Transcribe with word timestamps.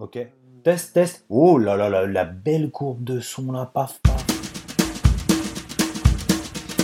Ok. 0.00 0.18
Test, 0.64 0.94
test. 0.94 1.26
Oh 1.28 1.58
là 1.58 1.76
là 1.76 1.90
là, 1.90 2.06
la 2.06 2.24
belle 2.24 2.70
courbe 2.70 3.04
de 3.04 3.20
son 3.20 3.52
là, 3.52 3.66
paf, 3.66 4.00
paf. 4.02 4.26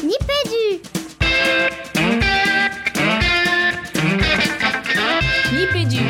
Nipédu 0.05 0.83
Nipédu. 5.51 6.03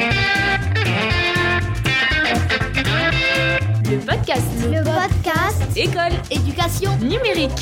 Le 3.88 3.98
podcast. 4.04 4.46
Le 4.64 4.82
podcast 4.82 5.76
École. 5.76 6.12
Éducation 6.32 6.96
Numérique. 6.98 7.52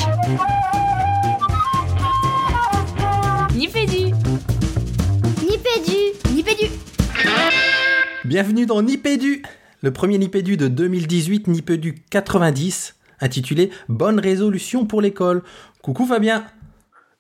Nipédu. 3.55 4.24
Bienvenue 8.25 8.65
dans 8.65 8.81
Nipédu, 8.81 9.43
le 9.83 9.93
premier 9.93 10.17
Nipédu 10.17 10.57
de 10.57 10.67
2018, 10.67 11.47
Nipédu 11.47 11.95
90, 12.09 12.95
intitulé 13.21 13.71
Bonne 13.91 14.19
résolution 14.19 14.87
pour 14.87 15.03
l'école. 15.03 15.43
Coucou 15.83 16.07
Fabien 16.07 16.47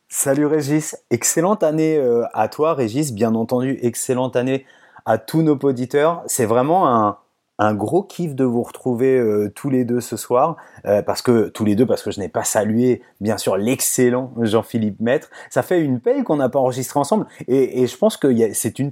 Salut 0.08 0.46
Régis, 0.46 0.96
excellente 1.10 1.62
année 1.62 1.98
euh, 1.98 2.22
à 2.32 2.48
toi 2.48 2.72
Régis, 2.72 3.12
bien 3.12 3.34
entendu, 3.34 3.78
excellente 3.82 4.34
année 4.34 4.64
à 5.04 5.18
tous 5.18 5.42
nos 5.42 5.58
auditeurs. 5.58 6.22
C'est 6.26 6.46
vraiment 6.46 6.88
un, 6.88 7.18
un 7.58 7.74
gros 7.74 8.02
kiff 8.02 8.34
de 8.34 8.44
vous 8.44 8.62
retrouver 8.62 9.18
euh, 9.18 9.52
tous 9.54 9.70
les 9.70 9.84
deux 9.84 10.00
ce 10.00 10.16
soir, 10.16 10.56
euh, 10.86 11.02
parce 11.02 11.22
que 11.22 11.48
tous 11.48 11.64
les 11.64 11.76
deux, 11.76 11.86
parce 11.86 12.02
que 12.02 12.10
je 12.10 12.18
n'ai 12.18 12.28
pas 12.28 12.44
salué 12.44 13.02
bien 13.20 13.38
sûr 13.38 13.56
l'excellent 13.56 14.32
Jean-Philippe 14.40 15.00
Maître. 15.00 15.30
Ça 15.50 15.62
fait 15.62 15.80
une 15.80 16.00
paye 16.00 16.24
qu'on 16.24 16.36
n'a 16.36 16.48
pas 16.48 16.58
enregistré 16.58 16.98
ensemble, 16.98 17.26
et, 17.46 17.82
et 17.82 17.86
je 17.86 17.96
pense 17.96 18.16
que 18.16 18.52
c'est 18.52 18.78
une, 18.78 18.90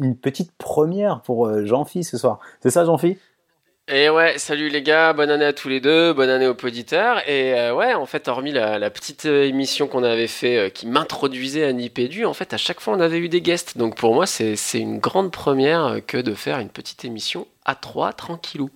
une 0.00 0.16
petite 0.16 0.52
première 0.52 1.22
pour 1.22 1.46
euh, 1.46 1.64
Jean-Phi 1.64 2.04
ce 2.04 2.18
soir. 2.18 2.38
C'est 2.60 2.70
ça 2.70 2.84
Jean-Phi? 2.84 3.18
Et 3.88 4.08
ouais, 4.08 4.38
salut 4.38 4.68
les 4.68 4.80
gars, 4.80 5.12
bonne 5.12 5.28
année 5.28 5.44
à 5.44 5.52
tous 5.52 5.68
les 5.68 5.80
deux, 5.80 6.12
bonne 6.12 6.30
année 6.30 6.46
aux 6.46 6.56
auditeurs. 6.62 7.28
Et 7.28 7.52
euh, 7.54 7.74
ouais, 7.74 7.94
en 7.94 8.06
fait, 8.06 8.28
hormis 8.28 8.52
la, 8.52 8.90
petite 8.90 9.26
euh, 9.26 9.42
émission 9.42 9.88
qu'on 9.88 10.04
avait 10.04 10.28
fait 10.28 10.56
euh, 10.56 10.68
qui 10.68 10.86
m'introduisait 10.86 11.64
à 11.64 11.72
Nipédu, 11.72 12.24
en 12.24 12.32
fait, 12.32 12.54
à 12.54 12.58
chaque 12.58 12.80
fois, 12.80 12.94
on 12.94 13.00
avait 13.00 13.18
eu 13.18 13.28
des 13.28 13.40
guests. 13.40 13.76
Donc 13.76 13.96
pour 13.96 14.14
moi, 14.14 14.24
c'est 14.26 14.56
une 14.74 15.00
grande 15.00 15.32
première 15.32 16.00
que 16.06 16.16
de 16.16 16.32
faire 16.32 16.60
une 16.60 16.70
petite 16.70 17.04
émission 17.04 17.48
à 17.64 17.74
trois, 17.74 18.12
tranquillou. 18.12 18.70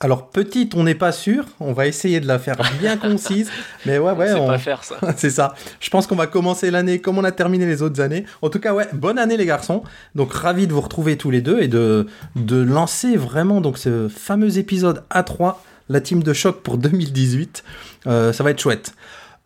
Alors 0.00 0.28
petite, 0.28 0.74
on 0.74 0.82
n'est 0.82 0.94
pas 0.94 1.10
sûr, 1.10 1.46
on 1.58 1.72
va 1.72 1.86
essayer 1.86 2.20
de 2.20 2.26
la 2.26 2.38
faire 2.38 2.56
bien 2.80 2.96
concise, 2.98 3.50
mais 3.86 3.98
ouais, 3.98 4.12
ouais, 4.12 4.32
on 4.34 4.44
on- 4.44 4.48
pas 4.48 4.58
faire 4.58 4.84
ça. 4.84 4.96
c'est 5.16 5.30
ça. 5.30 5.54
Je 5.80 5.88
pense 5.88 6.06
qu'on 6.06 6.16
va 6.16 6.26
commencer 6.26 6.70
l'année 6.70 7.00
comme 7.00 7.16
on 7.16 7.24
a 7.24 7.32
terminé 7.32 7.64
les 7.64 7.80
autres 7.80 8.00
années. 8.02 8.26
En 8.42 8.50
tout 8.50 8.60
cas, 8.60 8.74
ouais, 8.74 8.86
bonne 8.92 9.18
année 9.18 9.38
les 9.38 9.46
garçons. 9.46 9.82
Donc 10.14 10.32
ravi 10.34 10.66
de 10.66 10.72
vous 10.74 10.82
retrouver 10.82 11.16
tous 11.16 11.30
les 11.30 11.40
deux 11.40 11.60
et 11.62 11.68
de, 11.68 12.06
de 12.36 12.56
lancer 12.60 13.16
vraiment 13.16 13.62
donc 13.62 13.78
ce 13.78 14.08
fameux 14.08 14.58
épisode 14.58 15.02
A3, 15.10 15.54
la 15.88 16.00
team 16.02 16.22
de 16.22 16.32
choc 16.34 16.60
pour 16.62 16.76
2018. 16.76 17.64
Euh, 18.06 18.32
ça 18.34 18.44
va 18.44 18.50
être 18.50 18.60
chouette. 18.60 18.92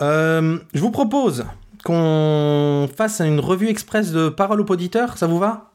Euh, 0.03 0.59
je 0.75 0.81
vous 0.81 0.91
propose 0.91 1.45
qu'on 1.85 2.89
fasse 2.97 3.21
une 3.21 3.39
revue 3.39 3.69
express 3.69 4.11
de 4.11 4.29
Parole 4.29 4.61
aux 4.61 4.67
auditeurs, 4.67 5.17
ça 5.17 5.27
vous 5.29 5.39
va? 5.39 5.71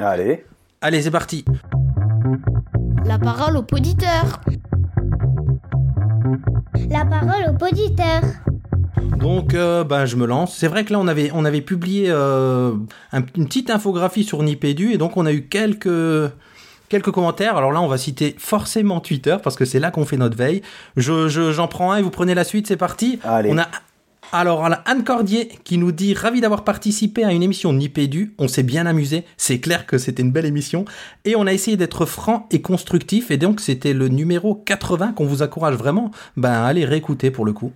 Allez, 0.00 0.44
Allez, 0.80 1.02
c'est 1.02 1.10
parti. 1.10 1.44
La 3.04 3.18
parole 3.18 3.56
au 3.56 3.62
poditeur 3.62 4.40
La 6.90 7.04
parole 7.04 7.50
au 7.50 7.52
poditeur 7.58 8.22
Donc, 9.18 9.54
euh, 9.54 9.84
ben, 9.84 10.06
je 10.06 10.16
me 10.16 10.26
lance. 10.26 10.56
C'est 10.56 10.68
vrai 10.68 10.84
que 10.84 10.92
là, 10.92 10.98
on 10.98 11.06
avait, 11.08 11.30
on 11.34 11.44
avait 11.44 11.60
publié 11.60 12.06
euh, 12.08 12.72
un- 13.12 13.22
une 13.36 13.46
petite 13.46 13.70
infographie 13.70 14.24
sur 14.24 14.42
Nipédu 14.42 14.92
et 14.92 14.98
donc 14.98 15.16
on 15.16 15.26
a 15.26 15.32
eu 15.32 15.42
quelques, 15.42 16.30
quelques 16.88 17.10
commentaires. 17.10 17.56
Alors 17.56 17.72
là, 17.72 17.80
on 17.82 17.88
va 17.88 17.98
citer 17.98 18.34
forcément 18.38 19.00
Twitter 19.00 19.36
parce 19.42 19.56
que 19.56 19.64
c'est 19.64 19.80
là 19.80 19.90
qu'on 19.90 20.04
fait 20.04 20.16
notre 20.16 20.36
veille. 20.36 20.62
Je, 20.96 21.28
je- 21.28 21.52
j'en 21.52 21.68
prends 21.68 21.92
un 21.92 21.98
et 21.98 22.02
vous 22.02 22.10
prenez 22.10 22.34
la 22.34 22.44
suite, 22.44 22.66
c'est 22.66 22.76
parti. 22.76 23.18
allez. 23.24 23.50
On 23.52 23.58
a 23.58 23.66
alors 24.32 24.64
Anne 24.84 25.04
Cordier 25.04 25.48
qui 25.64 25.78
nous 25.78 25.92
dit 25.92 26.14
ravi 26.14 26.40
d'avoir 26.40 26.64
participé 26.64 27.24
à 27.24 27.32
une 27.32 27.42
émission 27.42 27.72
Nipédu. 27.72 28.34
On 28.38 28.48
s'est 28.48 28.62
bien 28.62 28.86
amusé. 28.86 29.24
C'est 29.36 29.60
clair 29.60 29.86
que 29.86 29.98
c'était 29.98 30.22
une 30.22 30.32
belle 30.32 30.46
émission 30.46 30.84
et 31.24 31.36
on 31.36 31.46
a 31.46 31.52
essayé 31.52 31.76
d'être 31.76 32.06
franc 32.06 32.46
et 32.50 32.60
constructif 32.60 33.30
et 33.30 33.36
donc 33.36 33.60
c'était 33.60 33.92
le 33.92 34.08
numéro 34.08 34.54
80 34.54 35.12
qu'on 35.12 35.26
vous 35.26 35.42
encourage 35.42 35.76
vraiment. 35.76 36.10
Ben 36.36 36.52
allez 36.52 36.84
réécouter 36.84 37.30
pour 37.30 37.44
le 37.44 37.52
coup. 37.52 37.72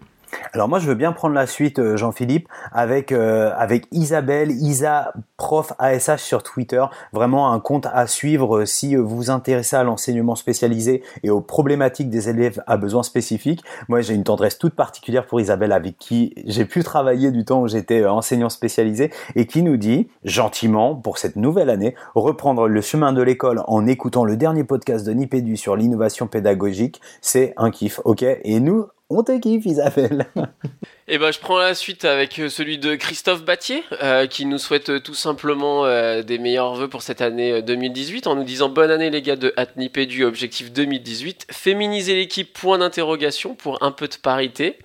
Alors 0.52 0.68
moi 0.68 0.78
je 0.78 0.86
veux 0.86 0.94
bien 0.94 1.12
prendre 1.12 1.34
la 1.34 1.46
suite 1.46 1.78
euh, 1.78 1.96
Jean-Philippe 1.96 2.48
avec 2.72 3.12
euh, 3.12 3.52
avec 3.56 3.86
Isabelle. 3.92 4.50
Isa 4.50 5.12
prof 5.36 5.72
ASH 5.78 6.22
sur 6.22 6.42
Twitter, 6.42 6.84
vraiment 7.12 7.52
un 7.52 7.60
compte 7.60 7.86
à 7.92 8.06
suivre 8.06 8.58
euh, 8.58 8.66
si 8.66 8.96
vous 8.96 9.08
vous 9.08 9.30
intéressez 9.30 9.76
à 9.76 9.84
l'enseignement 9.84 10.34
spécialisé 10.34 11.02
et 11.22 11.30
aux 11.30 11.40
problématiques 11.40 12.10
des 12.10 12.28
élèves 12.28 12.62
à 12.66 12.76
besoins 12.76 13.02
spécifiques. 13.02 13.62
Moi 13.88 14.00
j'ai 14.00 14.14
une 14.14 14.24
tendresse 14.24 14.58
toute 14.58 14.74
particulière 14.74 15.26
pour 15.26 15.40
Isabelle 15.40 15.72
avec 15.72 15.98
qui 15.98 16.34
j'ai 16.46 16.64
pu 16.64 16.82
travailler 16.82 17.30
du 17.30 17.44
temps 17.44 17.62
où 17.62 17.68
j'étais 17.68 18.06
enseignant 18.06 18.48
spécialisé 18.48 19.10
et 19.36 19.46
qui 19.46 19.62
nous 19.62 19.76
dit 19.76 20.08
gentiment 20.24 20.94
pour 20.94 21.18
cette 21.18 21.36
nouvelle 21.36 21.70
année 21.70 21.94
reprendre 22.14 22.68
le 22.68 22.80
chemin 22.80 23.12
de 23.12 23.22
l'école 23.22 23.62
en 23.66 23.86
écoutant 23.86 24.24
le 24.24 24.36
dernier 24.36 24.64
podcast 24.64 25.06
de 25.06 25.12
Nipédu 25.12 25.56
sur 25.56 25.76
l'innovation 25.76 26.26
pédagogique, 26.26 27.00
c'est 27.20 27.54
un 27.56 27.70
kiff, 27.70 28.00
ok? 28.04 28.22
Et 28.22 28.60
nous 28.60 28.86
on 29.10 29.22
te 29.22 29.38
kiffe 29.38 29.66
Isabelle. 29.66 30.26
Et 31.10 31.16
ben, 31.16 31.32
je 31.32 31.38
prends 31.38 31.58
la 31.58 31.74
suite 31.74 32.04
avec 32.04 32.38
euh, 32.38 32.50
celui 32.50 32.76
de 32.76 32.94
Christophe 32.94 33.42
Battier, 33.42 33.82
euh, 34.02 34.26
qui 34.26 34.44
nous 34.44 34.58
souhaite 34.58 34.90
euh, 34.90 35.00
tout 35.00 35.14
simplement 35.14 35.86
des 36.22 36.38
meilleurs 36.38 36.74
vœux 36.74 36.88
pour 36.88 37.00
cette 37.00 37.22
année 37.22 37.52
euh, 37.52 37.62
2018, 37.62 38.26
en 38.26 38.34
nous 38.34 38.44
disant 38.44 38.68
bonne 38.68 38.90
année 38.90 39.08
les 39.08 39.22
gars 39.22 39.36
de 39.36 39.54
Atnipedu, 39.56 40.24
objectif 40.24 40.70
2018, 40.70 41.46
féminiser 41.50 42.14
l'équipe, 42.14 42.52
point 42.52 42.78
d'interrogation 42.78 43.54
pour 43.54 43.82
un 43.82 43.90
peu 43.90 44.06
de 44.06 44.16
parité. 44.16 44.76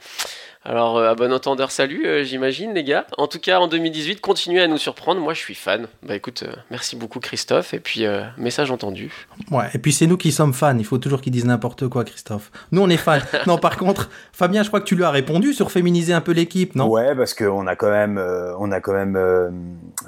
Alors, 0.66 0.98
euh, 0.98 1.12
à 1.12 1.16
bon 1.16 1.34
entendeur, 1.34 1.72
salut, 1.72 2.06
euh, 2.06 2.24
j'imagine, 2.24 2.74
les 2.74 2.86
gars. 2.86 3.06
En 3.18 3.28
tout 3.28 3.40
cas, 3.40 3.60
en 3.60 3.68
2018, 3.68 4.22
continuez 4.22 4.62
à 4.62 4.68
nous 4.68 4.78
surprendre. 4.78 5.20
Moi, 5.20 5.34
je 5.34 5.40
suis 5.40 5.56
fan. 5.56 5.88
Bah 6.08 6.16
écoute, 6.16 6.46
euh, 6.48 6.54
merci 6.72 6.96
beaucoup, 6.96 7.20
Christophe. 7.20 7.74
Et 7.74 7.82
puis, 7.82 8.06
euh, 8.06 8.22
message 8.38 8.72
entendu. 8.72 9.12
Ouais, 9.52 9.66
et 9.74 9.78
puis 9.78 9.92
c'est 9.92 10.08
nous 10.08 10.16
qui 10.16 10.32
sommes 10.32 10.54
fans. 10.54 10.78
Il 10.78 10.86
faut 10.86 11.00
toujours 11.00 11.20
qu'ils 11.20 11.34
disent 11.34 11.44
n'importe 11.44 11.90
quoi, 11.90 12.06
Christophe. 12.06 12.50
Nous, 12.72 12.82
on 12.82 12.88
est 12.88 12.96
fans. 12.96 13.20
non, 13.46 13.58
par 13.58 13.76
contre, 13.76 14.10
Fabien, 14.32 14.64
je 14.64 14.70
crois 14.70 14.80
que 14.80 14.86
tu 14.86 14.96
lui 14.96 15.04
as 15.04 15.10
répondu 15.10 15.54
sur 15.54 15.70
féminiser 15.70 16.14
un 16.14 16.22
peu 16.22 16.32
l'équipe, 16.32 16.76
non? 16.76 16.88
Ouais, 16.88 17.14
parce 17.14 17.34
qu'on 17.34 17.68
a 17.68 17.76
quand 17.76 17.92
même, 17.92 18.18
euh, 18.18 18.56
on 18.58 18.72
a 18.72 18.80
quand 18.80 18.94
même 18.94 19.18
euh, 19.18 19.50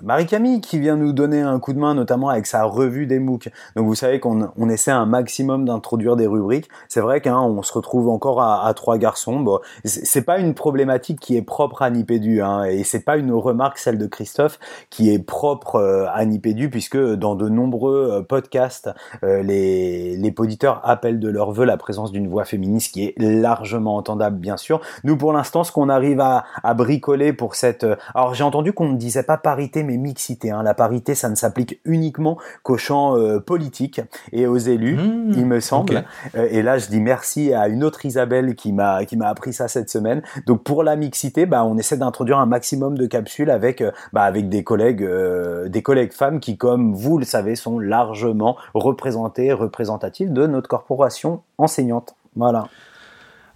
Marie-Camille 0.04 0.62
qui 0.62 0.80
vient 0.80 0.96
nous 0.96 1.12
donner 1.12 1.42
un 1.42 1.60
coup 1.60 1.74
de 1.74 1.80
main, 1.80 1.96
notamment 1.96 2.30
avec 2.30 2.48
sa 2.48 2.64
revue 2.64 3.08
des 3.08 3.20
MOOC. 3.20 3.50
Donc 3.76 3.88
vous 3.88 3.96
savez 3.96 4.22
qu'on 4.22 4.52
on 4.56 4.70
essaie 4.70 4.92
un 4.92 5.06
maximum 5.06 5.66
d'introduire 5.66 6.16
des 6.16 6.28
rubriques. 6.28 6.70
C'est 6.88 7.02
vrai 7.02 7.20
qu'on 7.20 7.62
se 7.62 7.74
retrouve 7.74 8.08
encore 8.08 8.42
à, 8.42 8.66
à 8.66 8.74
trois 8.74 8.98
garçons. 8.98 9.42
Bon, 9.42 9.60
c'est 9.84 10.22
pas 10.22 10.40
une 10.40 10.45
problématique 10.54 11.20
qui 11.20 11.36
est 11.36 11.42
propre 11.42 11.82
à 11.82 11.90
Nipédu, 11.90 12.42
hein, 12.42 12.64
et 12.64 12.84
c'est 12.84 13.04
pas 13.04 13.18
une 13.18 13.32
remarque 13.32 13.78
celle 13.78 13.98
de 13.98 14.08
Christophe 14.08 14.60
qui 14.90 15.14
est 15.14 15.20
propre 15.20 15.76
euh, 15.76 16.06
à 16.14 16.26
Nipédu, 16.26 16.70
puisque 16.70 16.98
dans 16.98 17.36
de 17.36 17.50
nombreux 17.50 18.12
euh, 18.12 18.22
podcasts, 18.22 18.90
euh, 19.24 19.42
les 19.42 20.18
les 20.18 20.34
auditeurs 20.38 20.82
appellent 20.84 21.20
de 21.20 21.30
leur 21.30 21.52
vœu 21.52 21.66
la 21.66 21.78
présence 21.78 22.12
d'une 22.12 22.28
voix 22.28 22.46
féministe 22.46 22.94
qui 22.94 23.06
est 23.06 23.14
largement 23.18 23.96
entendable, 23.96 24.38
bien 24.38 24.58
sûr. 24.58 24.82
Nous, 25.04 25.18
pour 25.18 25.34
l'instant, 25.34 25.64
ce 25.64 25.72
qu'on 25.72 25.90
arrive 25.90 26.20
à, 26.20 26.46
à 26.64 26.74
bricoler 26.74 27.34
pour 27.34 27.56
cette... 27.56 27.86
Alors, 28.14 28.34
j'ai 28.34 28.44
entendu 28.44 28.74
qu'on 28.74 28.90
ne 28.90 28.98
disait 28.98 29.24
pas 29.24 29.38
parité, 29.38 29.84
mais 29.84 29.98
mixité. 29.98 30.52
Hein. 30.52 30.64
La 30.64 30.74
parité, 30.74 31.16
ça 31.16 31.30
ne 31.30 31.36
s'applique 31.36 31.80
uniquement 31.86 32.38
qu'aux 32.64 32.78
champs 32.78 33.18
euh, 33.18 33.40
politiques 33.40 34.02
et 34.32 34.48
aux 34.48 34.58
élus, 34.58 34.96
Mmh, 34.96 35.34
il 35.38 35.46
me 35.46 35.60
semble. 35.60 36.04
et 36.36 36.62
là, 36.62 36.78
je 36.78 36.88
dis 36.88 37.00
merci 37.00 37.54
à 37.54 37.68
une 37.68 37.84
autre 37.84 38.06
Isabelle 38.06 38.56
qui 38.56 38.74
m'a 38.74 39.06
qui 39.06 39.18
m'a 39.18 39.28
appris 39.28 39.54
ça 39.54 39.68
cette 39.68 39.90
semaine. 39.90 40.22
Donc, 40.46 40.64
pour 40.64 40.84
la 40.84 40.96
mixité, 40.96 41.46
bah, 41.46 41.66
on 41.66 41.78
essaie 41.78 41.98
d'introduire 41.98 42.40
un 42.40 42.46
maximum 42.46 42.98
de 42.98 43.06
capsules 43.06 43.50
avec 43.50 43.82
euh, 43.82 43.92
bah, 44.14 44.24
avec 44.24 44.50
des 44.50 44.64
collègues 44.64 45.04
euh, 45.04 45.70
des 45.70 45.82
collègues 45.82 46.14
femmes 46.14 46.40
qui, 46.40 46.58
comme 46.58 46.94
vous 46.94 47.18
le 47.18 47.26
savez, 47.26 47.56
sont 47.56 47.80
largement 47.80 48.58
représentées, 48.74 49.54
représentatives 49.54 50.32
de 50.34 50.48
notre 50.48 50.68
corporation 50.68 51.42
enseignante. 51.58 52.16
Voilà. 52.36 52.68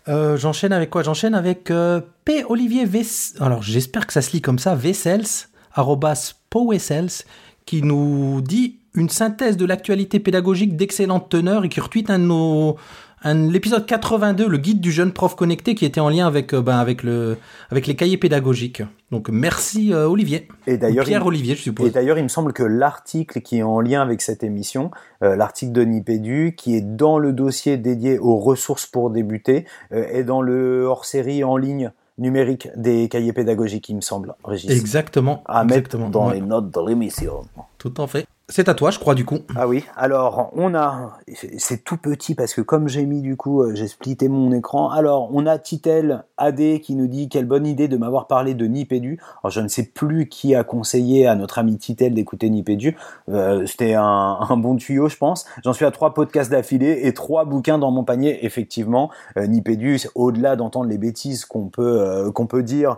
Euh, 0.07 0.37
J'enchaîne 0.37 0.73
avec 0.73 0.89
quoi? 0.89 1.03
J'enchaîne 1.03 1.35
avec 1.35 1.69
euh, 1.69 2.01
P. 2.25 2.43
Olivier 2.47 2.85
Vess... 2.85 3.35
Alors, 3.39 3.61
j'espère 3.61 4.07
que 4.07 4.13
ça 4.13 4.21
se 4.21 4.31
lit 4.31 4.41
comme 4.41 4.57
ça, 4.57 4.73
Vessels, 4.73 5.47
arrobas 5.73 6.33
powessels, 6.49 7.25
qui 7.65 7.83
nous 7.83 8.41
dit 8.41 8.79
une 8.95 9.09
synthèse 9.09 9.55
de 9.55 9.65
l'actualité 9.65 10.19
pédagogique 10.19 10.75
d'excellente 10.75 11.29
teneur 11.29 11.63
et 11.65 11.69
qui 11.69 11.79
retweet 11.79 12.09
un 12.09 12.19
de 12.19 12.23
nos... 12.23 12.77
un- 13.23 13.47
l'épisode 13.49 13.85
82, 13.85 14.47
le 14.47 14.57
guide 14.57 14.79
du 14.81 14.91
jeune 14.91 15.11
prof 15.11 15.35
connecté, 15.35 15.75
qui 15.75 15.85
était 15.85 15.99
en 15.99 16.09
lien 16.09 16.27
avec, 16.27 16.53
euh, 16.53 16.61
ben, 16.61 16.77
avec, 16.77 17.03
le, 17.03 17.37
avec 17.69 17.87
les 17.87 17.95
cahiers 17.95 18.17
pédagogiques. 18.17 18.81
Donc, 19.11 19.29
merci 19.29 19.93
euh, 19.93 20.07
Olivier. 20.07 20.47
Et 20.67 20.77
d'ailleurs, 20.77 21.05
il- 21.05 21.07
Pierre 21.09 21.25
Olivier, 21.25 21.55
je 21.55 21.59
Et 21.61 21.63
suppose. 21.63 21.91
d'ailleurs, 21.91 22.17
il 22.17 22.23
me 22.23 22.27
semble 22.29 22.53
que 22.53 22.63
l'article 22.63 23.41
qui 23.41 23.57
est 23.57 23.63
en 23.63 23.81
lien 23.81 24.01
avec 24.01 24.21
cette 24.21 24.43
émission, 24.43 24.91
euh, 25.23 25.35
l'article 25.35 25.71
de 25.71 25.83
Nipédu, 25.83 26.55
qui 26.57 26.75
est 26.75 26.81
dans 26.81 27.17
le 27.19 27.33
dossier 27.33 27.77
dédié 27.77 28.19
aux 28.19 28.37
ressources 28.37 28.85
pour 28.85 29.09
débuter, 29.09 29.65
euh, 29.91 30.05
est 30.11 30.23
dans 30.23 30.41
le 30.41 30.83
hors-série 30.85 31.43
en 31.43 31.57
ligne 31.57 31.91
numérique 32.17 32.67
des 32.75 33.07
cahiers 33.07 33.31
pédagogiques, 33.31 33.87
il 33.87 33.95
me 33.95 34.01
semble, 34.01 34.35
Régis. 34.43 34.69
Exactement. 34.69 35.41
À 35.45 35.63
mettre 35.63 35.77
exactement. 35.77 36.09
dans 36.09 36.27
Ouais, 36.27 36.35
les 36.35 36.41
notes 36.41 36.69
de 36.69 36.89
l'émission. 36.89 37.45
Tout 37.77 38.01
en 38.01 38.07
fait. 38.07 38.25
C'est 38.51 38.67
à 38.67 38.73
toi, 38.73 38.89
je 38.89 38.97
crois, 38.97 39.13
du 39.13 39.25
coup. 39.25 39.37
Ah 39.55 39.67
oui, 39.67 39.85
alors 39.95 40.49
on 40.55 40.73
a, 40.73 41.19
c'est 41.59 41.83
tout 41.83 41.97
petit 41.97 42.33
parce 42.33 42.55
que 42.55 42.61
comme 42.61 42.87
j'ai 42.87 43.05
mis 43.05 43.21
du 43.21 43.37
coup, 43.37 43.61
euh, 43.61 43.75
j'ai 43.75 43.87
splitté 43.87 44.27
mon 44.27 44.51
écran. 44.51 44.89
Alors 44.89 45.29
on 45.31 45.45
a 45.45 45.59
Titel 45.59 46.23
AD 46.37 46.79
qui 46.79 46.95
nous 46.95 47.05
dit 47.05 47.29
quelle 47.29 47.45
bonne 47.45 47.67
idée 47.67 47.87
de 47.87 47.95
m'avoir 47.95 48.25
parlé 48.25 48.55
de 48.55 48.65
Nipédu. 48.65 49.19
Alors 49.43 49.51
je 49.51 49.61
ne 49.61 49.67
sais 49.67 49.83
plus 49.83 50.29
qui 50.29 50.55
a 50.55 50.63
conseillé 50.63 51.27
à 51.27 51.35
notre 51.35 51.59
ami 51.59 51.77
Titel 51.77 52.15
d'écouter 52.15 52.49
Nipédu. 52.49 52.97
Euh, 53.29 53.67
C'était 53.67 53.93
un, 53.93 54.57
bon 54.57 54.75
tuyau, 54.77 55.09
je 55.09 55.17
pense. 55.17 55.45
J'en 55.63 55.73
suis 55.73 55.85
à 55.85 55.91
trois 55.91 56.15
podcasts 56.15 56.49
d'affilée 56.49 57.01
et 57.03 57.13
trois 57.13 57.45
bouquins 57.45 57.77
dans 57.77 57.91
mon 57.91 58.03
panier. 58.03 58.43
Effectivement, 58.45 59.11
euh, 59.37 59.45
Nipédu, 59.45 59.99
au-delà 60.15 60.55
d'entendre 60.55 60.89
les 60.89 60.97
bêtises 60.97 61.45
qu'on 61.45 61.67
peut 61.67 62.01
euh, 62.01 62.31
peut 62.49 62.63
dire 62.63 62.97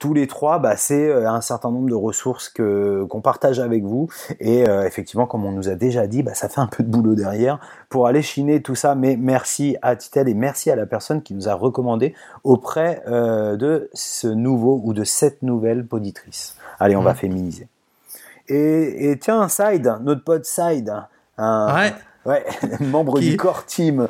tous 0.00 0.12
les 0.12 0.26
trois, 0.26 0.58
bah, 0.58 0.76
c'est 0.76 1.12
un 1.12 1.40
certain 1.40 1.70
nombre 1.70 1.88
de 1.88 1.94
ressources 1.94 2.48
qu'on 2.48 3.20
partage 3.20 3.60
avec 3.60 3.84
vous 3.84 4.08
et 4.40 4.55
et 4.56 4.68
euh, 4.68 4.86
effectivement, 4.86 5.26
comme 5.26 5.44
on 5.44 5.52
nous 5.52 5.68
a 5.68 5.74
déjà 5.74 6.06
dit, 6.06 6.22
bah, 6.22 6.34
ça 6.34 6.48
fait 6.48 6.60
un 6.60 6.66
peu 6.66 6.82
de 6.82 6.88
boulot 6.88 7.14
derrière 7.14 7.58
pour 7.88 8.06
aller 8.06 8.22
chiner 8.22 8.62
tout 8.62 8.74
ça. 8.74 8.94
Mais 8.94 9.16
merci 9.16 9.76
à 9.82 9.96
Titel 9.96 10.28
et 10.28 10.34
merci 10.34 10.70
à 10.70 10.76
la 10.76 10.86
personne 10.86 11.22
qui 11.22 11.34
nous 11.34 11.48
a 11.48 11.54
recommandé 11.54 12.14
auprès 12.42 13.02
euh, 13.06 13.56
de 13.56 13.90
ce 13.92 14.28
nouveau 14.28 14.80
ou 14.82 14.94
de 14.94 15.04
cette 15.04 15.42
nouvelle 15.42 15.86
poditrice. 15.86 16.56
Allez, 16.78 16.96
on 16.96 17.02
va 17.02 17.12
mmh. 17.12 17.16
féminiser. 17.16 17.68
Et, 18.48 19.10
et, 19.10 19.18
tiens, 19.18 19.48
Side, 19.48 19.98
notre 20.02 20.24
pote 20.24 20.46
Side, 20.46 20.92
un, 21.36 21.90
ouais. 22.24 22.44
membre 22.80 23.20
du 23.20 23.36
core 23.36 23.66
team. 23.66 24.08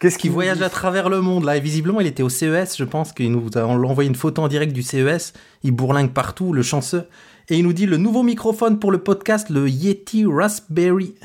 Qu'est-ce 0.00 0.18
qui 0.18 0.30
voyage 0.30 0.62
à 0.62 0.70
travers 0.70 1.10
le 1.10 1.20
monde 1.20 1.44
là 1.44 1.58
Et 1.58 1.60
visiblement, 1.60 2.00
il 2.00 2.06
était 2.06 2.22
au 2.22 2.30
CES, 2.30 2.76
je 2.76 2.84
pense 2.84 3.12
qu'il 3.12 3.30
nous 3.30 3.50
a 3.56 3.64
envoyé 3.64 4.08
une 4.08 4.16
photo 4.16 4.42
en 4.42 4.48
direct 4.48 4.72
du 4.72 4.82
CES. 4.82 5.34
Il 5.62 5.72
bourlingue 5.72 6.12
partout, 6.12 6.54
le 6.54 6.62
chanceux. 6.62 7.06
Et 7.50 7.58
il 7.58 7.64
nous 7.64 7.72
dit 7.72 7.86
le 7.86 7.96
nouveau 7.96 8.22
microphone 8.22 8.78
pour 8.78 8.92
le 8.92 8.98
podcast, 8.98 9.50
le 9.50 9.68
Yeti 9.68 10.24
Raspberry. 10.24 11.16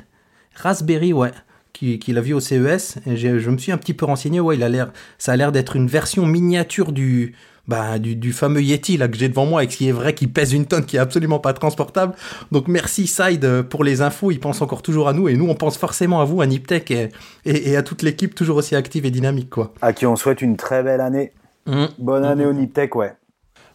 Raspberry, 0.55 1.13
ouais. 1.13 1.31
Qu'il 1.71 2.17
a 2.17 2.21
vu 2.21 2.33
au 2.33 2.39
CES. 2.39 2.97
Et 3.05 3.15
je 3.15 3.49
me 3.51 3.57
suis 3.59 3.71
un 3.71 3.77
petit 3.77 3.93
peu 3.93 4.05
renseigné. 4.05 4.39
Ouais, 4.39 4.55
il 4.55 4.63
a 4.63 4.69
l'air, 4.69 4.91
ça 5.19 5.33
a 5.33 5.35
l'air 5.35 5.51
d'être 5.51 5.75
une 5.75 5.85
version 5.85 6.25
miniature 6.25 6.93
du, 6.93 7.35
bah, 7.67 7.99
du, 7.99 8.15
du, 8.15 8.33
fameux 8.33 8.63
Yeti 8.63 8.97
là 8.97 9.07
que 9.07 9.17
j'ai 9.17 9.29
devant 9.29 9.45
moi 9.45 9.65
et 9.65 9.67
qui 9.67 9.87
est 9.87 9.91
vrai 9.91 10.15
qui 10.15 10.25
pèse 10.25 10.53
une 10.53 10.65
tonne, 10.65 10.85
qui 10.85 10.95
est 10.97 10.99
absolument 10.99 11.37
pas 11.37 11.53
transportable. 11.53 12.15
Donc 12.51 12.67
merci 12.67 13.05
Side 13.05 13.63
pour 13.69 13.83
les 13.83 14.01
infos. 14.01 14.31
Il 14.31 14.39
pense 14.39 14.63
encore 14.63 14.81
toujours 14.81 15.07
à 15.07 15.13
nous 15.13 15.27
et 15.27 15.35
nous 15.35 15.47
on 15.47 15.55
pense 15.55 15.77
forcément 15.77 16.21
à 16.21 16.25
vous, 16.25 16.41
à 16.41 16.47
Niptech 16.47 16.89
et, 16.89 17.09
et, 17.45 17.75
à 17.75 17.83
toute 17.83 18.01
l'équipe 18.01 18.33
toujours 18.33 18.57
aussi 18.57 18.75
active 18.75 19.05
et 19.05 19.11
dynamique 19.11 19.51
quoi. 19.51 19.73
À 19.81 19.93
qui 19.93 20.07
on 20.07 20.15
souhaite 20.15 20.41
une 20.41 20.57
très 20.57 20.81
belle 20.81 21.01
année. 21.01 21.33
Mmh. 21.67 21.85
Bonne 21.99 22.23
année 22.23 22.45
mmh. 22.45 22.49
au 22.49 22.53
Niptech, 22.53 22.95
ouais. 22.95 23.13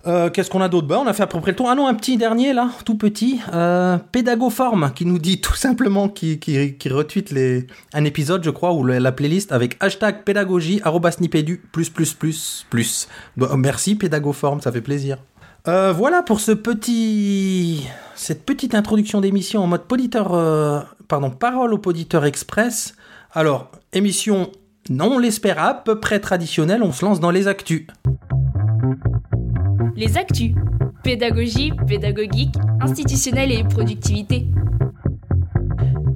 Euh, 0.06 0.31
qu'est-ce 0.31 0.49
qu'on 0.49 0.62
a 0.62 0.69
d'autre? 0.69 0.87
Bah, 0.87 0.99
On 1.00 1.06
a 1.06 1.12
fait 1.12 1.23
à 1.23 1.26
peu 1.26 1.38
près 1.41 1.50
le 1.50 1.56
tour. 1.56 1.69
Ah 1.69 1.75
non, 1.75 1.87
un 1.87 1.94
petit 1.94 2.17
dernier 2.17 2.52
là, 2.52 2.70
tout 2.85 2.97
petit. 2.97 3.41
Euh, 3.52 3.99
Pédagoform 4.12 4.93
qui 4.94 5.05
nous 5.05 5.19
dit 5.19 5.41
tout 5.41 5.55
simplement, 5.55 6.08
qui, 6.08 6.38
qui, 6.38 6.75
qui 6.75 6.88
retweet 6.88 7.31
les, 7.31 7.67
un 7.93 8.05
épisode, 8.05 8.43
je 8.43 8.50
crois, 8.50 8.73
ou 8.73 8.85
la 8.85 9.12
playlist 9.12 9.52
avec 9.52 9.76
hashtag 9.81 10.25
pédagogie, 10.25 10.81
nipedu, 11.20 11.62
plus, 11.73 11.91
plus, 11.91 12.14
plus, 12.14 12.67
plus. 12.70 13.08
Bah, 13.37 13.50
merci 13.56 13.94
Pédagoform, 13.94 14.61
ça 14.61 14.73
fait 14.73 14.81
plaisir. 14.81 15.19
Euh, 15.69 15.93
voilà 15.93 16.23
pour 16.23 16.41
ce 16.41 16.52
petit, 16.52 17.87
cette 18.14 18.47
petite 18.47 18.75
introduction 18.75 19.20
d'émission 19.20 19.62
en 19.62 19.67
mode 19.67 19.85
poditeur, 19.85 20.32
euh, 20.32 20.81
pardon, 21.06 21.31
parole 21.31 21.75
au 21.75 21.79
poditeur 21.79 22.25
express. 22.25 22.94
Alors, 23.35 23.70
émission, 23.93 24.50
non, 24.88 25.12
on 25.12 25.19
l'espère 25.19 25.62
à 25.62 25.75
peu 25.75 26.00
près 26.00 26.19
traditionnelle, 26.19 26.82
on 26.82 26.93
se 26.93 27.05
lance 27.05 27.20
dans 27.20 27.31
les 27.31 27.47
actus 27.47 27.87
les 30.00 30.17
actus. 30.17 30.52
Pédagogie, 31.05 31.73
pédagogique, 31.87 32.55
institutionnelle 32.81 33.52
et 33.52 33.64
productivité. 33.64 34.47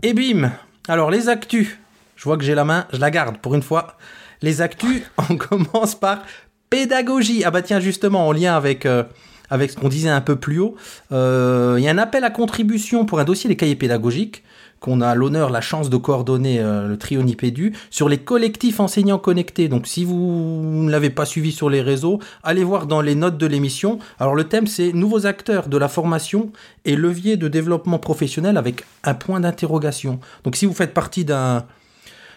Et 0.03 0.15
bim 0.15 0.53
Alors 0.89 1.11
les 1.11 1.29
actus. 1.29 1.77
Je 2.17 2.25
vois 2.25 2.39
que 2.39 2.45
j'ai 2.45 2.55
la 2.55 2.65
main, 2.65 2.87
je 2.95 2.99
la 2.99 3.11
garde 3.11 3.37
pour 3.37 3.55
une 3.55 3.61
fois. 3.61 3.99
Les 4.41 4.63
actus, 4.63 5.03
on 5.31 5.37
commence 5.37 5.95
par 5.95 6.23
pédagogie. 6.71 7.45
Ah 7.45 7.51
bah 7.51 7.61
tiens, 7.61 7.79
justement, 7.79 8.27
en 8.27 8.33
lien 8.33 8.57
avec, 8.57 8.87
euh, 8.87 9.05
avec 9.51 9.71
ce 9.71 9.77
qu'on 9.77 9.91
disait 9.91 10.09
un 10.09 10.23
peu 10.23 10.37
plus 10.37 10.61
haut, 10.61 10.77
euh, 11.13 11.75
il 11.77 11.85
y 11.85 11.89
a 11.89 11.91
un 11.91 11.99
appel 11.99 12.25
à 12.25 12.31
contribution 12.31 13.05
pour 13.05 13.21
un 13.21 13.25
dossier 13.25 13.49
des 13.49 13.57
cahiers 13.57 13.77
pédagogiques 13.77 14.45
qu'on 14.85 15.01
a 15.01 15.15
l'honneur, 15.15 15.49
la 15.49 15.63
chance 15.63 15.89
de 15.89 15.97
coordonner 15.97 16.61
euh, 16.61 16.87
le 16.87 16.99
trio 16.99 17.23
Nipédu 17.23 17.73
sur 17.89 18.07
les 18.07 18.19
collectifs 18.19 18.81
enseignants 18.81 19.19
connectés. 19.19 19.69
Donc 19.69 19.87
si 19.87 20.05
vous 20.05 20.61
ne 20.63 20.91
l'avez 20.91 21.09
pas 21.09 21.25
suivi 21.25 21.53
sur 21.53 21.71
les 21.71 21.81
réseaux, 21.81 22.19
allez 22.43 22.65
voir 22.65 22.87
dans 22.87 23.01
les 23.01 23.15
notes 23.15 23.39
de 23.39 23.47
l'émission. 23.47 23.99
Alors 24.21 24.35
le 24.35 24.45
thème 24.45 24.67
c'est 24.67 24.93
nouveaux 24.93 25.25
acteurs 25.25 25.69
de 25.69 25.79
la 25.79 25.89
formation 25.89 26.53
et 26.85 26.97
levier 26.97 27.39
de 27.39 27.49
développement 27.49 27.99
professionnel 27.99 28.59
avec 28.59 28.85
un 29.05 29.15
point 29.15 29.41
d'interrogation. 29.41 30.21
Donc 30.45 30.55
si 30.55 30.67
vous 30.67 30.75
faites 30.75 30.93
partie 30.93 31.25
d'un 31.25 31.65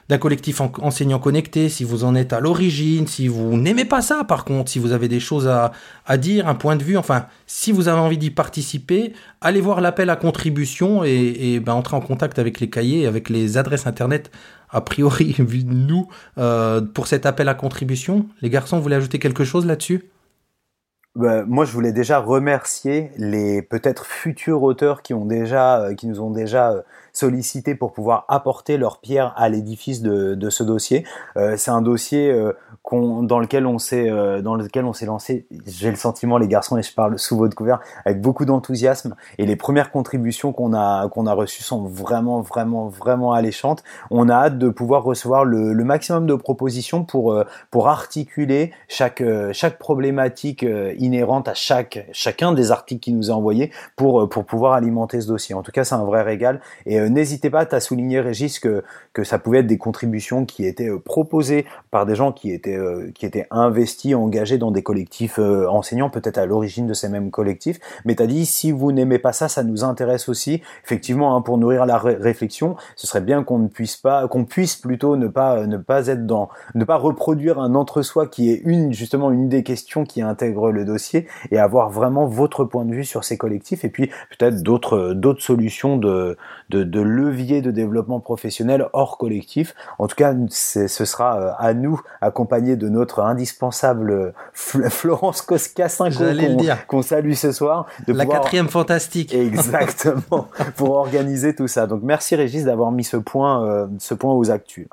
d'un 0.10 0.18
collectif 0.18 0.62
enseignant 0.62 1.20
connecté, 1.20 1.70
si 1.70 1.84
vous 1.84 2.04
en 2.04 2.16
êtes 2.16 2.34
à 2.34 2.40
l'origine, 2.40 3.08
si 3.08 3.28
vous 3.28 3.58
n'aimez 3.58 3.86
pas 3.86 4.02
ça 4.02 4.24
par 4.24 4.46
contre, 4.46 4.72
si 4.72 4.80
vous 4.80 4.92
avez 4.92 5.08
des 5.08 5.20
choses 5.20 5.48
à, 5.48 5.72
à, 6.06 6.18
dire, 6.18 6.48
un 6.48 6.56
point 6.56 6.76
de 6.76 6.84
vue, 6.84 6.98
enfin, 6.98 7.26
si 7.46 7.72
vous 7.72 7.88
avez 7.88 8.00
envie 8.00 8.18
d'y 8.18 8.32
participer, 8.32 9.14
allez 9.42 9.62
voir 9.62 9.82
l'appel 9.82 10.10
à 10.10 10.16
contribution 10.16 11.04
et, 11.04 11.36
et 11.40 11.60
ben, 11.60 11.74
entrez 11.74 11.98
en 11.98 12.02
contact 12.02 12.40
avec 12.40 12.60
les 12.60 12.70
cahiers, 12.70 13.06
avec 13.06 13.30
les 13.30 13.58
adresses 13.58 13.88
internet, 13.88 14.32
a 14.70 14.82
priori, 14.82 15.36
vu 15.40 15.64
nous, 15.66 16.08
euh, 16.38 16.82
pour 16.82 17.08
cet 17.08 17.26
appel 17.26 17.50
à 17.50 17.54
contribution. 17.54 18.28
Les 18.42 18.50
garçons, 18.50 18.78
vous 18.78 18.84
voulez 18.84 18.96
ajouter 18.96 19.20
quelque 19.20 19.44
chose 19.44 19.66
là-dessus? 19.66 20.10
Bah, 21.16 21.44
moi, 21.46 21.66
je 21.66 21.72
voulais 21.72 21.94
déjà 21.94 22.20
remercier 22.20 23.10
les 23.18 23.64
peut-être 23.64 24.06
futurs 24.06 24.62
auteurs 24.62 25.02
qui 25.02 25.16
ont 25.16 25.26
déjà, 25.26 25.82
euh, 25.82 25.96
qui 25.96 26.06
nous 26.06 26.22
ont 26.22 26.30
déjà 26.30 26.84
euh, 27.18 27.28
sollicité 27.28 27.76
pour 27.76 27.94
pouvoir 27.94 28.26
apporter 28.28 28.78
leur 28.78 29.00
pierre 29.00 29.34
à 29.36 29.50
l'édifice 29.50 30.02
de, 30.02 30.36
de, 30.36 30.50
ce 30.50 30.64
dossier. 30.64 31.06
Euh, 31.36 31.58
c'est 31.58 31.72
un 31.72 31.82
dossier 31.82 32.32
euh, 32.32 32.54
dans 32.92 33.40
lequel 33.40 33.66
on 33.66 33.80
s'est 33.80 34.10
euh, 34.10 34.42
dans 34.42 34.56
lequel 34.56 34.86
on 34.86 34.94
s'est 34.94 35.06
lancé. 35.06 35.46
J'ai 35.66 35.90
le 35.90 35.96
sentiment, 35.96 36.38
les 36.38 36.48
garçons, 36.48 36.78
et 36.78 36.84
je 36.84 36.94
parle 36.94 37.20
sous 37.20 37.38
votre 37.38 37.56
couvert, 37.56 37.80
avec 38.06 38.22
beaucoup 38.22 38.46
d'enthousiasme. 38.46 39.16
Et 39.38 39.46
les 39.46 39.56
premières 39.56 39.92
contributions 39.92 40.54
qu'on 40.54 40.74
a 40.74 41.10
qu'on 41.10 41.26
a 41.26 41.34
reçues 41.34 41.64
sont 41.64 41.84
vraiment, 41.84 42.42
vraiment, 42.42 42.88
vraiment 42.88 43.34
alléchantes. 43.34 43.84
On 44.12 44.30
a 44.30 44.36
hâte 44.36 44.58
de 44.58 44.70
pouvoir 44.70 45.04
recevoir 45.04 45.46
le, 45.46 45.74
le 45.74 45.84
maximum 45.84 46.26
de 46.28 46.36
propositions 46.36 47.04
pour 47.04 47.34
euh, 47.34 47.44
pour 47.72 47.88
articuler 47.88 48.72
chaque 48.88 49.24
chaque 49.52 49.78
problématique 49.80 50.66
inhérente 50.98 51.48
à 51.48 51.54
chaque 51.54 52.08
chacun 52.12 52.54
des 52.54 52.72
articles 52.72 53.02
qui 53.02 53.14
nous 53.14 53.30
est 53.30 53.34
envoyé 53.34 53.72
pour 53.96 54.30
pour 54.30 54.46
pouvoir 54.46 54.74
alimenter 54.74 55.22
ce 55.22 55.28
dossier. 55.28 55.56
En 55.56 55.64
tout 55.64 55.72
cas, 55.72 55.84
c'est 55.84 55.96
un 55.96 56.04
vrai 56.04 56.22
régal 56.24 56.62
et 56.86 57.00
euh, 57.00 57.10
n'hésitez 57.10 57.50
pas 57.50 57.68
à 57.70 57.80
souligner, 57.80 58.20
Régis, 58.20 58.60
que, 58.60 58.84
que 59.14 59.24
ça 59.24 59.40
pouvait 59.40 59.60
être 59.60 59.68
des 59.68 59.78
contributions 59.78 60.46
qui 60.46 60.66
étaient 60.66 60.90
euh, 60.90 61.00
proposées 61.00 61.66
par 61.92 62.06
des 62.06 62.16
gens 62.16 62.32
qui 62.32 62.52
étaient, 62.52 62.77
euh, 62.78 63.12
qui 63.14 63.26
étaient 63.26 63.48
investis, 63.52 64.16
engagés 64.16 64.58
dans 64.58 64.72
des 64.72 64.84
collectifs 64.84 65.40
enseignants, 65.40 66.10
peut-être 66.10 66.38
à 66.38 66.46
l'origine 66.46 66.88
de 66.88 66.94
ces 66.94 67.10
mêmes 67.10 67.32
collectifs. 67.32 67.80
Mais 68.06 68.16
tu 68.16 68.24
as 68.24 68.28
dit, 68.28 68.46
si 68.46 68.72
vous 68.72 68.92
n'aimez 68.92 69.20
pas 69.20 69.34
ça, 69.34 69.48
ça 69.48 69.64
nous 69.64 69.84
intéresse 69.84 70.30
aussi. 70.30 70.62
Effectivement, 70.84 71.36
hein, 71.36 71.42
pour 71.42 71.58
nourrir 71.58 71.86
la 71.86 71.98
réflexion, 71.98 72.76
ce 72.96 73.08
serait 73.08 73.22
bien 73.22 73.44
qu'on 73.44 73.60
ne 73.60 73.68
puisse 73.68 73.98
pas, 73.98 74.28
qu'on 74.28 74.46
puisse 74.46 74.76
plutôt 74.76 75.18
ne 75.18 75.28
pas, 75.28 75.66
ne 75.68 75.78
pas 75.78 76.08
être 76.08 76.26
dans, 76.26 76.50
ne 76.76 76.84
pas 76.84 76.98
reproduire 76.98 77.60
un 77.60 77.76
entre-soi 77.76 78.28
qui 78.28 78.52
est 78.52 78.62
une, 78.66 78.94
justement, 78.94 79.32
une 79.32 79.50
des 79.50 79.64
questions 79.64 80.04
qui 80.04 80.22
intègre 80.22 80.72
le 80.72 80.86
dossier 80.86 81.28
et 81.52 81.58
avoir 81.58 81.90
vraiment 81.90 82.26
votre 82.26 82.64
point 82.64 82.86
de 82.86 82.94
vue 82.94 83.06
sur 83.06 83.24
ces 83.24 83.38
collectifs 83.38 83.84
et 83.86 83.90
puis 83.90 84.10
peut-être 84.38 84.62
d'autres, 84.62 85.14
d'autres 85.14 85.42
solutions 85.42 85.98
de, 85.98 86.38
de, 86.70 86.84
de 86.84 87.02
levier 87.02 87.62
de 87.62 87.72
développement 87.72 88.20
professionnel 88.20 88.88
hors 88.94 89.18
collectif. 89.18 89.76
En 90.00 90.08
tout 90.08 90.16
cas, 90.16 90.34
ce 90.50 90.88
sera 90.88 91.40
euh, 91.40 91.52
à 91.58 91.74
nous, 91.74 92.00
accompagnés 92.22 92.67
de 92.76 92.90
notre 92.90 93.22
indispensable 93.22 94.12
euh, 94.12 94.32
Florence 94.90 95.42
Cassinco 95.42 96.24
qu'on 96.88 97.02
salue 97.02 97.34
ce 97.34 97.52
soir. 97.52 97.88
De 98.08 98.14
La 98.14 98.26
quatrième 98.26 98.68
fantastique. 98.68 99.34
Exactement, 99.34 100.48
pour 100.76 100.92
organiser 100.92 101.56
tout 101.56 101.68
ça. 101.68 101.88
Donc 101.88 102.02
merci 102.04 102.36
Régis 102.36 102.66
d'avoir 102.66 102.92
mis 102.92 103.04
ce 103.04 103.18
point, 103.18 103.66
euh, 103.66 103.88
ce 104.00 104.14
point 104.14 104.34
aux 104.34 104.52
actus. 104.52 104.88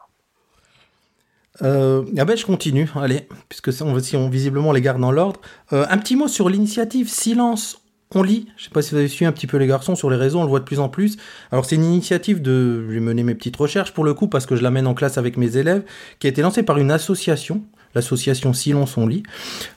Euh, 1.62 2.02
ah 2.18 2.24
ben 2.24 2.36
je 2.36 2.44
continue, 2.44 2.90
allez, 2.96 3.28
puisque 3.48 3.70
on, 3.80 3.98
si 4.00 4.16
on 4.16 4.28
visiblement 4.28 4.72
les 4.72 4.80
garde 4.80 5.00
dans 5.00 5.12
l'ordre. 5.12 5.40
un 5.70 5.98
petit 5.98 6.16
mot 6.16 6.26
sur 6.26 6.48
l'initiative 6.48 7.08
Silence 7.08 7.83
on 8.14 8.22
lit. 8.22 8.46
Je 8.56 8.64
sais 8.64 8.70
pas 8.70 8.82
si 8.82 8.92
vous 8.92 8.98
avez 8.98 9.08
suivi 9.08 9.26
un 9.26 9.32
petit 9.32 9.46
peu 9.46 9.56
les 9.56 9.66
garçons 9.66 9.94
sur 9.94 10.10
les 10.10 10.16
réseaux, 10.16 10.38
on 10.38 10.42
le 10.42 10.48
voit 10.48 10.60
de 10.60 10.64
plus 10.64 10.80
en 10.80 10.88
plus. 10.88 11.16
Alors 11.52 11.64
c'est 11.64 11.76
une 11.76 11.84
initiative 11.84 12.42
de, 12.42 12.88
j'ai 12.90 13.00
mené 13.00 13.22
mes 13.22 13.34
petites 13.34 13.56
recherches 13.56 13.92
pour 13.92 14.04
le 14.04 14.14
coup 14.14 14.28
parce 14.28 14.46
que 14.46 14.56
je 14.56 14.62
l'amène 14.62 14.86
en 14.86 14.94
classe 14.94 15.18
avec 15.18 15.36
mes 15.36 15.56
élèves, 15.56 15.82
qui 16.18 16.26
a 16.26 16.30
été 16.30 16.42
lancée 16.42 16.62
par 16.62 16.78
une 16.78 16.90
association, 16.90 17.62
l'association 17.94 18.52
Silon 18.52 18.86
son 18.86 19.06
lit. 19.06 19.22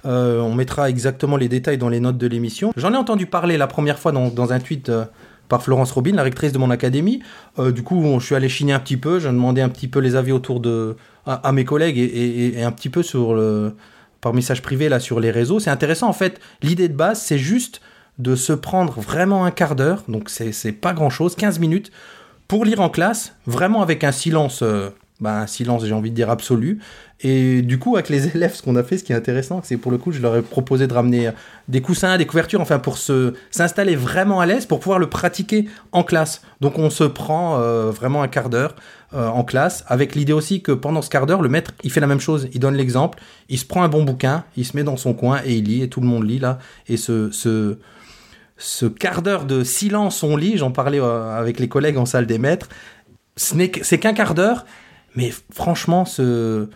Euh, 0.05 0.39
on 0.41 0.53
mettra 0.53 0.89
exactement 0.89 1.37
les 1.37 1.49
détails 1.49 1.77
dans 1.77 1.89
les 1.89 1.99
notes 1.99 2.17
de 2.17 2.27
l'émission. 2.27 2.71
J'en 2.75 2.93
ai 2.93 2.97
entendu 2.97 3.25
parler 3.25 3.57
la 3.57 3.67
première 3.67 3.99
fois 3.99 4.11
dans, 4.11 4.51
un 4.51 4.59
tweet. 4.59 4.89
Euh, 4.89 5.05
par 5.49 5.63
Florence 5.63 5.93
Robin, 5.93 6.13
la 6.13 6.23
rectrice 6.23 6.51
de 6.51 6.57
mon 6.57 6.69
académie. 6.71 7.21
Euh, 7.57 7.71
du 7.71 7.81
coup, 7.81 8.19
je 8.19 8.25
suis 8.25 8.35
allé 8.35 8.49
chiner 8.49 8.73
un 8.73 8.81
petit 8.81 8.97
peu, 8.97 9.19
j'ai 9.19 9.29
demandé 9.29 9.61
un 9.61 9.69
petit 9.69 9.87
peu 9.87 9.99
les 9.99 10.17
avis 10.17 10.33
autour 10.33 10.59
de 10.59 10.97
à, 11.25 11.53
mes 11.53 11.63
collègues 11.63 11.97
et, 11.97 12.59
et, 12.59 12.63
un 12.63 12.71
petit 12.73 12.89
peu 12.89 13.01
sur 13.01 13.33
le 13.33 13.73
par 14.19 14.33
message 14.33 14.61
privé 14.61 14.89
là 14.89 14.99
sur 14.99 15.21
les 15.21 15.31
réseaux. 15.31 15.59
C'est 15.59 15.69
intéressant 15.69 16.09
en 16.09 16.13
fait. 16.13 16.41
L'idée 16.61 16.89
de 16.89 16.93
base, 16.93 17.21
c'est 17.21 17.37
juste 17.37 17.79
de 18.19 18.35
se 18.35 18.53
prendre 18.53 18.99
vraiment 18.99 19.45
un 19.45 19.51
quart 19.51 19.75
d'heure, 19.75 20.03
donc 20.07 20.29
c'est 20.29 20.71
pas 20.71 20.93
grand 20.93 21.09
chose, 21.09 21.35
15 21.35 21.59
minutes, 21.59 21.91
pour 22.47 22.65
lire 22.65 22.79
en 22.79 22.89
classe, 22.89 23.33
vraiment 23.45 23.81
avec 23.81 24.03
un 24.03 24.11
silence, 24.11 24.61
euh, 24.63 24.89
bah, 25.19 25.41
un 25.41 25.47
silence 25.47 25.85
j'ai 25.85 25.93
envie 25.93 26.11
de 26.11 26.15
dire 26.15 26.29
absolu. 26.29 26.79
Et 27.21 27.61
du 27.61 27.79
coup, 27.79 27.95
avec 27.95 28.09
les 28.09 28.27
élèves, 28.35 28.55
ce 28.55 28.61
qu'on 28.61 28.75
a 28.75 28.83
fait, 28.83 28.97
ce 28.97 29.03
qui 29.03 29.11
est 29.11 29.15
intéressant, 29.15 29.61
c'est 29.63 29.77
pour 29.77 29.91
le 29.91 29.97
coup, 29.97 30.11
je 30.11 30.21
leur 30.21 30.35
ai 30.35 30.41
proposé 30.41 30.87
de 30.87 30.93
ramener 30.93 31.31
des 31.67 31.81
coussins, 31.81 32.17
des 32.17 32.25
couvertures, 32.25 32.61
enfin 32.61 32.79
pour 32.79 32.97
se 32.97 33.33
s'installer 33.51 33.95
vraiment 33.95 34.39
à 34.39 34.45
l'aise, 34.45 34.65
pour 34.65 34.79
pouvoir 34.79 34.99
le 34.99 35.09
pratiquer 35.09 35.67
en 35.91 36.03
classe. 36.03 36.41
Donc 36.61 36.79
on 36.79 36.89
se 36.89 37.03
prend 37.03 37.59
euh, 37.59 37.91
vraiment 37.91 38.23
un 38.23 38.27
quart 38.27 38.49
d'heure 38.49 38.75
euh, 39.13 39.27
en 39.27 39.43
classe, 39.43 39.83
avec 39.87 40.15
l'idée 40.15 40.33
aussi 40.33 40.61
que 40.61 40.71
pendant 40.71 41.01
ce 41.01 41.09
quart 41.09 41.25
d'heure, 41.25 41.41
le 41.41 41.49
maître, 41.49 41.71
il 41.83 41.91
fait 41.91 42.01
la 42.01 42.07
même 42.07 42.19
chose, 42.19 42.49
il 42.53 42.59
donne 42.59 42.75
l'exemple, 42.75 43.19
il 43.49 43.57
se 43.57 43.65
prend 43.65 43.83
un 43.83 43.89
bon 43.89 44.03
bouquin, 44.03 44.43
il 44.55 44.65
se 44.65 44.75
met 44.75 44.83
dans 44.83 44.97
son 44.97 45.13
coin 45.13 45.41
et 45.45 45.55
il 45.55 45.65
lit, 45.65 45.83
et 45.83 45.89
tout 45.89 46.01
le 46.01 46.07
monde 46.07 46.27
lit 46.27 46.39
là, 46.39 46.59
et 46.87 46.97
ce, 46.97 47.31
ce 47.31 47.77
ce 48.57 48.85
quart 48.85 49.21
d'heure 49.21 49.45
de 49.45 49.63
silence 49.63 50.23
on 50.23 50.35
lit, 50.35 50.57
j'en 50.57 50.71
parlais 50.71 50.99
euh, 50.99 51.37
avec 51.37 51.59
les 51.59 51.67
collègues 51.67 51.97
en 51.97 52.05
salle 52.05 52.25
des 52.25 52.39
maîtres, 52.39 52.69
c'est 53.35 53.99
qu'un 53.99 54.13
quart 54.13 54.33
d'heure, 54.33 54.65
mais 55.15 55.31
franchement, 55.51 56.05
ce... 56.05 56.67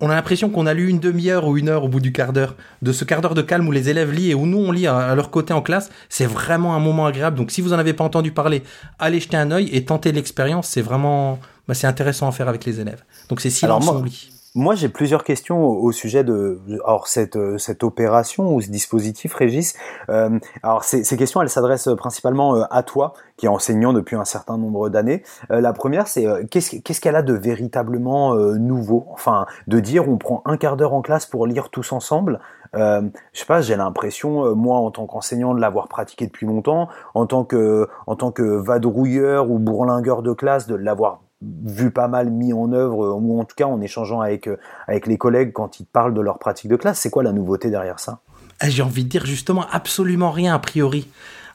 on 0.00 0.10
a 0.10 0.14
l'impression 0.14 0.50
qu'on 0.50 0.66
a 0.66 0.74
lu 0.74 0.88
une 0.88 1.00
demi-heure 1.00 1.46
ou 1.46 1.56
une 1.56 1.70
heure 1.70 1.84
au 1.84 1.88
bout 1.88 2.00
du 2.00 2.12
quart 2.12 2.32
d'heure. 2.34 2.54
De 2.82 2.92
ce 2.92 3.04
quart 3.04 3.22
d'heure 3.22 3.34
de 3.34 3.42
calme 3.42 3.66
où 3.66 3.72
les 3.72 3.88
élèves 3.88 4.12
lisent 4.12 4.30
et 4.30 4.34
où 4.34 4.46
nous 4.46 4.58
on 4.58 4.72
lit 4.72 4.86
à, 4.86 5.14
leur 5.14 5.30
côté 5.30 5.54
en 5.54 5.62
classe, 5.62 5.90
c'est 6.10 6.26
vraiment 6.26 6.74
un 6.74 6.80
moment 6.80 7.06
agréable. 7.06 7.36
Donc 7.36 7.50
si 7.50 7.62
vous 7.62 7.72
en 7.72 7.78
avez 7.78 7.94
pas 7.94 8.04
entendu 8.04 8.30
parler, 8.30 8.62
allez 8.98 9.20
jeter 9.20 9.38
un 9.38 9.50
œil 9.50 9.70
et 9.72 9.84
tentez 9.84 10.12
l'expérience. 10.12 10.68
C'est 10.68 10.82
vraiment, 10.82 11.38
bah, 11.66 11.74
c'est 11.74 11.86
intéressant 11.86 12.28
à 12.28 12.32
faire 12.32 12.48
avec 12.48 12.66
les 12.66 12.80
élèves. 12.80 13.04
Donc 13.30 13.40
c'est 13.40 13.50
silence 13.50 13.88
on 13.88 14.02
lit. 14.02 14.31
Moi, 14.54 14.74
j'ai 14.74 14.90
plusieurs 14.90 15.24
questions 15.24 15.66
au, 15.66 15.92
sujet 15.92 16.24
de 16.24 16.60
alors 16.84 17.08
cette 17.08 17.36
euh, 17.36 17.56
cette 17.56 17.82
opération 17.82 18.54
ou 18.54 18.60
ce 18.60 18.68
dispositif, 18.68 19.32
Régis. 19.32 19.74
Euh, 20.10 20.38
alors 20.62 20.84
ces, 20.84 21.04
ces 21.04 21.16
questions, 21.16 21.40
elles 21.40 21.48
s'adressent 21.48 21.88
principalement 21.96 22.56
euh, 22.56 22.64
à 22.70 22.82
toi, 22.82 23.14
qui 23.38 23.46
est 23.46 23.48
enseignant 23.48 23.94
depuis 23.94 24.14
un 24.14 24.26
certain 24.26 24.58
nombre 24.58 24.90
d'années. 24.90 25.22
Euh, 25.50 25.62
la 25.62 25.72
première, 25.72 26.06
c'est 26.06 26.26
qu'est-ce 26.50 26.76
qu'est-ce 26.76 27.00
qu'elle 27.00 27.16
a 27.16 27.22
de 27.22 27.32
véritablement 27.32 28.34
nouveau? 28.34 29.06
Enfin, 29.12 29.46
de 29.68 29.80
dire 29.80 30.06
on 30.06 30.18
prend 30.18 30.42
un 30.44 30.58
quart 30.58 30.76
d'heure 30.76 30.92
en 30.92 31.00
classe 31.00 31.24
pour 31.24 31.46
lire 31.46 31.70
tous 31.70 31.90
ensemble. 31.92 32.38
Euh, 32.74 33.00
je 33.32 33.40
sais 33.40 33.46
pas, 33.46 33.62
j'ai 33.62 33.76
l'impression, 33.76 34.54
moi, 34.54 34.76
en 34.76 34.90
tant 34.90 35.06
qu'enseignant, 35.06 35.54
de 35.54 35.60
l'avoir 35.60 35.88
pratiqué 35.88 36.26
depuis 36.26 36.46
longtemps, 36.46 36.88
en 37.14 37.24
tant 37.24 37.44
que 37.44 37.88
en 38.06 38.16
tant 38.16 38.32
que 38.32 38.42
vadrouilleur 38.42 39.50
ou 39.50 39.58
bourlingueur 39.58 40.20
de 40.20 40.34
classe, 40.34 40.66
de 40.66 40.74
l'avoir 40.74 41.20
vu 41.64 41.90
pas 41.90 42.08
mal 42.08 42.30
mis 42.30 42.52
en 42.52 42.72
œuvre, 42.72 43.16
ou 43.16 43.40
en 43.40 43.44
tout 43.44 43.56
cas 43.56 43.66
en 43.66 43.80
échangeant 43.80 44.20
avec, 44.20 44.48
euh, 44.48 44.58
avec 44.86 45.06
les 45.06 45.18
collègues 45.18 45.52
quand 45.52 45.80
ils 45.80 45.86
parlent 45.86 46.14
de 46.14 46.20
leur 46.20 46.38
pratique 46.38 46.70
de 46.70 46.76
classe. 46.76 47.00
C'est 47.00 47.10
quoi 47.10 47.22
la 47.22 47.32
nouveauté 47.32 47.70
derrière 47.70 47.98
ça? 47.98 48.20
Eh, 48.62 48.70
J'ai 48.70 48.82
envie 48.82 49.04
de 49.04 49.08
dire 49.08 49.26
justement 49.26 49.66
absolument 49.70 50.30
rien 50.30 50.54
a 50.54 50.58
priori. 50.58 51.08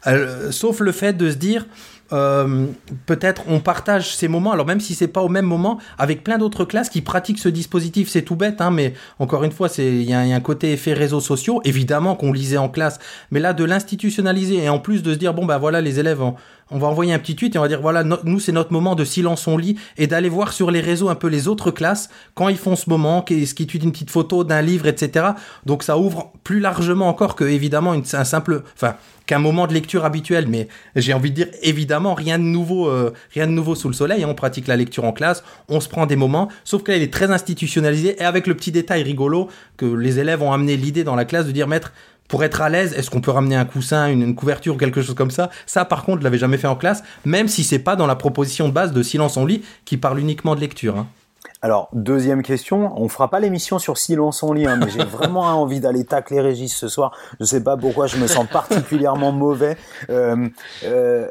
Euh, 0.05 0.51
sauf 0.51 0.79
le 0.79 0.91
fait 0.91 1.13
de 1.13 1.29
se 1.29 1.35
dire, 1.35 1.65
euh, 2.13 2.65
peut-être 3.05 3.43
on 3.47 3.59
partage 3.59 4.15
ces 4.15 4.27
moments, 4.27 4.51
alors 4.51 4.65
même 4.65 4.79
si 4.79 4.95
c'est 4.95 5.07
pas 5.07 5.21
au 5.21 5.29
même 5.29 5.45
moment, 5.45 5.79
avec 5.97 6.23
plein 6.23 6.37
d'autres 6.37 6.65
classes 6.65 6.89
qui 6.89 7.01
pratiquent 7.01 7.39
ce 7.39 7.49
dispositif. 7.49 8.09
C'est 8.09 8.21
tout 8.21 8.35
bête, 8.35 8.61
hein, 8.61 8.71
mais 8.71 8.93
encore 9.19 9.43
une 9.43 9.51
fois, 9.51 9.67
il 9.77 10.03
y, 10.03 10.13
a 10.13 10.19
un 10.19 10.39
côté 10.39 10.73
effet 10.73 10.93
réseaux 10.93 11.19
sociaux, 11.19 11.61
évidemment 11.65 12.15
qu'on 12.15 12.31
lisait 12.31 12.57
en 12.57 12.69
classe, 12.69 12.99
mais 13.31 13.39
là 13.39 13.53
de 13.53 13.63
l'institutionnaliser 13.63 14.63
et 14.63 14.69
en 14.69 14.79
plus 14.79 15.03
de 15.03 15.13
se 15.13 15.17
dire 15.17 15.33
bon 15.33 15.45
ben 15.45 15.57
voilà 15.57 15.81
les 15.81 15.99
élèves, 15.99 16.21
on, 16.21 16.77
va 16.77 16.87
envoyer 16.87 17.13
un 17.13 17.19
petit 17.19 17.35
tweet 17.35 17.55
et 17.55 17.59
on 17.59 17.61
va 17.61 17.67
dire 17.67 17.81
voilà 17.81 18.03
nous 18.03 18.39
c'est 18.39 18.51
notre 18.51 18.73
moment 18.73 18.95
de 18.95 19.05
silence 19.05 19.47
on 19.47 19.57
lit 19.57 19.77
et 19.97 20.07
d'aller 20.07 20.29
voir 20.29 20.51
sur 20.51 20.69
les 20.69 20.81
réseaux 20.81 21.09
un 21.09 21.15
peu 21.15 21.27
les 21.27 21.47
autres 21.47 21.71
classes 21.71 22.09
quand 22.35 22.49
ils 22.49 22.57
font 22.57 22.75
ce 22.75 22.89
moment, 22.89 23.21
qu'est-ce 23.21 23.53
qu'ils 23.53 23.67
tweetent 23.67 23.83
une 23.83 23.91
petite 23.91 24.11
photo 24.11 24.43
d'un 24.43 24.61
livre, 24.61 24.87
etc. 24.87 25.27
Donc 25.65 25.83
ça 25.83 25.97
ouvre 25.97 26.31
plus 26.43 26.59
largement 26.59 27.07
encore 27.07 27.35
que 27.35 27.43
évidemment 27.43 27.93
une, 27.93 28.03
un 28.13 28.23
simple, 28.23 28.63
enfin 28.75 28.95
qu'un 29.27 29.39
moment 29.39 29.67
de 29.67 29.73
lecture 29.73 30.05
habituel, 30.05 30.47
mais 30.47 30.67
j'ai 30.95 31.13
envie 31.13 31.29
de 31.29 31.35
dire 31.35 31.47
évidemment 31.61 32.15
rien 32.15 32.39
de 32.39 32.43
nouveau, 32.43 32.87
euh, 32.87 33.13
rien 33.33 33.45
de 33.45 33.51
nouveau 33.51 33.75
sous 33.75 33.89
le 33.89 33.93
soleil. 33.93 34.23
Hein. 34.23 34.27
On 34.29 34.33
pratique 34.33 34.67
la 34.67 34.75
lecture 34.75 35.03
en 35.03 35.11
classe, 35.11 35.43
on 35.69 35.79
se 35.79 35.89
prend 35.89 36.07
des 36.07 36.15
moments, 36.15 36.49
sauf 36.63 36.81
qu'elle 36.81 37.01
est 37.03 37.13
très 37.13 37.29
institutionnalisée 37.29 38.15
et 38.19 38.23
avec 38.23 38.47
le 38.47 38.55
petit 38.55 38.71
détail 38.71 39.03
rigolo 39.03 39.49
que 39.75 39.85
les 39.85 40.19
élèves 40.19 40.41
ont 40.41 40.53
amené 40.53 40.77
l'idée 40.77 41.03
dans 41.03 41.15
la 41.15 41.25
classe 41.25 41.45
de 41.45 41.51
dire 41.51 41.67
maître. 41.67 41.93
Pour 42.27 42.43
être 42.43 42.61
à 42.61 42.67
l'aise, 42.67 42.93
est-ce 42.93 43.09
qu'on 43.09 43.21
peut 43.21 43.31
ramener 43.31 43.55
un 43.55 43.63
coussin, 43.63 44.09
une, 44.09 44.35
couverture 44.35 44.75
ou 44.75 44.77
quelque 44.77 45.01
chose 45.01 45.15
comme 45.15 45.31
ça? 45.31 45.49
Ça, 45.65 45.85
par 45.85 46.03
contre, 46.03 46.19
je 46.19 46.23
l'avais 46.25 46.37
jamais 46.37 46.57
fait 46.57 46.67
en 46.67 46.75
classe, 46.75 47.03
même 47.23 47.47
si 47.47 47.63
c'est 47.63 47.79
pas 47.79 47.95
dans 47.95 48.07
la 48.07 48.15
proposition 48.15 48.67
de 48.67 48.73
base 48.73 48.91
de 48.91 49.01
silence 49.01 49.37
en 49.37 49.45
lit 49.45 49.63
qui 49.85 49.95
parle 49.95 50.19
uniquement 50.19 50.53
de 50.55 50.59
lecture. 50.59 50.97
Hein. 50.97 51.07
Alors, 51.67 51.89
deuxième 51.91 52.43
question, 52.43 52.93
on 52.95 53.09
fera 53.09 53.29
pas 53.29 53.41
l'émission 53.41 53.77
sur 53.77 53.97
silence 53.97 54.41
en 54.41 54.53
lit, 54.53 54.65
hein, 54.65 54.77
mais 54.77 54.89
j'ai 54.89 55.03
vraiment 55.03 55.41
envie 55.41 55.81
d'aller 55.81 56.05
tacler 56.05 56.39
Régis 56.39 56.73
ce 56.73 56.87
soir. 56.87 57.11
Je 57.41 57.43
sais 57.43 57.61
pas 57.61 57.75
pourquoi, 57.75 58.07
je 58.07 58.15
me 58.15 58.27
sens 58.27 58.47
particulièrement 58.47 59.33
mauvais. 59.33 59.75
Euh, 60.09 60.47
euh, 60.85 61.27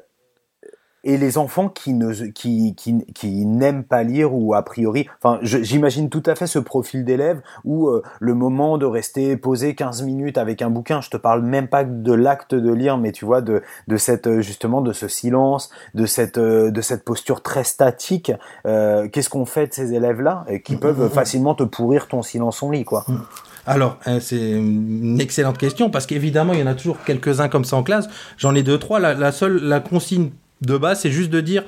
et 1.07 1.17
les 1.17 1.39
enfants 1.39 1.69
qui 1.69 1.95
ne 1.95 2.13
qui 2.13 2.75
qui, 2.75 3.07
qui 3.15 3.47
n'aiment 3.47 3.85
pas 3.85 4.03
lire 4.03 4.35
ou 4.35 4.55
a 4.55 4.63
priori 4.63 5.09
enfin 5.23 5.39
j'imagine 5.43 6.11
tout 6.11 6.23
à 6.27 6.35
fait 6.35 6.49
ce 6.49 6.59
profil 6.59 7.05
d'élève 7.05 7.41
où 7.65 7.89
euh, 7.89 8.03
le 8.19 8.35
moment 8.35 8.77
de 8.77 8.87
rester 8.87 9.37
posé 9.37 9.77
15 9.77 10.03
minutes 10.03 10.37
avec 10.37 10.63
un 10.63 10.69
bouquin 10.69 11.01
je 11.01 11.09
te 11.09 11.17
parle 11.17 11.43
même 11.43 11.69
pas 11.69 11.85
de 11.85 12.13
l'acte 12.13 12.55
de 12.55 12.73
lire 12.73 12.99
mais 12.99 13.13
tu 13.13 13.25
vois 13.25 13.41
de 13.41 13.63
de 13.87 13.97
cette 13.97 14.27
euh, 14.27 14.41
justement 14.41 14.81
de 14.83 14.93
ce 14.93 15.07
silence 15.07 15.71
de 15.95 16.07
cette 16.07 16.39
euh, 16.39 16.73
de 16.73 16.81
cette 16.81 17.05
posture 17.05 17.41
très 17.41 17.65
statique 17.65 18.33
qu'est-ce 18.65 19.31
qu'on 19.31 19.47
fait 19.47 19.69
de 19.69 19.73
ces 19.73 19.95
élèves 19.95 20.21
là 20.21 20.45
et 20.49 20.61
qui 20.61 20.77
peuvent 20.77 21.09
facilement 21.09 21.55
te 21.55 21.63
pourrir 21.63 22.09
ton 22.09 22.23
silence 22.23 22.63
en 22.63 22.71
lit 22.71 22.85
quoi 22.85 23.07
alors, 23.69 23.99
hein, 24.07 24.21
c'est 24.21 24.53
une 24.53 25.21
excellente 25.21 25.59
question 25.59 25.91
parce 25.91 26.07
qu'évidemment, 26.07 26.53
il 26.53 26.61
y 26.61 26.63
en 26.63 26.69
a 26.69 26.75
toujours 26.75 26.99
quelques-uns 27.05 27.49
comme 27.49 27.65
ça 27.65 27.77
en 27.77 27.83
classe. 27.83 28.07
J'en 28.37 28.55
ai 28.55 28.63
deux, 28.63 28.79
trois. 28.79 29.01
La, 29.01 29.13
la 29.13 29.33
seule, 29.33 29.57
la 29.61 29.81
consigne 29.81 30.31
de 30.61 30.77
base, 30.77 31.01
c'est 31.01 31.11
juste 31.11 31.31
de 31.31 31.41
dire 31.41 31.65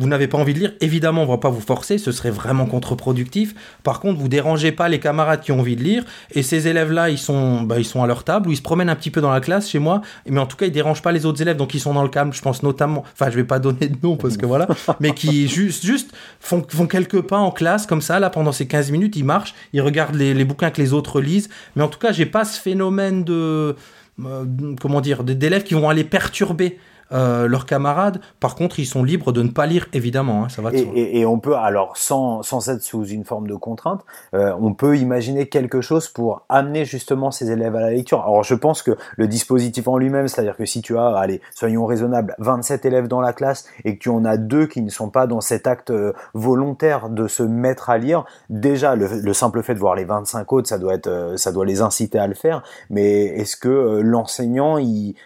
vous 0.00 0.08
n'avez 0.08 0.28
pas 0.28 0.38
envie 0.38 0.54
de 0.54 0.60
lire, 0.60 0.72
évidemment, 0.80 1.24
on 1.24 1.26
va 1.26 1.36
pas 1.36 1.50
vous 1.50 1.60
forcer, 1.60 1.98
ce 1.98 2.10
serait 2.10 2.30
vraiment 2.30 2.64
contre-productif. 2.64 3.54
Par 3.82 4.00
contre, 4.00 4.18
vous 4.18 4.28
dérangez 4.28 4.72
pas 4.72 4.88
les 4.88 4.98
camarades 4.98 5.42
qui 5.42 5.52
ont 5.52 5.60
envie 5.60 5.76
de 5.76 5.82
lire, 5.82 6.04
et 6.32 6.42
ces 6.42 6.68
élèves-là, 6.68 7.10
ils 7.10 7.18
sont, 7.18 7.60
bah, 7.62 7.78
ils 7.78 7.84
sont 7.84 8.02
à 8.02 8.06
leur 8.06 8.24
table, 8.24 8.48
ou 8.48 8.52
ils 8.52 8.56
se 8.56 8.62
promènent 8.62 8.88
un 8.88 8.96
petit 8.96 9.10
peu 9.10 9.20
dans 9.20 9.30
la 9.30 9.40
classe 9.40 9.68
chez 9.68 9.78
moi, 9.78 10.00
mais 10.26 10.40
en 10.40 10.46
tout 10.46 10.56
cas, 10.56 10.64
ils 10.64 10.72
dérangent 10.72 11.02
pas 11.02 11.12
les 11.12 11.26
autres 11.26 11.42
élèves, 11.42 11.58
donc 11.58 11.74
ils 11.74 11.80
sont 11.80 11.92
dans 11.92 12.02
le 12.02 12.08
calme. 12.08 12.32
Je 12.32 12.40
pense 12.40 12.62
notamment, 12.62 13.04
enfin, 13.12 13.30
je 13.30 13.36
vais 13.36 13.44
pas 13.44 13.58
donner 13.58 13.88
de 13.88 13.96
nom 14.02 14.16
parce 14.16 14.38
que 14.38 14.46
voilà, 14.46 14.68
mais 15.00 15.12
qui 15.12 15.48
juste, 15.48 15.84
juste 15.84 16.12
font, 16.40 16.64
font 16.66 16.86
quelques 16.86 17.20
pas 17.20 17.38
en 17.38 17.50
classe 17.50 17.86
comme 17.86 18.00
ça, 18.00 18.20
là, 18.20 18.30
pendant 18.30 18.52
ces 18.52 18.66
15 18.66 18.90
minutes, 18.92 19.16
ils 19.16 19.24
marchent, 19.24 19.54
ils 19.74 19.82
regardent 19.82 20.14
les, 20.16 20.32
les 20.32 20.44
bouquins 20.46 20.70
que 20.70 20.80
les 20.80 20.94
autres 20.94 21.20
lisent, 21.20 21.50
mais 21.76 21.82
en 21.82 21.88
tout 21.88 21.98
cas, 21.98 22.12
j'ai 22.12 22.26
pas 22.26 22.46
ce 22.46 22.58
phénomène 22.58 23.22
de, 23.22 23.76
euh, 24.24 24.44
comment 24.80 25.02
dire, 25.02 25.24
d'élèves 25.24 25.64
qui 25.64 25.74
vont 25.74 25.90
aller 25.90 26.04
perturber 26.04 26.78
euh, 27.12 27.48
leurs 27.48 27.66
camarades. 27.66 28.20
Par 28.38 28.54
contre, 28.54 28.78
ils 28.78 28.86
sont 28.86 29.02
libres 29.02 29.32
de 29.32 29.42
ne 29.42 29.48
pas 29.48 29.66
lire, 29.66 29.88
évidemment. 29.92 30.44
Hein, 30.44 30.48
ça 30.48 30.62
va 30.62 30.70
et, 30.72 31.20
et, 31.20 31.26
on 31.26 31.38
peut, 31.38 31.56
alors 31.56 31.96
sans, 31.96 32.42
sans 32.42 32.68
être 32.68 32.82
sous 32.82 33.04
une 33.04 33.24
forme 33.24 33.48
de 33.48 33.54
contrainte, 33.54 34.04
euh, 34.34 34.52
on 34.60 34.74
peut 34.74 34.96
imaginer 34.96 35.48
quelque 35.48 35.80
chose 35.80 36.08
pour 36.08 36.42
amener 36.48 36.84
justement 36.84 37.30
ces 37.30 37.50
élèves 37.50 37.74
à 37.74 37.80
la 37.80 37.90
lecture. 37.90 38.20
Alors 38.20 38.44
je 38.44 38.54
pense 38.54 38.82
que 38.82 38.96
le 39.16 39.26
dispositif 39.26 39.88
en 39.88 39.98
lui-même, 39.98 40.28
c'est-à-dire 40.28 40.56
que 40.56 40.64
si 40.64 40.82
tu 40.82 40.96
as, 40.96 41.08
allez, 41.16 41.40
soyons 41.52 41.84
raisonnables, 41.84 42.34
27 42.38 42.84
élèves 42.84 43.08
dans 43.08 43.20
la 43.20 43.32
classe 43.32 43.66
et 43.84 43.96
que 43.96 44.02
tu 44.02 44.08
en 44.08 44.24
as 44.24 44.36
deux 44.36 44.66
qui 44.66 44.82
ne 44.82 44.90
sont 44.90 45.10
pas 45.10 45.26
dans 45.26 45.40
cet 45.40 45.66
acte 45.66 45.90
euh, 45.90 46.12
volontaire 46.34 47.08
de 47.08 47.26
se 47.26 47.42
mettre 47.42 47.90
à 47.90 47.98
lire, 47.98 48.24
déjà 48.50 48.94
le, 48.94 49.08
le 49.20 49.32
simple 49.32 49.62
fait 49.62 49.74
de 49.74 49.80
voir 49.80 49.96
les 49.96 50.04
25 50.04 50.52
autres, 50.52 50.68
ça 50.68 50.78
doit 50.78 50.94
être, 50.94 51.34
ça 51.36 51.50
doit 51.50 51.66
les 51.66 51.82
inciter 51.82 52.18
à 52.18 52.26
le 52.26 52.34
faire. 52.34 52.62
Mais 52.88 53.24
est-ce 53.24 53.56
que 53.56 54.00
l'enseignant, 54.00 54.78
il 54.78 55.16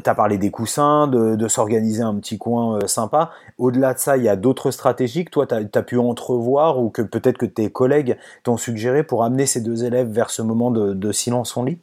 tu 0.00 0.08
as 0.08 0.14
parlé 0.14 0.38
des 0.38 0.50
coussins, 0.50 1.06
de, 1.06 1.48
s'organiser 1.48 2.02
un 2.02 2.14
petit 2.14 2.38
coin 2.38 2.78
euh, 2.78 2.86
sympa. 2.86 3.30
Au-delà 3.58 3.92
de 3.92 3.98
ça, 3.98 4.16
il 4.16 4.24
y 4.24 4.28
a 4.28 4.36
d'autres 4.36 4.70
stratégies 4.70 5.24
que 5.24 5.30
toi, 5.30 5.46
tu 5.46 5.54
as, 5.54 5.82
pu 5.82 5.98
entrevoir 5.98 6.80
ou 6.80 6.88
que 6.88 7.02
peut-être 7.02 7.36
que 7.36 7.46
tes 7.46 7.70
collègues 7.70 8.16
t'ont 8.42 8.56
suggéré 8.56 9.02
pour 9.02 9.22
amener 9.22 9.44
ces 9.44 9.60
deux 9.60 9.84
élèves 9.84 10.08
vers 10.08 10.30
ce 10.30 10.40
moment 10.40 10.70
de, 10.70 11.12
silence 11.12 11.56
en 11.58 11.64
lit? 11.64 11.78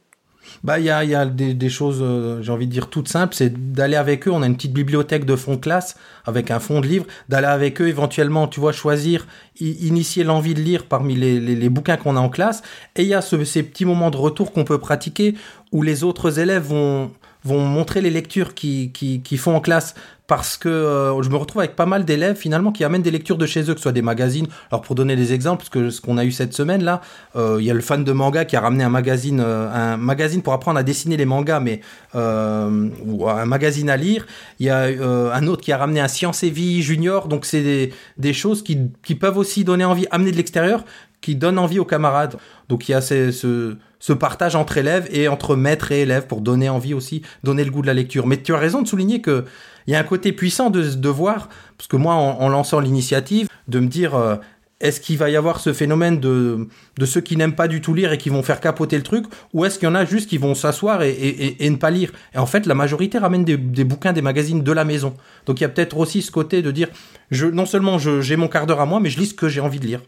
Bah, 0.64 0.80
il 0.80 0.86
y 0.86 0.90
a, 0.90 1.26
des, 1.26 1.68
choses, 1.68 2.00
euh, 2.02 2.42
j'ai 2.42 2.50
envie 2.50 2.66
de 2.66 2.72
dire, 2.72 2.90
toutes 2.90 3.06
simples. 3.06 3.34
C'est 3.36 3.72
d'aller 3.72 3.94
avec 3.94 4.26
eux. 4.26 4.32
On 4.32 4.42
a 4.42 4.46
une 4.46 4.56
petite 4.56 4.72
bibliothèque 4.72 5.24
de 5.24 5.36
fond 5.36 5.54
de 5.54 5.60
classe 5.60 5.96
avec 6.26 6.50
un 6.50 6.58
fond 6.58 6.80
de 6.80 6.88
livres. 6.88 7.06
D'aller 7.28 7.46
avec 7.46 7.80
eux, 7.80 7.86
éventuellement, 7.86 8.48
tu 8.48 8.58
vois, 8.58 8.72
choisir, 8.72 9.28
initier 9.60 10.24
l'envie 10.24 10.54
de 10.54 10.60
lire 10.60 10.86
parmi 10.86 11.14
les, 11.14 11.68
bouquins 11.68 11.96
qu'on 11.96 12.16
a 12.16 12.20
en 12.20 12.30
classe. 12.30 12.62
Et 12.96 13.02
il 13.02 13.08
y 13.08 13.14
a 13.14 13.20
ce, 13.20 13.44
ces 13.44 13.62
petits 13.62 13.84
moments 13.84 14.10
de 14.10 14.16
retour 14.16 14.52
qu'on 14.52 14.64
peut 14.64 14.78
pratiquer 14.78 15.36
où 15.70 15.82
les 15.82 16.02
autres 16.02 16.40
élèves 16.40 16.64
vont, 16.64 17.12
vont 17.44 17.60
montrer 17.60 18.00
les 18.00 18.10
lectures 18.10 18.54
qu'ils 18.54 18.92
qui, 18.92 19.22
qui 19.22 19.36
font 19.36 19.56
en 19.56 19.60
classe 19.60 19.94
parce 20.30 20.56
que 20.56 20.68
euh, 20.68 21.22
je 21.22 21.28
me 21.28 21.34
retrouve 21.34 21.60
avec 21.60 21.74
pas 21.74 21.86
mal 21.86 22.04
d'élèves 22.04 22.36
finalement 22.36 22.70
qui 22.70 22.84
amènent 22.84 23.02
des 23.02 23.10
lectures 23.10 23.36
de 23.36 23.46
chez 23.46 23.62
eux, 23.62 23.74
que 23.74 23.80
ce 23.80 23.82
soit 23.82 23.90
des 23.90 24.00
magazines. 24.00 24.46
Alors 24.70 24.80
pour 24.80 24.94
donner 24.94 25.16
des 25.16 25.32
exemples, 25.32 25.58
parce 25.58 25.70
que 25.70 25.90
ce 25.90 26.00
qu'on 26.00 26.18
a 26.18 26.24
eu 26.24 26.30
cette 26.30 26.54
semaine 26.54 26.84
là, 26.84 27.00
euh, 27.34 27.56
il 27.58 27.66
y 27.66 27.70
a 27.72 27.74
le 27.74 27.80
fan 27.80 28.04
de 28.04 28.12
manga 28.12 28.44
qui 28.44 28.54
a 28.54 28.60
ramené 28.60 28.84
un 28.84 28.90
magazine, 28.90 29.40
euh, 29.44 29.68
un 29.74 29.96
magazine 29.96 30.40
pour 30.40 30.52
apprendre 30.52 30.78
à 30.78 30.84
dessiner 30.84 31.16
les 31.16 31.24
mangas, 31.24 31.58
mais 31.58 31.80
ou 32.14 33.28
un 33.28 33.44
magazine 33.44 33.90
à 33.90 33.96
lire. 33.96 34.24
Il 34.60 34.66
y 34.66 34.70
a 34.70 34.84
un 34.84 35.46
autre 35.48 35.62
qui 35.62 35.72
a 35.72 35.78
ramené 35.78 35.98
un 35.98 36.06
Science 36.06 36.44
et 36.44 36.50
Vie 36.50 36.80
Junior, 36.80 37.26
donc 37.26 37.44
c'est 37.44 37.62
des, 37.62 37.92
des, 38.16 38.32
choses 38.32 38.62
qui, 38.62 38.78
qui 39.02 39.16
peuvent 39.16 39.36
aussi 39.36 39.64
donner 39.64 39.84
envie, 39.84 40.06
amener 40.12 40.30
de 40.30 40.36
l'extérieur, 40.36 40.84
qui 41.20 41.36
donnent 41.36 41.58
envie 41.58 41.78
aux 41.78 41.84
camarades. 41.84 42.36
Donc 42.68 42.88
il 42.88 42.92
y 42.92 42.94
a 42.94 43.00
ce, 43.00 43.30
ce, 43.30 43.76
ce, 43.98 44.12
partage 44.12 44.56
entre 44.56 44.78
élèves 44.78 45.08
et 45.12 45.28
entre 45.28 45.56
maîtres 45.56 45.92
et 45.92 46.02
élèves 46.02 46.26
pour 46.26 46.40
donner 46.40 46.68
envie 46.68 46.94
aussi, 46.94 47.22
donner 47.44 47.64
le 47.64 47.70
goût 47.70 47.82
de 47.82 47.86
la 47.86 47.94
lecture. 47.94 48.26
Mais 48.26 48.40
tu 48.40 48.54
as 48.54 48.58
raison 48.58 48.82
de 48.82 48.88
souligner 48.88 49.20
que 49.20 49.44
il 49.86 49.92
y 49.92 49.96
a 49.96 49.98
un 49.98 50.04
côté 50.04 50.32
puissant 50.32 50.70
de, 50.70 50.82
de 50.82 51.08
voir, 51.08 51.48
parce 51.76 51.88
que 51.88 51.96
moi, 51.96 52.14
en, 52.14 52.48
lançant 52.48 52.80
l'initiative, 52.80 53.48
de 53.66 53.80
me 53.80 53.88
dire, 53.88 54.14
euh, 54.14 54.36
est-ce 54.80 55.00
qu'il 55.00 55.18
va 55.18 55.28
y 55.30 55.36
avoir 55.36 55.60
ce 55.60 55.72
phénomène 55.72 56.20
de, 56.20 56.68
ceux 57.04 57.20
qui 57.20 57.36
n'aiment 57.36 57.54
pas 57.54 57.68
du 57.68 57.80
tout 57.80 57.92
lire 57.92 58.12
et 58.12 58.18
qui 58.18 58.30
vont 58.30 58.42
faire 58.42 58.60
capoter 58.60 58.96
le 58.96 59.02
truc, 59.02 59.26
ou 59.52 59.64
est-ce 59.64 59.78
qu'il 59.78 59.88
y 59.88 59.90
en 59.90 59.94
a 59.94 60.04
juste 60.04 60.28
qui 60.28 60.38
vont 60.38 60.54
s'asseoir 60.54 61.02
et, 61.02 61.56
ne 61.60 61.76
pas 61.76 61.90
lire? 61.90 62.12
Et 62.34 62.38
en 62.38 62.46
fait, 62.46 62.66
la 62.66 62.74
majorité 62.74 63.18
ramène 63.18 63.44
des, 63.44 63.56
bouquins, 63.56 64.12
des 64.12 64.22
magazines 64.22 64.62
de 64.62 64.72
la 64.72 64.84
maison. 64.84 65.14
Donc 65.46 65.60
il 65.60 65.62
y 65.62 65.66
a 65.66 65.68
peut-être 65.68 65.98
aussi 65.98 66.22
ce 66.22 66.30
côté 66.30 66.62
de 66.62 66.70
dire, 66.70 66.88
non 67.30 67.66
seulement 67.66 67.98
j'ai 67.98 68.36
mon 68.36 68.48
quart 68.48 68.66
d'heure 68.66 68.80
à 68.80 68.86
moi, 68.86 69.00
mais 69.00 69.10
je 69.10 69.18
lis 69.18 69.26
ce 69.26 69.34
que 69.34 69.48
j'ai 69.48 69.60
envie 69.60 69.80
de 69.80 69.86
lire. 69.86 70.00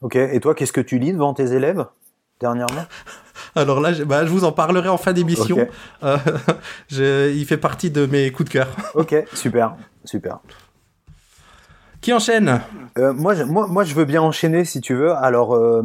Ok, 0.00 0.16
et 0.16 0.40
toi, 0.40 0.54
qu'est-ce 0.54 0.72
que 0.72 0.80
tu 0.80 0.98
lis 0.98 1.12
devant 1.12 1.34
tes 1.34 1.52
élèves 1.52 1.86
dernièrement? 2.40 2.84
Alors 3.54 3.80
là, 3.80 3.92
je, 3.92 4.04
bah, 4.04 4.26
je 4.26 4.30
vous 4.30 4.44
en 4.44 4.52
parlerai 4.52 4.88
en 4.88 4.98
fin 4.98 5.12
d'émission. 5.12 5.56
Okay. 5.56 5.70
Euh, 6.02 7.32
il 7.34 7.44
fait 7.46 7.56
partie 7.56 7.90
de 7.90 8.06
mes 8.06 8.30
coups 8.30 8.48
de 8.48 8.52
cœur. 8.52 8.68
Ok, 8.94 9.14
super, 9.32 9.76
super. 10.04 10.40
Qui 12.04 12.12
enchaîne? 12.12 12.60
Euh, 12.98 13.14
moi, 13.14 13.32
je, 13.32 13.94
veux 13.94 14.04
bien 14.04 14.20
enchaîner 14.20 14.66
si 14.66 14.82
tu 14.82 14.94
veux. 14.94 15.12
Alors, 15.12 15.54
euh, 15.54 15.82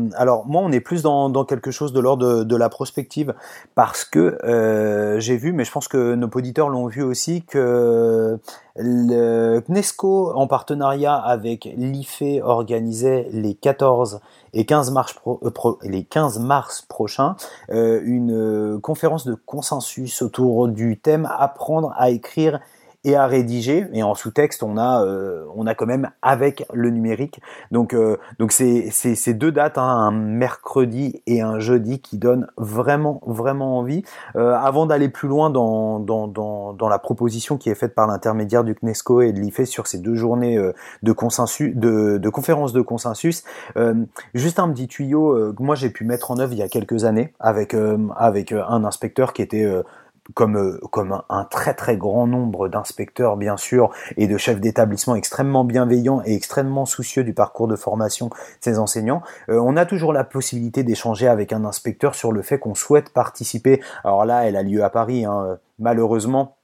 moi, 0.48 0.62
on 0.62 0.70
est 0.70 0.82
plus 0.82 1.02
dans, 1.02 1.46
quelque 1.46 1.72
chose 1.72 1.94
de 1.94 2.02
l'ordre 2.02 2.44
de, 2.44 2.56
la 2.58 2.68
prospective 2.68 3.34
parce 3.74 4.04
que 4.04 4.38
euh, 4.44 5.18
j'ai 5.22 5.38
vu, 5.38 5.54
mais 5.54 5.64
je 5.64 5.72
pense 5.72 5.88
que 5.88 6.16
nos 6.16 6.28
auditeurs 6.28 6.68
l'ont 6.68 6.88
vu 6.88 7.04
aussi, 7.04 7.44
que 7.44 8.38
le 8.76 9.60
CNESCO, 9.62 10.34
en 10.36 10.46
partenariat 10.48 11.16
avec 11.16 11.70
l'IFE, 11.78 12.44
organisait 12.44 13.30
les 13.32 13.54
14 13.54 14.20
et 14.52 14.66
15 14.66 14.92
mars, 14.92 15.16
les 15.84 16.04
15 16.04 16.40
mars 16.40 16.82
prochains 16.82 17.38
une 17.70 18.78
conférence 18.84 19.26
de 19.26 19.36
consensus 19.36 20.22
autour 20.22 20.68
du 20.68 21.00
thème 21.00 21.30
apprendre 21.40 21.94
à 21.98 22.10
écrire 22.10 22.60
et 23.04 23.16
à 23.16 23.28
rédiger. 23.28 23.88
Et 23.94 24.04
en 24.04 24.16
sous-texte 24.16 24.64
on 24.64 24.78
a 24.78 25.04
euh, 25.06 25.46
on 25.56 25.68
a 25.68 25.76
quand 25.76 25.86
même 25.86 26.12
avec 26.22 26.66
le 26.74 26.90
numérique. 26.90 27.40
Donc 27.72 27.94
euh, 27.94 28.18
donc 28.40 28.52
c'est 28.52 28.90
ces 28.92 29.34
deux 29.34 29.52
dates 29.52 29.78
hein, 29.78 29.84
un 29.84 30.12
mercredi 30.12 31.22
et 31.28 31.42
un 31.42 31.60
jeudi 31.60 32.00
qui 32.00 32.18
donnent 32.18 32.48
vraiment 32.58 33.22
vraiment 33.26 33.78
envie. 33.78 34.04
Euh, 34.36 34.54
avant 34.54 34.86
d'aller 34.86 35.10
plus 35.10 35.28
loin 35.28 35.50
dans, 35.50 36.00
dans 36.00 36.28
dans 36.28 36.74
dans 36.74 36.90
la 36.90 37.00
proposition 37.00 37.58
qui 37.58 37.70
est 37.70 37.76
faite 37.76 37.96
par 37.96 38.08
l'intermédiaire 38.08 38.64
du 38.64 38.76
CNESCO 38.76 39.22
et 39.22 39.32
de 39.32 39.40
l'IFE 39.40 39.66
sur 39.66 39.88
ces 39.88 40.00
deux 40.00 40.16
journées 40.16 40.58
euh, 40.58 40.74
de 41.04 41.12
consensus 41.12 41.76
de 41.76 42.18
de 42.18 42.30
conférences 42.30 42.74
de 42.74 42.82
consensus 42.82 43.44
euh, 43.78 43.94
juste 44.34 44.60
un 44.60 44.70
petit 44.70 44.88
tuyau 44.88 45.54
que 45.54 45.64
moi 45.64 45.76
j'ai 45.76 45.90
pu 45.90 46.06
mettre 46.06 46.32
en 46.32 46.40
œuvre 46.40 46.54
il 46.54 46.60
y 46.60 46.64
a 46.64 46.70
quelques 46.70 47.06
années 47.06 47.34
avec 47.40 47.76
avec 48.16 48.52
un 48.52 48.84
inspecteur 48.84 49.34
qui 49.34 49.42
était 49.42 49.66
comme, 50.34 50.58
euh, 50.58 50.80
comme 50.92 51.22
un, 51.30 51.44
très 51.46 51.74
très 51.74 51.98
grand 51.98 52.28
nombre 52.28 52.68
d'inspecteurs 52.68 53.38
bien 53.38 53.58
sûr 53.58 53.92
et 54.18 54.28
de 54.28 54.38
chefs 54.38 54.60
d'établissement 54.60 55.16
extrêmement 55.16 55.64
bienveillants 55.64 56.22
et 56.26 56.36
extrêmement 56.36 56.86
soucieux 56.86 57.24
du 57.24 57.34
parcours 57.34 57.68
de 57.68 57.76
formation 57.76 58.28
de 58.28 58.34
ces 58.60 58.80
enseignants, 58.80 59.22
euh, 59.50 59.60
on 59.60 59.78
a 59.78 59.86
toujours 59.86 60.14
la 60.14 60.24
possibilité 60.24 60.84
d'échanger 60.84 61.28
avec 61.28 61.54
un 61.54 61.66
inspecteur 61.66 62.16
sur 62.16 62.32
le 62.32 62.42
fait 62.42 62.60
qu'on 62.60 62.76
souhaite 62.76 63.12
participer. 63.12 63.82
Alors 64.04 64.26
là, 64.26 64.48
elle 64.48 64.56
a 64.56 64.64
lieu 64.64 64.84
à 64.84 64.90
Paris, 64.90 65.26
hein, 65.26 65.58
malheureusement 65.80 66.59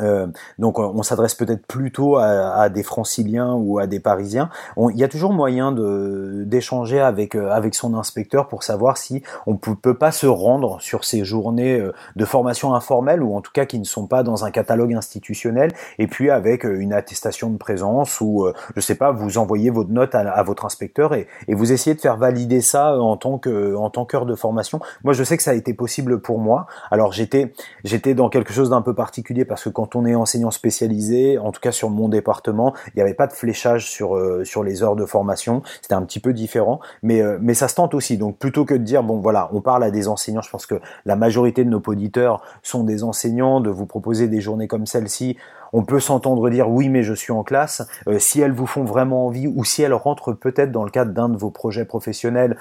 euh, 0.00 0.28
donc 0.58 0.78
on 0.78 1.02
s'adresse 1.02 1.34
peut-être 1.34 1.66
plutôt 1.66 2.16
à, 2.16 2.54
à, 2.54 2.68
des 2.68 2.84
franciliens 2.84 3.54
ou 3.54 3.80
à 3.80 3.88
des 3.88 3.98
parisiens. 3.98 4.48
il 4.76 4.96
y 4.96 5.02
a 5.02 5.08
toujours 5.08 5.32
moyen 5.32 5.72
d'échanger 5.72 7.00
avec 7.00 7.34
euh, 7.34 7.50
avec 7.50 7.74
son 7.74 7.94
inspecteur 7.94 8.48
pour 8.48 8.62
savoir 8.62 8.96
si 8.96 9.22
on 9.46 9.56
peut, 9.56 9.74
peut, 9.74 9.94
pas 9.94 10.12
se 10.12 10.26
rendre 10.26 10.80
sur 10.80 11.04
ces 11.04 11.24
journées 11.24 11.80
euh, 11.80 11.92
de 12.14 12.24
formation 12.24 12.72
informelle 12.74 13.22
ou 13.22 13.34
en 13.34 13.40
tout 13.40 13.50
cas 13.52 13.66
qui 13.66 13.80
ne 13.80 13.84
sont 13.84 14.06
pas 14.06 14.22
dans 14.22 14.44
un 14.44 14.52
catalogue 14.52 14.94
institutionnel 14.94 15.72
et 15.98 16.06
puis 16.06 16.30
avec 16.30 16.64
euh, 16.64 16.78
une 16.78 16.92
attestation 16.92 17.50
de 17.50 17.56
présence 17.56 18.20
ou 18.20 18.46
je 18.76 18.80
sais 18.80 18.94
pas 18.94 19.10
vous 19.10 19.38
envoyez 19.38 19.70
votre 19.70 19.90
note 19.90 20.14
à, 20.14 20.20
à 20.20 20.42
votre 20.42 20.64
inspecteur 20.64 21.14
et, 21.14 21.26
et, 21.48 21.54
vous 21.54 21.72
essayez 21.72 21.94
de 21.94 22.00
faire 22.00 22.16
valider 22.16 22.60
ça 22.60 22.96
en 22.98 23.16
tant 23.16 23.38
que 23.38 23.74
en 23.74 23.90
tant 23.90 24.04
qu'heure 24.04 24.26
de 24.26 24.34
formation. 24.34 24.80
Moi 25.04 25.14
je 25.14 25.24
sais 25.24 25.36
que 25.36 25.42
ça 25.42 25.50
a 25.50 25.54
été 25.54 25.74
possible 25.74 26.20
pour 26.20 26.38
moi. 26.38 26.66
Alors 26.90 27.12
j'étais 27.12 27.52
j'étais 27.84 28.14
dans 28.14 28.28
quelque 28.28 28.52
chose 28.52 28.70
d'un 28.70 28.82
peu 28.82 28.94
particulier 28.94 29.44
parce 29.44 29.64
que 29.64 29.68
quand 29.68 29.89
on 29.94 30.06
est 30.06 30.14
enseignant 30.14 30.50
spécialisé, 30.50 31.38
en 31.38 31.52
tout 31.52 31.60
cas 31.60 31.72
sur 31.72 31.90
mon 31.90 32.08
département, 32.08 32.74
il 32.88 32.92
n'y 32.96 33.02
avait 33.02 33.14
pas 33.14 33.26
de 33.26 33.32
fléchage 33.32 33.90
sur 33.90 34.16
euh, 34.16 34.44
sur 34.44 34.62
les 34.62 34.82
heures 34.82 34.96
de 34.96 35.04
formation. 35.04 35.62
C'était 35.82 35.94
un 35.94 36.02
petit 36.02 36.20
peu 36.20 36.32
différent, 36.32 36.80
mais 37.02 37.20
euh, 37.22 37.38
mais 37.40 37.54
ça 37.54 37.68
se 37.68 37.74
tente 37.74 37.94
aussi. 37.94 38.18
Donc 38.18 38.38
plutôt 38.38 38.64
que 38.64 38.74
de 38.74 38.84
dire 38.84 39.02
bon 39.02 39.18
voilà, 39.18 39.48
on 39.52 39.60
parle 39.60 39.84
à 39.84 39.90
des 39.90 40.08
enseignants, 40.08 40.42
je 40.42 40.50
pense 40.50 40.66
que 40.66 40.80
la 41.04 41.16
majorité 41.16 41.64
de 41.64 41.70
nos 41.70 41.82
auditeurs 41.86 42.42
sont 42.62 42.84
des 42.84 43.04
enseignants, 43.04 43.60
de 43.60 43.70
vous 43.70 43.86
proposer 43.86 44.28
des 44.28 44.40
journées 44.40 44.68
comme 44.68 44.86
celle-ci 44.86 45.36
on 45.72 45.82
peut 45.82 46.00
s'entendre 46.00 46.48
dire 46.50 46.68
oui 46.68 46.88
mais 46.88 47.02
je 47.02 47.14
suis 47.14 47.32
en 47.32 47.42
classe. 47.42 47.82
Euh, 48.08 48.18
si 48.18 48.40
elles 48.40 48.52
vous 48.52 48.66
font 48.66 48.84
vraiment 48.84 49.26
envie 49.26 49.46
ou 49.46 49.64
si 49.64 49.82
elles 49.82 49.94
rentrent 49.94 50.32
peut-être 50.32 50.72
dans 50.72 50.84
le 50.84 50.90
cadre 50.90 51.12
d'un 51.12 51.28
de 51.28 51.36
vos 51.36 51.50
projets 51.50 51.84
professionnels 51.84 52.56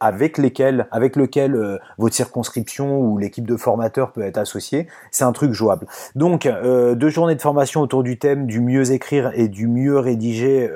avec, 0.00 0.38
lesquels, 0.38 0.86
avec 0.90 1.16
lequel 1.16 1.54
euh, 1.54 1.78
votre 1.98 2.14
circonscription 2.14 2.98
ou 2.98 3.18
l'équipe 3.18 3.46
de 3.46 3.56
formateurs 3.56 4.12
peut 4.12 4.22
être 4.22 4.38
associée, 4.38 4.86
c'est 5.10 5.24
un 5.24 5.32
truc 5.32 5.52
jouable. 5.52 5.86
Donc 6.14 6.46
euh, 6.46 6.94
deux 6.94 7.08
journées 7.08 7.34
de 7.34 7.42
formation 7.42 7.80
autour 7.80 8.02
du 8.02 8.18
thème 8.18 8.46
du 8.46 8.60
mieux 8.60 8.92
écrire 8.92 9.32
et 9.34 9.48
du 9.48 9.66
mieux 9.66 9.98
rédiger 9.98 10.70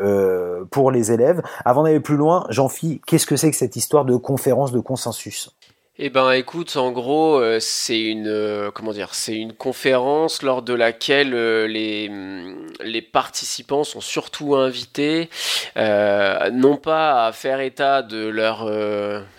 pour 0.70 0.90
les 0.90 1.12
élèves. 1.12 1.42
Avant 1.64 1.82
d'aller 1.82 2.00
plus 2.00 2.16
loin, 2.16 2.46
Jean-Phi, 2.50 3.00
qu'est-ce 3.06 3.26
que 3.26 3.36
c'est 3.36 3.50
que 3.50 3.56
cette 3.56 3.76
histoire 3.76 4.04
de 4.04 4.16
conférence 4.16 4.72
de 4.72 4.80
consensus? 4.80 5.56
Eh 6.00 6.10
ben, 6.10 6.30
écoute, 6.30 6.76
en 6.76 6.92
gros, 6.92 7.40
euh, 7.40 7.58
c'est 7.60 7.98
une 8.00 8.28
euh, 8.28 8.70
comment 8.70 8.92
dire, 8.92 9.14
c'est 9.14 9.34
une 9.34 9.52
conférence 9.52 10.42
lors 10.42 10.62
de 10.62 10.72
laquelle 10.72 11.34
euh, 11.34 11.66
les 11.66 12.08
mm, 12.08 12.68
les 12.84 13.02
participants 13.02 13.82
sont 13.82 14.00
surtout 14.00 14.54
invités, 14.54 15.28
non 15.76 16.76
pas 16.76 17.26
à 17.26 17.32
faire 17.32 17.58
état 17.58 18.02
de 18.02 18.28
leur, 18.28 18.70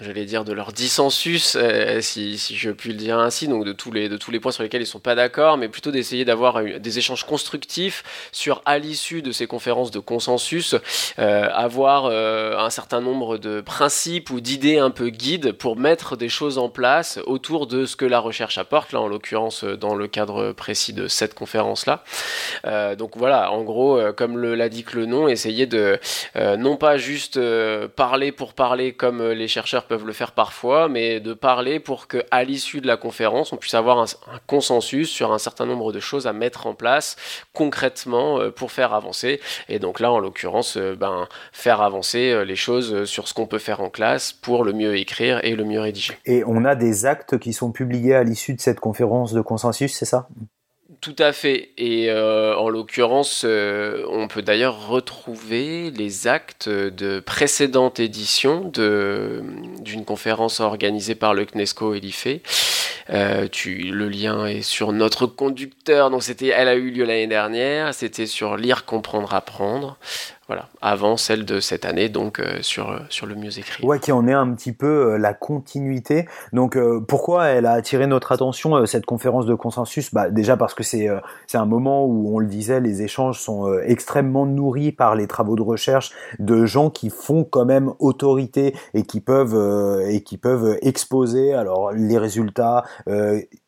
j'allais 0.01 0.25
dire, 0.25 0.43
de 0.43 0.51
leur 0.51 0.73
dissensus, 0.73 1.57
si, 2.01 2.37
si 2.37 2.55
je 2.57 2.71
puis 2.71 2.89
le 2.89 2.95
dire 2.95 3.17
ainsi, 3.17 3.47
donc 3.47 3.63
de 3.63 3.71
tous 3.71 3.93
les 3.93 4.09
de 4.09 4.17
tous 4.17 4.31
les 4.31 4.41
points 4.41 4.51
sur 4.51 4.63
lesquels 4.63 4.81
ils 4.81 4.85
sont 4.85 4.99
pas 4.99 5.15
d'accord, 5.15 5.57
mais 5.57 5.69
plutôt 5.69 5.91
d'essayer 5.91 6.25
d'avoir 6.25 6.61
des 6.61 6.97
échanges 6.97 7.23
constructifs 7.23 8.29
sur 8.33 8.61
à 8.65 8.77
l'issue 8.77 9.21
de 9.21 9.31
ces 9.31 9.47
conférences 9.47 9.91
de 9.91 9.99
consensus, 9.99 10.75
avoir 11.17 12.07
un 12.07 12.69
certain 12.69 12.99
nombre 12.99 13.37
de 13.37 13.61
principes 13.61 14.31
ou 14.31 14.41
d'idées 14.41 14.79
un 14.79 14.91
peu 14.91 15.09
guides 15.09 15.53
pour 15.53 15.77
mettre 15.77 16.17
des 16.17 16.29
choses 16.29 16.48
en 16.57 16.69
place 16.69 17.19
autour 17.25 17.67
de 17.67 17.85
ce 17.85 17.95
que 17.95 18.05
la 18.05 18.19
recherche 18.19 18.57
apporte, 18.57 18.91
là 18.91 19.01
en 19.01 19.07
l'occurrence 19.07 19.63
euh, 19.63 19.77
dans 19.77 19.95
le 19.95 20.07
cadre 20.07 20.51
précis 20.51 20.93
de 20.93 21.07
cette 21.07 21.33
conférence-là. 21.33 22.03
Euh, 22.65 22.95
donc 22.95 23.15
voilà, 23.15 23.51
en 23.51 23.63
gros, 23.63 23.97
euh, 23.97 24.11
comme 24.13 24.37
l'indique 24.41 24.93
le, 24.93 25.01
le 25.01 25.05
nom, 25.05 25.27
essayer 25.27 25.65
de 25.65 25.99
non 26.35 26.75
pas 26.75 26.97
juste 26.97 27.39
parler 27.95 28.31
pour 28.31 28.53
parler 28.53 28.93
comme 28.93 29.29
les 29.29 29.47
chercheurs 29.47 29.85
peuvent 29.85 30.05
le 30.05 30.13
faire 30.13 30.31
parfois, 30.31 30.89
mais 30.89 31.19
de 31.19 31.33
parler 31.33 31.79
pour 31.79 32.07
que 32.07 32.23
à 32.31 32.43
l'issue 32.43 32.81
de 32.81 32.87
la 32.87 32.97
conférence, 32.97 33.53
on 33.53 33.57
puisse 33.57 33.73
avoir 33.73 33.99
un, 33.99 34.05
consensus 34.47 35.09
sur 35.09 35.31
un 35.31 35.37
certain 35.37 35.65
nombre 35.65 35.91
de 35.91 35.99
choses 35.99 36.27
à 36.27 36.33
mettre 36.33 36.67
en 36.67 36.73
place 36.73 37.15
concrètement 37.53 38.39
pour 38.55 38.71
faire 38.71 38.93
avancer. 38.93 39.39
Et 39.69 39.79
donc 39.79 39.99
là, 39.99 40.11
en 40.11 40.19
l'occurrence, 40.19 40.77
ben, 40.77 41.27
faire 41.51 41.81
avancer 41.81 42.43
les 42.45 42.55
choses 42.55 43.05
sur 43.05 43.27
ce 43.27 43.33
qu'on 43.33 43.47
peut 43.47 43.59
faire 43.59 43.81
en 43.81 43.89
classe 43.89 44.33
pour 44.33 44.63
le 44.63 44.73
mieux 44.73 44.97
écrire 44.97 45.39
et 45.43 45.55
le 45.55 45.63
mieux 45.63 45.81
rédiger. 45.81 46.17
On 46.45 46.65
a 46.65 46.75
des 46.75 47.05
actes 47.05 47.37
qui 47.37 47.53
sont 47.53 47.71
publiés 47.71 48.15
à 48.15 48.23
l'issue 48.23 48.53
de 48.53 48.61
cette 48.61 48.79
conférence 48.79 49.33
de 49.33 49.41
consensus, 49.41 49.93
c'est 49.93 50.05
ça? 50.05 50.27
Tout 51.01 51.15
à 51.17 51.31
fait. 51.31 51.69
Et 51.77 52.09
euh, 52.09 52.57
en 52.57 52.67
l'occurrence, 52.67 53.43
euh, 53.45 54.03
on 54.09 54.27
peut 54.27 54.41
d'ailleurs 54.41 54.87
retrouver 54.87 55.91
les 55.91 56.27
actes 56.27 56.67
de 56.67 57.21
précédente 57.21 58.01
édition 58.01 58.69
d'une 58.69 60.03
conférence 60.05 60.59
organisée 60.59 61.15
par 61.15 61.33
le 61.33 61.45
CNESCO 61.45 61.93
et 61.93 62.01
l'IFE. 62.01 62.41
Euh, 63.11 63.47
le 63.65 64.09
lien 64.09 64.45
est 64.45 64.61
sur 64.61 64.91
notre 64.91 65.25
conducteur. 65.25 66.09
Donc 66.09 66.23
c'était, 66.23 66.47
elle 66.47 66.67
a 66.67 66.75
eu 66.75 66.91
lieu 66.91 67.05
l'année 67.05 67.27
dernière. 67.27 67.93
C'était 67.93 68.25
sur 68.25 68.57
lire, 68.57 68.83
comprendre, 68.83 69.33
apprendre. 69.33 69.97
voilà, 70.47 70.67
avant 70.81 71.17
celle 71.17 71.45
de 71.45 71.59
cette 71.59 71.85
année, 71.85 72.09
donc 72.09 72.41
sur, 72.61 72.99
sur 73.09 73.25
le 73.25 73.35
mieux 73.35 73.57
écrit. 73.59 73.85
Ouais, 73.85 73.99
qui 73.99 74.11
en 74.11 74.27
est 74.27 74.33
un 74.33 74.51
petit 74.53 74.71
peu 74.71 75.17
la 75.17 75.33
continuité. 75.33 76.27
Donc 76.53 76.77
pourquoi 77.07 77.47
elle 77.47 77.65
a 77.65 77.73
attiré 77.73 78.07
notre 78.07 78.31
attention 78.31 78.85
cette 78.85 79.05
conférence 79.05 79.45
de 79.45 79.55
consensus? 79.55 80.13
Bah, 80.13 80.29
Déjà 80.29 80.57
parce 80.57 80.73
que 80.73 80.83
c'est 80.83 81.09
c'est 81.47 81.57
un 81.57 81.65
moment 81.65 82.05
où, 82.05 82.35
on 82.35 82.39
le 82.39 82.47
disait, 82.47 82.79
les 82.79 83.01
échanges 83.01 83.39
sont 83.39 83.71
extrêmement 83.85 84.45
nourris 84.45 84.91
par 84.91 85.15
les 85.15 85.27
travaux 85.27 85.55
de 85.55 85.61
recherche 85.61 86.11
de 86.39 86.65
gens 86.65 86.89
qui 86.89 87.09
font 87.09 87.43
quand 87.43 87.65
même 87.65 87.93
autorité 87.99 88.75
et 88.93 89.03
qui 89.03 89.21
peuvent 89.21 90.05
et 90.07 90.21
qui 90.21 90.37
peuvent 90.37 90.77
exposer 90.81 91.53
alors 91.53 91.91
les 91.91 92.17
résultats, 92.17 92.83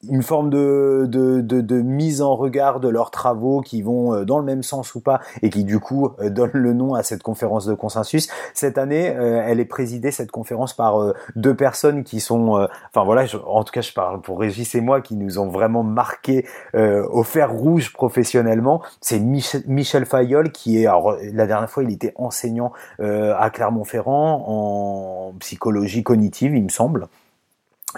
une 0.09 0.23
forme 0.23 0.49
de, 0.49 1.05
de, 1.07 1.41
de, 1.41 1.61
de, 1.61 1.81
mise 1.81 2.21
en 2.21 2.35
regard 2.35 2.79
de 2.79 2.87
leurs 2.87 3.11
travaux 3.11 3.61
qui 3.61 3.81
vont 3.81 4.13
euh, 4.13 4.25
dans 4.25 4.39
le 4.39 4.45
même 4.45 4.63
sens 4.63 4.95
ou 4.95 5.01
pas 5.01 5.19
et 5.41 5.49
qui 5.49 5.63
du 5.63 5.79
coup 5.79 6.09
euh, 6.19 6.29
donnent 6.29 6.51
le 6.53 6.73
nom 6.73 6.93
à 6.93 7.00
cette 7.03 7.23
conférence 7.23 7.65
de 7.65 7.73
consensus. 7.73 8.29
Cette 8.53 8.77
année, 8.77 9.09
euh, 9.09 9.43
elle 9.45 9.59
est 9.59 9.65
présidée 9.65 10.11
cette 10.11 10.31
conférence 10.31 10.73
par 10.73 11.13
deux 11.35 11.55
personnes 11.55 12.03
qui 12.03 12.19
sont, 12.19 12.67
enfin 12.93 13.03
voilà, 13.03 13.25
en 13.45 13.63
tout 13.63 13.71
cas 13.71 13.81
je 13.81 13.93
parle 13.93 14.21
pour 14.21 14.39
Régis 14.39 14.75
et 14.75 14.81
moi 14.81 15.01
qui 15.01 15.15
nous 15.15 15.39
ont 15.39 15.49
vraiment 15.49 15.83
marqué 15.83 16.45
au 16.73 17.23
fer 17.23 17.51
rouge 17.51 17.93
professionnellement. 17.93 18.81
C'est 19.01 19.19
Michel, 19.19 19.63
Michel 19.67 20.05
Fayol 20.05 20.51
qui 20.51 20.81
est, 20.81 20.87
alors, 20.87 21.17
la 21.33 21.47
dernière 21.47 21.69
fois 21.69 21.83
il 21.83 21.91
était 21.91 22.13
enseignant 22.15 22.71
à 22.99 23.49
Clermont-Ferrand 23.49 24.45
en 24.47 25.33
psychologie 25.39 26.03
cognitive, 26.03 26.55
il 26.55 26.63
me 26.63 26.69
semble. 26.69 27.07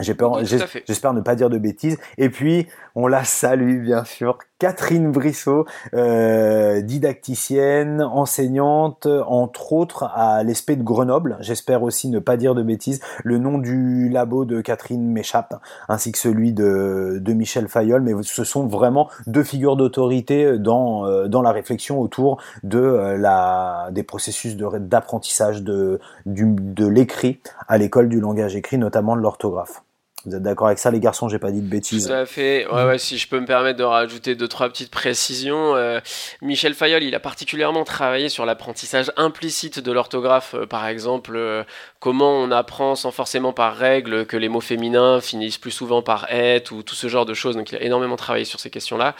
J'espère 0.01 1.13
ne 1.13 1.21
pas 1.21 1.35
dire 1.35 1.49
de 1.49 1.57
bêtises. 1.57 1.97
Et 2.17 2.29
puis, 2.29 2.67
on 2.95 3.07
la 3.07 3.23
salue 3.23 3.83
bien 3.83 4.03
sûr, 4.03 4.39
Catherine 4.63 5.11
Brissot, 5.11 5.65
euh, 5.93 6.79
didacticienne, 6.79 8.01
enseignante, 8.01 9.07
entre 9.07 9.73
autres 9.73 10.05
à 10.05 10.41
l'ESP 10.41 10.71
de 10.77 10.83
Grenoble. 10.83 11.35
J'espère 11.41 11.83
aussi 11.83 12.07
ne 12.07 12.19
pas 12.19 12.37
dire 12.37 12.55
de 12.55 12.63
bêtises. 12.63 13.01
Le 13.25 13.39
nom 13.39 13.57
du 13.57 14.07
labo 14.07 14.45
de 14.45 14.61
Catherine 14.61 15.05
m'échappe, 15.05 15.53
ainsi 15.89 16.13
que 16.13 16.17
celui 16.17 16.53
de, 16.53 17.21
Michel 17.27 17.67
Fayol. 17.67 18.03
Mais 18.03 18.13
ce 18.21 18.45
sont 18.45 18.65
vraiment 18.65 19.09
deux 19.27 19.43
figures 19.43 19.75
d'autorité 19.75 20.57
dans 20.57 21.07
euh, 21.07 21.27
dans 21.27 21.41
la 21.41 21.51
réflexion 21.51 21.99
autour 21.99 22.41
de 22.63 22.79
euh, 22.79 23.17
la 23.17 23.89
des 23.91 24.03
processus 24.03 24.55
d'apprentissage 24.55 25.61
de 25.61 25.99
de 26.25 26.87
l'écrit 26.87 27.41
à 27.67 27.77
l'école 27.77 28.07
du 28.07 28.21
langage 28.21 28.55
écrit, 28.55 28.77
notamment 28.77 29.17
de 29.17 29.21
l'orthographe. 29.21 29.83
Vous 30.25 30.33
êtes 30.33 30.41
d'accord 30.41 30.67
avec 30.67 30.79
ça, 30.79 30.89
les 30.89 31.01
garçons 31.01 31.27
J'ai 31.27 31.37
pas 31.37 31.51
dit 31.51 31.61
de 31.61 31.67
bêtises. 31.67 32.07
Tout 32.07 32.13
à 32.13 32.25
fait. 32.25 32.65
Ouais, 32.71 32.85
ouais, 32.85 32.97
si 32.97 33.17
je 33.17 33.27
peux 33.27 33.41
me 33.41 33.45
permettre 33.45 33.77
de 33.77 33.83
rajouter 33.83 34.35
deux, 34.35 34.47
trois 34.47 34.69
petites 34.69 34.89
précisions. 34.89 35.75
Euh, 35.75 35.99
Michel 36.41 36.75
Fayol, 36.75 37.03
il 37.03 37.13
a 37.13 37.19
particulièrement 37.19 37.83
travaillé 37.83 38.29
sur 38.29 38.45
l'apprentissage 38.45 39.11
implicite 39.17 39.79
de 39.79 39.91
l'orthographe. 39.91 40.55
Euh, 40.55 40.65
par 40.65 40.87
exemple, 40.87 41.33
euh, 41.35 41.63
comment 41.99 42.31
on 42.31 42.51
apprend 42.51 42.95
sans 42.95 43.11
forcément 43.11 43.51
par 43.51 43.75
règle 43.75 44.25
que 44.25 44.37
les 44.37 44.47
mots 44.47 44.61
féminins 44.61 45.19
finissent 45.19 45.57
plus 45.57 45.71
souvent 45.71 46.01
par 46.01 46.27
être 46.29 46.71
ou 46.71 46.83
tout 46.83 46.95
ce 46.95 47.09
genre 47.09 47.25
de 47.25 47.33
choses. 47.33 47.57
Donc, 47.57 47.73
il 47.73 47.75
a 47.77 47.81
énormément 47.81 48.15
travaillé 48.15 48.45
sur 48.45 48.61
ces 48.61 48.69
questions-là. 48.69 49.15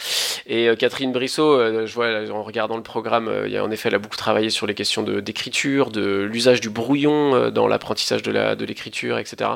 Et 0.47 0.69
Catherine 0.77 1.11
Brissot, 1.11 1.85
je 1.85 1.93
vois 1.93 2.07
en 2.31 2.43
regardant 2.43 2.77
le 2.77 2.83
programme, 2.83 3.29
il 3.45 3.57
a, 3.57 3.63
en 3.63 3.71
effet, 3.71 3.89
elle 3.89 3.95
a 3.95 3.99
beaucoup 3.99 4.15
travaillé 4.15 4.49
sur 4.49 4.67
les 4.67 4.73
questions 4.73 5.03
d'écriture, 5.03 5.91
de, 5.91 6.21
l'usage 6.21 6.61
du 6.61 6.69
brouillon 6.69 7.49
dans 7.49 7.67
l'apprentissage 7.67 8.21
de 8.23 8.65
l'écriture, 8.65 9.15
de 9.15 9.21
etc. 9.21 9.49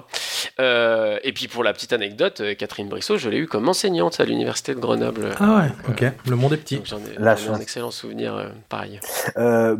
et 0.59 1.33
puis 1.37 1.47
pour 1.47 1.63
la 1.63 1.71
petite 1.71 1.93
anecdote, 1.93 2.41
euh, 2.41 2.55
Catherine 2.55 2.89
Brissot, 2.89 3.17
je 3.17 3.29
l'ai 3.29 3.37
eu 3.37 3.45
comme 3.45 3.69
enseignante 3.69 4.19
à 4.19 4.25
l'université 4.25 4.73
de 4.73 4.79
Grenoble. 4.79 5.35
Ah 5.39 5.57
ouais, 5.57 5.71
ok. 5.87 6.01
Euh, 6.01 6.09
le 6.27 6.35
monde 6.35 6.53
est 6.53 6.57
petit. 6.57 6.81
J'en 6.83 6.97
ai, 6.97 7.15
un 7.47 7.59
excellent 7.59 7.91
souvenir 7.91 8.33
euh, 8.35 8.49
pareil. 8.69 8.99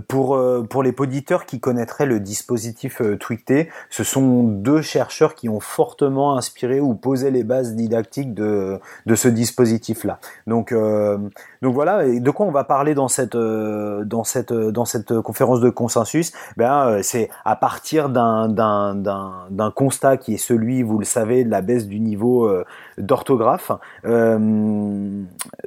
pour 0.08 0.39
pour 0.70 0.84
les 0.84 0.93
auditeurs 0.96 1.48
qui 1.48 1.60
connaîtraient 1.60 2.06
le 2.06 2.20
dispositif 2.20 3.02
tweeté, 3.20 3.70
ce 3.89 4.04
sont 4.04 4.43
deux 4.43 4.84
chercheurs 4.84 5.34
qui 5.34 5.50
ont 5.50 5.60
fortement 5.60 6.38
inspiré 6.38 6.80
ou 6.80 6.93
posé 6.93 7.32
les 7.32 7.43
bases 7.43 7.74
didactiques 7.74 8.36
de 8.36 8.80
de 9.08 9.15
ce 9.15 9.28
dispositif-là. 9.28 10.20
Donc 10.46 10.72
donc 11.62 11.74
voilà. 11.74 12.08
De 12.08 12.32
quoi 12.32 12.46
on 12.46 12.52
va 12.52 12.63
parler 12.63 12.93
dans 12.93 13.08
cette 13.08 13.36
dans 13.38 14.24
cette 14.24 14.54
dans 14.54 14.86
cette 14.86 15.20
conférence 15.22 15.62
de 15.62 15.70
consensus? 15.70 16.32
Ben 16.56 17.00
c'est 17.02 17.30
à 17.46 17.56
partir 17.56 18.10
d'un 18.10 18.48
d'un 18.50 18.96
d'un 18.96 19.72
constat 19.72 20.17
qui 20.17 20.36
est 20.36 20.38
celui, 20.38 20.84
vous 20.84 21.00
le 21.00 21.06
savez, 21.06 21.43
la 21.43 21.62
baisse 21.62 21.88
du 21.88 22.00
niveau 22.00 22.48
euh, 22.48 22.65
d'orthographe, 22.97 23.71
euh, 24.05 24.38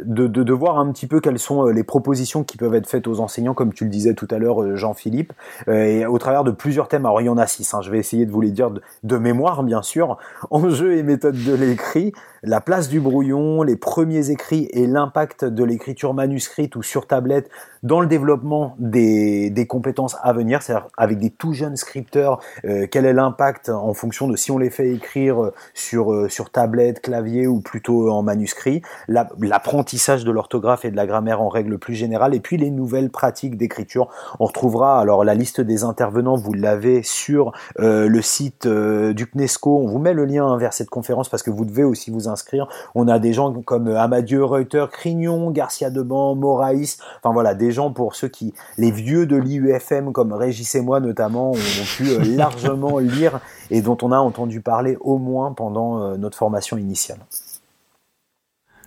de, 0.03 0.27
de, 0.27 0.53
voir 0.53 0.79
un 0.79 0.91
petit 0.93 1.07
peu 1.07 1.21
quelles 1.21 1.39
sont 1.39 1.67
euh, 1.67 1.73
les 1.73 1.85
propositions 1.85 2.45
qui 2.45 2.57
peuvent 2.57 2.75
être 2.75 2.89
faites 2.89 3.07
aux 3.07 3.21
enseignants, 3.21 3.55
comme 3.55 3.73
tu 3.73 3.85
le 3.85 3.91
disais 3.91 4.15
tout 4.15 4.29
à 4.31 4.39
l'heure, 4.39 4.77
Jean-Philippe, 4.77 5.33
et 5.69 6.07
au 6.07 6.19
travers 6.19 6.45
de 6.45 6.51
plusieurs 6.51 6.89
thèmes. 6.89 7.07
Alors 7.07 7.21
il 7.21 7.27
y 7.27 7.29
en 7.29 7.39
a 7.39 7.47
six, 7.47 7.73
hein, 7.75 7.81
je 7.83 7.91
vais 7.91 7.99
essayer 7.99 8.27
de 8.27 8.31
vous 8.31 8.41
les 8.41 8.51
dire 8.51 8.71
de, 9.03 9.17
mémoire, 9.17 9.63
bien 9.63 9.83
sûr. 9.83 10.19
Enjeux 10.51 10.97
et 10.97 11.03
méthodes 11.03 11.43
de 11.45 11.55
l'écrit, 11.55 12.13
la 12.43 12.61
place 12.61 12.89
du 12.89 13.01
brouillon, 13.01 13.63
les 13.63 13.77
premiers 13.77 14.31
écrits 14.31 14.69
et 14.73 14.87
l'impact 14.87 15.45
de 15.45 15.65
l'écriture 15.65 16.15
manuscrite 16.15 16.77
ou 16.77 16.83
sur 16.83 17.07
tablette 17.07 17.51
dans 17.83 18.01
le 18.01 18.07
développement 18.07 18.75
des, 18.79 19.51
des 19.51 19.67
compétences 19.67 20.17
à 20.23 20.33
venir, 20.33 20.63
c'est-à-dire 20.63 20.89
avec 20.97 21.19
des 21.19 21.31
tout 21.31 21.53
jeunes 21.53 21.77
scripteurs, 21.77 22.41
quel 22.63 23.07
est 23.07 23.13
l'impact 23.13 23.69
en 23.69 23.95
fonction 23.95 24.29
de 24.29 24.37
si 24.37 24.51
on 24.51 24.59
les 24.59 24.71
fait 24.71 24.91
écrire 24.91 25.51
sur, 25.75 26.13
euh, 26.13 26.29
sur 26.29 26.51
tablette, 26.51 27.01
clavier 27.01 27.47
ou 27.47 27.61
plutôt 27.61 28.11
en 28.11 28.23
manuscrit, 28.23 28.83
l'apprentissage 29.09 30.25
de 30.25 30.31
l'orthographe 30.31 30.85
et 30.85 30.91
de 30.91 30.97
la 30.97 31.07
grammaire 31.07 31.43
en 31.43 31.49
règle 31.49 31.79
plus 31.79 31.95
générale, 31.95 32.35
et 32.35 32.41
puis 32.41 32.57
les 32.57 32.71
nouvelles 32.71 33.11
pratiques 33.11 33.57
d'écriture. 33.57 34.09
On 34.39 34.47
retrouvera 34.47 35.01
alors 35.01 35.25
la 35.25 35.35
liste 35.35 35.61
des 35.61 35.85
intervenants, 35.85 36.37
vous 36.37 36.53
l'avez 36.53 37.03
sur 37.03 37.53
euh, 37.79 38.09
le 38.09 38.23
site 38.23 38.67
euh, 38.67 39.13
du 39.13 39.27
CNESCO, 39.27 39.79
on 39.79 39.87
vous 39.87 39.99
met 39.99 40.15
le 40.15 40.25
lien 40.25 40.57
vers 40.57 40.73
cette 40.73 40.91
conférence 40.91 41.29
parce 41.29 41.43
que 41.43 41.51
vous 41.51 41.65
devez 41.65 41.85
aussi 41.85 42.11
vous 42.11 42.29
inscrire. 42.29 42.69
On 42.95 43.09
a 43.09 43.19
des 43.19 43.33
gens 43.33 43.53
comme 43.63 43.89
Amadieu 43.89 44.45
Reuter, 44.45 44.87
Crignon, 44.91 45.51
Garcia 45.51 45.91
Deban, 45.91 46.35
Moraïs, 46.35 46.99
enfin 47.23 47.33
voilà, 47.33 47.55
des 47.55 47.70
gens 47.73 47.91
pour 47.91 48.15
ceux 48.15 48.29
qui, 48.29 48.55
les 48.79 48.91
vieux 48.91 49.27
de 49.27 49.37
l'IUFM 49.37 50.13
comme 50.13 50.33
Régis 50.33 50.75
et 50.75 50.81
moi 50.81 51.01
notamment, 51.01 51.53
ont 51.53 51.87
pu 51.97 52.19
largement 52.37 52.99
lire 52.99 53.41
et 53.71 53.83
dont 53.83 53.99
on 54.03 54.13
a 54.13 54.19
entendu 54.19 54.61
parler 54.61 54.97
au 55.01 55.19
moins 55.19 55.53
pendant 55.53 56.03
euh, 56.03 56.17
notre 56.17 56.37
formation 56.37 56.77
initiale. 56.77 57.19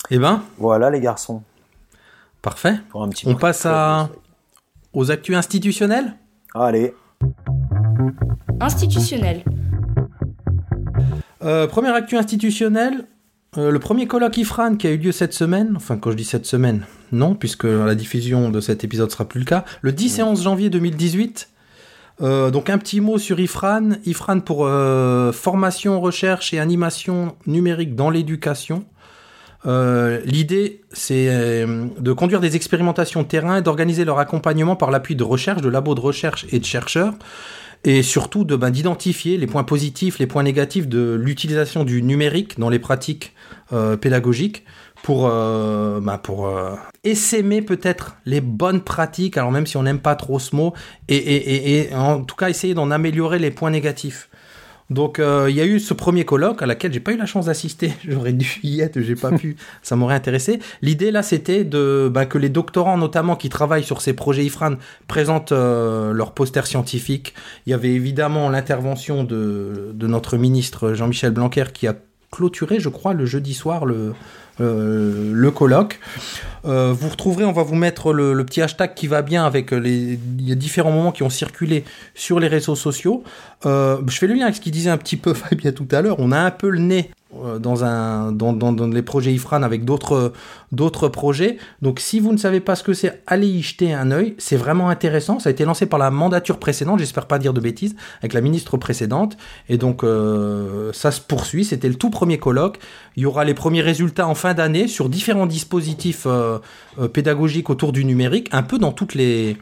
Eh 0.10 0.20
ben. 0.20 0.44
Voilà 0.58 0.90
les 0.90 1.00
garçons. 1.00 1.42
Parfait. 2.42 2.76
on 2.94 3.36
passe 3.36 3.66
à... 3.66 4.10
aux 4.92 5.12
actus 5.12 5.36
institutionnels? 5.36 6.14
Allez. 6.54 6.94
Institutionnel. 8.60 9.44
Euh, 11.44 11.68
première 11.68 11.96
actu 11.96 12.18
institutionnelle, 12.18 13.06
euh, 13.58 13.72
le 13.72 13.80
premier 13.80 14.08
colloque 14.08 14.38
IFRAN 14.38 14.76
qui 14.76 14.88
a 14.88 14.92
eu 14.92 14.98
lieu 14.98 15.12
cette 15.12 15.34
semaine, 15.34 15.74
enfin 15.76 15.98
quand 15.98 16.12
je 16.12 16.18
dis 16.18 16.24
cette 16.24 16.46
semaine, 16.46 16.86
non, 17.12 17.36
puisque 17.36 17.66
la 17.66 17.96
diffusion 17.96 18.50
de 18.50 18.60
cet 18.60 18.84
épisode 18.84 19.12
sera 19.12 19.26
plus 19.26 19.40
le 19.40 19.46
cas, 19.46 19.64
le 19.82 19.92
10 19.92 20.20
et 20.20 20.24
11 20.24 20.44
janvier 20.44 20.70
2018, 20.70 21.50
euh, 22.22 22.52
donc 22.52 22.70
un 22.70 22.78
petit 22.78 23.00
mot 23.02 23.18
sur 23.18 23.40
IFRAN. 23.40 23.92
IFRAN 24.06 24.40
pour 24.40 24.66
euh, 24.66 25.32
formation, 25.32 26.02
recherche 26.02 26.54
et 26.54 26.60
animation 26.60 27.36
numérique 27.46 27.96
dans 27.96 28.10
l'éducation. 28.10 28.86
L'idée, 29.66 30.82
c'est 30.92 31.66
de 31.66 32.12
conduire 32.12 32.42
des 32.42 32.58
expérimentations 32.58 33.24
terrain 33.24 33.60
et 33.60 33.62
d'organiser 33.62 34.04
leur 34.04 34.20
accompagnement 34.20 34.76
par 34.76 34.92
l'appui 34.92 35.16
de 35.16 35.24
recherche, 35.24 35.62
de 35.62 35.70
labos 35.70 35.96
de 35.96 36.02
recherche 36.02 36.46
et 36.52 36.60
de 36.60 36.66
chercheurs, 36.66 37.14
et 37.84 38.02
surtout 38.02 38.46
ben, 38.46 38.70
d'identifier 38.70 39.38
les 39.38 39.48
points 39.48 39.64
positifs, 39.64 40.20
les 40.20 40.28
points 40.28 40.44
négatifs 40.44 40.88
de 40.88 41.14
l'utilisation 41.14 41.84
du 41.84 42.02
numérique 42.02 42.60
dans 42.60 42.70
les 42.70 42.80
pratiques 42.80 43.34
pédagogiques 44.02 44.64
pour, 45.04 45.28
euh, 45.30 46.00
pour 46.24 46.48
euh, 46.48 46.76
essaimer 47.04 47.62
peut-être 47.62 48.16
les 48.26 48.42
bonnes 48.42 48.82
pratiques, 48.82 49.38
alors 49.38 49.52
même 49.52 49.68
si 49.68 49.78
on 49.78 49.84
n'aime 49.84 50.00
pas 50.00 50.16
trop 50.16 50.40
ce 50.40 50.56
mot, 50.56 50.74
et, 51.10 51.90
en 51.94 52.24
tout 52.24 52.36
cas 52.36 52.50
essayer 52.50 52.74
d'en 52.74 52.90
améliorer 52.90 53.38
les 53.38 53.52
points 53.52 53.70
négatifs. 53.70 54.30
Donc 54.90 55.20
euh, 55.20 55.48
il 55.50 55.56
y 55.56 55.62
a 55.62 55.66
eu 55.66 55.80
ce 55.80 55.94
premier 55.94 56.26
colloque 56.26 56.62
à 56.62 56.66
laquelle 56.66 56.94
j'ai 56.94 57.00
pas 57.00 57.14
eu 57.14 57.18
la 57.18 57.26
chance 57.26 57.46
d'assister, 57.46 57.94
j'aurais 58.08 58.34
dû 58.34 58.60
y 58.64 58.82
être, 58.82 59.00
j'ai 59.02 59.16
pas 59.16 59.32
pu, 59.38 59.56
ça 59.82 59.96
m'aurait 59.96 60.16
intéressé. 60.16 60.60
L'idée 60.82 61.12
là 61.12 61.24
c'était 61.24 61.64
de 61.64 62.10
bah, 62.14 62.26
que 62.26 62.38
les 62.38 62.50
doctorants 62.50 62.98
notamment 62.98 63.36
qui 63.36 63.50
travaillent 63.50 63.84
sur 63.84 64.02
ces 64.02 64.14
projets 64.14 64.46
IFRAN 64.46 64.76
présentent 65.08 65.52
euh, 65.52 66.14
leurs 66.14 66.34
posters 66.34 66.68
scientifiques. 66.68 67.34
Il 67.66 67.72
y 67.72 67.74
avait 67.74 67.92
évidemment 67.92 68.50
l'intervention 68.50 69.24
de, 69.24 69.92
de 69.94 70.08
notre 70.08 70.38
ministre 70.38 70.94
Jean-Michel 70.94 71.32
Blanquer 71.32 71.66
qui 71.74 71.88
a 71.88 71.96
clôturé, 72.32 72.80
je 72.80 72.90
crois, 72.90 73.14
le 73.14 73.26
jeudi 73.26 73.54
soir 73.54 73.86
le, 73.86 74.14
le 74.60 75.52
colloque. 75.52 76.00
vous 76.64 77.10
retrouverez, 77.10 77.46
on 77.46 77.52
va 77.52 77.62
vous 77.62 77.76
mettre 77.76 78.12
le, 78.12 78.34
le, 78.34 78.44
petit 78.44 78.62
hashtag 78.62 78.96
qui 78.96 79.06
va 79.06 79.22
bien 79.22 79.46
avec 79.46 79.70
les, 79.70 80.18
les 80.40 80.56
différents 80.56 80.92
moments 80.92 81.12
qui 81.12 81.22
ont 81.22 81.30
circulé 81.30 81.84
sur 82.16 82.40
les 82.40 82.48
réseaux 82.48 82.76
sociaux. 82.76 83.24
Je 83.66 84.18
fais 84.18 84.28
le 84.28 84.34
lien 84.34 84.44
avec 84.44 84.56
ce 84.56 84.62
qu'il 84.62 84.72
disait 84.72 84.90
un 84.90 84.98
petit 84.98 85.18
peu 85.18 85.34
Fabien 85.34 85.72
tout 85.72 85.88
à 85.92 86.02
l'heure. 86.02 86.18
On 86.20 86.32
a 86.32 86.40
un 86.40 86.52
peu 86.52 86.70
le 86.70 86.80
nez 86.80 87.10
euh, 87.42 87.60
dans, 87.60 88.88
les 88.88 89.02
projets 89.02 89.34
IFRAN 89.34 89.64
avec 89.64 89.86
d'autres, 89.86 90.34
d'autres 90.72 91.08
projets. 91.08 91.58
Donc 91.82 92.00
si 92.00 92.20
vous 92.20 92.32
ne 92.32 92.38
savez 92.38 92.60
pas 92.60 92.76
ce 92.76 92.84
que 92.84 92.94
c'est, 92.94 93.22
allez 93.28 93.48
y 93.48 93.62
jeter 93.62 93.94
un 93.94 94.12
œil. 94.12 94.36
C'est 94.38 94.56
vraiment 94.56 94.90
intéressant. 94.90 95.40
Ça 95.40 95.50
a 95.50 95.52
été 95.52 95.66
lancé 95.66 95.86
par 95.86 96.00
la 96.00 96.12
mandature 96.12 96.60
précédente, 96.60 97.00
j'espère 97.00 97.26
pas 97.26 97.40
dire 97.40 97.54
de 97.54 97.60
bêtises, 97.60 97.96
avec 98.20 98.34
la 98.34 98.42
ministre 98.42 98.78
précédente. 98.78 99.38
Et 99.70 99.78
donc 99.78 100.04
euh, 100.04 100.92
ça 100.94 101.12
se 101.12 101.22
poursuit. 101.22 101.66
C'était 101.66 101.90
le 101.90 101.96
tout 101.96 102.10
premier 102.10 102.38
colloque. 102.38 102.80
Il 103.16 103.24
y 103.24 103.26
aura 103.26 103.46
les 103.46 103.54
premiers 103.54 103.82
résultats 103.82 104.28
en 104.28 104.36
fin 104.36 104.54
d'année 104.54 104.88
sur 104.88 105.10
différents 105.10 105.48
dispositifs 105.48 106.28
euh, 106.28 106.60
pédagogiques 107.14 107.70
autour 107.70 107.94
du 107.94 108.06
numérique, 108.06 108.50
un 108.52 108.64
peu 108.64 108.78
dans 108.78 108.92
toutes 108.92 109.16
les 109.16 109.58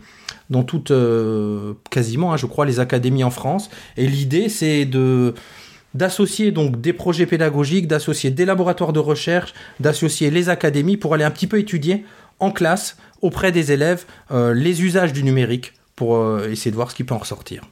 dans 0.51 0.63
toutes 0.63 0.93
quasiment, 1.89 2.33
hein, 2.33 2.37
je 2.37 2.45
crois, 2.45 2.65
les 2.65 2.79
académies 2.79 3.23
en 3.23 3.31
France. 3.31 3.69
Et 3.97 4.05
l'idée, 4.05 4.49
c'est 4.49 4.87
d'associer 5.93 6.51
donc 6.51 6.79
des 6.79 6.93
projets 6.93 7.25
pédagogiques, 7.25 7.87
d'associer 7.87 8.29
des 8.29 8.45
laboratoires 8.45 8.93
de 8.93 8.99
recherche, 8.99 9.53
d'associer 9.79 10.29
les 10.29 10.49
académies 10.49 10.97
pour 10.97 11.13
aller 11.13 11.23
un 11.23 11.31
petit 11.31 11.47
peu 11.47 11.57
étudier 11.57 12.05
en 12.39 12.51
classe 12.51 12.97
auprès 13.21 13.51
des 13.51 13.71
élèves 13.71 14.05
euh, 14.31 14.53
les 14.53 14.83
usages 14.83 15.13
du 15.13 15.23
numérique 15.23 15.73
pour 15.95 16.17
euh, 16.17 16.49
essayer 16.49 16.71
de 16.71 16.75
voir 16.75 16.91
ce 16.91 16.95
qui 16.95 17.03
peut 17.03 17.13
en 17.13 17.19
ressortir. 17.19 17.63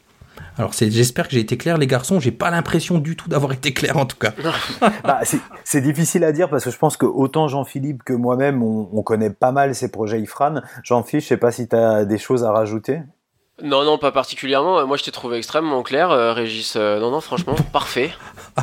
Alors 0.59 0.73
j'espère 0.73 1.29
que 1.29 1.33
j'ai 1.33 1.39
été 1.39 1.57
clair 1.57 1.77
les 1.77 1.87
garçons, 1.87 2.19
j'ai 2.19 2.33
pas 2.33 2.51
l'impression 2.51 2.97
du 2.97 3.15
tout 3.15 3.29
d'avoir 3.29 3.53
été 3.53 3.73
clair 3.73 3.95
en 3.95 4.05
tout 4.05 4.17
cas. 4.17 4.33
bah, 5.05 5.21
c'est 5.63 5.79
difficile 5.79 6.25
à 6.25 6.33
dire 6.33 6.49
parce 6.49 6.65
que 6.65 6.69
je 6.69 6.77
pense 6.77 6.97
que 6.97 7.05
autant 7.05 7.47
Jean-Philippe 7.47 8.03
que 8.03 8.11
moi-même 8.11 8.61
on, 8.61 8.89
on, 8.91 9.01
connaît 9.01 9.29
pas 9.29 9.53
mal 9.53 9.73
ces 9.73 9.89
projets 9.89 10.19
IFRAN. 10.19 10.55
Jean-Philippe, 10.83 11.23
je 11.23 11.27
sais 11.29 11.37
pas 11.37 11.53
si 11.53 11.69
tu 11.69 11.77
as 11.77 12.03
des 12.03 12.17
choses 12.17 12.43
à 12.43 12.51
rajouter. 12.51 12.99
Non, 13.61 13.83
non, 13.83 13.97
pas 13.97 14.11
particulièrement. 14.11 14.85
Moi, 14.85 14.97
je 14.97 15.03
t'ai 15.03 15.11
trouvé 15.11 15.37
extrêmement 15.37 15.83
clair, 15.83 16.11
euh, 16.11 16.33
Régis. 16.33 16.75
Euh, 16.75 16.99
non, 16.99 17.11
non, 17.11 17.21
franchement, 17.21 17.55
parfait. 17.73 18.11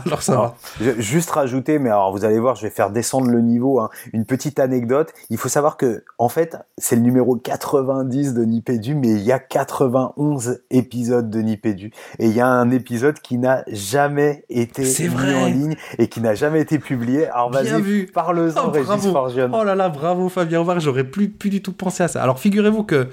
Alors, 0.04 0.22
ça 0.22 0.36
va. 0.36 0.54
juste 0.98 1.30
rajouter, 1.30 1.78
mais 1.78 1.90
alors, 1.90 2.12
vous 2.12 2.24
allez 2.24 2.38
voir, 2.38 2.56
je 2.56 2.62
vais 2.62 2.70
faire 2.70 2.90
descendre 2.90 3.28
le 3.30 3.40
niveau. 3.40 3.80
Hein. 3.80 3.90
Une 4.12 4.24
petite 4.24 4.58
anecdote. 4.58 5.12
Il 5.30 5.38
faut 5.38 5.48
savoir 5.48 5.76
que, 5.76 6.04
en 6.18 6.28
fait, 6.28 6.56
c'est 6.78 6.96
le 6.96 7.02
numéro 7.02 7.36
90 7.36 8.34
de 8.34 8.44
Nipédu, 8.44 8.94
mais 8.94 9.08
il 9.08 9.22
y 9.22 9.32
a 9.32 9.38
91 9.38 10.60
épisodes 10.70 11.30
de 11.30 11.40
Nipédu. 11.40 11.92
Et 12.18 12.26
il 12.26 12.32
y 12.32 12.40
a 12.40 12.48
un 12.48 12.70
épisode 12.70 13.20
qui 13.20 13.38
n'a 13.38 13.64
jamais 13.68 14.44
été 14.48 14.82
mis 14.82 15.34
en 15.34 15.46
ligne 15.46 15.76
et 15.98 16.08
qui 16.08 16.20
n'a 16.20 16.34
jamais 16.34 16.60
été 16.60 16.78
publié. 16.78 17.26
Alors, 17.28 17.50
vas-y, 17.50 18.06
parle-en, 18.06 18.66
oh, 18.66 18.70
Régis 18.70 19.10
Forgione. 19.10 19.52
Oh 19.54 19.64
là 19.64 19.74
là, 19.74 19.88
bravo, 19.88 20.28
Fabien 20.28 20.60
Ovar. 20.60 20.80
J'aurais 20.80 21.04
plus, 21.04 21.28
plus 21.28 21.50
du 21.50 21.62
tout 21.62 21.72
pensé 21.72 22.02
à 22.02 22.08
ça. 22.08 22.22
Alors, 22.22 22.38
figurez-vous 22.38 22.84
que 22.84 23.08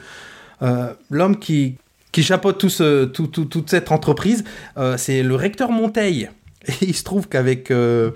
euh, 0.62 0.94
l'homme 1.10 1.38
qui, 1.40 1.78
qui 2.12 2.24
chapeaute 2.24 2.58
tout 2.58 2.70
ce, 2.70 3.06
tout, 3.06 3.28
toute 3.28 3.70
cette 3.70 3.92
entreprise, 3.92 4.44
euh, 4.78 4.98
c'est 4.98 5.24
le 5.24 5.36
recteur 5.36 5.72
Monteil. 5.72 6.30
Et 6.68 6.74
il 6.88 6.96
se 6.96 7.04
trouve 7.04 7.28
qu'avec 7.28 7.72
euh, 7.72 8.12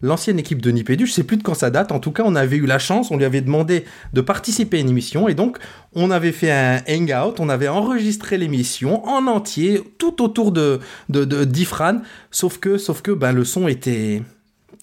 l'ancienne 0.00 0.38
équipe 0.38 0.60
de 0.60 0.70
Nipédu, 0.70 1.06
je 1.06 1.12
sais 1.12 1.22
plus 1.22 1.36
de 1.36 1.42
quand 1.42 1.54
ça 1.54 1.70
date, 1.70 1.92
en 1.92 2.00
tout 2.00 2.10
cas 2.10 2.22
on 2.26 2.34
avait 2.34 2.56
eu 2.56 2.66
la 2.66 2.78
chance, 2.78 3.10
on 3.10 3.16
lui 3.16 3.24
avait 3.24 3.40
demandé 3.40 3.84
de 4.12 4.20
participer 4.20 4.78
à 4.78 4.80
une 4.80 4.90
émission, 4.90 5.28
et 5.28 5.34
donc 5.34 5.58
on 5.94 6.10
avait 6.10 6.32
fait 6.32 6.50
un 6.50 6.80
hangout, 6.88 7.36
on 7.38 7.48
avait 7.48 7.68
enregistré 7.68 8.38
l'émission 8.38 9.06
en 9.06 9.26
entier, 9.26 9.82
tout 9.98 10.22
autour 10.22 10.52
de, 10.52 10.80
de, 11.08 11.24
de 11.24 11.44
d'Ifran, 11.44 12.00
sauf 12.30 12.58
que, 12.58 12.78
sauf 12.78 13.02
que 13.02 13.12
ben, 13.12 13.32
le 13.32 13.44
son 13.44 13.68
était 13.68 14.22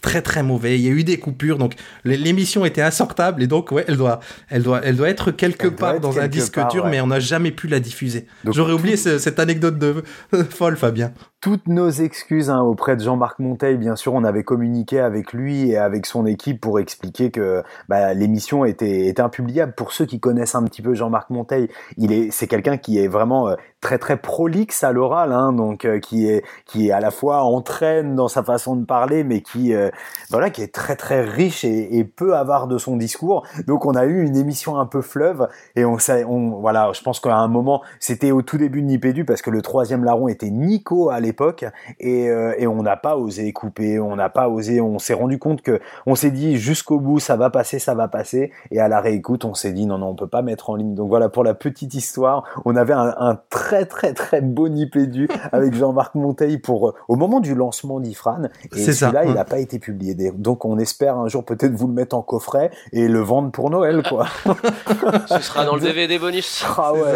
très 0.02 0.22
très 0.22 0.44
mauvais. 0.44 0.80
Il 0.80 0.86
y 0.86 0.88
a 0.88 0.92
eu 0.92 1.04
des 1.04 1.18
coupures, 1.18 1.58
donc 1.58 1.74
l'émission 2.04 2.66
était 2.66 2.82
insortable 2.82 3.44
et 3.44 3.48
donc 3.48 3.72
ouais, 3.72 3.86
elle 3.88 3.98
doit, 3.98 4.20
elle 4.50 4.64
doit, 4.64 4.82
elle 4.84 4.96
doit 4.96 5.10
être 5.10 5.32
quelque 5.32 5.68
part 5.68 6.00
dans 6.00 6.20
un 6.20 6.28
disque 6.28 6.60
dur, 6.72 6.88
mais 6.88 7.02
on 7.02 7.08
n'a 7.08 7.20
jamais 7.20 7.52
pu 7.52 7.68
la 7.68 7.80
diffuser. 7.80 8.26
J'aurais 8.46 8.74
oublié 8.74 8.98
cette 8.98 9.40
anecdote 9.40 9.78
de 9.78 10.04
folle, 10.50 10.78
Fabien 10.78 11.12
toutes 11.42 11.68
nos 11.68 11.90
excuses 11.90 12.50
hein, 12.50 12.62
auprès 12.62 12.98
de 12.98 13.02
Jean-Marc 13.02 13.40
Monteil. 13.40 13.78
Bien 13.78 13.96
sûr, 13.96 14.14
on 14.14 14.24
avait 14.24 14.44
communiqué 14.44 15.00
avec 15.00 15.32
lui 15.32 15.72
et 15.72 15.78
avec 15.78 16.06
son 16.06 16.26
équipe 16.26 16.60
pour 16.60 16.80
expliquer 16.80 17.32
que 17.32 17.64
bah, 17.88 18.14
l'émission 18.14 18.66
était, 18.66 19.08
était 19.08 19.22
impubliable. 19.22 19.74
Pour 19.74 19.94
ceux 19.94 20.06
qui 20.06 20.20
connaissent 20.20 20.56
un 20.56 20.64
petit 20.64 20.82
peu 20.82 20.94
Jean-Marc 20.94 21.30
Monteil, 21.30 21.70
il 21.98 22.12
est, 22.12 22.32
c'est 22.32 22.48
quelqu'un 22.48 22.78
qui 22.78 23.00
est 23.00 23.08
vraiment 23.08 23.50
euh, 23.50 23.56
très 23.82 23.98
très 23.98 24.18
prolixe 24.18 24.84
à 24.84 24.92
l'oral, 24.92 25.32
hein, 25.32 25.54
donc 25.54 25.86
euh, 25.86 26.00
qui 26.00 26.28
est 26.28 26.44
qui 26.66 26.90
est 26.90 26.92
à 26.92 27.00
la 27.00 27.12
fois 27.12 27.44
entraîne 27.44 28.16
dans 28.16 28.28
sa 28.28 28.44
façon 28.44 28.76
de 28.76 28.86
parler, 28.86 29.24
mais 29.24 29.42
qui 29.42 29.74
euh, 29.74 29.90
voilà 30.30 30.50
qui 30.50 30.62
est 30.62 30.74
très 30.74 30.96
très 30.96 31.22
riche 31.24 31.64
et, 31.64 31.98
et, 31.98 32.04
peu 32.04 32.36
avare 32.36 32.68
de 32.68 32.78
son 32.78 32.98
discours. 32.98 33.46
Donc 33.68 33.86
on 33.86 33.94
a 33.94 34.06
eu 34.06 34.26
une 34.26 34.36
émission 34.36 34.78
un 34.78 34.86
peu 34.86 35.02
fleuve 35.02 35.48
et 35.76 35.86
on, 35.86 35.98
on 36.28 36.60
voilà, 36.60 36.92
je 36.94 37.02
pense 37.02 37.20
qu'à 37.20 37.36
un 37.36 37.48
moment 37.48 37.82
c'était 38.00 38.32
au 38.32 38.42
tout 38.42 38.58
début 38.58 38.82
de 38.82 38.88
Nipédu 38.88 39.24
parce 39.24 39.42
que 39.42 39.50
le 39.50 39.62
troisième 39.62 40.04
larron 40.04 40.28
était 40.28 40.50
Nico 40.50 41.10
à 41.10 41.20
l'époque 41.30 41.66
et, 42.00 42.30
euh, 42.30 42.54
et 42.58 42.68
on 42.68 42.82
n'a 42.82 42.98
pas 42.98 43.18
osé 43.18 43.52
couper, 43.54 44.00
on 44.00 44.16
n'a 44.16 44.30
pas 44.30 44.50
osé, 44.50 44.82
on 44.82 45.00
s'est 45.00 45.14
rendu 45.14 45.38
compte 45.38 45.62
que 45.62 45.80
on 46.06 46.16
s'est 46.16 46.32
dit 46.32 46.58
jusqu'au 46.58 47.00
bout 47.00 47.20
ça 47.20 47.36
va 47.36 47.50
passer, 47.50 47.78
ça 47.80 47.94
va 47.94 48.08
passer 48.08 48.52
et 48.72 48.80
à 48.80 48.88
la 48.88 49.00
réécoute 49.00 49.46
on 49.46 49.54
s'est 49.54 49.72
dit 49.72 49.86
non 49.86 50.00
non 50.00 50.08
on 50.08 50.16
peut 50.16 50.28
pas 50.28 50.42
mettre 50.42 50.70
en 50.70 50.76
ligne. 50.76 50.96
Donc 50.96 51.10
voilà 51.10 51.30
pour 51.30 51.44
la 51.44 51.54
petite 51.54 51.94
histoire, 51.94 52.44
on 52.66 52.76
avait 52.76 52.94
un, 52.94 53.14
un 53.18 53.40
très 53.50 53.86
très 53.86 54.14
très 54.14 54.42
beau 54.42 54.68
nipédu 54.70 55.28
avec 55.52 55.74
Jean-Marc 55.74 56.16
Monteil 56.16 56.58
pour 56.58 56.96
au 57.08 57.16
moment 57.16 57.40
du 57.40 57.54
lancement 57.54 58.00
d'Ifran 58.00 58.44
et 58.76 58.92
celui-là 58.92 59.26
il 59.26 59.34
n'a 59.34 59.46
pas 59.46 59.60
été 59.60 59.78
publié. 59.80 60.16
Donc 60.32 60.66
on 60.66 60.80
espère 60.80 61.18
un 61.18 61.28
jour 61.28 61.46
peut-être 61.46 61.74
vous 61.74 61.88
le 61.88 61.94
mettre 61.94 62.16
en 62.16 62.24
coffret 62.24 62.72
et 62.92 63.08
le 63.08 63.20
vendre 63.20 63.52
pour 63.52 63.70
Noël 63.70 64.04
quoi. 64.08 64.26
Ce 65.28 65.40
sera 65.40 65.66
dans 65.66 65.76
le 65.76 65.82
DVD 65.82 66.18
bonus. 66.18 66.66
Ah 66.78 66.94
ouais. 66.94 67.14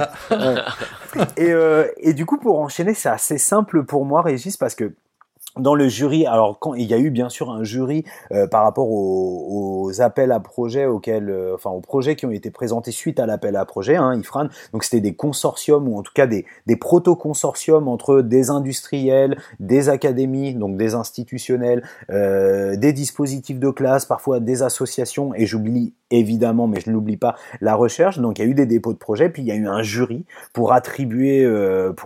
Et, 1.38 1.52
euh, 1.52 1.88
et 1.98 2.14
du 2.14 2.26
coup 2.26 2.38
pour 2.38 2.60
enchaîner 2.60 2.94
c'est 2.94 3.10
assez 3.10 3.38
simple 3.38 3.84
pour 3.84 4.06
moi 4.06 4.22
Régis 4.22 4.58
parce 4.58 4.76
que 4.76 4.94
dans 5.58 5.76
le 5.76 5.88
jury, 5.88 6.26
alors 6.26 6.58
quand 6.58 6.74
il 6.74 6.86
y 6.86 6.94
a 6.94 6.98
eu 6.98 7.12
bien 7.12 7.30
sûr 7.30 7.52
un 7.52 7.64
jury 7.64 8.04
euh, 8.32 8.48
par 8.48 8.64
rapport 8.64 8.90
aux, 8.90 9.92
appels 10.02 10.32
à 10.32 10.40
projets 10.40 10.88
auxquels, 10.88 11.30
euh, 11.30 11.54
enfin 11.54 11.70
aux 11.70 11.82
projets 11.82 12.16
qui 12.16 12.26
ont 12.26 12.32
été 12.32 12.50
présentés 12.50 12.92
suite 12.92 13.20
à 13.20 13.28
l'appel 13.28 13.56
à 13.56 13.66
projet, 13.66 13.96
hein, 13.96 14.16
Ifran. 14.16 14.48
Donc 14.72 14.84
c'était 14.84 15.02
des 15.02 15.14
consortiums 15.14 15.88
ou 15.88 15.98
en 15.98 16.02
tout 16.02 16.14
cas 16.16 16.26
des, 16.26 16.46
des 16.66 16.76
proto-consortiums 16.76 17.88
entre 17.88 18.22
des 18.22 18.50
industriels, 18.50 19.38
des 19.60 19.90
académies, 19.90 20.56
donc 20.56 20.78
des 20.78 20.96
institutionnels, 20.96 21.84
euh, 22.10 22.76
des 22.76 22.94
dispositifs 22.94 23.60
de 23.60 23.70
classe, 23.70 24.06
parfois 24.06 24.40
des 24.40 24.64
associations, 24.64 25.36
et 25.36 25.46
j'oublie 25.46 25.94
évidemment, 26.20 26.68
mais 26.68 26.80
je 26.80 26.90
ne 26.90 26.96
l'oublie 26.96 27.18
pas, 27.18 27.36
la 27.62 27.76
recherche. 27.76 28.20
Donc 28.20 28.40
il 28.40 28.44
y 28.44 28.46
a 28.46 28.50
eu 28.50 28.54
des 28.54 28.66
dépôts 28.66 28.94
de 28.94 28.98
projets, 28.98 29.30
puis 29.30 29.42
il 29.42 29.48
y 29.48 29.52
a 29.52 29.56
eu 29.56 29.68
un 29.68 29.82
jury 29.82 30.26
pour 30.54 30.74
attribuer, 30.74 31.46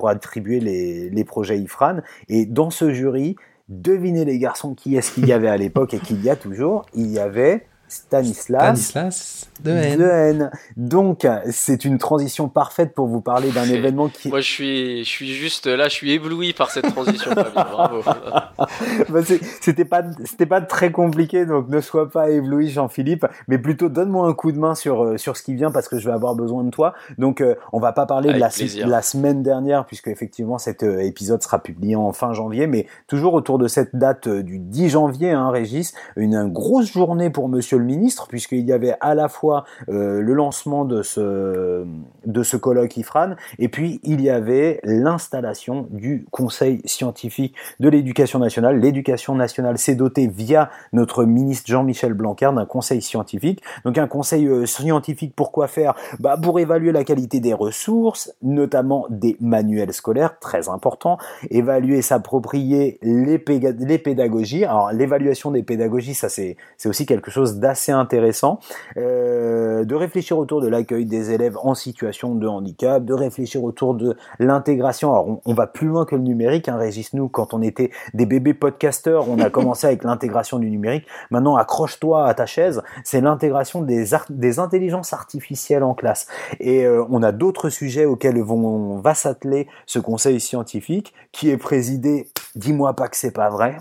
attribuer 0.07 0.59
les, 0.59 1.09
les 1.09 1.23
projets 1.23 1.59
Ifran. 1.59 1.97
Et 2.29 2.45
dans 2.45 2.69
ce 2.69 2.91
jury, 2.91 3.35
Devinez 3.69 4.23
les 4.23 4.39
garçons 4.39 4.75
qui 4.75 4.95
est-ce 4.95 5.11
qu'il 5.11 5.27
y 5.27 5.33
avait 5.33 5.49
à 5.49 5.57
l'époque 5.57 5.93
et 5.93 5.99
qu'il 5.99 6.23
y 6.23 6.29
a 6.29 6.37
toujours. 6.37 6.85
Il 6.93 7.07
y 7.07 7.19
avait 7.19 7.65
Stanislas, 7.87 8.79
Stanislas 8.79 9.49
de 9.63 9.71
Haine. 9.71 10.51
Donc, 10.75 11.27
c'est 11.51 11.85
une 11.85 11.97
transition 11.97 12.49
parfaite 12.49 12.93
pour 12.93 13.07
vous 13.07 13.21
parler 13.21 13.51
d'un 13.51 13.63
événement 13.69 14.09
qui. 14.09 14.29
Moi, 14.29 14.41
je 14.41 14.49
suis, 14.49 15.03
je 15.03 15.09
suis 15.09 15.33
juste 15.33 15.67
là, 15.67 15.87
je 15.87 15.93
suis 15.93 16.11
ébloui 16.11 16.53
par 16.53 16.69
cette 16.71 16.87
transition. 16.87 17.31
Bravo. 17.53 18.01
bah, 19.09 19.19
c'était 19.61 19.85
pas, 19.85 20.03
c'était 20.25 20.45
pas 20.45 20.61
très 20.61 20.91
compliqué, 20.91 21.45
donc 21.45 21.69
ne 21.69 21.81
sois 21.81 22.09
pas 22.09 22.29
ébloui, 22.29 22.69
Jean-Philippe, 22.69 23.25
mais 23.47 23.57
plutôt 23.57 23.89
donne-moi 23.89 24.27
un 24.27 24.33
coup 24.33 24.51
de 24.51 24.59
main 24.59 24.75
sur 24.75 25.03
euh, 25.03 25.17
sur 25.17 25.37
ce 25.37 25.43
qui 25.43 25.55
vient 25.55 25.71
parce 25.71 25.87
que 25.87 25.99
je 25.99 26.07
vais 26.07 26.13
avoir 26.13 26.35
besoin 26.35 26.63
de 26.63 26.69
toi. 26.69 26.93
Donc, 27.17 27.41
euh, 27.41 27.55
on 27.71 27.79
va 27.79 27.93
pas 27.93 28.05
parler 28.05 28.33
de 28.33 28.39
la, 28.39 28.49
la, 28.85 29.01
semaine 29.01 29.43
dernière 29.43 29.85
puisque 29.85 30.07
effectivement 30.07 30.57
cet 30.57 30.83
euh, 30.83 30.99
épisode 30.99 31.41
sera 31.41 31.59
publié 31.59 31.95
en 31.95 32.11
fin 32.13 32.33
janvier, 32.33 32.67
mais 32.67 32.87
toujours 33.07 33.33
autour 33.33 33.57
de 33.57 33.67
cette 33.67 33.95
date 33.95 34.27
du 34.27 34.59
10 34.59 34.89
janvier, 34.89 35.31
hein, 35.31 35.49
Régis, 35.49 35.93
une, 36.15 36.35
une 36.35 36.51
grosse 36.51 36.91
journée 36.91 37.29
pour 37.29 37.49
Monsieur 37.49 37.76
le 37.77 37.85
ministre, 37.85 38.27
puisqu'il 38.27 38.65
y 38.65 38.73
avait 38.73 38.95
à 39.01 39.15
la 39.15 39.27
fois 39.27 39.65
euh, 39.89 40.21
le 40.21 40.33
lancement 40.33 40.85
de 40.85 41.01
ce, 41.01 42.57
colloque 42.57 42.97
IFRAN, 42.97 43.35
et 43.59 43.69
puis 43.69 43.99
il 44.03 44.21
y 44.21 44.29
avait 44.29 44.79
l'installation 44.83 45.87
du 45.91 46.25
Conseil 46.31 46.81
scientifique 46.85 47.55
de 47.79 47.89
l'éducation 47.89 48.39
nationale. 48.39 48.79
L'éducation 48.79 49.35
nationale 49.35 49.77
s'est 49.77 49.95
dotée 49.95 50.27
via 50.27 50.69
notre 50.93 51.23
ministre 51.23 51.69
Jean-Michel 51.69 52.13
Blanquer 52.13 52.51
d'un 52.55 52.65
conseil 52.65 53.01
scientifique. 53.01 53.61
Donc 53.85 53.97
un 53.97 54.07
conseil 54.07 54.47
euh, 54.47 54.65
scientifique 54.65 55.35
pour 55.35 55.51
quoi 55.51 55.67
faire? 55.67 55.93
Bah, 56.19 56.37
Pour 56.41 56.59
évaluer 56.59 56.91
la 56.91 57.03
qualité 57.03 57.39
des 57.39 57.53
ressources, 57.53 58.33
notamment 58.41 59.05
des 59.09 59.37
manuels 59.39 59.93
scolaires, 59.93 60.39
très 60.39 60.69
important, 60.69 61.17
évaluer, 61.49 62.01
s'approprier 62.01 62.99
les, 63.01 63.43
les 63.79 63.97
pédagogies. 63.97 64.65
Alors 64.65 64.91
l'évaluation 64.91 65.51
des 65.51 65.63
pédagogies, 65.63 66.13
ça 66.13 66.29
c'est 66.29 66.57
aussi 66.85 67.05
quelque 67.05 67.31
chose 67.31 67.59
d'assez 67.67 67.91
intéressant, 67.91 68.61
euh, 68.95 69.83
de 69.83 69.93
réfléchir 69.93 70.37
autour 70.37 70.61
de 70.61 70.69
l'accueil 70.69 71.05
des 71.05 71.31
élèves 71.31 71.57
en 71.61 71.75
situation 71.75 72.33
de 72.33 72.47
handicap, 72.47 73.03
de 73.03 73.13
réfléchir 73.13 73.61
autour 73.61 73.93
de 73.93 74.15
l'intégration. 74.39 75.11
Alors 75.11 75.41
on, 75.45 75.53
va 75.53 75.67
plus 75.67 75.87
loin 75.87 76.05
que 76.05 76.15
le 76.15 76.21
numérique, 76.21 76.69
hein, 76.69 76.77
Régis, 76.77 77.13
nous 77.13 77.27
quand 77.27 77.53
on 77.53 77.61
était 77.61 77.91
des 78.13 78.25
bébés 78.25 78.53
podcasteurs, 78.53 79.29
on 79.29 79.39
a 79.39 79.49
commencé 79.57 79.85
avec 79.85 80.05
l'intégration 80.05 80.59
du 80.59 80.71
numérique. 80.71 81.05
Maintenant, 81.29 81.57
accroche-toi 81.57 82.25
à 82.25 82.33
ta 82.33 82.45
chaise, 82.45 82.81
c'est 83.03 83.19
l'intégration 83.19 83.81
des, 83.81 84.05
des 84.29 84.59
intelligences 84.59 85.11
artificielles 85.11 85.83
en 85.83 85.93
classe. 85.93 86.27
Et 86.61 86.85
euh, 86.85 87.03
on 87.09 87.21
a 87.21 87.33
d'autres 87.33 87.69
sujets 87.69 88.05
auxquels 88.05 88.41
vont, 88.41 88.99
va 88.99 89.13
s'atteler 89.13 89.67
ce 89.85 89.99
conseil 89.99 90.39
scientifique 90.39 91.13
qui 91.33 91.49
est 91.49 91.57
présidé, 91.57 92.29
dis-moi 92.55 92.93
pas 92.93 93.09
que 93.09 93.17
c'est 93.17 93.31
pas 93.31 93.49
vrai, 93.49 93.77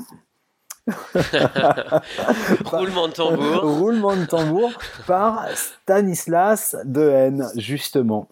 Roulement 2.65 3.09
de 3.09 3.13
tambour. 3.13 3.63
Roulement 3.63 4.17
de 4.17 4.25
tambour 4.25 4.71
par 5.07 5.47
Stanislas 5.55 6.77
Dehaene, 6.85 7.49
justement. 7.57 8.29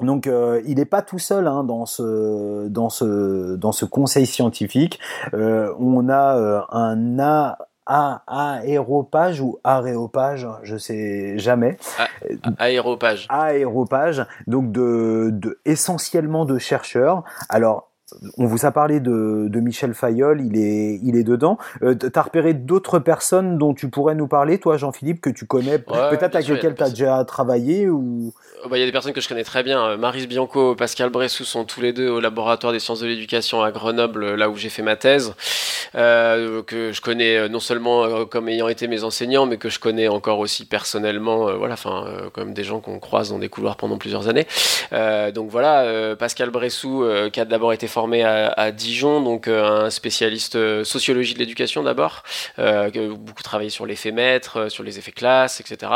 Donc 0.00 0.26
euh, 0.26 0.60
il 0.66 0.76
n'est 0.76 0.84
pas 0.84 1.02
tout 1.02 1.18
seul 1.18 1.46
hein, 1.46 1.62
dans 1.62 1.86
ce 1.86 2.66
dans 2.68 2.88
ce 2.88 3.54
dans 3.56 3.72
ce 3.72 3.84
conseil 3.84 4.26
scientifique. 4.26 4.98
Euh, 5.34 5.72
on 5.78 6.08
a 6.08 6.36
euh, 6.36 6.60
un 6.70 7.18
a, 7.18 7.58
aéropage 7.86 9.40
ou 9.40 9.58
aréopage, 9.62 10.48
je 10.62 10.76
sais 10.76 11.38
jamais. 11.38 11.76
aéropage. 12.58 13.26
Aéropage, 13.28 14.24
donc 14.46 14.72
de, 14.72 15.28
de 15.32 15.60
essentiellement 15.66 16.44
de 16.46 16.58
chercheurs. 16.58 17.24
Alors 17.48 17.90
on 18.36 18.46
vous 18.46 18.66
a 18.66 18.70
parlé 18.70 19.00
de, 19.00 19.60
Michel 19.60 19.94
Fayol, 19.94 20.40
il 20.40 20.58
est, 20.58 21.00
il 21.02 21.16
est 21.16 21.24
dedans. 21.24 21.58
Euh, 21.82 21.94
tu 21.94 22.10
as 22.14 22.22
repéré 22.22 22.54
d'autres 22.54 22.98
personnes 22.98 23.58
dont 23.58 23.74
tu 23.74 23.88
pourrais 23.88 24.14
nous 24.14 24.28
parler, 24.28 24.58
toi, 24.58 24.76
Jean-Philippe, 24.76 25.20
que 25.20 25.30
tu 25.30 25.46
connais, 25.46 25.78
peut-être 25.78 26.34
avec 26.36 26.48
lesquelles 26.48 26.74
tu 26.74 26.82
as 26.82 26.90
déjà 26.90 27.24
travaillé 27.24 27.88
ou... 27.88 28.32
Oh, 28.62 28.68
bah, 28.68 28.78
il 28.78 28.80
y 28.80 28.82
a 28.82 28.86
des 28.86 28.92
personnes 28.92 29.12
que 29.12 29.20
je 29.20 29.28
connais 29.28 29.44
très 29.44 29.62
bien. 29.62 29.84
Euh, 29.84 29.96
Maris 29.96 30.26
Bianco, 30.26 30.74
Pascal 30.74 31.10
Bressou 31.10 31.44
sont 31.44 31.64
tous 31.64 31.80
les 31.80 31.92
deux 31.92 32.08
au 32.08 32.20
laboratoire 32.20 32.72
des 32.72 32.78
sciences 32.78 33.00
de 33.00 33.06
l'éducation 33.06 33.62
à 33.62 33.72
Grenoble, 33.72 34.36
là 34.36 34.48
où 34.48 34.56
j'ai 34.56 34.68
fait 34.68 34.82
ma 34.82 34.96
thèse, 34.96 35.34
euh, 35.96 36.62
que 36.62 36.92
je 36.92 37.00
connais 37.00 37.48
non 37.48 37.60
seulement 37.60 38.24
comme 38.26 38.48
ayant 38.48 38.68
été 38.68 38.86
mes 38.86 39.02
enseignants, 39.02 39.46
mais 39.46 39.56
que 39.58 39.68
je 39.68 39.78
connais 39.80 40.08
encore 40.08 40.38
aussi 40.38 40.66
personnellement, 40.66 41.52
voilà, 41.56 41.74
enfin, 41.74 42.06
comme 42.32 42.54
des 42.54 42.64
gens 42.64 42.80
qu'on 42.80 43.00
croise 43.00 43.30
dans 43.30 43.38
des 43.38 43.48
couloirs 43.48 43.76
pendant 43.76 43.98
plusieurs 43.98 44.28
années. 44.28 44.46
donc 45.32 45.50
voilà, 45.50 46.14
Pascal 46.16 46.50
Bressou, 46.50 47.04
qui 47.32 47.40
a 47.40 47.44
d'abord 47.44 47.72
été 47.72 47.86
formé 47.86 48.24
à, 48.24 48.70
Dijon, 48.72 49.20
donc 49.20 49.48
un 49.48 49.90
spécialiste 49.90 50.84
sociologie 50.84 51.34
de 51.34 51.38
l'éducation 51.38 51.82
d'abord, 51.82 52.22
euh, 52.58 52.90
qui 52.90 52.98
a 52.98 53.08
beaucoup 53.08 53.42
travaillé 53.42 53.70
sur 53.70 53.86
l'effet 53.86 54.12
maître, 54.12 54.68
sur 54.68 54.82
les 54.82 54.98
effets 54.98 55.12
classe, 55.12 55.60
etc., 55.60 55.90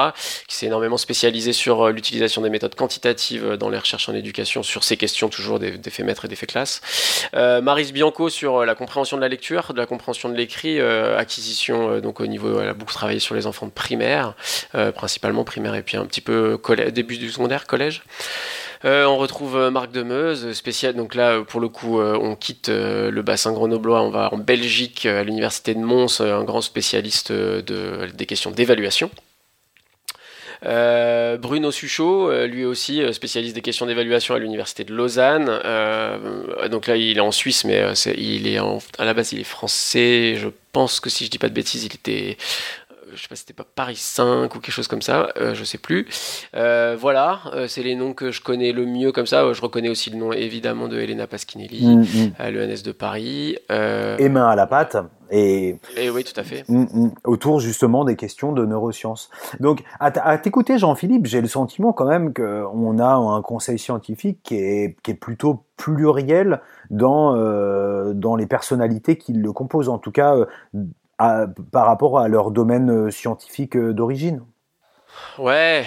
qui 0.46 0.56
s'est 0.56 0.66
énormément 0.66 0.96
spécialisé 0.96 1.52
sur 1.52 1.88
l'utilisation 1.88 2.42
méthodes 2.50 2.74
quantitatives 2.74 3.56
dans 3.56 3.68
les 3.68 3.78
recherches 3.78 4.08
en 4.08 4.14
éducation 4.14 4.62
sur 4.62 4.84
ces 4.84 4.96
questions 4.96 5.28
toujours 5.28 5.58
d'effets 5.58 6.02
maître 6.02 6.24
et 6.24 6.28
d'effets 6.28 6.46
classe. 6.46 6.80
Euh, 7.34 7.60
Maris 7.60 7.92
Bianco 7.92 8.28
sur 8.28 8.64
la 8.64 8.74
compréhension 8.74 9.16
de 9.16 9.22
la 9.22 9.28
lecture, 9.28 9.72
de 9.72 9.78
la 9.78 9.86
compréhension 9.86 10.28
de 10.28 10.34
l'écrit, 10.34 10.80
euh, 10.80 11.18
acquisition 11.18 12.00
donc 12.00 12.20
au 12.20 12.26
niveau, 12.26 12.60
elle 12.60 12.68
a 12.68 12.74
beaucoup 12.74 12.92
travaillé 12.92 13.20
sur 13.20 13.34
les 13.34 13.46
enfants 13.46 13.66
de 13.66 13.72
primaire, 13.72 14.34
euh, 14.74 14.92
principalement 14.92 15.44
primaire 15.44 15.74
et 15.74 15.82
puis 15.82 15.96
un 15.96 16.06
petit 16.06 16.20
peu 16.20 16.60
début 16.92 17.18
du 17.18 17.30
secondaire, 17.30 17.66
collège. 17.66 18.02
on 18.84 19.16
retrouve 19.16 19.70
Marc 19.70 19.92
Demeuse, 19.92 20.52
spécial. 20.52 20.94
Donc 20.94 21.14
là, 21.14 21.42
pour 21.42 21.60
le 21.60 21.68
coup, 21.68 22.00
on 22.00 22.34
quitte 22.36 22.68
le 22.68 23.22
bassin 23.22 23.52
grenoblois, 23.52 24.02
on 24.02 24.10
va 24.10 24.32
en 24.32 24.38
Belgique 24.38 25.06
à 25.06 25.22
l'université 25.24 25.74
de 25.74 25.80
Mons, 25.80 26.20
un 26.20 26.44
grand 26.44 26.62
spécialiste 26.62 27.32
de, 27.32 28.08
des 28.14 28.26
questions 28.26 28.50
d'évaluation. 28.50 29.10
Euh, 30.66 31.36
Bruno 31.36 31.70
Suchot, 31.70 32.30
euh, 32.30 32.46
lui 32.46 32.64
aussi 32.64 33.02
euh, 33.02 33.12
spécialiste 33.12 33.54
des 33.54 33.62
questions 33.62 33.86
d'évaluation 33.86 34.34
à 34.34 34.38
l'université 34.38 34.84
de 34.84 34.92
Lausanne. 34.92 35.46
donc 36.70 36.86
là, 36.86 36.96
il 36.96 37.16
est 37.16 37.20
en 37.20 37.32
Suisse, 37.32 37.64
mais 37.64 37.92
il 38.16 38.46
est 38.46 38.58
à 38.58 39.04
la 39.04 39.14
base, 39.14 39.32
il 39.32 39.40
est 39.40 39.44
français. 39.44 40.36
Je 40.36 40.48
pense 40.72 41.00
que 41.00 41.10
si 41.10 41.24
je 41.24 41.30
dis 41.30 41.38
pas 41.38 41.48
de 41.48 41.54
bêtises, 41.54 41.84
il 41.84 41.94
était 41.94 42.36
je 43.14 43.22
sais 43.22 43.28
pas 43.28 43.36
si 43.36 43.40
c'était 43.40 43.54
pas 43.54 43.64
Paris 43.64 43.96
5 43.96 44.54
ou 44.54 44.60
quelque 44.60 44.72
chose 44.72 44.88
comme 44.88 45.02
ça, 45.02 45.28
euh, 45.36 45.54
je 45.54 45.64
sais 45.64 45.78
plus. 45.78 46.06
Euh, 46.54 46.96
voilà, 46.98 47.40
euh, 47.54 47.66
c'est 47.68 47.82
les 47.82 47.94
noms 47.94 48.12
que 48.12 48.30
je 48.30 48.42
connais 48.42 48.72
le 48.72 48.86
mieux 48.86 49.12
comme 49.12 49.26
ça. 49.26 49.52
Je 49.52 49.62
reconnais 49.62 49.88
aussi 49.88 50.10
le 50.10 50.16
nom 50.16 50.32
évidemment 50.32 50.88
de 50.88 50.98
Elena 50.98 51.26
Pasquinelli 51.26 51.86
mm, 51.86 52.00
mm. 52.00 52.32
à 52.38 52.50
l'ENS 52.50 52.82
de 52.84 52.92
Paris. 52.92 53.56
et 53.70 54.28
main 54.28 54.48
à 54.48 54.56
la 54.56 54.66
pâte. 54.66 54.96
Et, 55.30 55.76
et, 55.96 56.08
oui, 56.08 56.24
tout 56.24 56.38
à 56.40 56.42
fait. 56.42 56.64
Mm, 56.68 57.08
autour 57.24 57.60
justement 57.60 58.04
des 58.04 58.16
questions 58.16 58.52
de 58.52 58.64
neurosciences. 58.64 59.30
Donc, 59.60 59.82
à 60.00 60.38
t'écouter, 60.38 60.78
Jean-Philippe, 60.78 61.26
j'ai 61.26 61.40
le 61.40 61.48
sentiment 61.48 61.92
quand 61.92 62.06
même 62.06 62.32
qu'on 62.32 62.98
a 62.98 63.14
un 63.14 63.42
conseil 63.42 63.78
scientifique 63.78 64.40
qui 64.42 64.56
est, 64.56 64.96
qui 65.02 65.10
est 65.10 65.14
plutôt 65.14 65.64
pluriel 65.76 66.60
dans, 66.90 67.34
dans 68.14 68.36
les 68.36 68.46
personnalités 68.46 69.16
qui 69.16 69.32
le 69.32 69.52
composent. 69.52 69.90
En 69.90 69.98
tout 69.98 70.12
cas, 70.12 70.34
par 71.18 71.86
rapport 71.86 72.18
à 72.18 72.28
leur 72.28 72.50
domaine 72.50 72.90
euh, 72.90 73.10
scientifique 73.10 73.76
euh, 73.76 73.92
d'origine. 73.92 74.42
Ouais, 75.38 75.84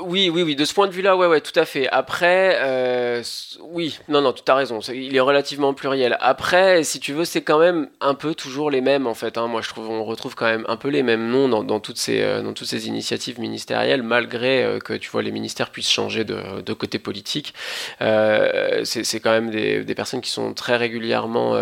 oui, 0.00 0.30
oui, 0.32 0.42
oui, 0.42 0.56
de 0.56 0.64
ce 0.64 0.72
point 0.72 0.86
de 0.86 0.92
vue-là, 0.92 1.16
ouais, 1.16 1.26
ouais, 1.26 1.42
tout 1.42 1.58
à 1.58 1.66
fait. 1.66 1.86
Après, 1.88 2.56
euh, 2.60 3.22
oui, 3.60 3.98
non, 4.08 4.22
non, 4.22 4.32
tu 4.32 4.42
as 4.46 4.54
raison, 4.54 4.78
il 4.80 5.14
est 5.14 5.20
relativement 5.20 5.74
pluriel. 5.74 6.16
Après, 6.20 6.82
si 6.82 6.98
tu 6.98 7.12
veux, 7.12 7.26
c'est 7.26 7.42
quand 7.42 7.58
même 7.58 7.88
un 8.00 8.14
peu 8.14 8.34
toujours 8.34 8.70
les 8.70 8.80
mêmes, 8.80 9.06
en 9.06 9.12
fait. 9.12 9.36
Hein. 9.36 9.48
Moi, 9.48 9.60
je 9.60 9.68
trouve, 9.68 9.90
on 9.90 10.04
retrouve 10.04 10.34
quand 10.34 10.46
même 10.46 10.64
un 10.68 10.76
peu 10.76 10.88
les 10.88 11.02
mêmes 11.02 11.28
noms 11.28 11.62
dans, 11.62 11.80
toutes, 11.80 11.98
ces, 11.98 12.22
euh, 12.22 12.40
dans 12.40 12.54
toutes 12.54 12.68
ces 12.68 12.88
initiatives 12.88 13.38
ministérielles, 13.38 14.02
malgré 14.02 14.78
que, 14.82 14.94
tu 14.94 15.10
vois, 15.10 15.22
les 15.22 15.30
ministères 15.30 15.68
puissent 15.70 15.90
changer 15.90 16.24
de, 16.24 16.62
de 16.64 16.72
côté 16.72 16.98
politique. 16.98 17.52
c'est 18.00 19.20
quand 19.20 19.30
même 19.30 19.50
des, 19.50 19.84
des, 19.84 19.94
personnes 19.94 20.22
qui 20.22 20.30
sont 20.30 20.54
très 20.54 20.76
régulièrement 20.76 21.54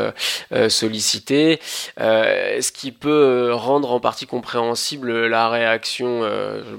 sollicitées, 0.69 1.59
ce 1.99 2.73
qui 2.73 2.93
peut 2.93 3.51
rendre 3.53 3.93
en 3.93 4.01
partie 4.01 4.27
compréhensible 4.27 5.27
la 5.27 5.49
réaction, 5.49 6.21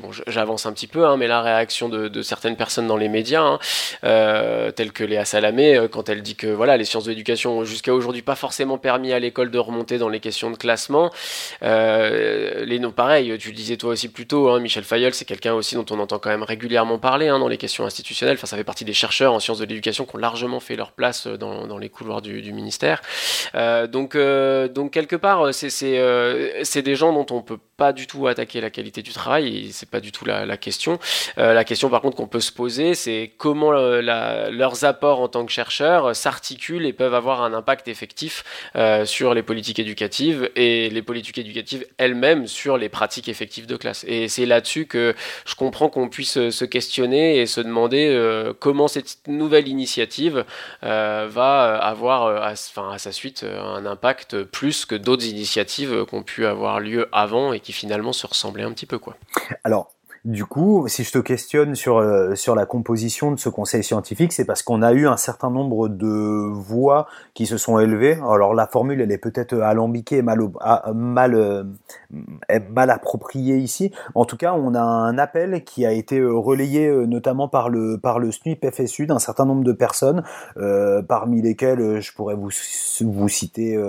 bon, 0.01 0.11
j'avance 0.27 0.65
un 0.65 0.73
petit 0.73 0.87
peu, 0.87 1.05
hein, 1.05 1.17
mais 1.17 1.24
la 1.27 1.41
réaction 1.41 1.89
de, 1.89 2.21
certaines 2.21 2.55
personnes 2.55 2.87
dans 2.87 2.97
les 2.97 3.09
médias, 3.09 3.41
hein, 3.41 3.59
euh, 4.03 4.71
telles 4.71 4.91
que 4.91 5.03
Léa 5.03 5.25
Salamé, 5.25 5.75
euh, 5.75 5.87
quand 5.87 6.09
elle 6.09 6.21
dit 6.21 6.35
que 6.35 6.47
voilà, 6.47 6.77
les 6.77 6.85
sciences 6.85 7.05
de 7.05 7.09
l'éducation 7.09 7.59
ont 7.59 7.63
jusqu'à 7.65 7.93
aujourd'hui 7.93 8.21
pas 8.21 8.35
forcément 8.35 8.77
permis 8.77 9.13
à 9.13 9.19
l'école 9.19 9.51
de 9.51 9.59
remonter 9.59 9.97
dans 9.97 10.09
les 10.09 10.19
questions 10.19 10.51
de 10.51 10.55
classement. 10.55 11.11
Euh, 11.63 12.65
les 12.65 12.79
noms 12.79 12.91
pareils, 12.91 13.37
tu 13.37 13.49
le 13.49 13.55
disais 13.55 13.77
toi 13.77 13.91
aussi 13.91 14.09
plus 14.09 14.27
tôt, 14.27 14.49
hein, 14.49 14.59
Michel 14.59 14.83
Fayol, 14.83 15.13
c'est 15.13 15.25
quelqu'un 15.25 15.53
aussi 15.53 15.75
dont 15.75 15.85
on 15.91 15.99
entend 15.99 16.19
quand 16.19 16.29
même 16.29 16.43
régulièrement 16.43 16.99
parler 16.99 17.27
hein, 17.27 17.39
dans 17.39 17.47
les 17.47 17.57
questions 17.57 17.85
institutionnelles. 17.85 18.35
Enfin, 18.37 18.47
ça 18.47 18.57
fait 18.57 18.63
partie 18.63 18.85
des 18.85 18.93
chercheurs 18.93 19.33
en 19.33 19.39
sciences 19.39 19.59
de 19.59 19.65
l'éducation 19.65 20.05
qui 20.05 20.15
ont 20.15 20.19
largement 20.19 20.59
fait 20.59 20.75
leur 20.75 20.91
place 20.91 21.27
dans, 21.27 21.77
les 21.77 21.89
couloirs 21.89 22.21
du, 22.21 22.53
ministère. 22.53 23.01
donc, 23.89 24.17
donc 24.17 24.91
quelque 24.91 25.15
part, 25.15 25.53
c'est 25.53 26.81
des 26.81 26.95
gens 26.95 27.13
dont 27.13 27.35
on 27.35 27.41
peut 27.41 27.59
pas 27.77 27.91
du 27.91 28.07
tout 28.07 28.27
attaquer 28.27 28.61
la 28.61 28.69
qualité 28.69 29.01
du 29.01 29.11
travail, 29.11 29.69
c'est 29.71 29.89
pas 29.89 29.99
du 29.99 30.11
tout 30.11 30.25
la 30.25 30.57
question. 30.57 30.99
Euh, 31.37 31.53
la 31.53 31.63
question 31.63 31.89
par 31.89 32.01
contre 32.01 32.17
qu'on 32.17 32.27
peut 32.27 32.39
se 32.39 32.51
poser, 32.51 32.95
c'est 32.95 33.31
comment 33.37 33.73
euh, 33.73 34.01
leurs 34.51 34.85
apports 34.85 35.19
en 35.19 35.27
tant 35.27 35.45
que 35.45 35.51
chercheurs 35.51 36.07
euh, 36.07 36.13
s'articulent 36.13 36.85
et 36.85 36.93
peuvent 36.93 37.13
avoir 37.13 37.43
un 37.43 37.53
impact 37.53 37.87
effectif 37.87 38.43
sur 39.05 39.33
les 39.33 39.43
politiques 39.43 39.79
éducatives 39.79 40.49
et 40.55 40.89
les 40.89 41.01
politiques 41.01 41.37
éducatives 41.37 41.85
elles-mêmes 41.97 42.47
sur 42.47 42.77
les 42.77 42.89
pratiques 42.89 43.29
effectives 43.29 43.67
de 43.67 43.75
classe. 43.75 44.05
Et 44.07 44.27
c'est 44.27 44.45
là-dessus 44.45 44.85
que 44.85 45.15
je 45.45 45.55
comprends 45.55 45.89
qu'on 45.89 46.09
puisse 46.09 46.49
se 46.49 46.65
questionner 46.65 47.39
et 47.39 47.45
se 47.45 47.61
demander 47.61 48.51
comment 48.59 48.87
cette 48.87 49.27
nouvelle 49.27 49.67
initiative 49.67 50.45
va 50.81 51.77
avoir 51.77 52.43
à, 52.43 52.51
enfin, 52.51 52.91
à 52.91 52.97
sa 52.97 53.11
suite 53.11 53.43
un 53.43 53.85
impact 53.85 54.43
plus 54.43 54.85
que 54.85 54.95
d'autres 54.95 55.25
initiatives 55.25 56.05
qui 56.07 56.15
ont 56.15 56.23
pu 56.23 56.45
avoir 56.45 56.79
lieu 56.79 57.07
avant 57.11 57.53
et 57.53 57.59
qui 57.59 57.73
finalement 57.73 58.13
se 58.13 58.27
ressemblaient 58.27 58.63
un 58.63 58.71
petit 58.71 58.85
peu. 58.85 58.99
Quoi. 58.99 59.15
Alors, 59.63 59.94
du 60.25 60.43
coup, 60.43 60.87
si 60.87 61.03
je 61.03 61.11
te 61.11 61.19
questionne 61.19 61.75
sur, 61.75 61.97
euh, 61.97 62.33
sur 62.33 62.55
la 62.55 62.65
composition 62.65 63.31
de 63.31 63.37
ce 63.37 63.47
conseil 63.47 63.83
scientifique, 63.83 64.33
c'est 64.33 64.43
parce 64.43 64.63
qu'on 64.63 64.81
a 64.81 64.91
eu 64.91 65.07
un 65.07 65.17
certain 65.17 65.51
nombre 65.51 65.87
de 65.87 66.49
voix 66.51 67.05
qui 67.35 67.45
se 67.45 67.57
sont 67.57 67.77
élevées. 67.77 68.17
Alors 68.27 68.55
la 68.55 68.65
formule, 68.65 68.99
elle 69.01 69.11
est 69.11 69.19
peut-être 69.19 69.53
alambiquée, 69.53 70.23
mal, 70.23 70.39
mal, 70.95 71.35
euh, 71.35 71.63
mal 72.71 72.89
appropriée 72.89 73.57
ici. 73.57 73.91
En 74.15 74.25
tout 74.25 74.35
cas, 74.35 74.53
on 74.53 74.73
a 74.73 74.81
un 74.81 75.19
appel 75.19 75.63
qui 75.63 75.85
a 75.85 75.91
été 75.91 76.17
euh, 76.17 76.33
relayé 76.33 76.89
notamment 77.05 77.47
par 77.47 77.69
le, 77.69 77.99
par 77.99 78.17
le 78.17 78.31
SNUIP 78.31 78.65
FSU 78.71 79.05
d'un 79.05 79.19
certain 79.19 79.45
nombre 79.45 79.63
de 79.63 79.73
personnes, 79.73 80.23
parmi 81.07 81.41
lesquelles 81.43 82.01
je 82.01 82.13
pourrais 82.13 82.35
vous, 82.35 82.49
vous 83.01 83.29
citer 83.29 83.79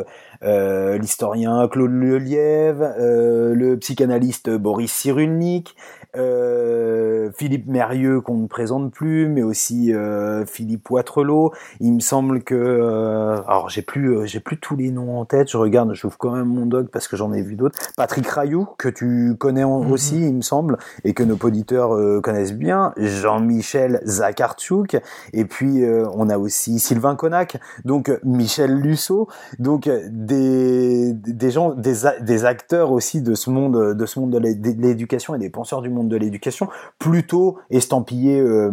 l'historien 0.42 1.66
Claude 1.68 1.92
Lelièvre, 1.92 2.92
le 2.98 3.76
psychanalyste 3.76 4.50
Boris 4.50 4.92
Cyrulnik, 4.92 5.74
euh, 6.16 7.30
Philippe 7.36 7.66
Mérieux 7.66 8.20
qu'on 8.20 8.36
ne 8.36 8.46
présente 8.46 8.92
plus, 8.92 9.28
mais 9.28 9.42
aussi 9.42 9.92
euh, 9.92 10.44
Philippe 10.46 10.84
Poitrelot. 10.84 11.52
Il 11.80 11.92
me 11.94 12.00
semble 12.00 12.42
que, 12.42 12.54
euh, 12.54 13.40
alors 13.46 13.68
j'ai 13.68 13.82
plus, 13.82 14.26
j'ai 14.26 14.40
plus 14.40 14.58
tous 14.58 14.76
les 14.76 14.90
noms 14.90 15.18
en 15.18 15.24
tête. 15.24 15.50
Je 15.50 15.56
regarde, 15.56 15.92
j'ouvre 15.94 16.16
quand 16.18 16.30
même 16.32 16.46
mon 16.46 16.66
doc 16.66 16.88
parce 16.90 17.08
que 17.08 17.16
j'en 17.16 17.32
ai 17.32 17.42
vu 17.42 17.54
d'autres. 17.56 17.78
Patrick 17.96 18.26
Rayou 18.26 18.66
que 18.78 18.88
tu 18.88 19.34
connais 19.38 19.64
Mhm. 19.64 19.92
aussi, 19.92 20.20
il 20.20 20.34
me 20.34 20.42
semble, 20.42 20.78
et 21.04 21.12
que 21.14 21.22
nos 21.22 21.36
auditeurs 21.42 21.90
connaissent 22.22 22.54
bien. 22.54 22.92
Jean-Michel 22.96 24.00
Zakartchouk, 24.04 24.96
et 25.32 25.44
puis 25.44 25.84
euh, 25.84 26.06
on 26.14 26.28
a 26.30 26.38
aussi 26.38 26.78
Sylvain 26.78 27.16
Connac, 27.16 27.58
donc 27.84 28.10
Michel 28.24 28.72
Lusso, 28.74 29.28
donc 29.58 29.88
des 30.10 31.12
des 31.12 31.50
gens, 31.50 31.70
des 31.74 31.94
des 32.20 32.44
acteurs 32.44 32.92
aussi 32.92 33.22
de 33.22 33.34
ce 33.34 33.50
monde, 33.50 33.94
de 33.94 34.06
ce 34.06 34.20
monde 34.20 34.30
de 34.30 34.38
l'éducation 34.38 35.34
et 35.34 35.38
des 35.38 35.50
penseurs 35.50 35.82
du 35.82 35.90
monde 35.90 36.05
de 36.08 36.16
l'éducation, 36.16 36.68
plutôt 36.98 37.58
estampillés. 37.70 38.40
euh, 38.40 38.72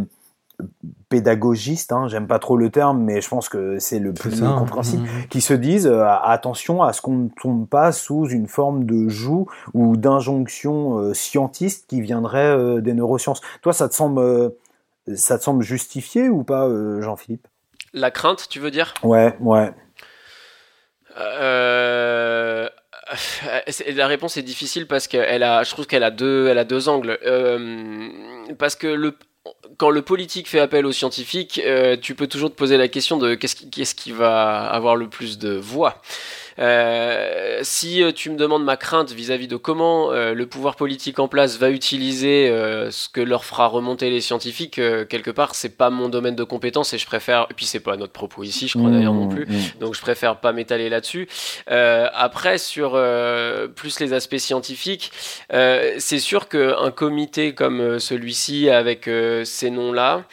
pédagogistes, 1.09 1.91
hein, 1.91 2.07
j'aime 2.07 2.27
pas 2.27 2.39
trop 2.39 2.55
le 2.57 2.69
terme, 2.69 2.99
mais 3.03 3.21
je 3.21 3.27
pense 3.27 3.49
que 3.49 3.79
c'est 3.79 3.99
le 3.99 4.13
plus 4.13 4.31
ça. 4.31 4.45
hein. 4.49 4.55
compréhensible, 4.57 5.03
Mhm. 5.03 5.27
qui 5.29 5.41
se 5.41 5.53
disent 5.53 5.87
euh, 5.87 6.05
attention 6.07 6.83
à 6.83 6.93
ce 6.93 7.01
qu'on 7.01 7.15
ne 7.17 7.29
tombe 7.41 7.67
pas 7.67 7.91
sous 7.91 8.27
une 8.29 8.47
forme 8.47 8.85
de 8.85 9.09
joug 9.09 9.47
ou 9.73 9.97
d'injonction 9.97 10.99
euh, 10.99 11.13
scientiste 11.13 11.87
qui 11.89 12.01
viendrait 12.01 12.55
euh, 12.55 12.81
des 12.81 12.93
neurosciences. 12.93 13.41
Toi, 13.61 13.73
ça 13.73 13.89
te 13.89 13.95
semble, 13.95 14.21
euh, 14.21 14.49
ça 15.15 15.37
te 15.37 15.43
semble 15.43 15.63
justifié 15.63 16.29
ou 16.29 16.43
pas, 16.43 16.67
euh, 16.67 17.01
Jean-Philippe? 17.01 17.47
La 17.93 18.11
crainte, 18.11 18.47
tu 18.49 18.59
veux 18.59 18.71
dire? 18.71 18.93
Ouais, 19.03 19.35
ouais. 19.41 19.73
Euh, 21.19 22.67
La 23.95 24.07
réponse 24.07 24.37
est 24.37 24.43
difficile 24.43 24.87
parce 24.87 25.07
qu'elle 25.07 25.43
a, 25.43 25.63
je 25.63 25.69
trouve 25.71 25.87
qu'elle 25.87 26.03
a 26.03 26.11
deux, 26.11 26.89
angles. 26.89 27.19
Euh, 27.25 28.09
parce 28.57 28.75
que 28.75 29.13
quand 29.77 29.89
le 29.89 30.01
politique 30.01 30.47
fait 30.47 30.59
appel 30.59 30.85
aux 30.85 30.91
scientifiques, 30.91 31.61
euh, 31.65 31.97
tu 31.99 32.15
peux 32.15 32.27
toujours 32.27 32.49
te 32.49 32.55
poser 32.55 32.77
la 32.77 32.87
question 32.87 33.17
de 33.17 33.35
qu'est-ce 33.35 33.95
qui 33.95 34.11
va 34.11 34.65
avoir 34.67 34.95
le 34.95 35.07
plus 35.09 35.37
de 35.37 35.55
voix. 35.55 36.01
Euh, 36.59 37.59
si 37.63 38.03
euh, 38.03 38.11
tu 38.11 38.29
me 38.29 38.37
demandes 38.37 38.63
ma 38.63 38.77
crainte 38.77 39.11
vis-à-vis 39.11 39.47
de 39.47 39.55
comment 39.55 40.11
euh, 40.11 40.33
le 40.33 40.45
pouvoir 40.45 40.75
politique 40.75 41.19
en 41.19 41.27
place 41.27 41.57
va 41.57 41.69
utiliser 41.69 42.49
euh, 42.49 42.91
ce 42.91 43.09
que 43.09 43.21
leur 43.21 43.45
fera 43.45 43.67
remonter 43.67 44.09
les 44.09 44.21
scientifiques, 44.21 44.75
quelque 45.09 45.31
part, 45.31 45.55
c'est 45.55 45.77
pas 45.77 45.89
mon 45.89 46.09
domaine 46.09 46.35
de 46.35 46.43
compétence 46.43 46.93
et 46.93 46.97
je 46.97 47.05
préfère. 47.05 47.47
Et 47.49 47.53
puis 47.53 47.65
c'est 47.65 47.79
pas 47.79 47.97
notre 47.97 48.13
propos 48.13 48.43
ici, 48.43 48.67
je 48.67 48.77
crois 48.77 48.89
d'ailleurs 48.89 49.13
non 49.13 49.27
plus. 49.27 49.45
Mmh, 49.45 49.79
Donc 49.79 49.95
je 49.95 50.01
préfère 50.01 50.37
pas 50.37 50.51
m'étaler 50.51 50.89
là-dessus. 50.89 51.27
Après, 51.67 52.57
sur 52.57 52.91
plus 53.75 53.99
les 53.99 54.13
aspects 54.13 54.37
scientifiques, 54.37 55.11
c'est 55.49 56.19
sûr 56.19 56.47
qu'un 56.47 56.91
comité 56.91 57.53
comme 57.53 57.99
celui-ci, 57.99 58.69
avec 58.69 59.09
ces 59.43 59.69
noms-là, 59.69 60.23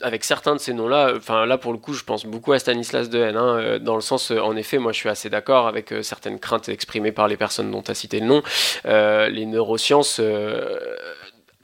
avec 0.00 0.24
certains 0.24 0.54
de 0.54 0.60
ces 0.60 0.72
noms-là, 0.72 1.12
enfin 1.16 1.46
là 1.46 1.58
pour 1.58 1.72
le 1.72 1.78
coup, 1.78 1.92
je 1.94 2.04
pense 2.04 2.26
beaucoup 2.26 2.52
à 2.52 2.58
Stanislas 2.58 3.08
Dehaene, 3.10 3.36
hein, 3.36 3.78
dans 3.80 3.94
le 3.94 4.00
sens, 4.00 4.30
en 4.30 4.56
effet, 4.56 4.78
moi 4.78 4.92
je 4.92 4.98
suis 4.98 5.08
assez 5.08 5.30
d'accord 5.34 5.66
avec 5.66 5.92
euh, 5.92 6.02
certaines 6.02 6.38
craintes 6.38 6.68
exprimées 6.68 7.10
par 7.10 7.26
les 7.26 7.36
personnes 7.36 7.70
dont 7.70 7.82
tu 7.82 7.90
as 7.90 7.94
cité 7.94 8.20
le 8.20 8.26
nom. 8.26 8.42
Euh, 8.86 9.28
les 9.28 9.46
neurosciences... 9.46 10.20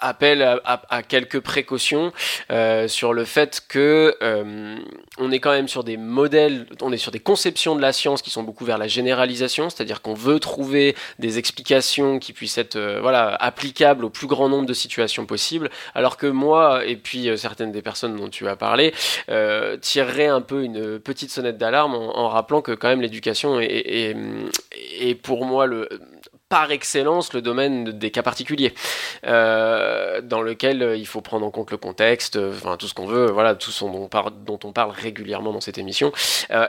appellent 0.00 0.42
à, 0.42 0.60
à- 0.64 0.82
à 0.88 1.02
quelques 1.02 1.40
précautions 1.40 2.12
euh, 2.50 2.88
sur 2.88 3.12
le 3.12 3.24
fait 3.24 3.62
que 3.68 4.16
euh, 4.22 4.76
on 5.18 5.30
est 5.30 5.38
quand 5.40 5.52
même 5.52 5.68
sur 5.68 5.84
des 5.84 5.96
modèles, 5.96 6.66
on 6.80 6.92
est 6.92 6.96
sur 6.98 7.12
des 7.12 7.20
conceptions 7.20 7.76
de 7.76 7.80
la 7.82 7.92
science 7.92 8.22
qui 8.22 8.30
sont 8.30 8.42
beaucoup 8.42 8.64
vers 8.64 8.78
la 8.78 8.88
généralisation, 8.88 9.70
c'est-à-dire 9.70 10.02
qu'on 10.02 10.14
veut 10.14 10.40
trouver 10.40 10.96
des 11.18 11.38
explications 11.38 12.18
qui 12.18 12.32
puissent 12.32 12.58
être 12.58 12.76
euh, 12.76 12.98
voilà 13.00 13.34
applicables 13.36 14.04
au 14.04 14.10
plus 14.10 14.26
grand 14.26 14.48
nombre 14.48 14.66
de 14.66 14.74
situations 14.74 15.26
possibles, 15.26 15.70
alors 15.94 16.16
que 16.16 16.26
moi 16.26 16.84
et 16.86 16.96
puis 16.96 17.28
euh, 17.28 17.36
certaines 17.36 17.72
des 17.72 17.82
personnes 17.82 18.16
dont 18.16 18.28
tu 18.28 18.48
as 18.48 18.56
parlé 18.56 18.92
euh, 19.28 19.76
tireraient 19.76 20.26
un 20.26 20.40
peu 20.40 20.62
une 20.64 20.98
petite 20.98 21.30
sonnette 21.30 21.58
d'alarme 21.58 21.94
en, 21.94 22.18
en 22.18 22.28
rappelant 22.28 22.62
que 22.62 22.72
quand 22.72 22.88
même 22.88 23.00
l'éducation 23.02 23.60
est, 23.60 23.66
est- 23.66 24.16
est 25.00 25.14
pour 25.14 25.44
moi 25.44 25.66
le 25.66 25.88
par 26.50 26.72
excellence 26.72 27.32
le 27.32 27.42
domaine 27.42 27.84
des 27.84 28.10
cas 28.10 28.24
particuliers, 28.24 28.74
euh, 29.24 30.20
dans 30.20 30.42
lequel 30.42 30.82
euh, 30.82 30.96
il 30.96 31.06
faut 31.06 31.20
prendre 31.20 31.46
en 31.46 31.52
compte 31.52 31.70
le 31.70 31.76
contexte, 31.76 32.34
euh, 32.34 32.52
enfin 32.52 32.76
tout 32.76 32.88
ce 32.88 32.94
qu'on 32.94 33.06
veut, 33.06 33.30
voilà, 33.30 33.54
tout 33.54 33.70
ce 33.70 33.84
dont 33.84 34.58
on 34.64 34.72
parle, 34.72 34.90
régulièrement 34.90 35.52
dans 35.52 35.60
cette 35.60 35.78
émission. 35.78 36.12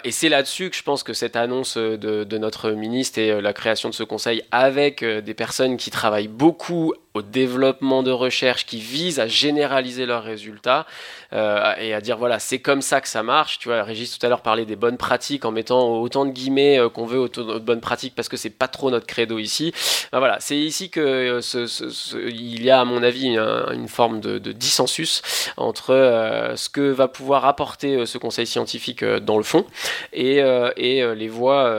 Et 0.04 0.12
c'est 0.12 0.30
là-dessus 0.30 0.70
que 0.70 0.76
je 0.76 0.84
pense 0.84 1.02
que 1.02 1.14
cette 1.14 1.36
annonce 1.36 1.78
de, 1.78 2.38
notre 2.38 2.70
ministre 2.72 3.18
et 3.18 3.42
la 3.42 3.54
création 3.54 3.90
de 3.90 3.96
ce 3.96 4.04
conseil 4.04 4.44
avec 4.52 5.04
des 5.04 5.34
personnes 5.34 5.78
qui 5.78 5.90
travaillent 5.90 6.28
beaucoup 6.28 6.94
au 7.14 7.22
développement 7.22 8.04
de 8.04 8.12
recherche 8.12 8.66
qui 8.66 8.80
visent 8.80 9.20
à 9.20 9.28
généraliser 9.28 10.06
leurs 10.06 10.24
résultats 10.24 10.86
et 11.34 11.94
à 11.94 12.00
dire 12.00 12.18
voilà 12.18 12.40
c'est 12.40 12.60
comme 12.60 12.82
ça 12.82 13.02
que 13.02 13.10
ça 13.10 13.22
marche 13.22 13.60
tu 13.60 13.68
vois 13.68 13.84
Régis 13.84 14.18
tout 14.18 14.26
à 14.26 14.30
l'heure 14.30 14.42
parlait 14.42 14.66
des 14.66 14.78
bonnes 14.78 14.98
pratiques 14.98 15.44
en 15.44 15.52
mettant 15.52 16.00
autant 16.00 16.26
de 16.26 16.32
guillemets 16.32 16.80
qu'on 16.94 17.06
veut 17.06 17.20
autour 17.20 17.46
de 17.46 17.60
bonnes 17.60 17.82
pratiques 17.82 18.16
parce 18.16 18.30
que 18.30 18.38
c'est 18.38 18.50
pas 18.50 18.70
trop 18.70 18.92
notre 18.92 19.08
credo 19.08 19.40
ici 19.40 19.71
Voilà 20.12 20.38
c'est 20.40 20.58
ici 20.58 20.90
que 20.90 21.00
euh, 21.00 22.28
il 22.30 22.64
y 22.64 22.70
a 22.70 22.82
à 22.82 22.86
mon 22.86 23.04
avis 23.04 23.38
un- 23.38 23.72
une 23.72 23.88
forme 23.88 24.20
de, 24.20 24.38
dissensus 24.52 25.22
entre 25.58 25.94
euh, 25.94 26.56
ce 26.56 26.70
que 26.70 26.92
va 26.92 27.08
pouvoir 27.08 27.46
apporter 27.46 27.96
euh, 27.96 28.06
ce 28.06 28.18
conseil 28.18 28.46
scientifique 28.46 29.04
dans 29.04 29.38
le 29.38 29.44
fond 29.44 29.66
et, 30.14 30.42
les 30.82 31.28
voix 31.28 31.74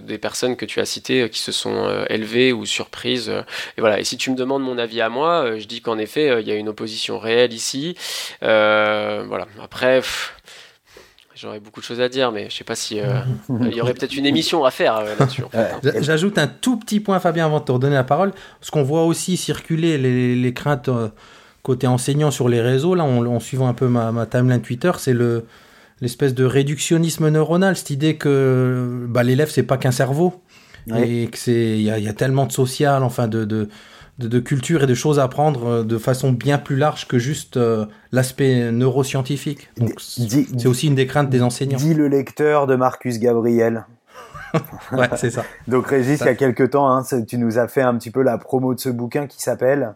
des 0.00 0.18
personnes 0.18 0.56
que 0.56 0.64
tu 0.64 0.80
as 0.80 0.84
citées 0.84 1.28
qui 1.30 1.38
se 1.38 1.52
sont 1.52 2.04
élevées 2.08 2.52
ou 2.52 2.66
surprises 2.66 3.30
et 3.76 3.80
voilà. 3.80 4.00
Et 4.00 4.04
si 4.04 4.16
tu 4.16 4.30
me 4.30 4.36
demandes 4.36 4.62
mon 4.62 4.78
avis 4.78 5.00
à 5.00 5.08
moi 5.08 5.58
je 5.58 5.66
dis 5.66 5.80
qu'en 5.80 5.98
effet 5.98 6.40
il 6.40 6.48
y 6.48 6.52
a 6.52 6.54
une 6.54 6.68
opposition 6.68 7.18
réelle 7.18 7.52
ici 7.52 7.96
voilà. 8.40 9.46
Après 9.62 10.00
J'aurais 11.42 11.58
beaucoup 11.60 11.80
de 11.80 11.84
choses 11.84 12.00
à 12.00 12.08
dire, 12.08 12.30
mais 12.30 12.48
je 12.48 12.54
sais 12.56 12.62
pas 12.64 12.76
si 12.76 13.00
euh, 13.00 13.06
il 13.60 13.74
y 13.74 13.80
aurait 13.80 13.94
peut-être 13.94 14.14
une 14.16 14.26
émission 14.26 14.64
à 14.64 14.70
faire 14.70 14.96
euh, 14.98 15.14
là-dessus. 15.18 15.42
en 15.42 15.48
fait, 15.48 15.58
hein. 15.58 15.80
J'a- 15.82 16.00
J'ajoute 16.00 16.38
un 16.38 16.46
tout 16.46 16.76
petit 16.78 17.00
point, 17.00 17.18
Fabien, 17.18 17.46
avant 17.46 17.58
de 17.58 17.64
te 17.64 17.72
redonner 17.72 17.94
la 17.96 18.04
parole. 18.04 18.30
Parce 18.60 18.70
qu'on 18.70 18.84
voit 18.84 19.04
aussi 19.04 19.36
circuler 19.36 19.98
les, 19.98 20.36
les 20.36 20.54
craintes 20.54 20.88
euh, 20.88 21.08
côté 21.64 21.86
enseignant 21.88 22.30
sur 22.30 22.48
les 22.48 22.60
réseaux. 22.60 22.94
Là, 22.94 23.02
en, 23.04 23.26
en 23.26 23.40
suivant 23.40 23.66
un 23.66 23.74
peu 23.74 23.88
ma, 23.88 24.12
ma 24.12 24.26
timeline 24.26 24.62
Twitter, 24.62 24.92
c'est 24.98 25.12
le 25.14 25.44
l'espèce 26.00 26.34
de 26.34 26.44
réductionnisme 26.44 27.28
neuronal, 27.28 27.76
cette 27.76 27.90
idée 27.90 28.16
que 28.16 29.06
bah, 29.08 29.22
l'élève, 29.22 29.50
c'est 29.50 29.62
pas 29.62 29.76
qu'un 29.76 29.92
cerveau. 29.92 30.42
Ouais. 30.88 31.08
Et 31.08 31.26
que 31.28 31.38
c'est 31.38 31.52
il 31.78 31.82
y, 31.82 31.90
a- 31.90 31.98
il 31.98 32.04
y 32.04 32.08
a 32.08 32.12
tellement 32.12 32.46
de 32.46 32.52
social, 32.52 33.02
enfin 33.04 33.28
de, 33.28 33.44
de, 33.44 33.68
de, 34.18 34.28
de 34.28 34.38
culture 34.40 34.82
et 34.82 34.86
de 34.86 34.94
choses 34.94 35.18
à 35.18 35.24
apprendre 35.24 35.66
euh, 35.66 35.82
de 35.84 35.98
façon 35.98 36.32
bien 36.32 36.58
plus 36.58 36.76
large 36.76 37.08
que 37.08 37.18
juste 37.18 37.56
euh, 37.56 37.86
l'aspect 38.12 38.70
neuroscientifique. 38.72 39.70
Donc, 39.78 39.94
c'est 39.98 40.66
aussi 40.66 40.86
une 40.88 40.94
des 40.94 41.06
craintes 41.06 41.30
des 41.30 41.42
enseignants. 41.42 41.78
dis 41.78 41.94
le 41.94 42.08
lecteur 42.08 42.66
de 42.66 42.76
Marcus 42.76 43.18
Gabriel. 43.18 43.86
Ouais, 44.92 45.08
c'est 45.16 45.30
ça. 45.30 45.44
Donc 45.66 45.86
Régis, 45.86 46.18
Ça- 46.18 46.26
il 46.26 46.28
y 46.28 46.30
a 46.32 46.34
quelques 46.34 46.70
temps, 46.72 46.86
hein, 46.94 47.02
tu 47.26 47.38
nous 47.38 47.58
as 47.58 47.68
fait 47.68 47.80
un 47.80 47.94
petit 47.96 48.10
peu 48.10 48.20
la 48.22 48.36
promo 48.36 48.74
de 48.74 48.80
ce 48.80 48.90
bouquin 48.90 49.26
qui 49.26 49.40
s'appelle 49.40 49.94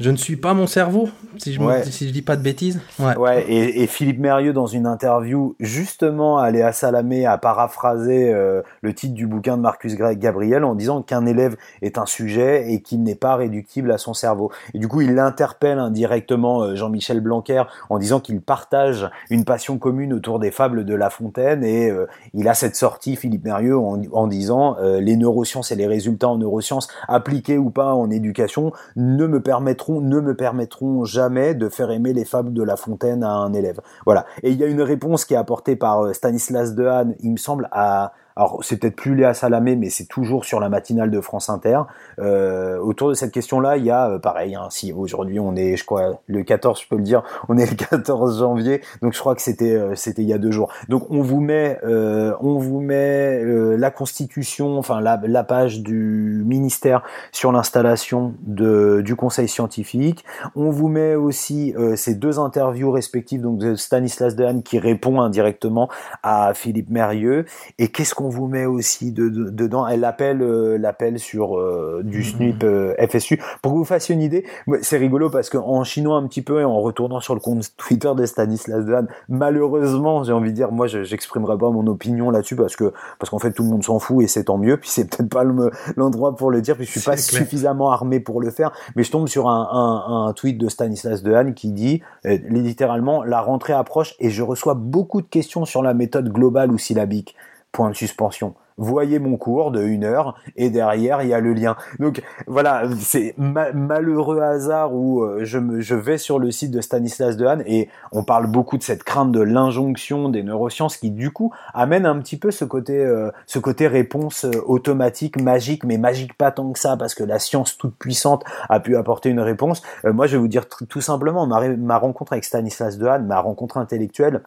Je 0.00 0.10
ne 0.10 0.16
suis 0.16 0.36
pas 0.36 0.54
mon 0.54 0.68
cerveau, 0.68 1.08
si 1.38 1.52
je, 1.52 1.60
Ouais. 1.60 1.82
si 1.84 2.06
je 2.06 2.12
dis 2.12 2.22
pas 2.22 2.36
de 2.36 2.42
bêtises. 2.42 2.80
Ouais. 3.00 3.16
Ouais, 3.16 3.44
et, 3.48 3.82
et 3.82 3.86
Philippe 3.88 4.20
Mérieux, 4.20 4.52
dans 4.52 4.66
une 4.68 4.86
interview, 4.86 5.56
justement, 5.58 6.38
à 6.38 6.52
Léa 6.52 6.70
Salamé, 6.70 7.26
a 7.26 7.36
paraphrasé 7.36 8.32
euh, 8.32 8.62
le 8.82 8.94
titre 8.94 9.14
du 9.14 9.26
bouquin 9.26 9.56
de 9.56 9.62
Marcus 9.62 9.96
Gabriel 9.96 10.62
en 10.62 10.76
disant 10.76 11.02
qu'un 11.02 11.26
élève 11.26 11.56
est 11.82 11.98
un 11.98 12.06
sujet 12.06 12.70
et 12.72 12.80
qu'il 12.80 13.02
n'est 13.02 13.16
pas 13.16 13.34
réductible 13.34 13.90
à 13.90 13.98
son 13.98 14.14
cerveau. 14.14 14.52
Et 14.72 14.78
du 14.78 14.86
coup, 14.86 15.00
il 15.00 15.18
interpelle 15.18 15.80
indirectement 15.80 16.62
euh, 16.62 16.76
Jean-Michel 16.76 17.20
Blanquer 17.20 17.64
en 17.90 17.98
disant 17.98 18.20
qu'il 18.20 18.40
partage 18.40 19.10
une 19.30 19.44
passion 19.44 19.78
commune 19.78 20.12
autour 20.12 20.38
des 20.38 20.52
fables 20.52 20.84
de 20.84 20.94
La 20.94 21.10
Fontaine 21.10 21.64
et 21.64 21.90
euh, 21.90 22.06
il 22.34 22.46
a 22.46 22.54
cette 22.54 22.76
sortie, 22.76 23.16
Philippe 23.16 23.44
Mérieux, 23.44 23.76
en, 23.76 24.00
en 24.12 24.26
disant 24.28 24.76
euh, 24.80 25.00
les 25.00 25.16
neurosciences 25.16 25.72
et 25.72 25.76
les 25.76 25.88
résultats 25.88 26.28
en 26.28 26.38
neurosciences 26.38 26.86
appliqués 27.08 27.58
ou 27.58 27.70
pas 27.70 27.94
en 27.94 28.10
éducation 28.10 28.72
ne 28.94 29.26
me 29.26 29.40
permettront 29.40 29.87
ne 29.88 30.20
me 30.20 30.34
permettront 30.34 31.04
jamais 31.04 31.54
de 31.54 31.68
faire 31.68 31.90
aimer 31.90 32.12
les 32.12 32.24
fables 32.24 32.52
de 32.52 32.62
La 32.62 32.76
Fontaine 32.76 33.22
à 33.22 33.30
un 33.30 33.52
élève. 33.52 33.80
Voilà. 34.04 34.26
Et 34.42 34.50
il 34.50 34.58
y 34.58 34.64
a 34.64 34.66
une 34.66 34.82
réponse 34.82 35.24
qui 35.24 35.34
est 35.34 35.38
apportée 35.38 35.76
par 35.76 36.04
euh, 36.04 36.12
Stanislas 36.12 36.74
Dehaene, 36.74 37.14
il 37.20 37.32
me 37.32 37.36
semble, 37.36 37.68
à 37.72 38.12
alors 38.38 38.60
c'est 38.62 38.76
peut-être 38.76 38.94
plus 38.94 39.16
Léa 39.16 39.34
Salamé, 39.34 39.74
mais 39.74 39.90
c'est 39.90 40.06
toujours 40.06 40.44
sur 40.44 40.60
la 40.60 40.68
matinale 40.68 41.10
de 41.10 41.20
France 41.20 41.50
Inter. 41.50 41.80
Euh, 42.20 42.78
autour 42.78 43.08
de 43.08 43.14
cette 43.14 43.32
question-là, 43.32 43.76
il 43.76 43.84
y 43.84 43.90
a 43.90 44.10
euh, 44.10 44.18
pareil. 44.20 44.54
Hein, 44.54 44.68
si 44.70 44.92
aujourd'hui 44.92 45.40
on 45.40 45.56
est, 45.56 45.76
je 45.76 45.84
crois, 45.84 46.20
le 46.26 46.44
14, 46.44 46.80
je 46.80 46.88
peux 46.88 46.96
le 46.96 47.02
dire, 47.02 47.24
on 47.48 47.58
est 47.58 47.68
le 47.68 47.76
14 47.76 48.38
janvier, 48.38 48.80
donc 49.02 49.12
je 49.12 49.18
crois 49.18 49.34
que 49.34 49.42
c'était 49.42 49.74
euh, 49.74 49.96
c'était 49.96 50.22
il 50.22 50.28
y 50.28 50.32
a 50.32 50.38
deux 50.38 50.52
jours. 50.52 50.72
Donc 50.88 51.10
on 51.10 51.20
vous 51.20 51.40
met 51.40 51.80
euh, 51.84 52.32
on 52.40 52.58
vous 52.58 52.80
met 52.80 53.42
euh, 53.42 53.76
la 53.76 53.90
Constitution, 53.90 54.78
enfin 54.78 55.00
la, 55.00 55.20
la 55.24 55.42
page 55.42 55.80
du 55.80 56.42
ministère 56.46 57.02
sur 57.32 57.50
l'installation 57.50 58.34
de 58.42 59.02
du 59.04 59.16
Conseil 59.16 59.48
scientifique. 59.48 60.24
On 60.54 60.70
vous 60.70 60.88
met 60.88 61.16
aussi 61.16 61.74
euh, 61.76 61.96
ces 61.96 62.14
deux 62.14 62.38
interviews 62.38 62.92
respectives 62.92 63.40
donc 63.40 63.58
de 63.58 63.74
Stanislas 63.74 64.36
Dehaene 64.36 64.62
qui 64.62 64.78
répond 64.78 65.20
indirectement 65.20 65.88
à 66.22 66.54
Philippe 66.54 66.90
Mérieux. 66.90 67.44
Et 67.78 67.88
qu'est-ce 67.88 68.14
qu'on 68.14 68.27
on 68.28 68.30
vous 68.30 68.46
met 68.46 68.66
aussi 68.66 69.10
de, 69.10 69.30
de- 69.30 69.48
dedans 69.48 69.88
et 69.88 69.96
l'appel 69.96 70.42
euh, 70.42 70.76
l'appel 70.76 71.18
sur 71.18 71.58
euh, 71.58 72.02
du 72.04 72.22
SNUP 72.22 72.62
euh, 72.62 72.94
FSU 73.08 73.40
pour 73.62 73.72
que 73.72 73.78
vous 73.78 73.84
fassiez 73.86 74.14
une 74.14 74.20
idée. 74.20 74.44
C'est 74.82 74.98
rigolo 74.98 75.30
parce 75.30 75.48
qu'en 75.48 75.82
chinois 75.82 76.18
un 76.18 76.26
petit 76.26 76.42
peu 76.42 76.60
et 76.60 76.64
en 76.64 76.78
retournant 76.80 77.20
sur 77.20 77.32
le 77.34 77.40
compte 77.40 77.70
Twitter 77.78 78.12
de 78.14 78.26
Stanislas 78.26 78.84
Dehaene, 78.84 79.08
malheureusement, 79.30 80.24
j'ai 80.24 80.32
envie 80.32 80.50
de 80.50 80.54
dire, 80.56 80.70
moi, 80.72 80.86
je- 80.88 81.04
j'exprimerai 81.04 81.56
pas 81.56 81.70
mon 81.70 81.86
opinion 81.86 82.30
là-dessus 82.30 82.56
parce 82.56 82.76
que 82.76 82.92
parce 83.18 83.30
qu'en 83.30 83.38
fait 83.38 83.52
tout 83.52 83.62
le 83.62 83.70
monde 83.70 83.82
s'en 83.82 83.98
fout 83.98 84.22
et 84.22 84.26
c'est 84.28 84.44
tant 84.44 84.58
mieux. 84.58 84.76
Puis 84.76 84.90
c'est 84.90 85.08
peut-être 85.08 85.30
pas 85.30 85.44
le- 85.44 85.70
l'endroit 85.96 86.36
pour 86.36 86.50
le 86.50 86.60
dire. 86.60 86.76
Puis 86.76 86.84
je 86.84 86.90
suis 86.90 87.00
pas 87.00 87.12
clair. 87.12 87.24
suffisamment 87.24 87.90
armé 87.90 88.20
pour 88.20 88.40
le 88.42 88.50
faire. 88.50 88.72
Mais 88.94 89.02
je 89.04 89.10
tombe 89.10 89.26
sur 89.26 89.48
un, 89.48 89.68
un, 89.72 90.26
un 90.28 90.32
tweet 90.34 90.58
de 90.58 90.68
Stanislas 90.68 91.22
Dehaene 91.22 91.54
qui 91.54 91.70
dit 91.72 92.02
littéralement 92.24 93.22
la 93.24 93.40
rentrée 93.40 93.72
approche 93.72 94.14
et 94.20 94.30
je 94.30 94.42
reçois 94.42 94.74
beaucoup 94.74 95.22
de 95.22 95.26
questions 95.26 95.64
sur 95.64 95.82
la 95.82 95.94
méthode 95.94 96.28
globale 96.30 96.70
ou 96.70 96.78
syllabique. 96.78 97.34
Point 97.78 97.90
de 97.90 97.94
suspension. 97.94 98.54
Voyez 98.76 99.20
mon 99.20 99.36
cours 99.36 99.70
de 99.70 99.80
une 99.84 100.02
heure 100.02 100.36
et 100.56 100.68
derrière 100.68 101.22
il 101.22 101.28
y 101.28 101.32
a 101.32 101.38
le 101.38 101.52
lien. 101.52 101.76
Donc 102.00 102.22
voilà, 102.48 102.82
c'est 102.98 103.34
ma- 103.38 103.70
malheureux 103.72 104.40
hasard 104.40 104.92
où 104.92 105.22
euh, 105.22 105.44
je, 105.44 105.58
me, 105.60 105.80
je 105.80 105.94
vais 105.94 106.18
sur 106.18 106.40
le 106.40 106.50
site 106.50 106.72
de 106.72 106.80
Stanislas 106.80 107.36
Dehaene 107.36 107.62
et 107.66 107.88
on 108.10 108.24
parle 108.24 108.48
beaucoup 108.48 108.78
de 108.78 108.82
cette 108.82 109.04
crainte 109.04 109.30
de 109.30 109.40
l'injonction 109.40 110.28
des 110.28 110.42
neurosciences 110.42 110.96
qui 110.96 111.12
du 111.12 111.30
coup 111.30 111.52
amène 111.72 112.04
un 112.04 112.18
petit 112.18 112.36
peu 112.36 112.50
ce 112.50 112.64
côté, 112.64 112.98
euh, 112.98 113.30
ce 113.46 113.60
côté 113.60 113.86
réponse 113.86 114.44
euh, 114.44 114.50
automatique, 114.66 115.40
magique, 115.40 115.84
mais 115.84 115.98
magique 115.98 116.36
pas 116.36 116.50
tant 116.50 116.72
que 116.72 116.80
ça 116.80 116.96
parce 116.96 117.14
que 117.14 117.22
la 117.22 117.38
science 117.38 117.78
toute 117.78 117.94
puissante 117.94 118.42
a 118.68 118.80
pu 118.80 118.96
apporter 118.96 119.28
une 119.30 119.40
réponse. 119.40 119.82
Moi 120.04 120.26
je 120.26 120.32
vais 120.32 120.40
vous 120.40 120.48
dire 120.48 120.66
tout 120.68 121.00
simplement 121.00 121.46
ma, 121.46 121.68
ma 121.76 121.96
rencontre 121.96 122.32
avec 122.32 122.44
Stanislas 122.44 122.98
Dehaene, 122.98 123.24
ma 123.24 123.38
rencontre 123.40 123.76
intellectuelle, 123.76 124.42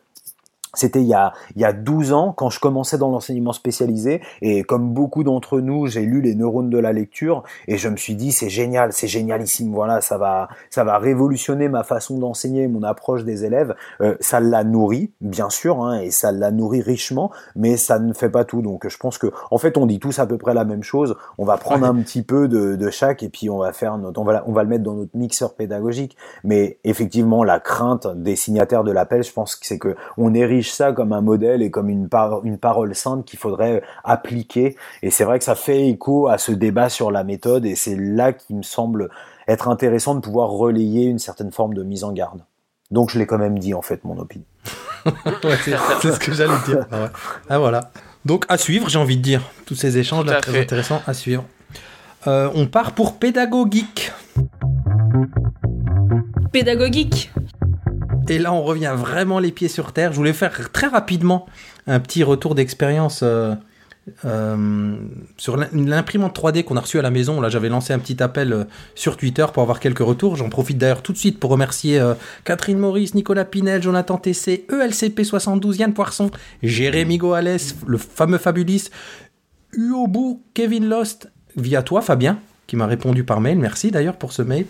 c'était 0.74 1.02
il 1.02 1.08
y 1.08 1.14
a 1.14 1.34
il 1.56 1.62
y 1.62 1.66
a 1.66 1.74
12 1.74 2.14
ans 2.14 2.34
quand 2.36 2.50
je 2.50 2.60
commençais 2.60 2.98
dans 2.98 3.10
l'enseignement 3.10 3.54
spécialisé 3.54 4.22
et 4.42 4.64
comme 4.64 4.94
beaucoup 4.94 5.24
d'entre 5.24 5.60
nous, 5.60 5.88
j'ai 5.88 6.02
lu 6.02 6.22
les 6.22 6.36
neurones 6.36 6.70
de 6.70 6.78
la 6.78 6.94
lecture 6.94 7.44
et 7.68 7.78
je 7.78 7.90
me 7.90 7.98
suis 7.98 8.16
dit 8.16 8.32
c'est 8.32 8.50
génial, 8.50 8.94
c'est 8.94 9.08
génialissime. 9.08 9.74
Voilà, 9.74 10.02
ça 10.02 10.18
va 10.18 10.48
ça 10.70 10.84
va 10.84 10.98
révolutionner 10.98 11.68
ma 11.70 11.84
façon 11.84 12.18
d'enseigner, 12.20 12.68
mon 12.68 12.84
approche 12.84 13.24
des 13.24 13.44
élèves. 13.46 13.76
Euh, 14.02 14.16
ça 14.20 14.40
l'a 14.40 14.64
nourri, 14.64 15.12
bien 15.22 15.50
sûr, 15.50 15.84
hein, 15.84 16.00
et 16.00 16.12
ça 16.12 16.32
l'a 16.32 16.52
nourri 16.52 16.82
richement, 16.82 17.32
mais 17.56 17.76
ça 17.78 18.00
ne 18.00 18.14
fait 18.14 18.30
pas 18.30 18.46
tout. 18.46 18.62
Donc 18.62 18.88
je 18.88 18.98
pense 18.98 19.18
que 19.18 19.28
en 19.50 19.58
fait 19.58 19.78
on 19.78 19.86
dit 19.86 20.00
tous 20.00 20.20
à 20.20 20.26
peu 20.28 20.38
près 20.38 20.54
la 20.54 20.64
même 20.66 20.84
chose. 20.84 21.16
On 21.38 21.46
va 21.46 21.58
prendre 21.58 21.82
Ouais. 21.82 21.88
un 21.88 21.96
petit 21.96 22.22
peu 22.22 22.48
de, 22.48 22.76
de 22.76 22.90
chaque 22.92 23.24
et 23.24 23.30
puis 23.30 23.50
on 23.50 23.58
va 23.58 23.74
faire 23.74 23.98
notre 23.98 24.20
on 24.22 24.24
va 24.24 24.44
on 24.46 24.52
va 24.52 24.62
le 24.64 24.70
mettre 24.70 24.84
dans 24.84 24.94
notre 24.94 25.16
mixeur 25.18 25.56
pédagogique. 25.56 26.16
Mais 26.44 26.78
effectivement 26.84 27.44
la 27.44 27.60
crainte 27.60 28.08
des 28.16 28.36
signataires 28.36 28.84
de 28.84 28.92
l'appel, 28.92 29.24
je 29.24 29.32
pense 29.34 29.56
que 29.56 29.66
c'est 29.66 29.80
que 29.80 29.96
on 30.18 30.34
érige 30.34 30.61
ça 30.70 30.92
comme 30.92 31.14
un 31.14 31.22
modèle 31.22 31.62
et 31.62 31.72
comme 31.72 31.90
une, 31.90 32.08
par- 32.10 32.44
une 32.46 32.58
parole 32.58 32.94
sainte 32.94 33.26
qu'il 33.26 33.40
faudrait 33.40 33.82
appliquer. 34.04 34.76
Et 35.02 35.10
c'est 35.10 35.24
vrai 35.24 35.40
que 35.40 35.46
ça 35.46 35.56
fait 35.56 35.88
écho 35.88 36.28
à 36.28 36.38
ce 36.38 36.52
débat 36.52 36.90
sur 36.90 37.10
la 37.12 37.24
méthode 37.24 37.66
et 37.66 37.76
c'est 37.76 37.96
là 37.98 38.34
qu'il 38.34 38.58
me 38.58 38.64
semble 38.64 39.10
être 39.48 39.68
intéressant 39.70 40.14
de 40.16 40.20
pouvoir 40.20 40.50
relayer 40.50 41.06
une 41.06 41.20
certaine 41.20 41.52
forme 41.52 41.74
de 41.74 41.84
mise 41.84 42.04
en 42.04 42.12
garde. 42.12 42.42
Donc 42.92 43.10
je 43.10 43.18
l'ai 43.20 43.26
quand 43.26 43.38
même 43.38 43.58
dit 43.58 43.74
en 43.74 43.82
fait 43.82 44.04
mon 44.04 44.18
opinion. 44.20 44.46
Ouais, 45.44 45.56
c'est 46.02 46.12
ce 46.12 46.20
que 46.20 46.32
j'allais 46.32 46.54
dire. 46.68 46.86
Ah, 46.92 47.02
ouais. 47.04 47.10
Ah, 47.50 47.58
voilà. 47.58 47.90
Donc 48.24 48.46
à 48.50 48.58
suivre, 48.60 48.88
j'ai 48.88 49.00
envie 49.00 49.18
de 49.18 49.24
dire. 49.24 49.42
Tous 49.66 49.74
ces 49.74 49.98
échanges 49.98 50.26
là, 50.26 50.40
très 50.42 50.60
intéressants 50.62 51.02
à 51.08 51.16
suivre. 51.16 51.44
Euh, 52.28 52.50
on 52.54 52.68
part 52.68 52.92
pour 52.92 53.16
pédagogique. 53.18 54.12
Pédagogique. 56.52 57.32
Et 58.30 58.38
là, 58.40 58.54
on 58.54 58.62
revient 58.64 58.94
vraiment 58.96 59.40
les 59.40 59.52
pieds 59.52 59.68
sur 59.68 59.92
terre. 59.94 60.12
Je 60.12 60.18
voulais 60.18 60.34
faire 60.34 60.72
très 60.72 60.88
rapidement 60.88 61.48
un 61.88 62.00
petit 62.00 62.24
retour 62.24 62.56
d'expérience 62.56 63.22
euh, 63.24 63.54
euh, 64.26 64.96
sur 65.38 65.58
l'im- 65.58 65.70
l'imprimante 65.74 66.38
3D 66.38 66.64
qu'on 66.64 66.78
a 66.78 66.82
reçue 66.82 67.00
à 67.00 67.02
la 67.02 67.10
maison. 67.12 67.42
Là, 67.42 67.50
j'avais 67.50 67.70
lancé 67.70 67.94
un 67.94 68.00
petit 68.00 68.22
appel 68.24 68.54
euh, 68.54 68.64
sur 68.96 69.18
Twitter 69.18 69.46
pour 69.54 69.64
avoir 69.64 69.80
quelques 69.80 70.00
retours. 70.00 70.36
J'en 70.38 70.50
profite 70.50 70.78
d'ailleurs 70.78 71.02
tout 71.02 71.12
de 71.14 71.18
suite 71.18 71.40
pour 71.40 71.50
remercier 71.52 72.02
Catherine 72.46 72.78
Maurice, 72.78 73.16
Nicolas 73.16 73.46
Pinel, 73.46 73.82
Jonathan 73.82 74.22
E 74.26 74.30
ELCP72, 74.30 75.76
Yann 75.78 75.94
Poisson, 75.94 76.30
Jérémy 76.64 77.18
Goales, 77.18 77.58
le 77.88 77.98
fameux 77.98 78.38
Fabulis, 78.38 78.90
Uobu, 79.74 80.40
Kevin 80.54 80.88
Lost, 80.88 81.32
via 81.58 81.82
toi, 81.82 82.02
Fabien, 82.02 82.40
qui 82.68 82.76
m'a 82.76 82.86
répondu 82.86 83.24
par 83.24 83.42
mail. 83.42 83.58
Merci 83.58 83.92
d'ailleurs 83.92 84.18
pour 84.18 84.32
ce 84.32 84.42
mail. 84.42 84.66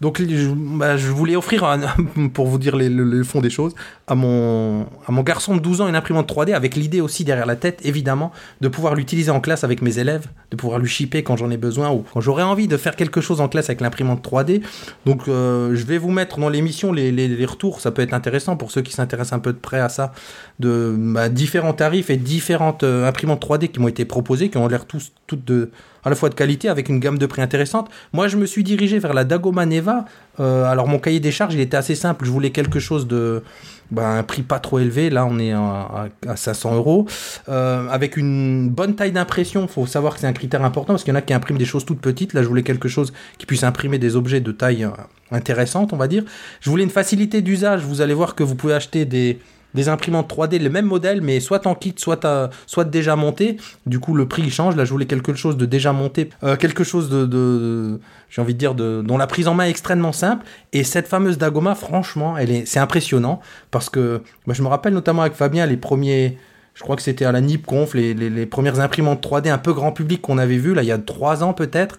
Donc 0.00 0.22
je, 0.22 0.48
bah, 0.50 0.96
je 0.96 1.08
voulais 1.08 1.36
offrir, 1.36 1.66
pour 2.32 2.46
vous 2.46 2.58
dire 2.58 2.76
le, 2.76 3.22
fond 3.24 3.40
des 3.40 3.50
choses, 3.50 3.74
à 4.06 4.14
mon, 4.14 4.86
garçon 5.24 5.56
de 5.56 5.60
12 5.60 5.80
ans 5.80 5.88
une 5.88 5.96
imprimante 5.96 6.30
3D 6.32 6.54
avec 6.54 6.76
l'idée 6.76 7.00
aussi 7.00 7.24
derrière 7.24 7.46
la 7.46 7.56
tête, 7.56 7.80
évidemment, 7.84 8.32
de 8.60 8.68
pouvoir 8.68 8.94
l'utiliser 8.94 9.30
en 9.30 9.40
classe 9.40 9.64
avec 9.64 9.82
mes 9.82 9.98
élèves, 9.98 10.26
de 10.50 10.56
pouvoir 10.56 10.78
lui 10.78 10.88
shipper 10.88 11.22
quand 11.22 11.36
j'en 11.36 11.50
ai 11.50 11.56
besoin 11.56 11.90
ou 11.90 12.04
quand 12.12 12.20
j'aurais 12.20 12.42
envie 12.42 12.68
de 12.68 12.76
faire 12.76 12.96
quelque 12.96 13.20
chose 13.20 13.40
en 13.40 13.48
classe 13.48 13.70
avec 13.70 13.80
l'imprimante 13.80 14.24
3D. 14.26 14.62
Donc 15.04 15.28
euh, 15.28 15.74
je 15.74 15.84
vais 15.84 15.98
vous 15.98 16.10
mettre 16.10 16.38
dans 16.38 16.48
l'émission 16.48 16.92
les 16.92 17.46
retours, 17.46 17.80
ça 17.80 17.90
peut 17.90 18.02
être 18.02 18.14
intéressant 18.14 18.56
pour 18.56 18.70
ceux 18.70 18.82
qui 18.82 18.92
s'intéressent 18.92 19.32
un 19.32 19.40
peu 19.40 19.52
de 19.52 19.58
près 19.58 19.80
à 19.80 19.88
ça, 19.88 20.12
de 20.60 20.94
bah, 20.96 21.28
différents 21.28 21.72
tarifs 21.72 22.10
et 22.10 22.16
différentes 22.16 22.82
euh, 22.82 23.06
imprimantes 23.08 23.44
3D 23.44 23.68
qui 23.68 23.80
m'ont 23.80 23.88
été 23.88 24.04
proposées, 24.04 24.48
qui 24.48 24.58
ont 24.58 24.68
l'air 24.68 24.86
tous 24.86 25.12
toutes 25.26 25.44
de 25.44 25.70
à 26.04 26.10
la 26.10 26.16
fois 26.16 26.28
de 26.28 26.34
qualité 26.34 26.68
avec 26.68 26.88
une 26.88 27.00
gamme 27.00 27.18
de 27.18 27.26
prix 27.26 27.42
intéressante. 27.42 27.90
Moi, 28.12 28.28
je 28.28 28.36
me 28.36 28.46
suis 28.46 28.64
dirigé 28.64 28.98
vers 28.98 29.14
la 29.14 29.24
Dagoma 29.24 29.66
Neva. 29.66 30.04
Euh, 30.40 30.64
alors, 30.64 30.88
mon 30.88 30.98
cahier 30.98 31.20
des 31.20 31.32
charges, 31.32 31.54
il 31.54 31.60
était 31.60 31.76
assez 31.76 31.94
simple. 31.94 32.24
Je 32.24 32.30
voulais 32.30 32.50
quelque 32.50 32.78
chose 32.78 33.06
de. 33.06 33.42
bah, 33.90 34.08
un 34.08 34.22
prix 34.22 34.42
pas 34.42 34.58
trop 34.58 34.78
élevé. 34.78 35.10
Là, 35.10 35.26
on 35.26 35.38
est 35.38 35.52
à 35.52 36.08
500 36.36 36.76
euros. 36.76 37.06
Euh, 37.48 37.88
avec 37.88 38.16
une 38.16 38.68
bonne 38.68 38.94
taille 38.94 39.12
d'impression. 39.12 39.62
Il 39.62 39.68
faut 39.68 39.86
savoir 39.86 40.14
que 40.14 40.20
c'est 40.20 40.26
un 40.26 40.32
critère 40.32 40.64
important 40.64 40.92
parce 40.92 41.04
qu'il 41.04 41.12
y 41.12 41.16
en 41.16 41.18
a 41.18 41.22
qui 41.22 41.34
impriment 41.34 41.58
des 41.58 41.64
choses 41.64 41.84
toutes 41.84 42.00
petites. 42.00 42.34
Là, 42.34 42.42
je 42.42 42.48
voulais 42.48 42.62
quelque 42.62 42.88
chose 42.88 43.12
qui 43.38 43.46
puisse 43.46 43.64
imprimer 43.64 43.98
des 43.98 44.16
objets 44.16 44.40
de 44.40 44.52
taille 44.52 44.84
euh, 44.84 44.90
intéressante, 45.30 45.92
on 45.92 45.96
va 45.96 46.08
dire. 46.08 46.24
Je 46.60 46.70
voulais 46.70 46.84
une 46.84 46.90
facilité 46.90 47.42
d'usage. 47.42 47.82
Vous 47.82 48.00
allez 48.00 48.14
voir 48.14 48.34
que 48.34 48.42
vous 48.42 48.54
pouvez 48.54 48.74
acheter 48.74 49.04
des 49.04 49.38
des 49.74 49.88
imprimantes 49.88 50.28
3D, 50.32 50.58
le 50.58 50.70
même 50.70 50.86
modèle, 50.86 51.20
mais 51.20 51.40
soit 51.40 51.66
en 51.66 51.74
kit, 51.74 51.94
soit, 51.96 52.24
à- 52.24 52.50
soit 52.66 52.84
déjà 52.84 53.16
monté. 53.16 53.58
Du 53.86 54.00
coup, 54.00 54.14
le 54.14 54.26
prix 54.26 54.42
il 54.42 54.50
change. 54.52 54.76
Là, 54.76 54.84
je 54.84 54.90
voulais 54.90 55.06
quelque 55.06 55.34
chose 55.34 55.56
de 55.56 55.66
déjà 55.66 55.92
monté, 55.92 56.30
euh, 56.42 56.56
quelque 56.56 56.84
chose 56.84 57.10
de, 57.10 58.00
j'ai 58.30 58.40
envie 58.42 58.54
de 58.54 58.58
dire, 58.58 58.74
de, 58.74 59.02
dont 59.04 59.18
la 59.18 59.26
prise 59.26 59.46
en 59.48 59.54
main 59.54 59.64
est 59.64 59.70
extrêmement 59.70 60.12
simple. 60.12 60.44
Et 60.72 60.84
cette 60.84 61.06
fameuse 61.08 61.38
Dagoma, 61.38 61.74
franchement, 61.74 62.36
elle 62.38 62.50
est, 62.50 62.66
c'est 62.66 62.80
impressionnant 62.80 63.40
parce 63.70 63.90
que 63.90 64.22
bah, 64.46 64.54
je 64.54 64.62
me 64.62 64.68
rappelle 64.68 64.94
notamment 64.94 65.22
avec 65.22 65.34
Fabien 65.34 65.66
les 65.66 65.76
premiers. 65.76 66.38
Je 66.74 66.82
crois 66.84 66.94
que 66.96 67.02
c'était 67.02 67.24
à 67.24 67.32
la 67.32 67.40
NIPConf, 67.40 67.94
les, 67.94 68.14
les, 68.14 68.30
les 68.30 68.46
premières 68.46 68.78
imprimantes 68.80 69.20
3D 69.26 69.50
un 69.50 69.58
peu 69.58 69.72
grand 69.72 69.90
public 69.92 70.22
qu'on 70.22 70.38
avait 70.38 70.58
vu, 70.58 70.74
là, 70.74 70.82
il 70.82 70.86
y 70.86 70.92
a 70.92 70.98
trois 70.98 71.42
ans 71.42 71.52
peut-être. 71.52 71.98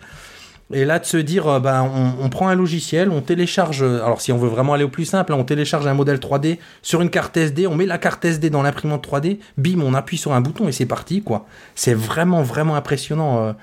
Et 0.71 0.85
là, 0.85 0.99
de 0.99 1.05
se 1.05 1.17
dire, 1.17 1.59
ben, 1.59 1.81
on, 1.83 2.23
on 2.23 2.29
prend 2.29 2.47
un 2.47 2.55
logiciel, 2.55 3.09
on 3.09 3.21
télécharge, 3.21 3.81
euh, 3.81 4.03
alors 4.03 4.21
si 4.21 4.31
on 4.31 4.37
veut 4.37 4.49
vraiment 4.49 4.73
aller 4.73 4.83
au 4.83 4.89
plus 4.89 5.05
simple, 5.05 5.33
hein, 5.33 5.37
on 5.39 5.43
télécharge 5.43 5.87
un 5.87 5.95
modèle 5.95 6.17
3D 6.17 6.59
sur 6.83 7.01
une 7.01 7.09
carte 7.09 7.35
SD, 7.35 7.65
on 7.65 7.75
met 7.75 7.87
la 7.87 7.97
carte 7.97 8.23
SD 8.23 8.51
dans 8.51 8.61
l'imprimante 8.61 9.07
3D, 9.07 9.39
bim, 9.57 9.81
on 9.81 9.95
appuie 9.95 10.17
sur 10.17 10.33
un 10.33 10.41
bouton 10.41 10.67
et 10.67 10.71
c'est 10.71 10.85
parti, 10.85 11.23
quoi. 11.23 11.47
C'est 11.73 11.95
vraiment, 11.95 12.43
vraiment 12.43 12.75
impressionnant 12.75 13.43
euh, 13.43 13.53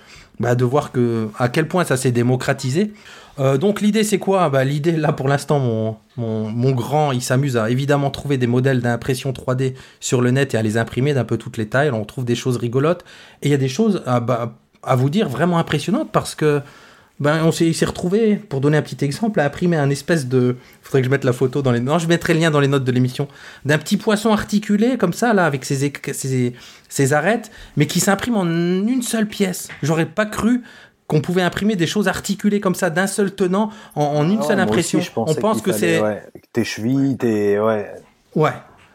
bah, 0.41 0.57
de 0.57 0.65
voir 0.65 0.91
que, 0.91 1.29
à 1.39 1.49
quel 1.49 1.69
point 1.69 1.85
ça 1.85 1.97
s'est 1.97 2.11
démocratisé. 2.11 2.93
Euh, 3.39 3.57
donc 3.59 3.83
l'idée 3.83 4.03
c'est 4.03 4.19
quoi? 4.19 4.49
Bah, 4.49 4.65
L'idée 4.65 4.93
là 4.93 5.13
pour 5.13 5.29
l'instant 5.29 5.59
mon, 5.59 5.97
mon, 6.17 6.49
mon 6.49 6.71
grand 6.71 7.13
il 7.13 7.21
s'amuse 7.21 7.59
à 7.59 7.69
évidemment 7.69 8.11
trouver 8.11 8.39
des 8.39 8.47
modèles 8.47 8.81
d'impression 8.81 9.31
3D 9.33 9.75
sur 10.01 10.23
le 10.23 10.31
net 10.31 10.55
et 10.55 10.57
à 10.57 10.63
les 10.63 10.79
imprimer 10.79 11.13
d'un 11.13 11.25
peu 11.25 11.37
toutes 11.37 11.59
les 11.59 11.69
tailles. 11.69 11.91
On 11.91 12.07
trouve 12.07 12.25
des 12.25 12.35
choses 12.35 12.57
rigolotes 12.57 13.05
et 13.43 13.49
il 13.49 13.51
y 13.51 13.55
a 13.55 13.59
des 13.59 13.69
choses 13.69 14.03
à, 14.07 14.21
bah, 14.21 14.55
à 14.83 14.97
vous 14.97 15.11
dire 15.11 15.29
vraiment 15.29 15.59
impressionnantes 15.59 16.09
parce 16.13 16.35
que 16.35 16.63
ben, 17.19 17.45
on 17.45 17.53
s'est, 17.53 17.67
il 17.67 17.75
s'est 17.75 17.87
retrouvé, 17.87 18.37
pour 18.37 18.61
donner 18.61 18.77
un 18.77 18.83
petit 18.83 19.03
exemple, 19.05 19.41
à 19.41 19.45
imprimer 19.47 19.77
un 19.77 19.89
espèce 19.91 20.27
de. 20.27 20.57
Faudrait 20.83 21.01
que 21.01 21.07
je 21.07 21.11
mette 21.11 21.25
la 21.25 21.33
photo 21.33 21.63
dans 21.63 21.73
les. 21.73 21.81
Non, 21.81 21.99
je 21.99 22.07
mettrai 22.09 22.35
le 22.35 22.41
lien 22.41 22.51
dans 22.51 22.61
les 22.61 22.69
notes 22.69 22.85
de 22.85 22.93
l'émission. 22.93 23.27
D'un 23.65 23.79
petit 23.79 23.97
poisson 23.97 24.33
articulé, 24.33 24.99
comme 24.99 25.13
ça, 25.15 25.33
là, 25.33 25.47
avec 25.47 25.65
ses, 25.65 25.93
ses, 26.13 26.53
ses 26.89 27.13
arêtes, 27.15 27.51
mais 27.77 27.87
qui 27.87 28.01
s'imprime 28.01 28.37
en 28.37 28.45
une 28.45 29.03
seule 29.03 29.27
pièce. 29.27 29.69
J'aurais 29.83 30.07
pas 30.07 30.27
cru 30.27 30.63
qu'on 31.07 31.21
pouvait 31.21 31.43
imprimer 31.43 31.77
des 31.77 31.87
choses 31.87 32.09
articulées 32.09 32.61
comme 32.61 32.75
ça, 32.75 32.91
d'un 32.91 33.07
seul 33.07 33.35
tenant, 33.35 33.71
en, 33.95 34.03
en 34.03 34.29
une 34.29 34.41
Ah, 34.43 34.49
seule 34.49 34.61
impression. 34.61 34.99
aussi, 34.99 35.11
on 35.17 35.35
pense 35.37 35.63
que 35.63 35.73
fallait, 35.73 35.97
c'est. 35.99 36.03
ouais, 36.03 36.23
tes 36.53 36.65
chevilles, 36.65 37.17
tes 37.17 37.59
ouais. 37.61 37.91
Ouais. 38.35 38.51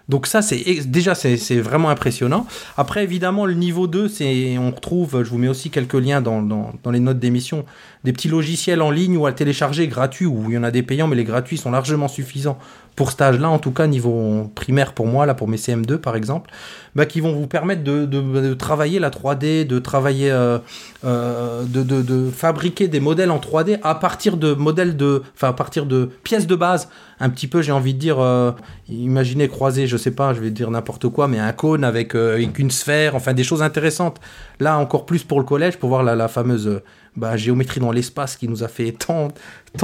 Donc 0.10 0.28
ça, 0.28 0.42
c'est 0.42 0.62
déjà 0.88 1.16
c'est 1.16 1.38
c'est 1.38 1.62
vraiment 1.62 1.90
impressionnant. 1.90 2.46
Après, 2.76 3.02
évidemment, 3.02 3.46
le 3.46 3.54
niveau 3.54 3.88
2, 3.88 4.10
c'est 4.10 4.58
on 4.58 4.72
retrouve, 4.72 5.24
je 5.24 5.30
vous 5.30 5.38
mets 5.38 5.48
aussi 5.48 5.70
quelques 5.70 5.94
liens 5.94 6.20
dans, 6.20 6.42
dans, 6.42 6.74
dans 6.84 6.92
les 6.92 7.00
notes 7.00 7.20
d'émission, 7.20 7.64
des 8.04 8.14
petits 8.14 8.30
logiciels 8.30 8.82
en 8.82 8.92
ligne 8.92 9.18
ou 9.18 9.26
à 9.26 9.32
télécharger 9.32 9.88
gratuits, 9.88 10.26
où 10.26 10.46
il 10.50 10.56
y 10.56 10.58
en 10.58 10.64
a 10.64 10.72
des 10.72 10.84
payants, 10.84 11.08
mais 11.08 11.16
les 11.16 11.24
gratuits 11.24 11.58
sont 11.58 11.72
largement 11.72 12.08
suffisants 12.08 12.58
pour 12.96 13.12
cet 13.12 13.22
âge-là, 13.22 13.50
en 13.50 13.58
tout 13.58 13.72
cas 13.72 13.88
niveau 13.88 14.52
primaire 14.54 14.94
pour 14.94 15.08
moi, 15.08 15.26
là 15.26 15.34
pour 15.34 15.48
mes 15.48 15.58
CM2 15.58 15.98
par 15.98 16.16
exemple, 16.16 16.52
bah, 16.94 17.06
qui 17.06 17.22
vont 17.22 17.32
vous 17.32 17.48
permettre 17.48 17.84
de, 17.84 18.54
travailler 18.54 19.00
la 19.00 19.10
3D, 19.10 19.66
de 19.66 19.80
travailler, 19.80 20.30
euh, 20.30 20.60
euh, 21.06 21.64
de, 21.64 21.84
de- 21.84 22.30
fabriquer 22.30 22.88
des 22.90 23.00
modèles 23.00 23.32
en 23.32 23.40
3D 23.40 23.80
à 23.82 23.96
partir 23.96 24.36
de 24.36 24.54
modèles 24.54 24.98
de, 24.98 25.24
à 25.42 25.54
partir 25.54 25.86
de 25.86 26.10
pièces 26.24 26.48
de 26.48 26.56
base, 26.56 26.90
un 27.20 27.30
petit 27.30 27.48
peu, 27.48 27.62
j'ai 27.62 27.72
envie 27.72 27.94
de 27.94 28.00
dire, 28.00 28.20
euh, 28.20 28.52
imaginez 28.90 29.48
croiser, 29.48 29.88
je 29.88 29.96
sais 29.96 30.12
pas, 30.12 30.34
je 30.34 30.42
vais 30.42 30.52
dire 30.52 30.70
n'importe 30.70 31.08
quoi, 31.08 31.28
mais 31.28 31.40
un 31.40 31.54
cône 31.54 31.86
avec, 31.86 32.14
avec 32.14 32.60
une 32.60 32.72
sphère, 32.72 33.16
enfin 33.16 33.34
des 33.34 33.44
choses 33.44 33.62
intéressantes. 33.62 34.20
Là, 34.60 34.78
encore 34.78 35.06
plus 35.06 35.24
pour 35.24 35.40
le 35.40 35.46
collège, 35.46 35.78
pour 35.78 35.90
voir 35.90 36.04
la, 36.04 36.28
fameuse 36.28 36.82
bah, 37.16 37.38
géométrie 37.38 37.80
dans 37.80 37.92
l'espace 37.92 38.38
qui 38.38 38.48
nous 38.48 38.64
a 38.64 38.68
fait 38.68 38.92
tant, 38.94 39.34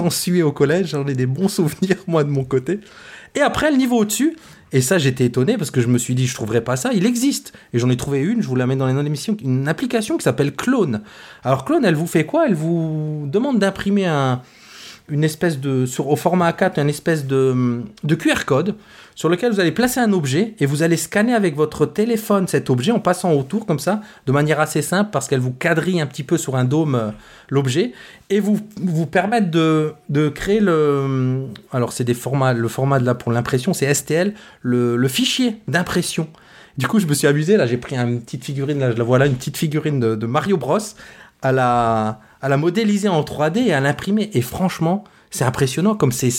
suer 0.10 0.44
au 0.44 0.52
collège. 0.52 0.90
J'en 0.90 1.08
ai 1.08 1.16
des 1.16 1.26
bons 1.26 1.48
souvenirs, 1.48 1.98
moi, 2.08 2.24
de 2.24 2.30
mon 2.30 2.44
côté. 2.44 2.80
Et 3.36 3.42
après, 3.42 3.72
le 3.72 3.78
niveau 3.78 3.98
au-dessus, 3.98 4.36
et 4.74 4.82
ça, 4.82 4.98
j'étais 4.98 5.26
étonné 5.26 5.58
parce 5.58 5.72
que 5.72 5.80
je 5.80 5.88
me 5.88 5.98
suis 5.98 6.16
dit, 6.16 6.28
je 6.28 6.36
trouverais 6.36 6.64
pas 6.64 6.76
ça. 6.76 6.92
Il 6.94 7.06
existe. 7.06 7.54
Et 7.74 7.80
j'en 7.80 7.90
ai 7.90 7.98
trouvé 7.98 8.20
une, 8.22 8.42
je 8.42 8.48
vous 8.48 8.56
la 8.56 8.68
mets 8.68 8.76
dans 8.76 8.88
les 8.88 9.04
d'émission, 9.04 9.38
une 9.42 9.68
application 9.68 10.18
qui 10.18 10.24
s'appelle 10.24 10.54
Clone. 10.54 11.02
Alors, 11.44 11.64
Clone, 11.64 11.86
elle 11.86 11.96
vous 11.96 12.08
fait 12.08 12.26
quoi? 12.26 12.48
Elle 12.48 12.56
vous 12.56 13.28
demande 13.28 13.60
d'imprimer 13.60 14.06
un, 14.06 14.42
une 15.10 15.24
espèce 15.24 15.60
de, 15.60 15.86
sur, 15.86 16.10
au 16.10 16.16
format 16.16 16.52
A4, 16.52 16.80
une 16.80 16.90
espèce 16.90 17.26
de, 17.26 17.84
de 18.04 18.16
QR 18.16 18.46
code 18.46 18.76
sur 19.16 19.30
lequel 19.30 19.52
vous 19.52 19.60
allez 19.60 19.72
placer 19.72 20.00
un 20.00 20.14
objet 20.14 20.54
et 20.60 20.68
vous 20.68 20.84
allez 20.84 20.96
scanner 20.96 21.34
avec 21.34 21.56
votre 21.56 21.88
téléphone 21.88 22.48
cet 22.48 22.70
objet 22.70 22.92
en 22.92 23.00
passant 23.00 23.34
autour 23.34 23.66
comme 23.66 23.80
ça, 23.80 24.02
de 24.28 24.32
manière 24.32 24.60
assez 24.60 24.84
simple 24.84 25.10
parce 25.12 25.28
qu'elle 25.28 25.40
vous 25.40 25.54
quadrille 25.54 26.00
un 26.02 26.06
petit 26.06 26.24
peu 26.24 26.38
sur 26.38 26.56
un 26.56 26.66
dôme 26.66 26.96
euh, 26.96 27.10
l'objet 27.50 27.94
et 28.30 28.40
vous 28.40 28.60
vous 28.80 29.08
permettre 29.08 29.50
de, 29.50 29.94
de 30.10 30.30
créer 30.30 30.60
le 30.60 31.46
alors 31.72 31.94
c'est 31.94 32.04
des 32.04 32.14
formats 32.14 32.54
le 32.54 32.68
format 32.68 33.00
de 33.00 33.06
là 33.06 33.16
pour 33.16 33.32
l'impression 33.32 33.74
c'est 33.74 33.92
STL 33.92 34.34
le, 34.62 35.08
fichier 35.08 35.62
d'impression. 35.68 36.28
Du 36.78 36.88
coup, 36.88 37.00
je 37.00 37.08
me 37.08 37.16
suis 37.16 37.26
amusé 37.26 37.58
là, 37.58 37.66
j'ai 37.66 37.78
pris 37.78 37.96
une 37.96 38.22
petite 38.22 38.44
figurine 38.46 38.80
là, 38.80 38.92
je 38.92 38.98
la 38.98 39.04
vois 39.04 39.18
là, 39.18 39.26
une 39.26 39.36
petite 39.36 39.58
figurine 39.58 40.00
de, 40.00 40.16
de 40.16 40.26
Mario 40.28 40.58
Bros 40.58 40.78
à 41.42 41.52
la 41.52 42.20
à 42.42 42.50
la 42.50 42.58
modéliser 42.58 43.08
en 43.10 43.22
3D 43.22 43.60
et 43.68 43.74
à 43.74 43.80
l'imprimer 43.80 44.30
et 44.34 44.42
franchement, 44.42 45.04
c'est 45.30 45.46
impressionnant 45.46 45.96
comme 45.96 46.12
c'est 46.12 46.32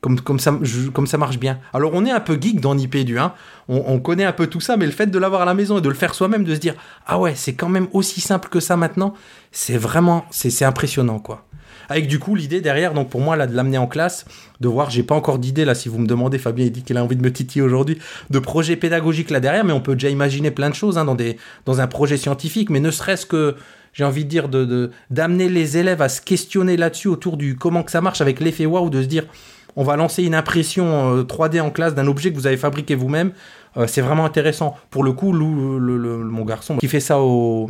comme, 0.00 0.20
comme, 0.20 0.40
ça, 0.40 0.58
comme 0.92 1.06
ça 1.06 1.16
marche 1.16 1.38
bien. 1.38 1.60
Alors 1.72 1.92
on 1.94 2.04
est 2.04 2.10
un 2.10 2.20
peu 2.20 2.36
geek 2.38 2.60
dans 2.60 2.74
Nipédu, 2.74 3.18
hein. 3.18 3.34
on, 3.68 3.84
on 3.86 4.00
connaît 4.00 4.24
un 4.24 4.32
peu 4.32 4.48
tout 4.48 4.60
ça, 4.60 4.76
mais 4.76 4.84
le 4.84 4.90
fait 4.90 5.06
de 5.06 5.18
l'avoir 5.18 5.42
à 5.42 5.44
la 5.44 5.54
maison 5.54 5.78
et 5.78 5.80
de 5.80 5.88
le 5.88 5.94
faire 5.94 6.14
soi-même, 6.14 6.42
de 6.42 6.54
se 6.54 6.60
dire 6.60 6.74
ah 7.06 7.20
ouais 7.20 7.34
c'est 7.36 7.54
quand 7.54 7.68
même 7.68 7.86
aussi 7.92 8.20
simple 8.20 8.48
que 8.48 8.58
ça 8.58 8.76
maintenant, 8.76 9.14
c'est 9.52 9.78
vraiment 9.78 10.26
c'est 10.30 10.64
impressionnant 10.64 11.20
quoi. 11.20 11.46
Avec 11.92 12.06
du 12.06 12.18
coup 12.18 12.34
l'idée 12.34 12.62
derrière, 12.62 12.94
donc 12.94 13.10
pour 13.10 13.20
moi 13.20 13.36
là 13.36 13.46
de 13.46 13.54
l'amener 13.54 13.76
en 13.76 13.86
classe, 13.86 14.24
de 14.62 14.68
voir, 14.68 14.88
j'ai 14.88 15.02
pas 15.02 15.14
encore 15.14 15.38
d'idée 15.38 15.66
là 15.66 15.74
si 15.74 15.90
vous 15.90 15.98
me 15.98 16.06
demandez, 16.06 16.38
Fabien 16.38 16.64
il 16.64 16.72
dit 16.72 16.82
qu'il 16.82 16.96
a 16.96 17.04
envie 17.04 17.16
de 17.16 17.22
me 17.22 17.30
titiller 17.30 17.60
aujourd'hui, 17.60 17.98
de 18.30 18.38
projet 18.38 18.76
pédagogique 18.76 19.28
là 19.28 19.40
derrière, 19.40 19.62
mais 19.62 19.74
on 19.74 19.82
peut 19.82 19.92
déjà 19.92 20.08
imaginer 20.08 20.50
plein 20.50 20.70
de 20.70 20.74
choses 20.74 20.96
hein, 20.96 21.04
dans, 21.04 21.80
un 21.82 21.86
projet 21.88 22.16
scientifique, 22.16 22.70
mais 22.70 22.80
ne 22.80 22.90
serait-ce 22.90 23.26
que 23.26 23.56
j'ai 23.92 24.04
envie 24.04 24.24
de 24.24 24.30
dire 24.30 24.48
de 24.48 24.90
d'amener 25.10 25.50
les 25.50 25.76
élèves 25.76 26.00
à 26.00 26.08
se 26.08 26.22
questionner 26.22 26.78
là-dessus 26.78 27.08
autour 27.08 27.36
du 27.36 27.56
comment 27.56 27.82
que 27.82 27.90
ça 27.90 28.00
marche 28.00 28.22
avec 28.22 28.40
l'effet 28.40 28.64
waouh, 28.64 28.88
de 28.88 29.02
se 29.02 29.06
dire 29.06 29.24
on 29.76 29.84
va 29.84 29.96
lancer 29.96 30.22
une 30.22 30.34
impression 30.34 31.18
euh, 31.18 31.24
3D 31.24 31.60
en 31.60 31.70
classe 31.70 31.94
d'un 31.94 32.06
objet 32.06 32.30
que 32.30 32.36
vous 32.36 32.46
avez 32.46 32.56
fabriqué 32.56 32.94
vous-même. 32.94 33.32
Euh, 33.76 33.86
c'est 33.86 34.00
vraiment 34.00 34.24
intéressant. 34.24 34.78
Pour 34.88 35.04
le 35.04 35.12
coup, 35.12 35.32
mon 35.32 36.44
garçon, 36.46 36.78
qui 36.78 36.88
fait 36.88 37.00
ça 37.00 37.20
au 37.20 37.68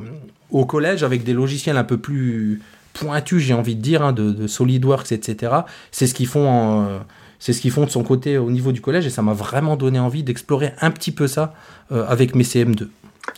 collège 0.68 1.02
avec 1.02 1.24
des 1.24 1.32
logiciels 1.32 1.76
un 1.76 1.84
peu 1.84 1.96
plus 1.96 2.60
pointus, 2.92 3.42
j'ai 3.42 3.54
envie 3.54 3.76
de 3.76 3.80
dire, 3.80 4.02
hein, 4.02 4.12
de, 4.12 4.46
SolidWorks, 4.46 5.12
etc. 5.12 5.52
C'est 5.90 6.06
ce 6.06 6.14
qu'ils 6.14 6.26
font. 6.26 6.86
euh, 6.86 6.98
c'est 7.38 7.52
ce 7.52 7.60
qu'ils 7.60 7.72
font 7.72 7.84
de 7.84 7.90
son 7.90 8.04
côté 8.04 8.38
au 8.38 8.52
niveau 8.52 8.70
du 8.70 8.80
collège 8.80 9.04
et 9.04 9.10
ça 9.10 9.20
m'a 9.20 9.32
vraiment 9.32 9.74
donné 9.74 9.98
envie 9.98 10.22
d'explorer 10.22 10.74
un 10.80 10.92
petit 10.92 11.10
peu 11.10 11.26
ça 11.26 11.54
euh, 11.90 12.06
avec 12.06 12.36
mes 12.36 12.44
CM2. 12.44 12.86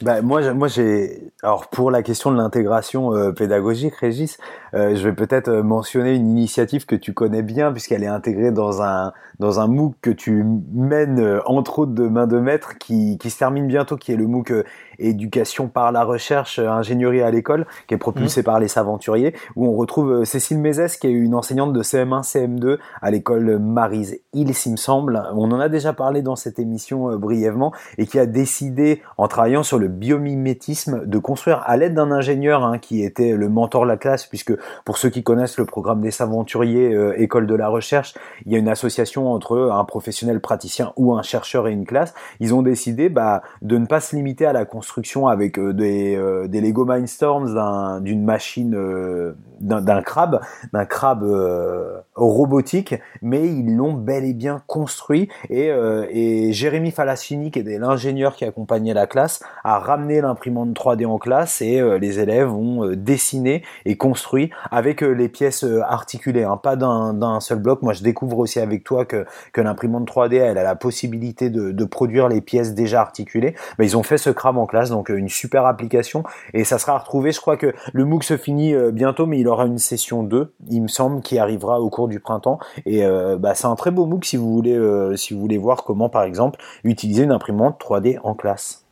Bah, 0.03 0.21
moi, 0.21 0.53
moi, 0.53 0.69
j'ai. 0.69 1.33
Alors, 1.43 1.69
pour 1.69 1.91
la 1.91 2.03
question 2.03 2.31
de 2.31 2.37
l'intégration 2.37 3.15
euh, 3.15 3.33
pédagogique, 3.33 3.95
Régis, 3.95 4.37
je 4.75 5.03
vais 5.03 5.15
peut-être 5.15 5.51
mentionner 5.51 6.15
une 6.15 6.29
initiative 6.31 6.85
que 6.85 6.97
tu 6.97 7.15
connais 7.15 7.43
bien, 7.43 7.73
puisqu'elle 7.73 8.03
est 8.03 8.09
intégrée 8.09 8.51
dans 8.51 8.83
un 8.83 9.13
dans 9.39 9.61
un 9.61 9.69
MOOC 9.69 9.95
que 10.03 10.11
tu 10.11 10.45
mènes 10.73 11.41
entre 11.47 11.81
autres 11.81 11.93
de 11.93 12.09
main 12.09 12.27
de 12.27 12.39
maître, 12.39 12.77
qui 12.79 13.17
qui 13.19 13.31
se 13.31 13.39
termine 13.39 13.67
bientôt, 13.67 13.97
qui 13.97 14.13
est 14.13 14.17
le 14.17 14.27
MOOC 14.27 14.53
éducation 14.99 15.69
par 15.69 15.93
la 15.93 16.05
recherche, 16.05 16.59
euh, 16.59 16.69
ingénierie 16.69 17.23
à 17.23 17.31
l'école, 17.31 17.67
qui 17.87 17.95
est 17.95 17.99
propulsé 17.99 18.43
par 18.43 18.61
les 18.61 18.69
Saventuriers, 18.69 19.35
où 19.57 19.67
on 19.67 19.75
retrouve 19.75 20.13
euh, 20.13 20.25
Cécile 20.25 20.59
Mézès, 20.59 20.97
qui 20.99 21.07
est 21.07 21.11
une 21.11 21.35
enseignante 21.35 21.73
de 21.73 21.83
CM1, 21.83 22.23
CM2 22.23 22.79
à 23.01 23.11
l'école 23.11 23.59
Marise 23.59 24.21
Hill, 24.33 24.55
s'il 24.55 24.73
me 24.73 24.77
semble. 24.77 25.23
On 25.35 25.51
en 25.53 25.61
a 25.61 25.69
déjà 25.69 25.93
parlé 25.93 26.23
dans 26.23 26.37
cette 26.37 26.59
émission 26.59 27.11
euh, 27.11 27.17
brièvement, 27.17 27.73
et 27.99 28.07
qui 28.07 28.19
a 28.19 28.27
décidé, 28.27 29.03
en 29.19 29.29
travaillant 29.29 29.63
sur 29.63 29.79
le 29.79 29.89
biomimétisme, 29.89 31.07
de 31.07 31.19
construire 31.19 31.63
à 31.67 31.77
l'aide 31.77 31.95
d'un 31.95 32.11
ingénieur 32.11 32.65
hein, 32.65 32.79
qui 32.79 33.03
était 33.03 33.33
le 33.33 33.49
mentor 33.49 33.83
de 33.83 33.89
la 33.89 33.97
classe, 33.97 34.27
puisque 34.27 34.53
pour 34.85 34.99
ceux 34.99 35.11
qui 35.11 35.23
connaissent 35.23 35.59
le 35.59 35.65
programme 35.65 36.01
des 36.01 36.11
Saventuriers, 36.11 36.95
euh, 36.95 37.21
école 37.21 37.47
de 37.47 37.55
la 37.55 37.69
recherche, 37.69 38.15
il 38.47 38.53
y 38.53 38.57
a 38.57 38.59
une 38.59 38.69
association 38.69 39.33
entre 39.33 39.71
un 39.73 39.85
professionnel 39.85 40.41
praticien 40.41 40.93
ou 40.97 41.15
un 41.15 41.23
chercheur 41.23 41.69
et 41.69 41.73
une 41.73 41.87
classe. 41.87 42.15
Ils 42.41 42.55
ont 42.55 42.63
décidé 42.63 43.09
bah, 43.09 43.43
de 43.63 43.79
ne 43.79 43.87
pas 43.87 44.01
se 44.01 44.15
limiter 44.17 44.47
à 44.47 44.53
la 44.53 44.65
construction 44.65 44.84
avec 45.29 45.59
euh, 45.59 45.73
des, 45.73 46.17
euh, 46.17 46.47
des 46.49 46.61
Lego 46.61 46.85
Mindstorms, 46.85 47.55
d'un- 47.55 48.01
d'une 48.01 48.25
machine, 48.25 48.75
euh, 48.75 49.33
d'un 49.61 50.03
crabe, 50.03 50.41
d'un 50.73 50.85
crabe 50.85 51.25
euh, 51.25 52.01
robotique, 52.15 52.95
mais 53.23 53.49
ils 53.49 53.77
l'ont 53.77 53.93
bel 53.93 54.25
et 54.25 54.35
bien 54.35 54.63
construit. 54.67 55.29
Et, 55.51 55.71
euh, 55.71 56.07
et 56.11 56.53
Jérémy 56.53 56.91
Falassini, 56.91 57.51
qui 57.51 57.59
était 57.59 57.79
l'ingénieur 57.79 58.37
qui 58.37 58.45
accompagnait 58.45 58.95
la 58.95 59.07
classe, 59.07 59.43
a 59.65 59.79
ramené 59.79 60.21
l'imprimante 60.21 60.75
3D 60.75 61.07
en 61.07 61.19
classe 61.19 61.63
et 61.63 61.81
euh, 61.81 61.99
les 61.99 62.21
élèves 62.21 62.53
ont 62.53 62.85
euh, 62.85 62.97
dessiné 62.97 63.63
et 63.85 63.97
construit 63.97 64.51
avec 64.71 65.03
euh, 65.03 65.11
les 65.11 65.29
pièces 65.29 65.65
articulées, 65.65 66.45
hein, 66.45 66.57
pas 66.57 66.77
d'un 66.77 67.41
seul 67.41 67.59
bloc. 67.59 67.83
Moi, 67.83 67.93
je 67.93 68.03
découvre 68.03 68.39
aussi 68.39 68.61
avec 68.61 68.85
toi 68.85 69.05
que, 69.05 69.27
que 69.53 69.61
l'imprimante 69.61 70.09
3D, 70.09 70.37
elle 70.37 70.59
a 70.59 70.63
la 70.63 70.77
possibilité 70.77 71.51
de, 71.51 71.73
de 71.73 71.85
produire 71.85 72.29
les 72.29 72.41
pièces 72.41 72.75
déjà 72.75 73.01
articulées. 73.01 73.55
Mais 73.79 73.87
ils 73.87 73.97
ont 73.97 74.03
fait 74.03 74.19
ce 74.19 74.31
crabe 74.31 74.59
en 74.59 74.67
classe, 74.67 74.91
donc 74.91 75.09
une 75.09 75.29
super 75.29 75.67
application 75.67 76.25
et 76.53 76.65
ça 76.65 76.79
sera 76.79 76.99
retrouvé. 76.99 77.33
Je 77.33 77.41
crois 77.41 77.57
que 77.57 77.75
le 77.93 78.05
MOOC 78.05 78.25
se 78.25 78.37
finit 78.37 78.75
bientôt, 78.93 79.27
mais 79.27 79.39
il 79.39 79.49
une 79.63 79.79
session 79.79 80.23
2, 80.23 80.53
il 80.71 80.83
me 80.83 80.89
semble, 80.89 81.23
qui 81.23 81.39
arrivera 81.39 81.81
au 81.81 81.91
cours 81.91 82.09
du 82.09 82.21
printemps. 82.21 82.59
Et 82.87 83.05
euh, 83.05 83.37
bah, 83.37 83.55
c'est 83.55 83.67
un 83.67 83.75
très 83.75 83.91
beau 83.91 84.07
MOOC 84.07 84.25
si 84.25 84.37
vous 84.37 84.53
voulez, 84.53 84.75
euh, 84.75 85.17
si 85.17 85.35
vous 85.35 85.41
voulez 85.41 85.59
voir 85.59 85.85
comment, 85.85 86.09
par 86.09 86.25
exemple, 86.25 86.61
utiliser 86.85 87.23
une 87.23 87.33
imprimante 87.33 87.81
3D 87.81 88.19
en 88.23 88.35
classe. 88.35 88.85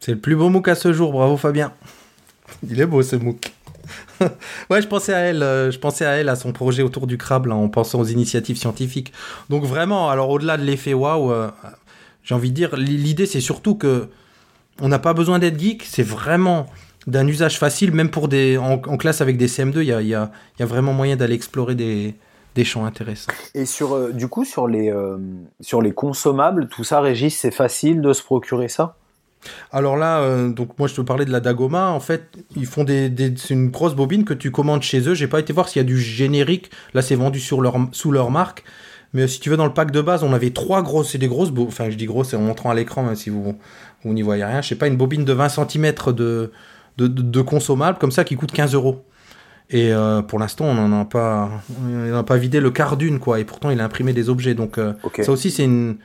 C'est 0.00 0.12
le 0.12 0.18
plus 0.18 0.36
beau 0.36 0.48
MOOC 0.48 0.68
à 0.68 0.74
ce 0.74 0.92
jour, 0.92 1.12
bravo 1.12 1.36
Fabien. 1.36 1.72
Il 2.68 2.80
est 2.80 2.86
beau 2.86 3.02
ce 3.02 3.16
MOOC. 3.16 3.52
ouais, 4.70 4.82
je 4.82 4.86
pensais 4.86 5.14
à 5.14 5.18
elle, 5.18 5.42
euh, 5.42 5.70
je 5.70 5.78
pensais 5.78 6.04
à 6.04 6.12
elle, 6.12 6.28
à 6.28 6.36
son 6.36 6.52
projet 6.52 6.82
autour 6.82 7.06
du 7.06 7.16
crabe, 7.16 7.50
en 7.50 7.68
pensant 7.68 8.00
aux 8.00 8.04
initiatives 8.04 8.56
scientifiques. 8.56 9.12
Donc 9.48 9.64
vraiment, 9.64 10.10
alors 10.10 10.28
au-delà 10.30 10.56
de 10.56 10.62
l'effet 10.62 10.92
waouh, 10.94 11.32
j'ai 12.22 12.34
envie 12.34 12.50
de 12.50 12.54
dire, 12.54 12.76
l'idée 12.76 13.26
c'est 13.26 13.40
surtout 13.40 13.76
que 13.76 14.08
on 14.80 14.88
n'a 14.88 14.98
pas 14.98 15.14
besoin 15.14 15.38
d'être 15.38 15.58
geek, 15.58 15.82
c'est 15.84 16.02
vraiment 16.02 16.66
d'un 17.08 17.26
usage 17.26 17.58
facile, 17.58 17.92
même 17.92 18.10
pour 18.10 18.28
des 18.28 18.56
en, 18.58 18.74
en 18.74 18.96
classe 18.96 19.20
avec 19.20 19.36
des 19.36 19.48
CM2, 19.48 19.78
il 19.82 19.84
y 19.88 19.92
a, 19.92 20.02
y 20.02 20.14
a- 20.14 20.30
y 20.58 20.62
a 20.62 20.66
vraiment 20.66 20.92
moyen 20.92 21.16
d'aller 21.16 21.34
explorer 21.34 21.74
des, 21.74 22.14
des 22.54 22.64
champs 22.64 22.84
intéressants. 22.84 23.32
Et 23.54 23.64
sur, 23.66 23.94
euh, 23.94 24.12
du 24.12 24.28
coup, 24.28 24.44
sur 24.44 24.68
les, 24.68 24.90
euh, 24.90 25.16
sur 25.60 25.82
les 25.82 25.92
consommables, 25.92 26.68
tout 26.68 26.84
ça, 26.84 27.00
Régis, 27.00 27.36
c'est 27.36 27.50
facile 27.50 28.00
de 28.00 28.12
se 28.12 28.22
procurer 28.22 28.68
ça? 28.68 28.96
Alors 29.70 29.96
là, 29.96 30.18
euh, 30.20 30.48
donc 30.50 30.76
moi 30.80 30.88
je 30.88 30.94
te 30.94 31.00
parlais 31.00 31.24
de 31.24 31.30
la 31.30 31.38
Dagoma. 31.40 31.90
En 31.90 32.00
fait, 32.00 32.24
ils 32.56 32.66
font 32.66 32.82
des, 32.84 33.08
des- 33.08 33.34
c'est 33.36 33.54
une 33.54 33.70
grosse 33.70 33.94
bobine 33.94 34.24
que 34.24 34.34
tu 34.34 34.50
commandes 34.50 34.82
chez 34.82 35.08
eux. 35.08 35.14
J'ai 35.14 35.28
pas 35.28 35.38
été 35.40 35.52
voir 35.52 35.68
s'il 35.68 35.80
y 35.80 35.84
a 35.84 35.88
du 35.88 35.98
générique. 36.00 36.70
Là, 36.92 37.02
c'est 37.02 37.14
vendu 37.14 37.38
sur 37.40 37.60
leur, 37.60 37.76
sous 37.92 38.10
leur 38.10 38.30
marque. 38.30 38.64
Mais 39.14 39.26
si 39.28 39.40
tu 39.40 39.48
veux, 39.48 39.56
dans 39.56 39.64
le 39.64 39.72
pack 39.72 39.90
de 39.90 40.02
base, 40.02 40.22
on 40.22 40.32
avait 40.34 40.50
trois 40.50 40.82
grosses, 40.82 41.12
c'est 41.12 41.18
des 41.18 41.28
grosses, 41.28 41.50
enfin 41.56 41.88
je 41.88 41.96
dis 41.96 42.04
grosses, 42.04 42.30
c'est 42.30 42.36
en 42.36 42.42
montrant 42.42 42.68
à 42.70 42.74
l'écran, 42.74 43.02
même 43.04 43.14
si 43.14 43.30
vous, 43.30 43.56
vous 44.04 44.12
n'y 44.12 44.20
voyez 44.22 44.44
rien. 44.44 44.60
Je 44.60 44.68
sais 44.68 44.74
pas, 44.74 44.86
une 44.86 44.98
bobine 44.98 45.24
de 45.24 45.32
20 45.32 45.48
cm 45.48 45.94
de, 46.12 46.52
de, 46.98 47.06
de, 47.06 47.22
de 47.22 47.40
consommable, 47.42 47.98
comme 47.98 48.10
ça, 48.12 48.24
qui 48.24 48.36
coûte 48.36 48.52
15 48.52 48.74
euros. 48.74 49.02
Et 49.70 49.92
euh, 49.92 50.22
pour 50.22 50.38
l'instant, 50.38 50.64
on 50.64 50.74
n'en 50.74 51.00
a 51.02 51.04
pas, 51.04 51.48
on 51.82 51.88
n'a 51.88 52.22
pas 52.22 52.36
vidé 52.36 52.58
le 52.60 52.70
quart 52.70 52.96
d'une, 52.96 53.18
quoi. 53.18 53.38
Et 53.40 53.44
pourtant, 53.44 53.70
il 53.70 53.80
a 53.80 53.84
imprimé 53.84 54.12
des 54.12 54.28
objets. 54.30 54.54
Donc, 54.54 54.78
euh, 54.78 54.94
ça 55.22 55.30
aussi, 55.30 55.50
c'est 55.50 55.64
une, 55.64 55.96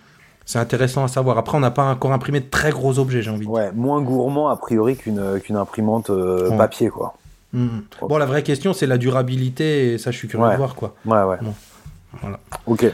c'est 0.45 0.59
intéressant 0.59 1.03
à 1.05 1.07
savoir. 1.07 1.37
Après, 1.37 1.55
on 1.57 1.61
n'a 1.61 1.71
pas 1.71 1.91
encore 1.91 2.11
imprimé 2.11 2.41
de 2.41 2.49
très 2.49 2.71
gros 2.71 2.99
objets, 2.99 3.21
j'ai 3.21 3.31
envie. 3.31 3.45
Ouais, 3.47 3.71
moins 3.73 4.01
gourmand 4.01 4.49
a 4.49 4.57
priori 4.57 4.97
qu'une 4.97 5.39
qu'une 5.41 5.55
imprimante 5.55 6.09
euh, 6.09 6.49
Ouais. 6.49 6.57
papier, 6.57 6.89
quoi. 6.89 7.15
Mhm. 7.53 7.83
Bon, 8.01 8.17
la 8.17 8.25
vraie 8.25 8.43
question, 8.43 8.73
c'est 8.73 8.87
la 8.87 8.97
durabilité, 8.97 9.93
et 9.93 9.97
ça, 9.97 10.11
je 10.11 10.17
suis 10.17 10.27
curieux 10.27 10.45
Ouais. 10.45 10.53
de 10.53 10.57
voir, 10.57 10.75
quoi. 10.75 10.95
Ouais, 11.05 11.23
ouais. 11.23 11.37
Voilà. 12.21 12.39
Ok. 12.67 12.85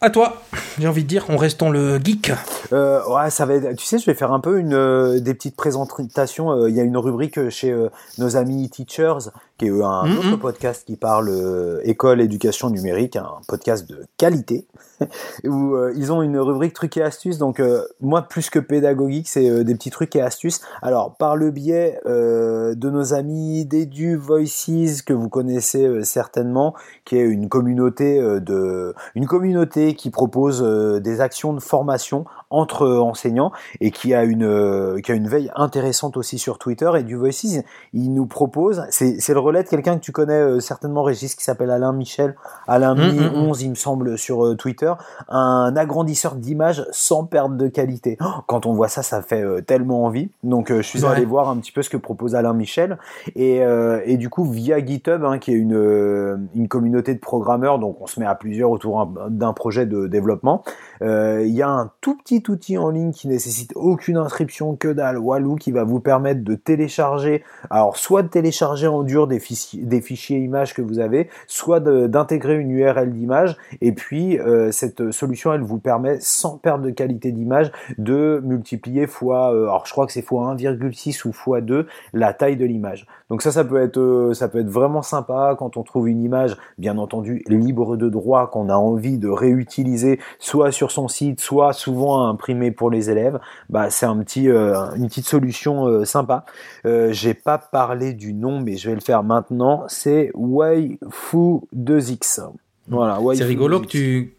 À 0.00 0.10
toi, 0.10 0.36
j'ai 0.78 0.86
envie 0.86 1.02
de 1.02 1.08
dire, 1.08 1.26
on 1.28 1.36
restons 1.36 1.70
le 1.70 1.98
geek. 1.98 2.30
Euh, 2.72 3.00
ouais, 3.08 3.30
ça 3.30 3.46
va 3.46 3.54
être, 3.54 3.74
tu 3.74 3.84
sais, 3.84 3.98
je 3.98 4.06
vais 4.06 4.14
faire 4.14 4.32
un 4.32 4.38
peu 4.38 4.60
une, 4.60 4.72
euh, 4.74 5.18
des 5.18 5.34
petites 5.34 5.56
présentations. 5.56 6.52
Euh, 6.52 6.70
Il 6.70 6.76
y 6.76 6.80
a 6.80 6.84
une 6.84 6.96
rubrique 6.96 7.48
chez 7.50 7.74
nos 8.18 8.36
amis 8.36 8.70
Teachers, 8.70 9.30
qui 9.58 9.66
est 9.66 9.82
un 9.82 10.06
Mhm. 10.06 10.18
autre 10.18 10.36
podcast 10.36 10.84
qui 10.86 10.94
parle 10.94 11.80
école, 11.82 12.20
éducation 12.20 12.70
numérique, 12.70 13.16
un 13.16 13.26
podcast 13.48 13.88
de 13.90 14.06
qualité, 14.18 14.68
où 15.44 15.74
ils 15.96 16.12
ont 16.12 16.22
une 16.22 16.38
rubrique 16.38 16.74
trucs 16.74 16.96
et 16.96 17.02
astuces. 17.02 17.38
Donc, 17.38 17.60
moi, 18.00 18.22
plus 18.22 18.50
que 18.50 18.60
pédagogique, 18.60 19.28
c'est 19.28 19.64
des 19.64 19.74
petits 19.74 19.90
trucs 19.90 20.14
et 20.14 20.20
astuces. 20.20 20.60
Alors, 20.80 21.16
par 21.16 21.34
le 21.34 21.50
biais 21.50 21.98
de 22.06 22.90
nos 22.90 23.14
amis 23.14 23.64
d'Edu 23.64 24.14
Voices, 24.16 25.02
que 25.04 25.12
vous 25.12 25.28
connaissez 25.28 26.04
certainement, 26.04 26.74
qui 27.04 27.16
est 27.16 27.22
une 27.24 27.48
communauté 27.48 28.20
de, 28.40 28.94
une 29.16 29.26
communauté 29.26 29.87
qui 29.94 30.10
propose 30.10 30.62
des 31.02 31.20
actions 31.20 31.52
de 31.52 31.60
formation 31.60 32.24
entre 32.50 32.86
enseignants 32.88 33.52
et 33.80 33.90
qui 33.90 34.14
a 34.14 34.24
une 34.24 35.00
qui 35.02 35.12
a 35.12 35.14
une 35.14 35.28
veille 35.28 35.50
intéressante 35.54 36.16
aussi 36.16 36.38
sur 36.38 36.58
Twitter 36.58 36.90
et 36.98 37.02
du 37.02 37.14
Voices. 37.16 37.62
Il 37.92 38.14
nous 38.14 38.26
propose 38.26 38.84
c'est 38.90 39.20
c'est 39.20 39.34
le 39.34 39.40
relais 39.40 39.62
de 39.62 39.68
quelqu'un 39.68 39.96
que 39.96 40.02
tu 40.02 40.12
connais 40.12 40.60
certainement 40.60 41.02
Régis 41.02 41.34
qui 41.34 41.44
s'appelle 41.44 41.70
Alain 41.70 41.92
Michel. 41.92 42.34
Alain 42.66 42.94
Mmh, 42.94 42.98
Mi 43.12 43.20
mmh, 43.20 43.30
mmh. 43.30 43.48
11 43.50 43.62
il 43.62 43.70
me 43.70 43.74
semble 43.74 44.18
sur 44.18 44.56
Twitter. 44.56 44.92
Un 45.28 45.74
agrandisseur 45.76 46.34
d'images 46.36 46.86
sans 46.90 47.24
perte 47.24 47.56
de 47.56 47.68
qualité. 47.68 48.16
Oh, 48.20 48.40
quand 48.46 48.66
on 48.66 48.72
voit 48.72 48.88
ça 48.88 49.02
ça 49.02 49.22
fait 49.22 49.42
euh, 49.42 49.60
tellement 49.60 50.04
envie. 50.04 50.30
Donc 50.42 50.70
euh, 50.70 50.78
je 50.78 50.82
suis 50.88 51.04
Ouais. 51.04 51.10
allé 51.10 51.24
voir 51.24 51.48
un 51.48 51.56
petit 51.58 51.70
peu 51.72 51.82
ce 51.82 51.90
que 51.90 51.96
propose 51.96 52.34
Alain 52.34 52.54
Michel. 52.54 52.98
Et, 53.36 53.62
euh, 53.62 54.00
et 54.04 54.16
du 54.16 54.30
coup 54.30 54.44
via 54.44 54.84
GitHub 54.84 55.22
hein, 55.24 55.38
qui 55.38 55.52
est 55.52 55.54
une, 55.54 55.74
euh, 55.76 56.36
une 56.54 56.66
communauté 56.68 57.14
de 57.14 57.20
programmeurs 57.20 57.78
donc 57.78 57.98
on 58.00 58.06
se 58.06 58.18
met 58.20 58.26
à 58.26 58.34
plusieurs 58.34 58.70
autour 58.70 59.00
un- 59.00 59.12
d'un 59.30 59.52
projet 59.52 59.86
de 59.86 60.06
développement. 60.06 60.62
euh, 60.66 60.72
il 61.00 61.54
y 61.54 61.62
a 61.62 61.68
un 61.68 61.90
tout 62.00 62.16
petit 62.16 62.42
outil 62.48 62.78
en 62.78 62.90
ligne 62.90 63.12
qui 63.12 63.28
nécessite 63.28 63.72
aucune 63.74 64.16
inscription 64.16 64.76
que 64.76 64.88
dalle 64.88 65.18
Walou 65.18 65.56
qui 65.56 65.72
va 65.72 65.84
vous 65.84 66.00
permettre 66.00 66.42
de 66.42 66.54
télécharger 66.54 67.44
alors 67.70 67.96
soit 67.96 68.22
de 68.22 68.28
télécharger 68.28 68.86
en 68.86 69.02
dur 69.02 69.26
des 69.26 69.40
fichiers, 69.40 69.82
des 69.82 70.00
fichiers 70.00 70.38
images 70.38 70.74
que 70.74 70.82
vous 70.82 70.98
avez 70.98 71.28
soit 71.46 71.80
d'intégrer 71.80 72.56
une 72.58 72.70
URL 72.70 73.12
d'image 73.12 73.56
et 73.80 73.92
puis 73.92 74.38
euh, 74.38 74.72
cette 74.72 75.10
solution 75.12 75.52
elle 75.52 75.62
vous 75.62 75.78
permet 75.78 76.18
sans 76.20 76.58
perte 76.58 76.82
de 76.82 76.90
qualité 76.90 77.32
d'image 77.32 77.70
de 77.98 78.40
multiplier 78.44 79.06
fois 79.06 79.54
euh, 79.54 79.64
alors 79.64 79.86
je 79.86 79.92
crois 79.92 80.06
que 80.06 80.12
c'est 80.12 80.22
fois 80.22 80.54
1,6 80.54 81.26
ou 81.26 81.32
fois 81.32 81.60
2 81.60 81.86
la 82.12 82.32
taille 82.32 82.56
de 82.56 82.64
l'image. 82.64 83.06
Donc 83.30 83.42
ça 83.42 83.52
ça 83.52 83.64
peut 83.64 83.80
être 83.82 83.98
euh, 83.98 84.32
ça 84.34 84.48
peut 84.48 84.58
être 84.58 84.70
vraiment 84.70 85.02
sympa 85.02 85.54
quand 85.58 85.76
on 85.76 85.82
trouve 85.82 86.08
une 86.08 86.22
image 86.22 86.56
bien 86.78 86.96
entendu 86.96 87.44
libre 87.46 87.96
de 87.96 88.08
droit 88.08 88.48
qu'on 88.50 88.68
a 88.70 88.76
envie 88.76 89.18
de 89.18 89.28
réutiliser 89.28 90.18
soit 90.38 90.72
sur 90.72 90.90
son 90.90 91.08
site 91.08 91.40
soit 91.40 91.72
souvent 91.72 92.26
imprimé 92.26 92.70
pour 92.70 92.90
les 92.90 93.10
élèves. 93.10 93.38
Bah 93.68 93.90
c'est 93.90 94.06
un 94.06 94.18
petit 94.18 94.48
euh, 94.48 94.74
une 94.96 95.08
petite 95.08 95.26
solution 95.26 95.86
euh, 95.86 96.04
sympa. 96.04 96.44
Euh, 96.86 97.12
j'ai 97.12 97.34
pas 97.34 97.58
parlé 97.58 98.14
du 98.14 98.32
nom 98.32 98.60
mais 98.60 98.76
je 98.76 98.88
vais 98.88 98.94
le 98.94 99.02
faire 99.02 99.22
maintenant, 99.22 99.84
c'est 99.88 100.30
Waifu 100.34 101.60
2X. 101.76 102.50
Voilà, 102.88 103.18
C'est 103.34 103.44
rigolo 103.44 103.78
2X. 103.78 103.82
que 103.82 103.86
tu. 103.86 104.34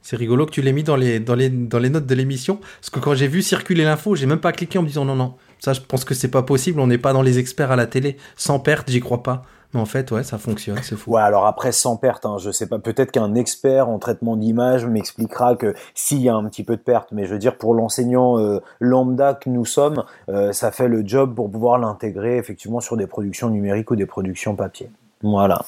C'est 0.00 0.16
rigolo 0.16 0.46
que 0.46 0.52
tu 0.52 0.62
l'aies 0.62 0.72
mis 0.72 0.84
dans 0.84 0.96
les, 0.96 1.18
dans, 1.20 1.34
les, 1.34 1.50
dans 1.50 1.78
les 1.78 1.90
notes 1.90 2.06
de 2.06 2.14
l'émission. 2.14 2.56
Parce 2.56 2.88
que 2.90 3.00
quand 3.00 3.14
j'ai 3.14 3.26
vu 3.26 3.42
circuler 3.42 3.84
l'info, 3.84 4.14
j'ai 4.14 4.26
même 4.26 4.40
pas 4.40 4.52
cliqué 4.52 4.78
en 4.78 4.82
me 4.82 4.86
disant 4.86 5.04
non, 5.04 5.16
non. 5.16 5.34
Ça, 5.60 5.72
je 5.72 5.80
pense 5.80 6.04
que 6.04 6.14
c'est 6.14 6.30
pas 6.30 6.42
possible. 6.42 6.80
On 6.80 6.86
n'est 6.86 6.98
pas 6.98 7.12
dans 7.12 7.22
les 7.22 7.38
experts 7.38 7.70
à 7.70 7.76
la 7.76 7.86
télé. 7.86 8.16
Sans 8.36 8.60
perte, 8.60 8.90
j'y 8.90 9.00
crois 9.00 9.22
pas. 9.22 9.42
Mais 9.74 9.80
en 9.80 9.84
fait, 9.84 10.10
ouais, 10.10 10.22
ça 10.22 10.38
fonctionne. 10.38 10.78
C'est 10.82 10.96
fou. 10.96 11.12
Ouais, 11.12 11.20
alors 11.20 11.46
après 11.46 11.72
sans 11.72 11.96
perte, 11.96 12.24
hein, 12.24 12.36
je 12.38 12.50
sais 12.50 12.66
pas, 12.66 12.78
peut-être 12.78 13.10
qu'un 13.12 13.34
expert 13.34 13.88
en 13.88 13.98
traitement 13.98 14.36
d'image 14.36 14.86
m'expliquera 14.86 15.56
que 15.56 15.74
s'il 15.94 16.22
y 16.22 16.28
a 16.30 16.34
un 16.34 16.44
petit 16.44 16.64
peu 16.64 16.76
de 16.76 16.80
perte, 16.80 17.10
mais 17.12 17.26
je 17.26 17.32
veux 17.34 17.38
dire 17.38 17.58
pour 17.58 17.74
l'enseignant 17.74 18.38
euh, 18.38 18.60
lambda 18.80 19.34
que 19.34 19.50
nous 19.50 19.66
sommes, 19.66 20.04
euh, 20.30 20.52
ça 20.52 20.70
fait 20.70 20.88
le 20.88 21.06
job 21.06 21.34
pour 21.34 21.50
pouvoir 21.50 21.76
l'intégrer 21.78 22.38
effectivement 22.38 22.80
sur 22.80 22.96
des 22.96 23.06
productions 23.06 23.50
numériques 23.50 23.90
ou 23.90 23.96
des 23.96 24.06
productions 24.06 24.56
papier. 24.56 24.90
Voilà. 25.22 25.64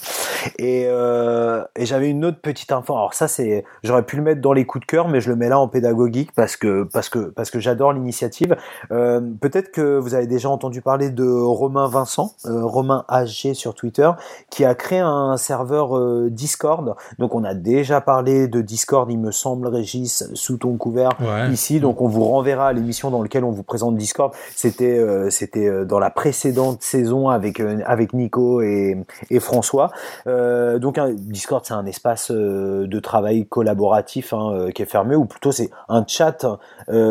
Et, 0.59 0.85
euh, 0.87 1.65
et 1.77 1.85
j'avais 1.87 2.09
une 2.09 2.25
autre 2.25 2.39
petite 2.41 2.73
info. 2.73 2.95
Alors 2.95 3.15
ça, 3.15 3.29
c'est, 3.29 3.65
j'aurais 3.83 4.05
pu 4.05 4.17
le 4.17 4.23
mettre 4.23 4.41
dans 4.41 4.53
les 4.53 4.65
coups 4.65 4.87
de 4.87 4.91
cœur, 4.91 5.09
mais 5.09 5.21
je 5.21 5.29
le 5.29 5.37
mets 5.37 5.49
là 5.49 5.59
en 5.59 5.69
pédagogique 5.69 6.31
parce 6.35 6.57
que 6.57 6.85
parce 6.85 7.09
que 7.09 7.19
parce 7.19 7.51
que 7.51 7.59
j'adore 7.61 7.93
l'initiative. 7.93 8.57
Euh, 8.93 9.21
Peut-être 9.41 9.71
que 9.71 9.99
vous 9.99 10.15
avez 10.15 10.27
déjà 10.27 10.49
entendu 10.49 10.81
parler 10.83 11.11
de 11.11 11.29
Romain 11.29 11.89
Vincent, 11.89 12.33
euh, 12.47 12.65
Romain 12.65 13.05
AG 13.09 13.53
sur 13.55 13.75
Twitter, 13.75 14.11
qui 14.51 14.65
a 14.65 14.75
créé 14.75 14.99
un 15.01 15.37
serveur 15.37 15.97
euh, 15.99 16.29
Discord. 16.31 16.95
Donc 17.19 17.35
on 17.35 17.45
a 17.45 17.55
déjà 17.55 18.01
parlé 18.01 18.49
de 18.49 18.61
Discord, 18.61 19.11
il 19.11 19.19
me 19.19 19.31
semble, 19.33 19.67
Régis, 19.67 20.25
sous 20.35 20.57
ton 20.59 20.77
couvert 20.77 21.11
Ouais. 21.21 21.51
ici. 21.51 21.81
Donc 21.81 22.01
on 22.01 22.09
vous 22.09 22.25
renverra 22.25 22.69
à 22.69 22.73
l'émission 22.73 23.11
dans 23.11 23.23
laquelle 23.23 23.45
on 23.45 23.51
vous 23.51 23.63
présente 23.63 23.97
Discord. 23.97 24.33
C'était 24.55 24.99
euh, 24.99 25.29
c'était 25.31 25.67
euh, 25.67 25.85
dans 25.85 25.99
la 25.99 26.11
précédente 26.11 26.83
saison 26.83 27.29
avec 27.29 27.61
euh, 27.61 27.79
avec 27.85 28.13
Nico 28.13 28.63
et, 28.63 28.97
et 29.31 29.40
François. 29.41 29.91
Euh, 30.27 30.79
donc 30.79 31.01
Discord 31.01 31.65
c'est 31.65 31.75
un 31.75 31.87
espace 31.87 32.31
euh, 32.31 32.87
de 32.87 33.01
travail 33.01 33.47
collaboratif 33.47 34.33
hein, 34.33 34.53
euh, 34.53 34.71
qui 34.71 34.83
est 34.83 34.87
fermé 34.87 35.17
ou 35.17 35.25
plutôt 35.25 35.53
c'est 35.53 35.71
un 35.89 36.05
chat 36.07 36.47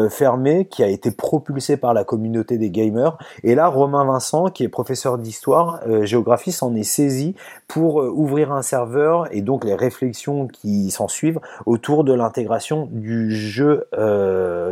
fermé 0.09 0.65
qui 0.65 0.84
a 0.84 0.88
été 0.88 1.11
propulsé 1.11 1.77
par 1.77 1.93
la 1.93 2.03
communauté 2.03 2.57
des 2.57 2.69
gamers. 2.69 3.17
Et 3.43 3.55
là 3.55 3.67
Romain 3.67 4.05
Vincent 4.05 4.45
qui 4.45 4.63
est 4.63 4.69
professeur 4.69 5.17
d'histoire 5.17 5.80
géographie 6.03 6.51
s'en 6.51 6.75
est 6.75 6.84
saisi 6.84 7.36
pour 7.67 7.95
ouvrir 7.95 8.51
un 8.51 8.61
serveur 8.61 9.27
et 9.32 9.41
donc 9.41 9.63
les 9.63 9.75
réflexions 9.75 10.47
qui 10.47 10.91
s'en 10.91 11.07
suivent 11.07 11.39
autour 11.65 12.03
de 12.03 12.13
l'intégration 12.13 12.89
du 12.91 13.36
jeu, 13.36 13.88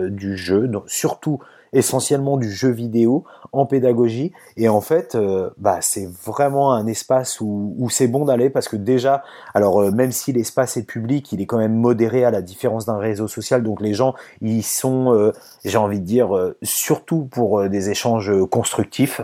du 0.09 0.37
jeu, 0.37 0.69
surtout 0.87 1.39
essentiellement 1.73 2.37
du 2.37 2.51
jeu 2.51 2.69
vidéo 2.69 3.23
en 3.51 3.65
pédagogie. 3.65 4.33
Et 4.55 4.69
en 4.69 4.81
fait, 4.81 5.15
euh, 5.15 5.49
bah, 5.57 5.79
c'est 5.81 6.07
vraiment 6.25 6.73
un 6.73 6.87
espace 6.87 7.39
où, 7.41 7.87
c'est 7.89 8.07
bon 8.07 8.25
d'aller 8.25 8.49
parce 8.49 8.67
que 8.67 8.75
déjà, 8.75 9.23
alors 9.53 9.81
euh, 9.81 9.91
même 9.91 10.11
si 10.11 10.33
l'espace 10.33 10.77
est 10.77 10.83
public, 10.83 11.31
il 11.31 11.41
est 11.41 11.45
quand 11.45 11.57
même 11.57 11.75
modéré 11.75 12.23
à 12.23 12.31
la 12.31 12.41
différence 12.41 12.85
d'un 12.85 12.97
réseau 12.97 13.27
social. 13.27 13.63
Donc 13.63 13.81
les 13.81 13.93
gens, 13.93 14.13
ils 14.41 14.63
sont, 14.63 15.13
euh, 15.13 15.31
j'ai 15.65 15.77
envie 15.77 15.99
de 15.99 16.05
dire, 16.05 16.29
surtout 16.61 17.23
pour 17.23 17.67
des 17.69 17.89
échanges 17.89 18.31
constructifs. 18.49 19.21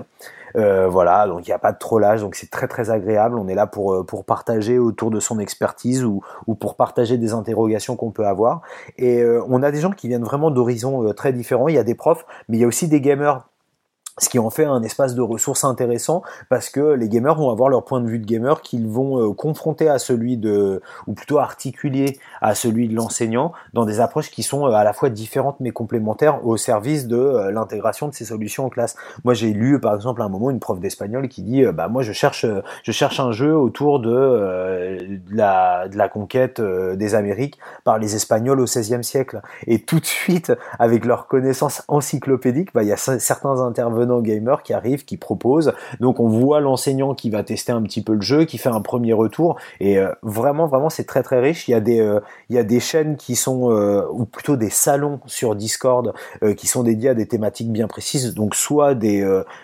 Euh, 0.55 0.87
voilà, 0.87 1.27
donc 1.27 1.47
il 1.47 1.49
n'y 1.49 1.53
a 1.53 1.59
pas 1.59 1.71
de 1.71 1.77
trollage, 1.77 2.21
donc 2.21 2.35
c'est 2.35 2.49
très 2.49 2.67
très 2.67 2.89
agréable. 2.89 3.37
On 3.37 3.47
est 3.47 3.55
là 3.55 3.67
pour 3.67 3.93
euh, 3.93 4.03
pour 4.03 4.25
partager 4.25 4.79
autour 4.79 5.11
de 5.11 5.19
son 5.19 5.39
expertise 5.39 6.03
ou 6.03 6.21
ou 6.47 6.55
pour 6.55 6.75
partager 6.75 7.17
des 7.17 7.33
interrogations 7.33 7.95
qu'on 7.95 8.11
peut 8.11 8.25
avoir. 8.25 8.61
Et 8.97 9.21
euh, 9.21 9.43
on 9.49 9.63
a 9.63 9.71
des 9.71 9.81
gens 9.81 9.91
qui 9.91 10.07
viennent 10.07 10.23
vraiment 10.23 10.51
d'horizons 10.51 11.11
très 11.13 11.33
différents. 11.33 11.67
Il 11.67 11.75
y 11.75 11.79
a 11.79 11.83
des 11.83 11.95
profs, 11.95 12.25
mais 12.47 12.57
il 12.57 12.61
y 12.61 12.63
a 12.63 12.67
aussi 12.67 12.87
des 12.87 13.01
gamers. 13.01 13.47
Ce 14.19 14.29
qui 14.29 14.37
en 14.37 14.51
fait 14.51 14.65
un 14.65 14.83
espace 14.83 15.15
de 15.15 15.23
ressources 15.23 15.63
intéressant 15.63 16.21
parce 16.47 16.69
que 16.69 16.93
les 16.93 17.09
gamers 17.09 17.33
vont 17.33 17.49
avoir 17.49 17.69
leur 17.69 17.83
point 17.83 17.99
de 17.99 18.07
vue 18.07 18.19
de 18.19 18.27
gamer 18.27 18.61
qu'ils 18.61 18.87
vont 18.87 19.19
euh, 19.19 19.33
confronter 19.33 19.89
à 19.89 19.97
celui 19.97 20.37
de, 20.37 20.83
ou 21.07 21.13
plutôt 21.13 21.39
articulier 21.39 22.19
à 22.39 22.53
celui 22.53 22.87
de 22.87 22.95
l'enseignant 22.95 23.53
dans 23.73 23.85
des 23.85 24.01
approches 24.01 24.29
qui 24.29 24.43
sont 24.43 24.67
euh, 24.67 24.71
à 24.73 24.83
la 24.83 24.93
fois 24.93 25.09
différentes 25.09 25.55
mais 25.61 25.71
complémentaires 25.71 26.45
au 26.45 26.57
service 26.57 27.07
de 27.07 27.17
euh, 27.17 27.51
l'intégration 27.51 28.07
de 28.07 28.13
ces 28.13 28.25
solutions 28.25 28.67
en 28.67 28.69
classe. 28.69 28.95
Moi 29.23 29.33
j'ai 29.33 29.51
lu 29.51 29.79
par 29.79 29.95
exemple 29.95 30.21
à 30.21 30.25
un 30.25 30.29
moment 30.29 30.51
une 30.51 30.59
prof 30.59 30.79
d'espagnol 30.79 31.27
qui 31.27 31.41
dit 31.41 31.65
bah 31.73 31.87
moi 31.87 32.03
je 32.03 32.11
cherche 32.11 32.45
je 32.83 32.91
cherche 32.91 33.19
un 33.19 33.31
jeu 33.31 33.57
autour 33.57 33.99
de, 33.99 35.19
la 35.31 35.87
de 35.87 35.97
la 35.97 36.07
conquête 36.07 36.61
des 36.61 37.15
Amériques 37.15 37.57
par 37.83 37.97
les 37.97 38.15
Espagnols 38.15 38.59
au 38.59 38.65
XVIe 38.65 39.03
siècle 39.03 39.41
et 39.65 39.81
tout 39.81 39.99
de 39.99 40.05
suite 40.05 40.53
avec 40.77 41.03
leurs 41.03 41.25
connaissances 41.25 41.81
encyclopédiques 41.87 42.75
bah 42.75 42.83
il 42.83 42.89
y 42.89 42.91
a 42.91 42.95
cer- 42.95 43.17
certains 43.17 43.59
intervenants 43.59 44.02
gamers 44.21 44.63
qui 44.63 44.73
arrivent 44.73 45.05
qui 45.05 45.17
proposent 45.17 45.73
donc 45.99 46.19
on 46.19 46.27
voit 46.27 46.59
l'enseignant 46.59 47.13
qui 47.13 47.29
va 47.29 47.43
tester 47.43 47.71
un 47.71 47.81
petit 47.81 48.01
peu 48.01 48.13
le 48.13 48.21
jeu 48.21 48.45
qui 48.45 48.57
fait 48.57 48.69
un 48.69 48.81
premier 48.81 49.13
retour. 49.13 49.57
Et 49.79 49.97
euh, 49.97 50.11
vraiment 50.21 50.67
vraiment 50.67 50.89
c'est 50.89 51.05
très 51.05 51.23
très 51.23 51.39
riche. 51.39 51.67
Il 51.67 51.71
y 51.71 51.75
a 51.75 51.79
des 51.79 51.99
euh, 51.99 52.19
il 52.49 52.55
y 52.55 52.59
a 52.59 52.63
des 52.63 52.79
chaînes 52.79 53.15
qui 53.15 53.35
sont 53.35 53.71
euh, 53.71 54.05
ou 54.11 54.25
plutôt 54.25 54.55
des 54.55 54.69
salons 54.69 55.19
sur 55.25 55.55
Discord 55.55 56.13
qui 56.57 56.67
sont 56.67 56.83
dédiés 56.83 57.09
à 57.09 57.13
des 57.13 57.27
thématiques 57.27 57.71
bien 57.71 57.87
précises. 57.87 58.33
Donc 58.33 58.55
soit 58.55 58.95
des 58.95 59.23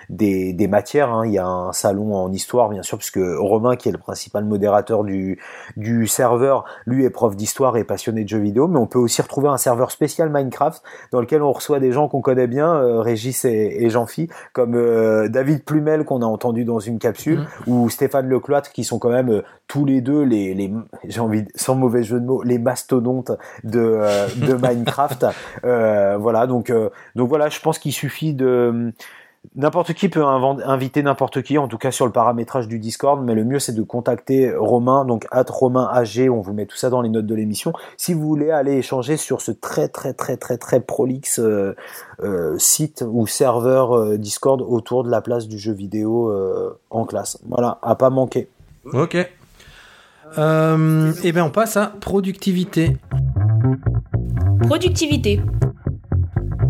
des, 0.10 0.54
des 0.54 0.68
matières 0.68 1.12
hein. 1.12 1.26
il 1.26 1.34
y 1.34 1.38
a 1.38 1.46
un 1.46 1.74
salon 1.74 2.16
en 2.16 2.32
histoire 2.32 2.70
bien 2.70 2.84
sûr 2.84 2.98
puisque 2.98 3.20
Romain 3.20 3.76
qui 3.76 3.90
est 3.90 3.92
le 3.92 3.98
principal 3.98 4.46
modérateur 4.46 5.04
du 5.04 5.40
du 5.76 6.08
serveur 6.08 6.66
lui 6.86 7.06
est 7.06 7.10
prof 7.10 7.36
d'histoire 7.36 7.78
et 7.78 7.84
passionné 7.84 8.24
de 8.24 8.30
jeux 8.30 8.40
vidéo. 8.40 8.68
Mais 8.68 8.80
on 8.80 8.88
peut 8.88 9.00
aussi 9.00 9.22
retrouver 9.22 9.50
un 9.50 9.58
serveur 9.58 9.92
spécial 9.92 10.30
Minecraft 10.30 10.82
dans 11.12 11.20
lequel 11.20 11.42
on 11.42 11.52
reçoit 11.52 11.80
des 11.80 11.92
gens 11.92 12.08
qu'on 12.08 12.22
connaît 12.22 12.48
bien 12.48 13.02
Régis 13.02 13.46
et, 13.46 13.84
et 13.84 13.90
Jean-Phi 13.90 14.29
comme 14.54 14.76
euh, 14.76 15.28
David 15.28 15.64
Plumel 15.64 16.04
qu'on 16.06 16.22
a 16.22 16.26
entendu 16.26 16.66
dans 16.66 16.80
une 16.80 17.00
capsule 17.00 17.46
ou 17.68 17.90
Stéphane 17.90 18.28
Lecloître 18.28 18.72
qui 18.72 18.84
sont 18.84 19.00
quand 19.00 19.10
même 19.10 19.30
euh, 19.30 19.42
tous 19.68 19.86
les 19.86 20.02
deux 20.02 20.22
les, 20.24 20.54
les 20.54 20.72
j'ai 21.08 21.20
envie 21.20 21.44
de- 21.44 21.52
sans 21.56 21.76
mauvais 21.76 22.04
jeu 22.04 22.20
de 22.20 22.26
mots 22.26 22.42
les 22.44 22.58
mastodontes 22.60 23.32
de 23.64 23.80
euh, 23.80 24.28
de 24.36 24.54
Minecraft. 24.68 25.26
Euh, 25.66 26.18
voilà 26.18 26.48
donc 26.48 26.70
euh, 26.70 26.90
donc 27.16 27.30
voilà 27.30 27.50
je 27.50 27.60
pense 27.60 27.80
qu'il 27.80 27.94
suffit 27.94 28.34
de 28.34 28.94
N'importe 29.56 29.94
qui 29.94 30.10
peut 30.10 30.24
inviter 30.24 31.02
n'importe 31.02 31.42
qui, 31.42 31.58
en 31.58 31.68
tout 31.68 31.78
cas 31.78 31.92
sur 31.92 32.06
le 32.06 32.12
paramétrage 32.12 32.68
du 32.68 32.78
Discord, 32.78 33.24
mais 33.24 33.34
le 33.34 33.46
mieux 33.46 33.60
c'est 33.60 33.74
de 33.74 33.82
contacter 33.82 34.54
Romain, 34.56 35.06
donc 35.06 35.28
at 35.32 35.46
Romain 35.50 35.90
AG, 35.92 36.30
on 36.30 36.42
vous 36.42 36.54
met 36.54 36.66
tout 36.66 36.76
ça 36.76 36.90
dans 36.90 37.02
les 37.02 37.10
notes 37.10 37.26
de 37.26 37.36
l'émission. 37.36 37.74
Si 37.98 38.14
vous 38.14 38.28
voulez 38.28 38.52
aller 38.52 38.74
échanger 38.74 39.18
sur 39.18 39.42
ce 39.42 39.52
très 39.52 39.88
très 39.88 40.14
très 40.14 40.38
très 40.38 40.58
très 40.58 40.82
prolixe 40.82 41.40
euh, 41.40 41.76
euh, 42.22 42.58
site 42.58 43.04
ou 43.08 43.28
serveur 43.28 43.94
euh, 43.98 44.18
Discord 44.18 44.62
autour 44.62 45.04
de 45.04 45.10
la 45.10 45.22
place 45.22 45.48
du 45.48 45.58
jeu 45.58 45.74
vidéo 45.74 46.30
euh, 46.30 46.78
en 46.90 47.06
classe. 47.06 47.40
Voilà, 47.48 47.80
à 47.82 47.96
pas 47.96 48.10
manquer. 48.10 48.50
Ok. 48.92 49.18
Euh, 50.38 51.14
et 51.24 51.32
bien 51.32 51.46
on 51.46 51.50
passe 51.50 51.76
à 51.76 51.94
productivité. 52.00 52.98
Productivité. 54.62 55.42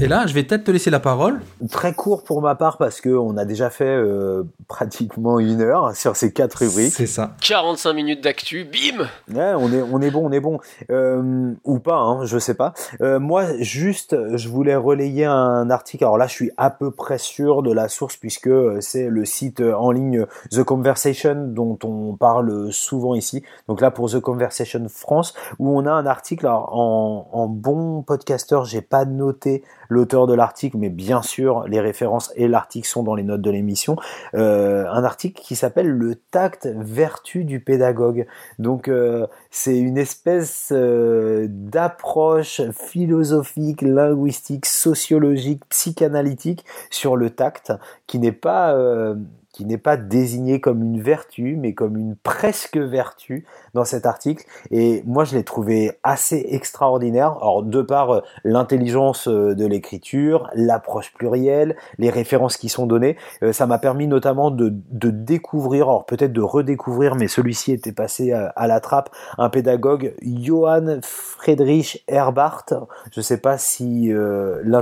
Et 0.01 0.07
là, 0.07 0.25
je 0.27 0.33
vais 0.33 0.43
peut-être 0.43 0.63
te 0.63 0.71
laisser 0.71 0.89
la 0.89 1.01
parole. 1.01 1.41
Très 1.69 1.93
court 1.93 2.23
pour 2.23 2.41
ma 2.41 2.55
part 2.55 2.77
parce 2.77 3.01
que 3.01 3.09
on 3.09 3.35
a 3.35 3.43
déjà 3.43 3.69
fait 3.69 3.83
euh, 3.83 4.43
pratiquement 4.69 5.39
une 5.39 5.61
heure 5.61 5.95
sur 5.95 6.15
ces 6.15 6.31
quatre 6.31 6.59
rubriques. 6.59 6.93
C'est 6.93 7.07
ça. 7.07 7.35
45 7.41 7.91
minutes 7.91 8.23
d'actu, 8.23 8.63
bim 8.63 9.07
Ouais, 9.33 9.53
on 9.57 9.73
est, 9.73 9.81
on 9.81 9.99
est 9.99 10.11
bon, 10.11 10.29
on 10.29 10.31
est 10.31 10.39
bon. 10.39 10.59
Euh, 10.91 11.51
ou 11.65 11.79
pas, 11.79 11.97
hein, 11.97 12.23
je 12.25 12.37
sais 12.37 12.53
pas. 12.53 12.73
Euh, 13.01 13.19
moi, 13.19 13.45
juste, 13.57 14.15
je 14.35 14.47
voulais 14.47 14.75
relayer 14.75 15.25
un 15.25 15.69
article. 15.71 16.03
Alors 16.03 16.19
là, 16.19 16.27
je 16.27 16.33
suis 16.33 16.51
à 16.55 16.69
peu 16.69 16.91
près 16.91 17.17
sûr 17.17 17.63
de 17.63 17.73
la 17.73 17.89
source 17.89 18.15
puisque 18.15 18.47
euh, 18.47 18.77
c'est 18.79 19.09
le 19.09 19.25
site 19.25 19.59
en 19.59 19.91
ligne 19.91 20.25
The 20.51 20.63
Conversation 20.63 21.47
dont 21.47 21.79
on 21.83 22.15
parle 22.15 22.71
souvent 22.71 23.15
ici. 23.15 23.43
Donc 23.67 23.81
là, 23.81 23.89
pour 23.89 24.11
The 24.11 24.19
Conversation 24.19 24.85
France, 24.87 25.33
où 25.57 25.75
on 25.75 25.87
a 25.87 25.91
un 25.91 26.05
article. 26.05 26.45
Alors, 26.45 26.77
en, 26.77 27.27
en 27.33 27.47
bon 27.47 28.03
podcasteur, 28.03 28.65
j'ai 28.65 28.81
pas 28.81 29.05
noté 29.05 29.63
l'auteur 29.89 30.27
de 30.27 30.35
l'article, 30.35 30.77
mais 30.77 30.89
bien 30.89 31.23
sûr, 31.23 31.63
les 31.67 31.81
références 31.81 32.31
et 32.35 32.47
l'article 32.47 32.87
sont 32.87 33.01
dans 33.01 33.15
les 33.15 33.23
notes 33.23 33.41
de 33.41 33.49
l'émission. 33.49 33.97
Euh, 34.35 34.58
un 34.59 35.03
article 35.03 35.41
qui 35.41 35.55
s'appelle 35.55 35.89
Le 35.89 36.15
tact 36.15 36.67
vertu 36.75 37.43
du 37.43 37.59
pédagogue. 37.59 38.25
Donc, 38.57 38.87
euh, 38.87 39.27
c'est 39.51 39.77
une 39.77 39.97
espèce 39.97 40.71
euh, 40.71 41.47
d'approche 41.49 42.61
philosophique, 42.71 43.81
linguistique, 43.81 44.65
sociologique, 44.65 45.63
psychanalytique 45.69 46.65
sur 46.89 47.15
le 47.15 47.29
tact, 47.29 47.73
qui 48.07 48.19
n'est 48.19 48.31
pas 48.31 48.73
euh, 48.73 49.15
qui 49.59 49.65
n'est 49.65 49.77
pas 49.77 49.97
désigné 49.97 50.61
comme 50.61 50.81
une 50.81 51.01
vertu, 51.01 51.57
mais 51.59 51.73
comme 51.73 51.97
une 51.97 52.15
presque 52.15 52.77
vertu 52.77 53.45
dans 53.73 53.83
cet 53.83 54.05
article. 54.05 54.45
Et 54.71 55.03
moi, 55.05 55.25
je 55.25 55.35
l'ai 55.35 55.43
trouvé 55.43 55.99
assez 56.01 56.45
extraordinaire. 56.51 57.33
Alors, 57.41 57.63
de 57.63 57.81
par 57.81 58.09
euh, 58.09 58.21
l'intelligence 58.45 59.27
euh, 59.27 59.55
de 59.55 59.65
l'écriture, 59.65 60.49
l'approche 60.55 61.11
plurielle, 61.11 61.75
les 61.97 62.09
références 62.09 62.55
qui 62.55 62.69
sont 62.69 62.85
données, 62.85 63.17
euh, 63.43 63.51
ça 63.51 63.67
m'a 63.67 63.79
permis 63.79 64.07
notamment 64.07 64.49
de, 64.49 64.71
découvrir, 65.09 65.89
alors 65.89 66.05
peut-être 66.05 66.31
de 66.31 66.41
redécouvrir, 66.41 67.17
mais 67.17 67.27
celui-ci 67.27 67.73
était 67.73 67.91
passé 67.91 68.31
à, 68.31 68.67
la 68.67 68.79
trappe, 68.79 69.09
un 69.37 69.49
pédagogue, 69.49 70.13
Johann 70.21 71.01
Friedrich 71.03 72.05
Herbart. 72.07 72.63
Je 73.11 73.19
sais 73.19 73.39
pas 73.39 73.57
si 73.57 74.09
euh, 74.13 74.61
l'un- 74.63 74.79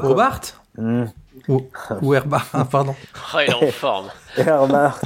Hmm. 0.78 1.06
Ou, 1.48 1.62
ou 2.02 2.14
Herbart, 2.14 2.48
pardon. 2.72 2.96
Il 3.36 3.50
est 3.50 3.54
en 3.54 3.72
forme. 3.72 4.08
Herbart. 4.38 5.02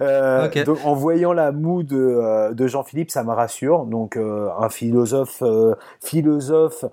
Euh, 0.00 0.46
Ok. 0.46 0.64
donc, 0.64 0.78
en 0.84 0.94
voyant 0.94 1.32
la 1.32 1.52
moue 1.52 1.82
de, 1.82 1.96
euh, 1.96 2.52
de 2.52 2.66
Jean-Philippe, 2.66 3.10
ça 3.10 3.22
me 3.24 3.32
rassure. 3.32 3.84
Donc, 3.84 4.16
euh, 4.16 4.48
un 4.58 4.68
philosophe, 4.68 5.42
euh, 5.42 5.74
philosophe 6.00 6.84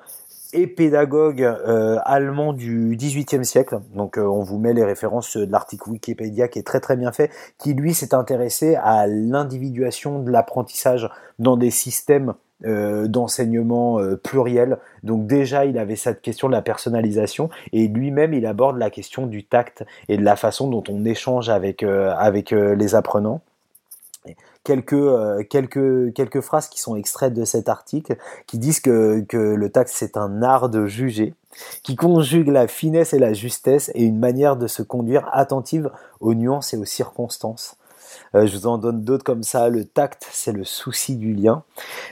et 0.53 0.65
pédagogue 0.67 1.41
euh, 1.43 1.97
allemand 2.05 2.53
du 2.53 2.95
XVIIIe 2.97 3.43
siècle. 3.45 3.79
Donc, 3.95 4.17
euh, 4.17 4.21
on 4.23 4.43
vous 4.43 4.57
met 4.59 4.73
les 4.73 4.83
références 4.83 5.35
de 5.35 5.51
l'article 5.51 5.89
Wikipédia 5.89 6.47
qui 6.47 6.59
est 6.59 6.65
très 6.65 6.79
très 6.79 6.95
bien 6.95 7.11
fait, 7.11 7.31
qui 7.57 7.73
lui 7.73 7.93
s'est 7.93 8.13
intéressé 8.13 8.75
à 8.75 9.07
l'individuation 9.07 10.19
de 10.19 10.31
l'apprentissage 10.31 11.09
dans 11.39 11.57
des 11.57 11.71
systèmes 11.71 12.33
euh, 12.65 13.07
d'enseignement 13.07 13.99
euh, 13.99 14.15
pluriel. 14.15 14.79
Donc 15.03 15.27
déjà, 15.27 15.65
il 15.65 15.77
avait 15.77 15.95
cette 15.95 16.23
question 16.23 16.47
de 16.47 16.53
la 16.53 16.63
personnalisation 16.63 17.51
et 17.71 17.87
lui-même, 17.87 18.33
il 18.33 18.47
aborde 18.47 18.77
la 18.77 18.89
question 18.89 19.27
du 19.27 19.43
tact 19.43 19.85
et 20.09 20.17
de 20.17 20.23
la 20.23 20.35
façon 20.35 20.67
dont 20.67 20.83
on 20.89 21.05
échange 21.05 21.49
avec 21.49 21.83
euh, 21.83 22.15
avec 22.17 22.49
les 22.49 22.95
apprenants. 22.95 23.41
Quelques 24.63 25.47
quelques 25.49 26.13
quelques 26.13 26.41
phrases 26.41 26.67
qui 26.67 26.81
sont 26.81 26.95
extraites 26.95 27.35
de 27.35 27.45
cet 27.45 27.69
article 27.69 28.17
qui 28.47 28.57
disent 28.57 28.79
que 28.79 29.21
que 29.21 29.37
le 29.37 29.69
tact 29.69 29.91
c'est 29.93 30.17
un 30.17 30.41
art 30.41 30.69
de 30.69 30.87
juger 30.87 31.35
qui 31.83 31.95
conjugue 31.95 32.49
la 32.49 32.67
finesse 32.67 33.13
et 33.13 33.19
la 33.19 33.33
justesse 33.33 33.91
et 33.93 34.03
une 34.03 34.19
manière 34.19 34.57
de 34.57 34.67
se 34.67 34.81
conduire 34.81 35.29
attentive 35.31 35.91
aux 36.19 36.33
nuances 36.33 36.73
et 36.73 36.77
aux 36.77 36.85
circonstances. 36.85 37.76
Euh, 38.37 38.45
je 38.45 38.55
vous 38.55 38.67
en 38.67 38.77
donne 38.77 39.01
d'autres 39.01 39.23
comme 39.23 39.43
ça. 39.43 39.69
Le 39.69 39.85
tact, 39.85 40.27
c'est 40.31 40.51
le 40.51 40.63
souci 40.63 41.15
du 41.15 41.33
lien. 41.33 41.63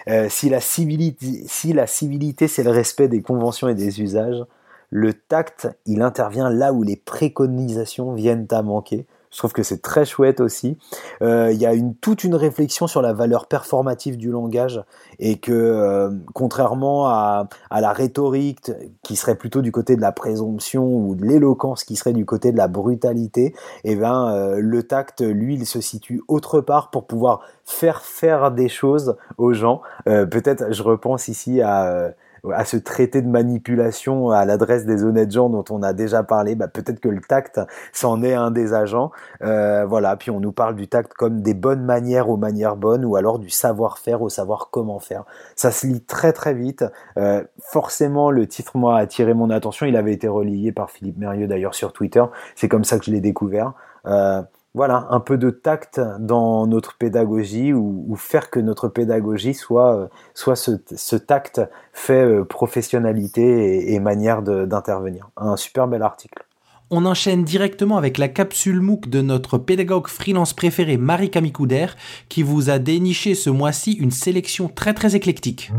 Euh, 0.07 0.27
si 0.29 0.49
la 0.49 0.59
civilité, 0.59 1.43
si 1.47 1.73
la 1.73 1.87
civilité, 1.87 2.47
c'est 2.47 2.63
le 2.63 2.71
respect 2.71 3.07
des 3.07 3.21
conventions 3.21 3.67
et 3.67 3.75
des 3.75 4.01
usages, 4.01 4.43
le 4.89 5.13
tact, 5.13 5.67
il 5.85 6.01
intervient 6.01 6.49
là 6.49 6.73
où 6.73 6.83
les 6.83 6.95
préconisations 6.95 8.13
viennent 8.13 8.47
à 8.51 8.61
manquer. 8.61 9.05
Je 9.35 9.39
trouve 9.39 9.51
que 9.51 9.63
c'est 9.63 9.81
très 9.81 10.05
chouette 10.05 10.39
aussi. 10.39 10.77
Euh, 11.21 11.51
Il 11.51 11.59
y 11.59 11.65
a 11.65 11.73
une, 11.73 11.93
toute 11.93 12.23
une 12.23 12.35
réflexion 12.35 12.87
sur 12.87 13.01
la 13.01 13.11
valeur 13.11 13.47
performative 13.47 14.15
du 14.15 14.31
langage 14.31 14.81
et 15.19 15.39
que 15.39 15.51
euh, 15.51 16.09
contrairement 16.33 17.09
à, 17.09 17.49
à 17.69 17.81
la 17.81 17.91
rhétorique 17.91 18.71
qui 19.03 19.17
serait 19.17 19.35
plutôt 19.35 19.61
du 19.61 19.73
côté 19.73 19.97
de 19.97 20.01
la 20.01 20.13
présomption 20.13 20.85
ou 20.85 21.15
de 21.15 21.25
l'éloquence 21.25 21.83
qui 21.83 21.97
serait 21.97 22.13
du 22.13 22.23
côté 22.23 22.53
de 22.53 22.57
la 22.57 22.69
brutalité, 22.69 23.53
eh 23.83 23.97
ben 23.97 24.29
euh, 24.29 24.55
le 24.61 24.83
tact, 24.83 25.19
lui, 25.19 25.55
il 25.55 25.65
se 25.65 25.81
situe 25.81 26.21
autre 26.29 26.61
part 26.61 26.89
pour 26.89 27.05
pouvoir 27.05 27.41
faire 27.65 28.03
faire 28.03 28.51
des 28.51 28.69
choses 28.69 29.17
aux 29.37 29.51
gens. 29.51 29.81
Peut-être, 30.05 30.71
je 30.71 30.81
repense 30.81 31.27
ici 31.27 31.61
à 31.61 32.13
à 32.53 32.65
ce 32.65 32.77
traité 32.77 33.21
de 33.21 33.27
manipulation 33.27 34.29
à 34.29 34.45
l'adresse 34.45 34.85
des 34.85 35.03
honnêtes 35.03 35.31
gens 35.31 35.49
dont 35.49 35.65
on 35.69 35.83
a 35.83 35.93
déjà 35.93 36.23
parlé, 36.23 36.55
bah, 36.55 36.67
peut-être 36.67 36.99
que 36.99 37.09
le 37.09 37.21
tact, 37.21 37.59
c'en 37.93 38.21
est 38.23 38.33
un 38.33 38.51
des 38.51 38.73
agents. 38.73 39.11
Euh, 39.41 39.85
voilà, 39.85 40.15
puis 40.15 40.31
on 40.31 40.39
nous 40.39 40.51
parle 40.51 40.75
du 40.75 40.87
tact 40.87 41.13
comme 41.13 41.41
des 41.41 41.53
bonnes 41.53 41.83
manières 41.83 42.29
aux 42.29 42.37
manières 42.37 42.75
bonnes, 42.75 43.05
ou 43.05 43.15
alors 43.15 43.39
du 43.39 43.49
savoir-faire 43.49 44.21
au 44.21 44.29
savoir 44.29 44.69
comment 44.71 44.99
faire. 44.99 45.23
Ça 45.55 45.71
se 45.71 45.87
lit 45.87 46.01
très 46.01 46.33
très 46.33 46.53
vite. 46.53 46.85
Euh, 47.17 47.43
forcément, 47.59 48.31
le 48.31 48.47
titre, 48.47 48.77
moi, 48.77 48.97
a 48.97 49.01
attiré 49.01 49.33
mon 49.33 49.49
attention. 49.49 49.85
Il 49.85 49.97
avait 49.97 50.13
été 50.13 50.27
relayé 50.27 50.71
par 50.71 50.89
Philippe 50.89 51.17
Mérieux 51.17 51.47
d'ailleurs 51.47 51.75
sur 51.75 51.93
Twitter. 51.93 52.23
C'est 52.55 52.67
comme 52.67 52.83
ça 52.83 52.99
que 52.99 53.05
je 53.05 53.11
l'ai 53.11 53.21
découvert. 53.21 53.73
Euh, 54.05 54.41
voilà, 54.75 55.07
un 55.09 55.21
peu 55.21 55.37
de 55.37 55.51
tact 55.51 56.01
dans 56.19 56.67
notre 56.67 56.97
pédagogie 56.97 57.71
ou, 57.71 58.03
ou 58.09 58.15
faire 58.17 58.49
que 58.49 58.59
notre 58.59 58.89
pédagogie 58.89 59.53
soit, 59.53 59.95
euh, 59.95 60.07
soit 60.33 60.57
ce, 60.57 60.71
ce 60.93 61.15
tact 61.15 61.61
fait 61.93 62.25
euh, 62.25 62.43
professionnalité 62.43 63.41
et, 63.41 63.93
et 63.93 63.99
manière 64.01 64.43
de- 64.43 64.65
d'intervenir. 64.65 65.29
Un 65.37 65.55
super 65.55 65.87
bel 65.87 66.01
article. 66.01 66.45
On 66.91 67.05
enchaîne 67.05 67.45
directement 67.45 67.95
avec 67.95 68.17
la 68.17 68.27
capsule 68.27 68.81
MOOC 68.81 69.07
de 69.07 69.21
notre 69.21 69.57
pédagogue 69.57 70.07
freelance 70.07 70.53
préféré 70.53 70.97
Marie-Camille 70.97 71.53
Couder 71.53 71.87
qui 72.27 72.43
vous 72.43 72.69
a 72.69 72.77
déniché 72.77 73.33
ce 73.33 73.49
mois-ci 73.49 73.93
une 73.93 74.11
sélection 74.11 74.67
très 74.67 74.93
très 74.93 75.15
éclectique. 75.15 75.71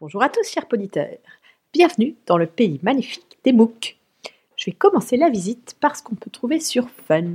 Bonjour 0.00 0.22
à 0.22 0.28
tous, 0.28 0.48
chers 0.48 0.66
auditeurs. 0.72 1.18
Bienvenue 1.72 2.14
dans 2.26 2.38
le 2.38 2.46
pays 2.46 2.78
magnifique 2.84 3.38
des 3.44 3.52
MOOC. 3.52 3.96
Je 4.62 4.70
vais 4.70 4.76
commencer 4.76 5.16
la 5.16 5.28
visite 5.28 5.74
par 5.80 5.96
ce 5.96 6.04
qu'on 6.04 6.14
peut 6.14 6.30
trouver 6.30 6.60
sur 6.60 6.88
Fun. 6.88 7.34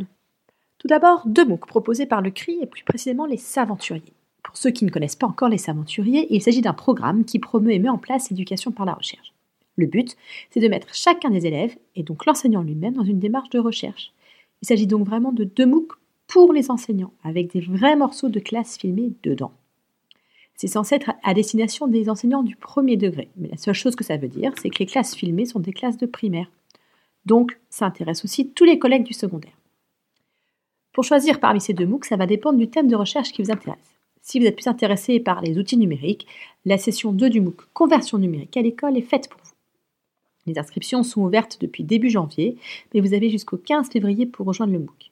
Tout 0.77 0.87
d'abord, 0.87 1.23
deux 1.25 1.43
MOOC 1.43 1.67
proposés 1.67 2.05
par 2.05 2.21
le 2.21 2.31
CRI 2.31 2.57
et 2.61 2.67
plus 2.67 2.85
précisément 2.85 3.25
les 3.25 3.35
Saventuriers. 3.35 4.13
Pour 4.43 4.55
ceux 4.55 4.69
qui 4.69 4.85
ne 4.85 4.89
connaissent 4.89 5.17
pas 5.17 5.27
encore 5.27 5.49
les 5.49 5.57
Saventuriers, 5.57 6.33
il 6.33 6.41
s'agit 6.41 6.61
d'un 6.61 6.71
programme 6.71 7.25
qui 7.25 7.39
promeut 7.39 7.73
et 7.73 7.79
met 7.79 7.89
en 7.89 7.97
place 7.97 8.29
l'éducation 8.29 8.71
par 8.71 8.85
la 8.85 8.93
recherche. 8.93 9.33
Le 9.75 9.87
but, 9.87 10.15
c'est 10.51 10.61
de 10.61 10.69
mettre 10.69 10.95
chacun 10.95 11.29
des 11.29 11.45
élèves, 11.45 11.75
et 11.97 12.03
donc 12.03 12.25
l'enseignant 12.25 12.61
lui-même, 12.61 12.93
dans 12.93 13.03
une 13.03 13.19
démarche 13.19 13.49
de 13.49 13.59
recherche. 13.59 14.13
Il 14.61 14.69
s'agit 14.69 14.87
donc 14.87 15.05
vraiment 15.05 15.33
de 15.33 15.43
deux 15.43 15.65
MOOC 15.65 15.95
pour 16.27 16.53
les 16.53 16.71
enseignants, 16.71 17.11
avec 17.25 17.51
des 17.51 17.59
vrais 17.59 17.97
morceaux 17.97 18.29
de 18.29 18.39
classe 18.39 18.77
filmés 18.77 19.11
dedans. 19.23 19.51
C'est 20.55 20.67
censé 20.67 20.95
être 20.95 21.11
à 21.25 21.33
destination 21.33 21.87
des 21.87 22.09
enseignants 22.09 22.43
du 22.43 22.55
premier 22.55 22.95
degré. 22.95 23.27
Mais 23.35 23.49
la 23.49 23.57
seule 23.57 23.73
chose 23.73 23.97
que 23.97 24.05
ça 24.05 24.15
veut 24.15 24.29
dire, 24.29 24.53
c'est 24.61 24.69
que 24.69 24.79
les 24.79 24.85
classes 24.85 25.13
filmées 25.13 25.45
sont 25.45 25.59
des 25.59 25.73
classes 25.73 25.97
de 25.97 26.05
primaire. 26.05 26.47
Donc, 27.27 27.59
ça 27.69 27.85
intéresse 27.85 28.23
aussi 28.23 28.51
tous 28.51 28.63
les 28.63 28.79
collègues 28.79 29.03
du 29.03 29.13
secondaire. 29.13 29.51
Pour 30.93 31.03
choisir 31.03 31.41
parmi 31.41 31.59
ces 31.59 31.73
deux 31.73 31.85
MOOC, 31.85 32.05
ça 32.05 32.15
va 32.15 32.25
dépendre 32.25 32.57
du 32.57 32.69
thème 32.69 32.87
de 32.87 32.95
recherche 32.95 33.33
qui 33.33 33.43
vous 33.43 33.51
intéresse. 33.51 33.99
Si 34.21 34.39
vous 34.39 34.45
êtes 34.45 34.55
plus 34.55 34.67
intéressé 34.67 35.19
par 35.19 35.41
les 35.41 35.57
outils 35.57 35.75
numériques, 35.75 36.25
la 36.63 36.77
session 36.77 37.11
2 37.11 37.29
du 37.29 37.41
MOOC 37.41 37.57
Conversion 37.73 38.17
numérique 38.17 38.55
à 38.55 38.61
l'école 38.61 38.97
est 38.97 39.01
faite 39.01 39.27
pour 39.27 39.41
vous. 39.43 39.51
Les 40.45 40.57
inscriptions 40.57 41.03
sont 41.03 41.21
ouvertes 41.21 41.57
depuis 41.59 41.83
début 41.83 42.09
janvier, 42.09 42.55
mais 42.93 43.01
vous 43.01 43.13
avez 43.13 43.29
jusqu'au 43.29 43.57
15 43.57 43.89
février 43.89 44.25
pour 44.25 44.45
rejoindre 44.45 44.71
le 44.71 44.79
MOOC. 44.79 45.11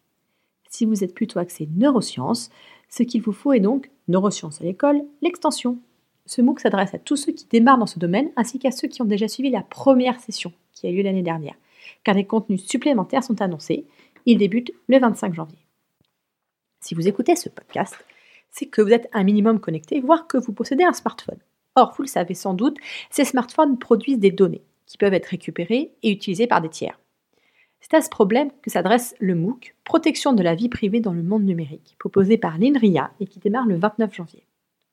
Si 0.70 0.86
vous 0.86 1.04
êtes 1.04 1.14
plutôt 1.14 1.40
axé 1.40 1.68
neurosciences, 1.76 2.50
ce 2.90 3.04
qu'il 3.04 3.22
vous 3.22 3.34
faut 3.34 3.52
est 3.52 3.60
donc 3.60 3.92
Neurosciences 4.08 4.62
à 4.62 4.64
l'école, 4.64 5.04
l'extension. 5.22 5.80
Ce 6.28 6.42
MOOC 6.42 6.62
s'adresse 6.62 6.94
à 6.94 7.00
tous 7.00 7.18
ceux 7.18 7.34
qui 7.34 7.46
démarrent 7.50 7.78
dans 7.78 7.86
ce 7.86 8.00
domaine 8.00 8.32
ainsi 8.38 8.58
qu'à 8.58 8.72
ceux 8.72 8.88
qui 8.88 9.02
ont 9.02 9.06
déjà 9.06 9.28
suivi 9.28 9.50
la 9.50 9.64
première 9.64 10.22
session 10.22 10.54
qui 10.72 10.88
a 10.88 10.90
eu 10.90 10.98
lieu 10.98 11.04
l'année 11.04 11.22
dernière, 11.22 11.56
car 12.04 12.16
des 12.16 12.26
contenus 12.26 12.66
supplémentaires 12.66 13.24
sont 13.24 13.42
annoncés. 13.42 13.86
Ils 14.26 14.38
débutent 14.38 14.72
le 14.88 15.00
25 15.00 15.34
janvier. 15.34 15.60
Si 16.82 16.96
vous 16.96 17.08
écoutez 17.08 17.36
ce 17.36 17.50
podcast, 17.50 17.98
c'est 18.52 18.68
que 18.68 18.82
vous 18.82 18.92
êtes 18.92 19.10
un 19.12 19.24
minimum 19.24 19.60
connecté, 19.60 20.00
voire 20.00 20.28
que 20.28 20.38
vous 20.38 20.54
possédez 20.54 20.84
un 20.84 20.94
smartphone. 20.94 21.40
Or, 21.76 21.94
vous 21.98 22.04
le 22.04 22.08
savez 22.08 22.34
sans 22.34 22.54
doute, 22.54 22.78
ces 23.10 23.26
smartphones 23.26 23.78
produisent 23.78 24.20
des 24.20 24.32
données 24.32 24.64
qui 24.86 24.98
peuvent 24.98 25.14
être 25.14 25.26
récupérées 25.26 25.92
et 26.04 26.12
utilisées 26.12 26.48
par 26.48 26.62
des 26.62 26.70
tiers. 26.70 27.00
C'est 27.82 27.98
à 27.98 28.02
ce 28.02 28.10
problème 28.10 28.50
que 28.62 28.72
s'adresse 28.72 29.16
le 29.20 29.36
MOOC, 29.36 29.76
Protection 29.84 30.34
de 30.34 30.42
la 30.42 30.56
vie 30.56 30.70
privée 30.70 31.02
dans 31.02 31.14
le 31.14 31.22
monde 31.22 31.44
numérique, 31.44 31.96
proposé 32.00 32.38
par 32.38 32.58
l'INRIA 32.58 33.12
et 33.20 33.28
qui 33.28 33.40
démarre 33.40 33.68
le 33.68 33.78
29 33.78 34.14
janvier. 34.14 34.48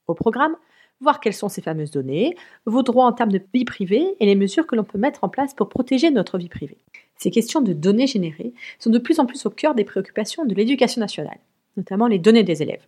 Au 0.07 0.15
programme, 0.15 0.57
voir 1.03 1.21
quelles 1.21 1.35
sont 1.35 1.49
ces 1.49 1.61
fameuses 1.61 1.91
données, 1.91 2.37
vos 2.65 2.83
droits 2.83 3.07
en 3.07 3.13
termes 3.13 3.33
de 3.33 3.41
vie 3.53 3.65
privée 3.65 4.17
et 4.21 4.27
les 4.27 4.35
mesures 4.35 4.67
que 4.67 4.77
l'on 4.77 4.85
peut 4.85 4.99
mettre 4.99 5.25
en 5.25 5.29
place 5.29 5.55
pour 5.55 5.69
protéger 5.69 6.11
notre 6.11 6.39
vie 6.39 6.49
privée. 6.49 6.79
Ces 7.17 7.31
questions 7.31 7.61
de 7.61 7.73
données 7.73 8.07
générées 8.07 8.55
sont 8.79 8.91
de 8.91 8.99
plus 8.99 9.21
en 9.21 9.27
plus 9.27 9.45
au 9.47 9.51
cœur 9.51 9.75
des 9.75 9.85
préoccupations 9.85 10.45
de 10.45 10.55
l'éducation 10.55 11.01
nationale, 11.01 11.39
notamment 11.77 12.07
les 12.07 12.19
données 12.19 12.45
des 12.45 12.63
élèves. 12.63 12.87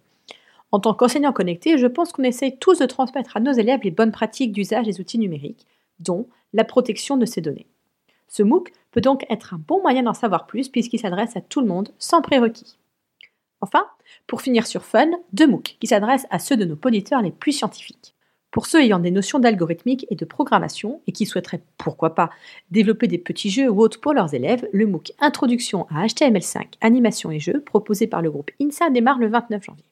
En 0.72 0.80
tant 0.80 0.94
qu'enseignant 0.94 1.32
connecté, 1.32 1.78
je 1.78 1.86
pense 1.86 2.12
qu'on 2.12 2.24
essaye 2.24 2.56
tous 2.58 2.80
de 2.80 2.86
transmettre 2.86 3.36
à 3.36 3.40
nos 3.40 3.52
élèves 3.52 3.80
les 3.84 3.90
bonnes 3.90 4.10
pratiques 4.10 4.52
d'usage 4.52 4.86
des 4.86 5.00
outils 5.00 5.18
numériques, 5.18 5.66
dont 6.00 6.26
la 6.52 6.64
protection 6.64 7.16
de 7.16 7.26
ces 7.26 7.40
données. 7.40 7.66
Ce 8.26 8.42
MOOC 8.42 8.72
peut 8.90 9.00
donc 9.00 9.24
être 9.30 9.54
un 9.54 9.58
bon 9.58 9.80
moyen 9.82 10.02
d'en 10.02 10.14
savoir 10.14 10.46
plus 10.46 10.68
puisqu'il 10.68 10.98
s'adresse 10.98 11.36
à 11.36 11.40
tout 11.40 11.60
le 11.60 11.68
monde 11.68 11.90
sans 11.98 12.22
prérequis. 12.22 12.76
Enfin, 13.64 13.86
pour 14.26 14.42
finir 14.42 14.66
sur 14.66 14.84
Fun, 14.84 15.10
deux 15.32 15.46
MOOC 15.46 15.78
qui 15.80 15.86
s'adressent 15.86 16.26
à 16.28 16.38
ceux 16.38 16.54
de 16.54 16.66
nos 16.66 16.76
auditeurs 16.84 17.22
les 17.22 17.30
plus 17.30 17.52
scientifiques. 17.52 18.14
Pour 18.50 18.66
ceux 18.66 18.82
ayant 18.82 18.98
des 18.98 19.10
notions 19.10 19.38
d'algorithmique 19.38 20.04
et 20.10 20.16
de 20.16 20.24
programmation 20.26 21.00
et 21.06 21.12
qui 21.12 21.24
souhaiteraient, 21.24 21.62
pourquoi 21.78 22.14
pas, 22.14 22.28
développer 22.70 23.08
des 23.08 23.16
petits 23.16 23.48
jeux 23.48 23.70
ou 23.70 23.80
autres 23.80 24.02
pour 24.02 24.12
leurs 24.12 24.34
élèves, 24.34 24.68
le 24.74 24.86
MOOC 24.86 25.12
Introduction 25.18 25.86
à 25.88 26.04
HTML5, 26.04 26.74
animation 26.82 27.30
et 27.30 27.40
jeux, 27.40 27.62
proposé 27.62 28.06
par 28.06 28.20
le 28.20 28.30
groupe 28.30 28.50
INSA, 28.60 28.90
démarre 28.90 29.18
le 29.18 29.28
29 29.28 29.64
janvier. 29.64 29.86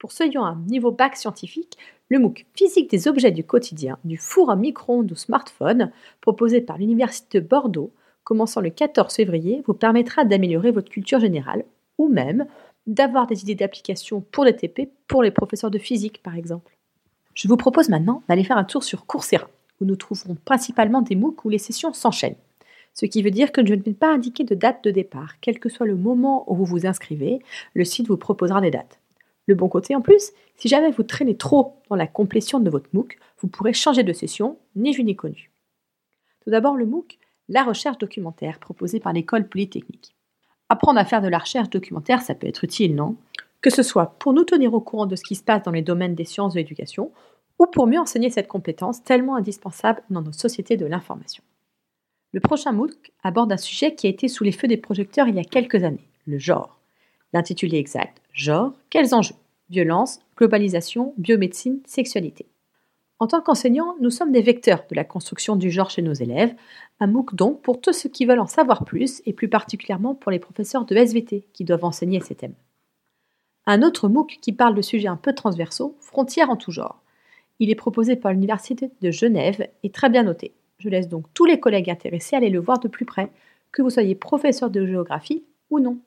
Pour 0.00 0.10
ceux 0.10 0.24
ayant 0.24 0.44
un 0.44 0.56
niveau 0.66 0.90
bac 0.90 1.16
scientifique, 1.16 1.78
le 2.08 2.18
MOOC 2.18 2.46
Physique 2.56 2.90
des 2.90 3.06
objets 3.06 3.30
du 3.30 3.44
quotidien, 3.44 3.96
du 4.02 4.16
four 4.16 4.50
à 4.50 4.56
micro-ondes 4.56 5.12
ou 5.12 5.14
smartphone, 5.16 5.92
proposé 6.20 6.60
par 6.60 6.78
l'Université 6.78 7.40
de 7.40 7.46
Bordeaux, 7.46 7.92
commençant 8.24 8.60
le 8.60 8.70
14 8.70 9.14
février, 9.14 9.62
vous 9.68 9.74
permettra 9.74 10.24
d'améliorer 10.24 10.72
votre 10.72 10.90
culture 10.90 11.20
générale 11.20 11.64
ou 11.98 12.08
même 12.08 12.46
d'avoir 12.86 13.26
des 13.26 13.42
idées 13.42 13.54
d'application 13.54 14.20
pour 14.20 14.44
les 14.44 14.54
TP 14.54 14.90
pour 15.08 15.22
les 15.22 15.30
professeurs 15.30 15.70
de 15.70 15.78
physique 15.78 16.22
par 16.22 16.36
exemple. 16.36 16.76
Je 17.34 17.48
vous 17.48 17.56
propose 17.56 17.88
maintenant 17.88 18.22
d'aller 18.28 18.44
faire 18.44 18.56
un 18.56 18.64
tour 18.64 18.82
sur 18.82 19.06
Coursera, 19.06 19.48
où 19.80 19.84
nous 19.84 19.96
trouverons 19.96 20.36
principalement 20.44 21.02
des 21.02 21.16
MOOC 21.16 21.44
où 21.44 21.50
les 21.50 21.58
sessions 21.58 21.92
s'enchaînent. 21.92 22.36
Ce 22.94 23.04
qui 23.04 23.22
veut 23.22 23.30
dire 23.30 23.52
que 23.52 23.64
je 23.66 23.74
ne 23.74 23.82
vais 23.82 23.92
pas 23.92 24.10
indiquer 24.10 24.42
de 24.44 24.54
date 24.54 24.82
de 24.82 24.90
départ. 24.90 25.34
Quel 25.42 25.58
que 25.58 25.68
soit 25.68 25.86
le 25.86 25.96
moment 25.96 26.50
où 26.50 26.56
vous 26.56 26.64
vous 26.64 26.86
inscrivez, 26.86 27.40
le 27.74 27.84
site 27.84 28.08
vous 28.08 28.16
proposera 28.16 28.62
des 28.62 28.70
dates. 28.70 28.98
Le 29.46 29.54
bon 29.54 29.68
côté 29.68 29.94
en 29.94 30.00
plus, 30.00 30.32
si 30.56 30.68
jamais 30.68 30.90
vous 30.90 31.02
traînez 31.02 31.36
trop 31.36 31.74
dans 31.90 31.96
la 31.96 32.06
complétion 32.06 32.58
de 32.58 32.70
votre 32.70 32.88
MOOC, 32.94 33.18
vous 33.40 33.48
pourrez 33.48 33.74
changer 33.74 34.02
de 34.02 34.14
session, 34.14 34.56
ni 34.74 34.92
vu 34.92 35.04
ni 35.04 35.14
connu. 35.14 35.50
Tout 36.42 36.50
d'abord 36.50 36.74
le 36.74 36.86
MOOC, 36.86 37.18
la 37.50 37.64
recherche 37.64 37.98
documentaire 37.98 38.58
proposée 38.58 38.98
par 38.98 39.12
l'école 39.12 39.46
polytechnique. 39.46 40.15
Apprendre 40.68 40.98
à 40.98 41.04
faire 41.04 41.22
de 41.22 41.28
la 41.28 41.38
recherche 41.38 41.70
documentaire, 41.70 42.22
ça 42.22 42.34
peut 42.34 42.46
être 42.46 42.64
utile, 42.64 42.94
non? 42.94 43.16
Que 43.60 43.70
ce 43.70 43.82
soit 43.82 44.16
pour 44.18 44.32
nous 44.32 44.44
tenir 44.44 44.74
au 44.74 44.80
courant 44.80 45.06
de 45.06 45.16
ce 45.16 45.22
qui 45.22 45.34
se 45.34 45.44
passe 45.44 45.62
dans 45.62 45.70
les 45.70 45.82
domaines 45.82 46.14
des 46.14 46.24
sciences 46.24 46.54
de 46.54 46.58
l'éducation, 46.58 47.12
ou 47.58 47.66
pour 47.66 47.86
mieux 47.86 48.00
enseigner 48.00 48.30
cette 48.30 48.48
compétence 48.48 49.02
tellement 49.02 49.36
indispensable 49.36 50.02
dans 50.10 50.22
nos 50.22 50.32
sociétés 50.32 50.76
de 50.76 50.86
l'information. 50.86 51.42
Le 52.32 52.40
prochain 52.40 52.72
MOOC 52.72 53.12
aborde 53.22 53.52
un 53.52 53.56
sujet 53.56 53.94
qui 53.94 54.06
a 54.06 54.10
été 54.10 54.28
sous 54.28 54.44
les 54.44 54.52
feux 54.52 54.68
des 54.68 54.76
projecteurs 54.76 55.28
il 55.28 55.36
y 55.36 55.40
a 55.40 55.44
quelques 55.44 55.84
années, 55.84 56.08
le 56.26 56.38
genre. 56.38 56.78
L'intitulé 57.32 57.78
exact, 57.78 58.20
genre, 58.32 58.72
quels 58.90 59.14
enjeux? 59.14 59.36
Violence, 59.70 60.20
globalisation, 60.36 61.14
biomédecine, 61.16 61.80
sexualité. 61.86 62.46
En 63.18 63.26
tant 63.26 63.40
qu'enseignants, 63.40 63.96
nous 64.00 64.10
sommes 64.10 64.30
des 64.30 64.42
vecteurs 64.42 64.84
de 64.90 64.94
la 64.94 65.04
construction 65.04 65.56
du 65.56 65.70
genre 65.70 65.88
chez 65.88 66.02
nos 66.02 66.12
élèves, 66.12 66.54
un 67.00 67.06
MOOC 67.06 67.34
donc 67.34 67.62
pour 67.62 67.80
tous 67.80 67.94
ceux 67.94 68.10
qui 68.10 68.26
veulent 68.26 68.40
en 68.40 68.46
savoir 68.46 68.84
plus 68.84 69.22
et 69.24 69.32
plus 69.32 69.48
particulièrement 69.48 70.14
pour 70.14 70.30
les 70.30 70.38
professeurs 70.38 70.84
de 70.84 70.94
SVT 70.94 71.46
qui 71.54 71.64
doivent 71.64 71.84
enseigner 71.84 72.20
ces 72.20 72.34
thèmes. 72.34 72.54
Un 73.64 73.82
autre 73.82 74.08
MOOC 74.08 74.38
qui 74.42 74.52
parle 74.52 74.74
de 74.74 74.82
sujets 74.82 75.08
un 75.08 75.16
peu 75.16 75.34
transversaux, 75.34 75.96
frontières 76.00 76.50
en 76.50 76.56
tout 76.56 76.72
genre. 76.72 77.02
Il 77.58 77.70
est 77.70 77.74
proposé 77.74 78.16
par 78.16 78.32
l'Université 78.32 78.90
de 79.00 79.10
Genève 79.10 79.66
et 79.82 79.90
très 79.90 80.10
bien 80.10 80.22
noté. 80.22 80.52
Je 80.78 80.90
laisse 80.90 81.08
donc 81.08 81.24
tous 81.32 81.46
les 81.46 81.58
collègues 81.58 81.88
intéressés 81.88 82.36
aller 82.36 82.50
le 82.50 82.60
voir 82.60 82.80
de 82.80 82.88
plus 82.88 83.06
près, 83.06 83.30
que 83.72 83.80
vous 83.80 83.90
soyez 83.90 84.14
professeur 84.14 84.68
de 84.68 84.84
géographie 84.84 85.42
ou 85.70 85.80
non. 85.80 85.98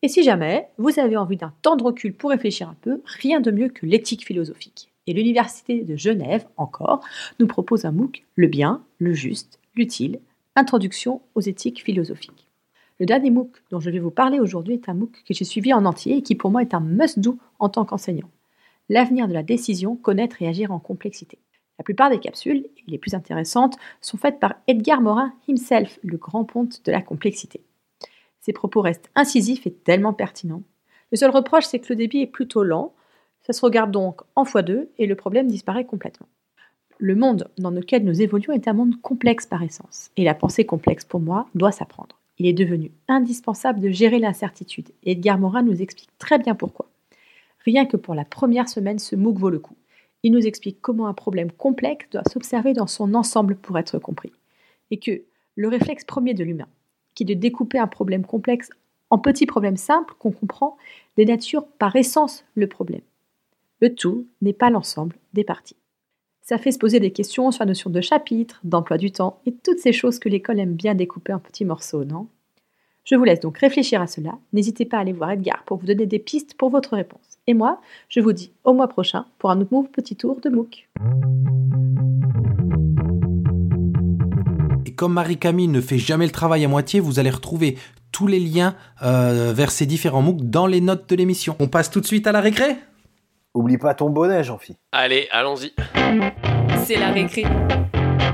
Et 0.00 0.08
si 0.08 0.22
jamais 0.22 0.68
vous 0.78 0.98
avez 0.98 1.18
envie 1.18 1.36
d'un 1.36 1.52
temps 1.60 1.76
de 1.76 1.84
recul 1.84 2.14
pour 2.14 2.30
réfléchir 2.30 2.68
un 2.68 2.76
peu, 2.80 3.02
rien 3.04 3.40
de 3.40 3.50
mieux 3.50 3.68
que 3.68 3.84
l'éthique 3.84 4.24
philosophique. 4.24 4.90
Et 5.06 5.12
l'Université 5.12 5.82
de 5.82 5.96
Genève, 5.96 6.46
encore, 6.56 7.00
nous 7.38 7.46
propose 7.46 7.84
un 7.84 7.92
MOOC 7.92 8.24
Le 8.34 8.48
bien, 8.48 8.82
le 8.98 9.12
juste, 9.12 9.60
l'utile, 9.74 10.20
introduction 10.56 11.20
aux 11.34 11.40
éthiques 11.40 11.84
philosophiques. 11.84 12.48
Le 12.98 13.06
dernier 13.06 13.30
MOOC 13.30 13.50
dont 13.70 13.80
je 13.80 13.90
vais 13.90 13.98
vous 13.98 14.10
parler 14.10 14.40
aujourd'hui 14.40 14.74
est 14.74 14.88
un 14.88 14.94
MOOC 14.94 15.22
que 15.26 15.34
j'ai 15.34 15.44
suivi 15.44 15.72
en 15.72 15.84
entier 15.84 16.16
et 16.16 16.22
qui 16.22 16.34
pour 16.34 16.50
moi 16.50 16.62
est 16.62 16.74
un 16.74 16.80
must-do 16.80 17.38
en 17.58 17.68
tant 17.68 17.84
qu'enseignant. 17.84 18.30
L'avenir 18.88 19.28
de 19.28 19.34
la 19.34 19.42
décision, 19.42 19.96
connaître 19.96 20.40
et 20.40 20.48
agir 20.48 20.72
en 20.72 20.78
complexité. 20.78 21.38
La 21.78 21.84
plupart 21.84 22.08
des 22.08 22.20
capsules, 22.20 22.66
les 22.86 22.98
plus 22.98 23.14
intéressantes, 23.14 23.76
sont 24.00 24.16
faites 24.16 24.40
par 24.40 24.54
Edgar 24.66 25.02
Morin 25.02 25.34
himself, 25.46 25.98
le 26.02 26.16
grand 26.16 26.44
ponte 26.44 26.84
de 26.84 26.92
la 26.92 27.02
complexité. 27.02 27.60
Ses 28.40 28.52
propos 28.52 28.80
restent 28.80 29.10
incisifs 29.14 29.66
et 29.66 29.72
tellement 29.72 30.14
pertinents. 30.14 30.62
Le 31.10 31.16
seul 31.16 31.30
reproche, 31.30 31.66
c'est 31.66 31.80
que 31.80 31.92
le 31.92 31.96
débit 31.96 32.22
est 32.22 32.26
plutôt 32.26 32.62
lent. 32.62 32.94
Ça 33.46 33.52
se 33.52 33.64
regarde 33.64 33.92
donc 33.92 34.22
en 34.34 34.42
x2 34.42 34.88
et 34.98 35.06
le 35.06 35.14
problème 35.14 35.46
disparaît 35.46 35.84
complètement. 35.84 36.26
Le 36.98 37.14
monde 37.14 37.48
dans 37.58 37.70
lequel 37.70 38.04
nous 38.04 38.20
évoluons 38.20 38.52
est 38.52 38.66
un 38.66 38.72
monde 38.72 39.00
complexe 39.00 39.46
par 39.46 39.62
essence. 39.62 40.10
Et 40.16 40.24
la 40.24 40.34
pensée 40.34 40.66
complexe, 40.66 41.04
pour 41.04 41.20
moi, 41.20 41.46
doit 41.54 41.70
s'apprendre. 41.70 42.18
Il 42.38 42.46
est 42.46 42.52
devenu 42.52 42.90
indispensable 43.06 43.78
de 43.78 43.88
gérer 43.88 44.18
l'incertitude. 44.18 44.88
Et 45.04 45.12
Edgar 45.12 45.38
Morin 45.38 45.62
nous 45.62 45.80
explique 45.80 46.10
très 46.18 46.40
bien 46.40 46.56
pourquoi. 46.56 46.90
Rien 47.64 47.86
que 47.86 47.96
pour 47.96 48.16
la 48.16 48.24
première 48.24 48.68
semaine, 48.68 48.98
ce 48.98 49.14
MOOC 49.14 49.38
vaut 49.38 49.50
le 49.50 49.60
coup. 49.60 49.76
Il 50.24 50.32
nous 50.32 50.44
explique 50.44 50.80
comment 50.80 51.06
un 51.06 51.14
problème 51.14 51.52
complexe 51.52 52.10
doit 52.10 52.24
s'observer 52.28 52.72
dans 52.72 52.88
son 52.88 53.14
ensemble 53.14 53.54
pour 53.54 53.78
être 53.78 54.00
compris. 54.00 54.32
Et 54.90 54.98
que 54.98 55.22
le 55.54 55.68
réflexe 55.68 56.04
premier 56.04 56.34
de 56.34 56.42
l'humain, 56.42 56.68
qui 57.14 57.22
est 57.22 57.26
de 57.26 57.34
découper 57.34 57.78
un 57.78 57.86
problème 57.86 58.26
complexe 58.26 58.70
en 59.10 59.18
petits 59.18 59.46
problèmes 59.46 59.76
simples 59.76 60.14
qu'on 60.18 60.32
comprend, 60.32 60.76
dénature 61.16 61.64
par 61.78 61.94
essence 61.94 62.44
le 62.56 62.66
problème. 62.66 63.02
Le 63.80 63.94
tout 63.94 64.26
n'est 64.40 64.54
pas 64.54 64.70
l'ensemble 64.70 65.16
des 65.34 65.44
parties. 65.44 65.76
Ça 66.40 66.56
fait 66.56 66.72
se 66.72 66.78
poser 66.78 66.98
des 66.98 67.10
questions 67.10 67.50
sur 67.50 67.64
la 67.64 67.68
notion 67.68 67.90
de 67.90 68.00
chapitre, 68.00 68.60
d'emploi 68.64 68.96
du 68.96 69.10
temps 69.10 69.40
et 69.44 69.54
toutes 69.54 69.80
ces 69.80 69.92
choses 69.92 70.18
que 70.18 70.28
l'école 70.28 70.60
aime 70.60 70.74
bien 70.74 70.94
découper 70.94 71.32
en 71.32 71.40
petits 71.40 71.64
morceaux, 71.64 72.04
non? 72.04 72.28
Je 73.04 73.14
vous 73.14 73.24
laisse 73.24 73.40
donc 73.40 73.58
réfléchir 73.58 74.00
à 74.00 74.06
cela. 74.06 74.38
N'hésitez 74.52 74.84
pas 74.84 74.96
à 74.96 75.00
aller 75.00 75.12
voir 75.12 75.30
Edgar 75.30 75.62
pour 75.64 75.76
vous 75.76 75.86
donner 75.86 76.06
des 76.06 76.18
pistes 76.18 76.54
pour 76.54 76.70
votre 76.70 76.94
réponse. 76.94 77.38
Et 77.46 77.54
moi, 77.54 77.80
je 78.08 78.20
vous 78.20 78.32
dis 78.32 78.52
au 78.64 78.72
mois 78.72 78.88
prochain 78.88 79.26
pour 79.38 79.50
un 79.50 79.56
nouveau 79.56 79.82
petit 79.82 80.16
tour 80.16 80.40
de 80.40 80.48
MOOC. 80.48 80.88
comme 84.96 85.12
Marie-Camille 85.12 85.68
ne 85.68 85.82
fait 85.82 85.98
jamais 85.98 86.24
le 86.24 86.32
travail 86.32 86.64
à 86.64 86.68
moitié, 86.68 87.00
vous 87.00 87.18
allez 87.18 87.28
retrouver 87.28 87.76
tous 88.12 88.26
les 88.26 88.40
liens 88.40 88.74
euh, 89.02 89.52
vers 89.54 89.70
ces 89.70 89.84
différents 89.84 90.22
MOOC 90.22 90.48
dans 90.48 90.66
les 90.66 90.80
notes 90.80 91.06
de 91.10 91.16
l'émission. 91.16 91.54
On 91.60 91.68
passe 91.68 91.90
tout 91.90 92.00
de 92.00 92.06
suite 92.06 92.26
à 92.26 92.32
la 92.32 92.40
récré? 92.40 92.76
Oublie 93.56 93.78
pas 93.78 93.94
ton 93.94 94.10
bonnet, 94.10 94.44
Jean-Phi. 94.44 94.76
Allez, 94.92 95.28
allons-y. 95.30 95.72
C'est 96.84 96.98
la 96.98 97.10
récré. 97.10 97.46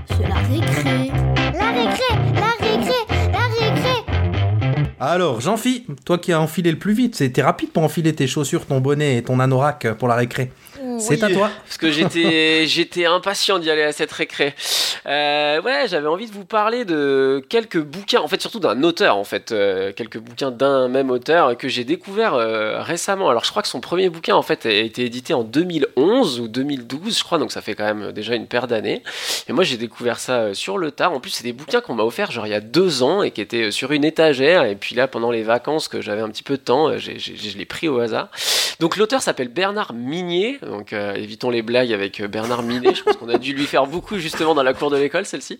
C'est 0.06 0.26
la 0.26 0.34
récré. 0.34 1.12
La 1.54 1.70
récré, 1.70 2.10
la 2.34 2.50
récré, 2.58 3.30
la 3.30 3.66
récré. 3.66 4.94
Alors, 4.98 5.40
Jean-Phi, 5.40 5.86
toi 6.04 6.18
qui 6.18 6.32
as 6.32 6.40
enfilé 6.40 6.72
le 6.72 6.78
plus 6.78 6.92
vite, 6.92 7.14
c'était 7.14 7.42
rapide 7.42 7.70
pour 7.70 7.84
enfiler 7.84 8.12
tes 8.12 8.26
chaussures, 8.26 8.66
ton 8.66 8.80
bonnet 8.80 9.18
et 9.18 9.22
ton 9.22 9.38
anorak 9.38 9.92
pour 9.92 10.08
la 10.08 10.16
récré. 10.16 10.50
C'est 10.99 11.22
à 11.22 11.30
toi. 11.30 11.51
Parce 11.64 11.78
que 11.78 11.90
j'étais, 11.90 12.64
j'étais 12.66 13.07
impatient 13.07 13.59
d'y 13.59 13.70
aller 13.70 13.82
à 13.82 13.93
cette 13.93 14.12
récré. 14.12 14.55
Euh, 15.07 15.61
ouais, 15.62 15.86
j'avais 15.88 16.07
envie 16.07 16.26
de 16.26 16.32
vous 16.32 16.45
parler 16.45 16.84
de 16.84 17.45
quelques 17.49 17.80
bouquins, 17.80 18.20
en 18.20 18.28
fait 18.28 18.40
surtout 18.40 18.61
d'un 18.61 18.82
auteur, 18.82 19.16
en 19.16 19.24
fait, 19.24 19.53
euh, 19.53 19.93
quelques 19.93 20.18
bouquins 20.18 20.51
d'un 20.51 20.88
même 20.88 21.11
auteur 21.11 21.57
que 21.57 21.68
j'ai 21.68 21.84
découvert 21.84 22.34
euh, 22.34 22.82
récemment. 22.82 23.28
Alors 23.28 23.45
je 23.45 23.51
crois 23.51 23.62
que 23.62 23.68
son 23.68 23.80
premier 23.80 24.09
bouquin 24.09 24.34
en 24.34 24.43
fait 24.43 24.66
a 24.66 24.70
été 24.70 25.05
édité 25.05 25.34
en 25.34 25.43
2011 25.43 26.40
ou 26.40 26.49
2012, 26.49 27.18
je 27.18 27.24
crois, 27.24 27.38
donc 27.38 27.53
ça 27.53 27.61
fait 27.61 27.74
quand 27.74 27.84
même 27.84 28.12
déjà 28.12 28.34
une 28.34 28.47
paire 28.47 28.66
d'années. 28.66 29.03
Et 29.49 29.53
moi 29.53 29.64
j'ai 29.64 29.76
découvert 29.76 30.18
ça 30.18 30.55
sur 30.55 30.78
le 30.78 30.90
tard. 30.90 31.12
En 31.12 31.20
plus 31.20 31.30
c'est 31.30 31.45
des 31.45 31.53
bouquins 31.53 31.80
qu'on 31.80 31.95
m'a 31.95 32.05
offert 32.05 32.30
genre 32.30 32.47
il 32.47 32.51
y 32.51 32.55
a 32.55 32.61
deux 32.61 33.03
ans 33.03 33.22
et 33.22 33.30
qui 33.30 33.40
étaient 33.40 33.70
sur 33.70 33.93
une 33.93 34.05
étagère. 34.05 34.64
Et 34.64 34.76
puis 34.76 34.95
là 34.95 35.09
pendant 35.09 35.30
les 35.30 35.43
vacances 35.43 35.88
que 35.88 36.01
j'avais 36.01 36.22
un 36.22 36.28
petit 36.28 36.43
peu 36.43 36.57
de 36.57 36.62
temps, 36.62 36.97
j'ai, 36.99 37.18
je 37.18 37.59
l'ai 37.59 37.64
pris 37.66 37.88
au 37.88 37.99
hasard. 37.99 38.28
Donc 38.80 38.97
l'auteur 38.97 39.22
s'appelle 39.22 39.49
Bernard 39.49 39.93
Minier. 39.93 40.59
Donc 40.82 40.94
évitons 40.94 41.50
les 41.50 41.62
blagues 41.62 41.92
avec 41.92 42.20
Bernard 42.22 42.64
Minet. 42.64 42.92
Je 42.92 43.04
pense 43.04 43.16
qu'on 43.16 43.28
a 43.28 43.38
dû 43.38 43.54
lui 43.54 43.66
faire 43.66 43.86
beaucoup 43.86 44.18
justement 44.18 44.52
dans 44.52 44.64
la 44.64 44.74
cour 44.74 44.90
de 44.90 44.96
l'école, 44.96 45.24
celle-ci. 45.24 45.56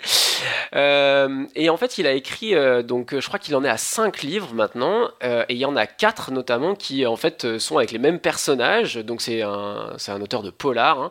Euh, 0.75 1.45
et 1.55 1.71
en 1.71 1.77
fait, 1.77 1.97
il 1.99 2.09
a 2.09 2.13
écrit, 2.13 2.57
euh, 2.57 2.83
donc 2.83 3.17
je 3.17 3.25
crois 3.25 3.39
qu'il 3.39 3.55
en 3.55 3.63
est 3.63 3.69
à 3.69 3.77
5 3.77 4.23
livres 4.23 4.53
maintenant, 4.53 5.09
euh, 5.23 5.45
et 5.49 5.55
il 5.55 5.59
y 5.59 5.65
en 5.65 5.77
a 5.77 5.87
4 5.87 6.33
notamment 6.33 6.75
qui 6.75 7.07
en 7.07 7.15
fait 7.15 7.59
sont 7.59 7.79
avec 7.79 7.93
les 7.93 8.01
mêmes 8.01 8.19
personnages. 8.19 8.97
Donc 8.97 9.23
c'est 9.23 9.43
un, 9.43 9.93
c'est 9.97 10.11
un 10.11 10.21
auteur 10.21 10.43
de 10.43 10.51
polar. 10.51 11.11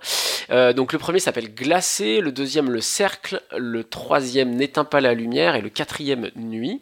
Hein. 0.49 0.73
donc 0.73 0.91
le 0.91 0.99
premier 0.99 1.19
s'appelle 1.19 1.55
Glacé, 1.55 2.19
le 2.19 2.33
deuxième 2.33 2.69
Le 2.69 2.81
Cercle, 2.81 3.41
le 3.57 3.85
troisième 3.85 4.55
N'éteint 4.55 4.83
pas 4.83 4.99
la 4.99 5.13
lumière 5.13 5.55
et 5.55 5.61
le 5.61 5.69
quatrième 5.69 6.31
Nuit. 6.35 6.81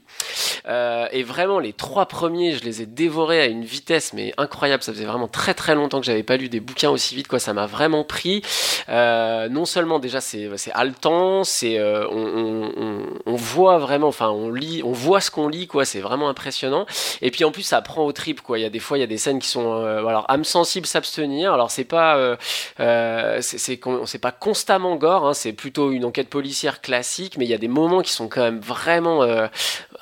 Euh, 0.67 1.07
et 1.11 1.23
vraiment, 1.23 1.59
les 1.59 1.73
trois 1.73 2.05
premiers, 2.05 2.53
je 2.53 2.63
les 2.63 2.82
ai 2.82 2.86
dévorés 2.86 3.41
à 3.41 3.45
une 3.47 3.63
vitesse 3.63 4.13
mais 4.13 4.34
incroyable. 4.38 4.84
Ça 4.84 4.93
faisait 4.93 5.05
vraiment 5.05 5.27
très 5.27 5.53
très 5.53 5.75
longtemps 5.75 5.99
que 5.99 6.05
j'avais 6.05 6.23
pas 6.23 6.38
lu 6.38 6.49
des 6.49 6.59
bouquins 6.59 6.89
aussi 6.89 7.15
vite. 7.15 7.18
Quoi, 7.28 7.39
ça 7.39 7.53
m'a 7.53 7.65
vraiment 7.65 8.03
pris. 8.03 8.41
Euh, 8.89 9.49
non 9.49 9.65
seulement 9.65 9.99
déjà 9.99 10.22
c'est 10.22 10.49
haletant, 10.74 11.43
c'est 11.43 11.78
euh, 11.78 12.07
on, 12.09 12.72
on, 12.76 13.03
on, 13.26 13.36
voit 13.36 13.78
vraiment, 13.78 14.07
enfin 14.07 14.30
on 14.30 14.49
lit, 14.49 14.82
on 14.84 14.91
voit 14.91 15.22
ce 15.22 15.30
qu'on 15.32 15.47
lit 15.47 15.67
quoi. 15.67 15.86
C'est 15.86 15.99
vraiment 15.99 16.30
impressionnant. 16.30 16.86
Et 17.22 17.32
puis 17.32 17.43
en 17.43 17.51
plus 17.51 17.63
ça 17.63 17.82
prend 17.82 18.03
au 18.05 18.11
trip 18.11 18.41
quoi. 18.41 18.57
Il 18.57 18.61
y 18.61 18.65
a 18.65 18.70
des 18.70 18.80
fois 18.80 18.97
il 18.97 19.01
y 19.01 19.03
a 19.03 19.07
des 19.07 19.17
scènes 19.17 19.39
qui 19.39 19.47
sont 19.47 19.74
euh, 19.74 20.05
alors 20.05 20.26
âme 20.30 20.43
sensible 20.43 20.88
s'abstenir. 20.88 21.53
Alors 21.53 21.72
c'est 21.72 21.84
pas 21.84 22.17
euh, 22.17 22.36
euh, 22.80 23.39
c'est 23.41 23.59
c'est 23.59 24.20
pas 24.20 24.32
constamment 24.32 24.95
gore. 24.95 25.28
Hein, 25.28 25.34
c'est 25.34 25.53
plutôt 25.53 25.91
une 25.91 26.05
enquête 26.05 26.30
policière 26.30 26.82
classique, 26.82 27.38
mais 27.38 27.45
il 27.45 27.51
y 27.51 27.53
a 27.53 27.57
des 27.57 27.67
moments 27.67 28.01
qui 28.01 28.13
sont 28.13 28.28
quand 28.28 28.41
même 28.41 28.59
vraiment 28.59 29.26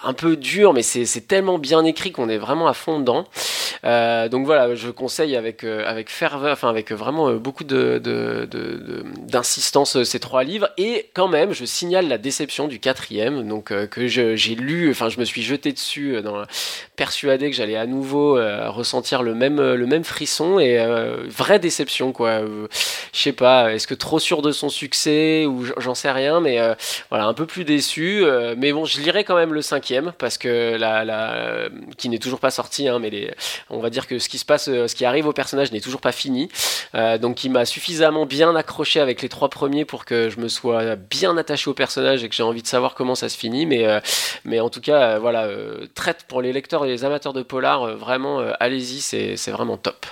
un 0.04 0.14
peu 0.14 0.36
dur, 0.36 0.74
mais 0.74 0.82
c'est 0.82 1.28
tellement 1.28 1.58
bien 1.58 1.86
écrit 1.86 2.12
qu'on 2.12 2.30
est 2.30 2.38
vraiment 2.38 2.68
à 2.68 2.74
fond 2.74 3.00
dedans. 3.00 3.26
Euh, 3.84 4.30
donc 4.30 4.46
voilà, 4.46 4.76
je 4.76 4.90
conseille 4.90 5.36
avec, 5.36 5.64
euh, 5.64 5.84
avec 5.88 6.10
ferveur, 6.10 6.54
enfin 6.54 6.70
avec 6.70 6.92
vraiment 6.92 7.30
euh, 7.30 7.38
beaucoup 7.38 7.64
d'insistance 7.64 9.96
de, 9.96 10.00
de, 10.00 10.04
ces 10.04 10.20
trois 10.20 10.44
livres. 10.44 10.70
Et 10.78 11.10
quand 11.14 11.28
même, 11.28 11.54
je 11.54 11.66
signale 11.66 12.08
la 12.08 12.18
déception 12.18 12.68
du 12.68 12.80
quatrième, 12.80 13.48
donc 13.48 13.74
que 13.90 14.08
j'ai 14.08 14.56
lu, 14.56 14.90
enfin 14.92 15.10
je 15.10 15.20
me 15.20 15.26
suis 15.26 15.44
jeté 15.44 15.74
dessus, 15.74 16.18
persuadé 16.96 17.50
que 17.50 17.56
j'allais 17.56 17.76
à 17.76 17.86
nouveau 17.86 18.40
ressentir 18.70 19.24
le 19.24 19.34
même, 19.34 19.62
le 19.62 19.86
même 19.86 20.04
frisson 20.04 20.60
et 20.60 20.78
vraie 21.28 21.60
déception 21.60 22.12
quoi. 22.12 22.42
je 22.42 23.20
sais 23.20 23.34
pas, 23.34 23.74
est-ce 23.74 23.88
que 23.88 23.94
trop 23.94 24.20
sûr 24.20 24.42
de 24.42 24.52
son 24.52 24.70
succès 24.70 25.46
ou 25.46 25.66
j'en 25.78 25.96
sais 25.96 26.12
rien, 26.12 26.40
mais 26.40 26.60
voilà, 27.10 27.26
un 27.26 27.34
peu 27.34 27.46
plus 27.46 27.64
déçu. 27.64 28.24
mais 28.58 28.72
bon, 28.72 28.86
je 28.86 29.02
lirai 29.02 29.24
quand 29.24 29.36
même 29.36 29.54
le 29.54 29.62
cinquième 29.62 29.87
parce 30.18 30.38
que 30.38 30.76
la, 30.76 31.70
qui 31.98 32.10
n'est 32.10 32.20
toujours 32.20 32.40
pas 32.40 32.52
sorti, 32.52 32.88
hein, 32.88 33.00
mais 33.00 33.34
on 33.70 33.80
va 33.80 33.90
dire 33.90 34.08
que 34.08 34.20
ce 34.20 34.30
qui 34.30 34.38
se 34.38 34.46
passe, 34.46 34.66
ce 34.66 34.96
qui 34.96 35.06
arrive 35.06 35.28
au 35.28 35.34
personnage 35.34 35.72
n'est 35.72 35.82
toujours 35.82 36.02
pas 36.02 36.12
fini. 36.12 36.50
Euh, 36.96 37.18
donc 37.18 37.44
il 37.44 37.52
m'a 37.52 37.66
suffisamment 37.66 38.26
bien 38.26 38.56
accroché 38.56 39.00
avec 39.00 39.22
les 39.22 39.30
trois 39.30 39.50
premiers 39.50 39.86
pour 39.86 40.06
que 40.06 40.30
je 40.30 40.40
me 40.40 40.48
sois 40.48 40.96
bien 40.96 41.38
attaché 41.38 41.70
au 41.70 41.74
personnage 41.74 42.24
et 42.24 42.30
que 42.30 42.36
j'ai 42.36 42.44
envie 42.44 42.62
de 42.62 42.68
savoir 42.68 42.96
comment 42.96 43.16
ça 43.16 43.30
se 43.30 43.38
finit. 43.38 43.66
Mais, 43.66 43.86
euh, 43.88 44.00
en 44.62 44.70
tout 44.70 44.82
cas, 44.82 45.16
euh, 45.16 45.20
voilà, 45.20 45.48
traite 45.96 46.26
pour 46.28 46.42
les 46.42 46.54
lecteurs 46.54 46.86
et 46.86 46.88
les 46.88 47.06
amateurs 47.06 47.34
de 47.34 47.44
polar, 47.44 47.96
vraiment, 47.96 48.40
allez-y, 48.60 49.02
c'est 49.02 49.52
vraiment 49.52 49.78
top. 49.78 50.06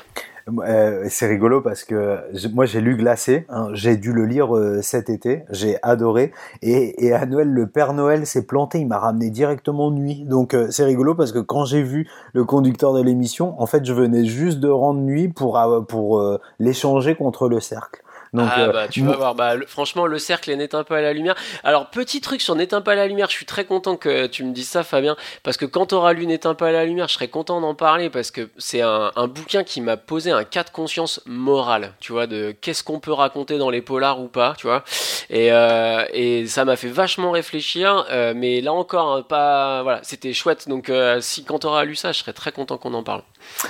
Euh, 0.47 1.07
c'est 1.09 1.25
rigolo 1.25 1.61
parce 1.61 1.83
que 1.83 2.19
moi 2.49 2.65
j'ai 2.65 2.79
lu 2.79 2.95
Glacé, 2.95 3.47
hein, 3.49 3.69
j'ai 3.73 3.97
dû 3.97 4.13
le 4.13 4.25
lire 4.25 4.55
euh, 4.55 4.79
cet 4.83 5.09
été, 5.09 5.43
j'ai 5.49 5.77
adoré 5.81 6.33
et, 6.61 7.11
à 7.13 7.25
Noël 7.25 7.49
le 7.49 7.65
Père 7.65 7.93
Noël 7.93 8.27
s'est 8.27 8.45
planté, 8.45 8.79
il 8.79 8.87
m'a 8.87 8.99
ramené 8.99 9.31
directement 9.31 9.89
nuit. 9.89 10.23
Donc 10.23 10.53
euh, 10.53 10.67
c'est 10.69 10.85
rigolo 10.85 11.15
parce 11.15 11.31
que 11.31 11.39
quand 11.39 11.65
j'ai 11.65 11.81
vu 11.81 12.07
le 12.33 12.43
conducteur 12.43 12.93
de 12.93 13.01
l'émission, 13.01 13.59
en 13.59 13.65
fait 13.65 13.85
je 13.85 13.93
venais 13.93 14.25
juste 14.25 14.59
de 14.59 14.69
rendre 14.69 14.99
nuit 14.99 15.29
pour 15.29 15.59
pour 15.87 16.23
l'échanger 16.59 17.15
contre 17.15 17.49
le 17.49 17.59
cercle. 17.59 18.03
Donc, 18.33 18.49
ah 18.53 18.67
bah 18.67 18.87
tu 18.87 19.01
vas 19.01 19.15
voir, 19.15 19.35
bah, 19.35 19.53
franchement 19.67 20.05
le 20.05 20.19
cercle 20.19 20.53
n'éteint 20.55 20.83
pas 20.83 21.01
la 21.01 21.13
lumière. 21.13 21.35
Alors 21.63 21.89
petit 21.89 22.21
truc 22.21 22.41
sur 22.41 22.55
n'éteint 22.55 22.81
pas 22.81 22.95
la 22.95 23.07
lumière, 23.07 23.29
je 23.29 23.35
suis 23.35 23.45
très 23.45 23.65
content 23.65 23.95
que 23.95 24.27
tu 24.27 24.43
me 24.43 24.51
dises 24.51 24.69
ça 24.69 24.83
Fabien, 24.83 25.15
parce 25.43 25.57
que 25.57 25.65
quand 25.65 25.87
tu 25.87 25.95
auras 25.95 26.13
lu 26.13 26.25
n'éteint 26.27 26.55
pas 26.55 26.71
la 26.71 26.85
lumière, 26.85 27.07
je 27.07 27.13
serais 27.13 27.27
content 27.27 27.61
d'en 27.61 27.75
parler 27.75 28.09
parce 28.09 28.31
que 28.31 28.49
c'est 28.57 28.81
un, 28.81 29.11
un, 29.15 29.27
bouquin 29.27 29.63
qui 29.63 29.81
m'a 29.81 29.97
posé 29.97 30.31
un 30.31 30.43
cas 30.43 30.63
de 30.63 30.69
conscience 30.69 31.21
morale, 31.25 31.93
tu 31.99 32.11
vois, 32.11 32.27
de 32.27 32.55
qu'est-ce 32.59 32.83
qu'on 32.83 32.99
peut 32.99 33.13
raconter 33.13 33.57
dans 33.57 33.69
les 33.69 33.81
polars 33.81 34.21
ou 34.21 34.27
pas, 34.27 34.53
tu 34.57 34.67
vois. 34.67 34.83
Et, 35.29 35.51
euh, 35.51 36.05
et 36.13 36.47
ça 36.47 36.65
m'a 36.65 36.75
fait 36.75 36.89
vachement 36.89 37.31
réfléchir, 37.31 38.05
euh, 38.11 38.33
mais 38.35 38.61
là 38.61 38.73
encore, 38.73 39.15
hein, 39.15 39.23
pas, 39.27 39.83
voilà, 39.83 39.99
c'était 40.03 40.33
chouette. 40.33 40.67
Donc 40.67 40.89
euh, 40.89 41.19
si 41.21 41.43
quand 41.43 41.59
tu 41.59 41.67
auras 41.67 41.85
lu 41.85 41.95
ça, 41.95 42.11
je 42.11 42.19
serais 42.19 42.33
très 42.33 42.51
content 42.51 42.77
qu'on 42.77 42.93
en 42.93 43.03
parle. 43.03 43.23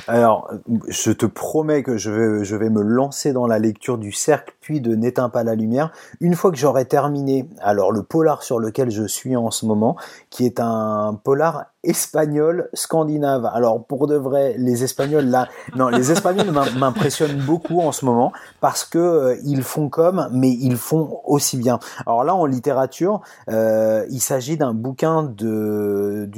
Alors, 0.07 0.49
je 0.87 1.11
te 1.11 1.25
promets 1.25 1.83
que 1.83 1.97
je 1.97 2.11
vais, 2.11 2.45
je 2.45 2.55
vais 2.55 2.69
me 2.69 2.81
lancer 2.81 3.33
dans 3.33 3.47
la 3.47 3.59
lecture 3.59 3.97
du 3.97 4.11
cercle 4.11 4.54
puis 4.61 4.81
de 4.81 4.95
N'éteins 4.95 5.29
pas 5.29 5.43
la 5.43 5.55
lumière. 5.55 5.91
Une 6.19 6.35
fois 6.35 6.51
que 6.51 6.57
j'aurai 6.57 6.85
terminé, 6.85 7.47
alors 7.59 7.91
le 7.91 8.03
polar 8.03 8.43
sur 8.43 8.59
lequel 8.59 8.89
je 8.89 9.03
suis 9.03 9.35
en 9.35 9.51
ce 9.51 9.65
moment, 9.65 9.95
qui 10.29 10.45
est 10.45 10.59
un 10.59 11.19
polar 11.23 11.65
espagnol 11.89 12.69
scandinave. 12.73 13.45
Alors 13.53 13.83
pour 13.83 14.07
de 14.07 14.15
vrai, 14.15 14.55
les 14.57 14.83
Espagnols 14.83 15.25
là, 15.25 15.47
non, 15.75 15.87
les 15.89 16.11
Espagnols 16.11 16.51
m'impressionnent 16.77 17.41
beaucoup 17.45 17.81
en 17.81 17.91
ce 17.91 18.05
moment 18.05 18.31
parce 18.61 18.83
que 18.83 18.97
euh, 18.97 19.35
ils 19.45 19.63
font 19.63 19.89
comme, 19.89 20.27
mais 20.31 20.49
ils 20.49 20.77
font 20.77 21.19
aussi 21.25 21.57
bien. 21.57 21.79
Alors 22.05 22.23
là, 22.23 22.35
en 22.35 22.45
littérature, 22.45 23.21
euh, 23.49 24.05
il 24.09 24.21
s'agit 24.21 24.57
d'un 24.57 24.73
bouquin 24.73 25.23
de 25.23 26.29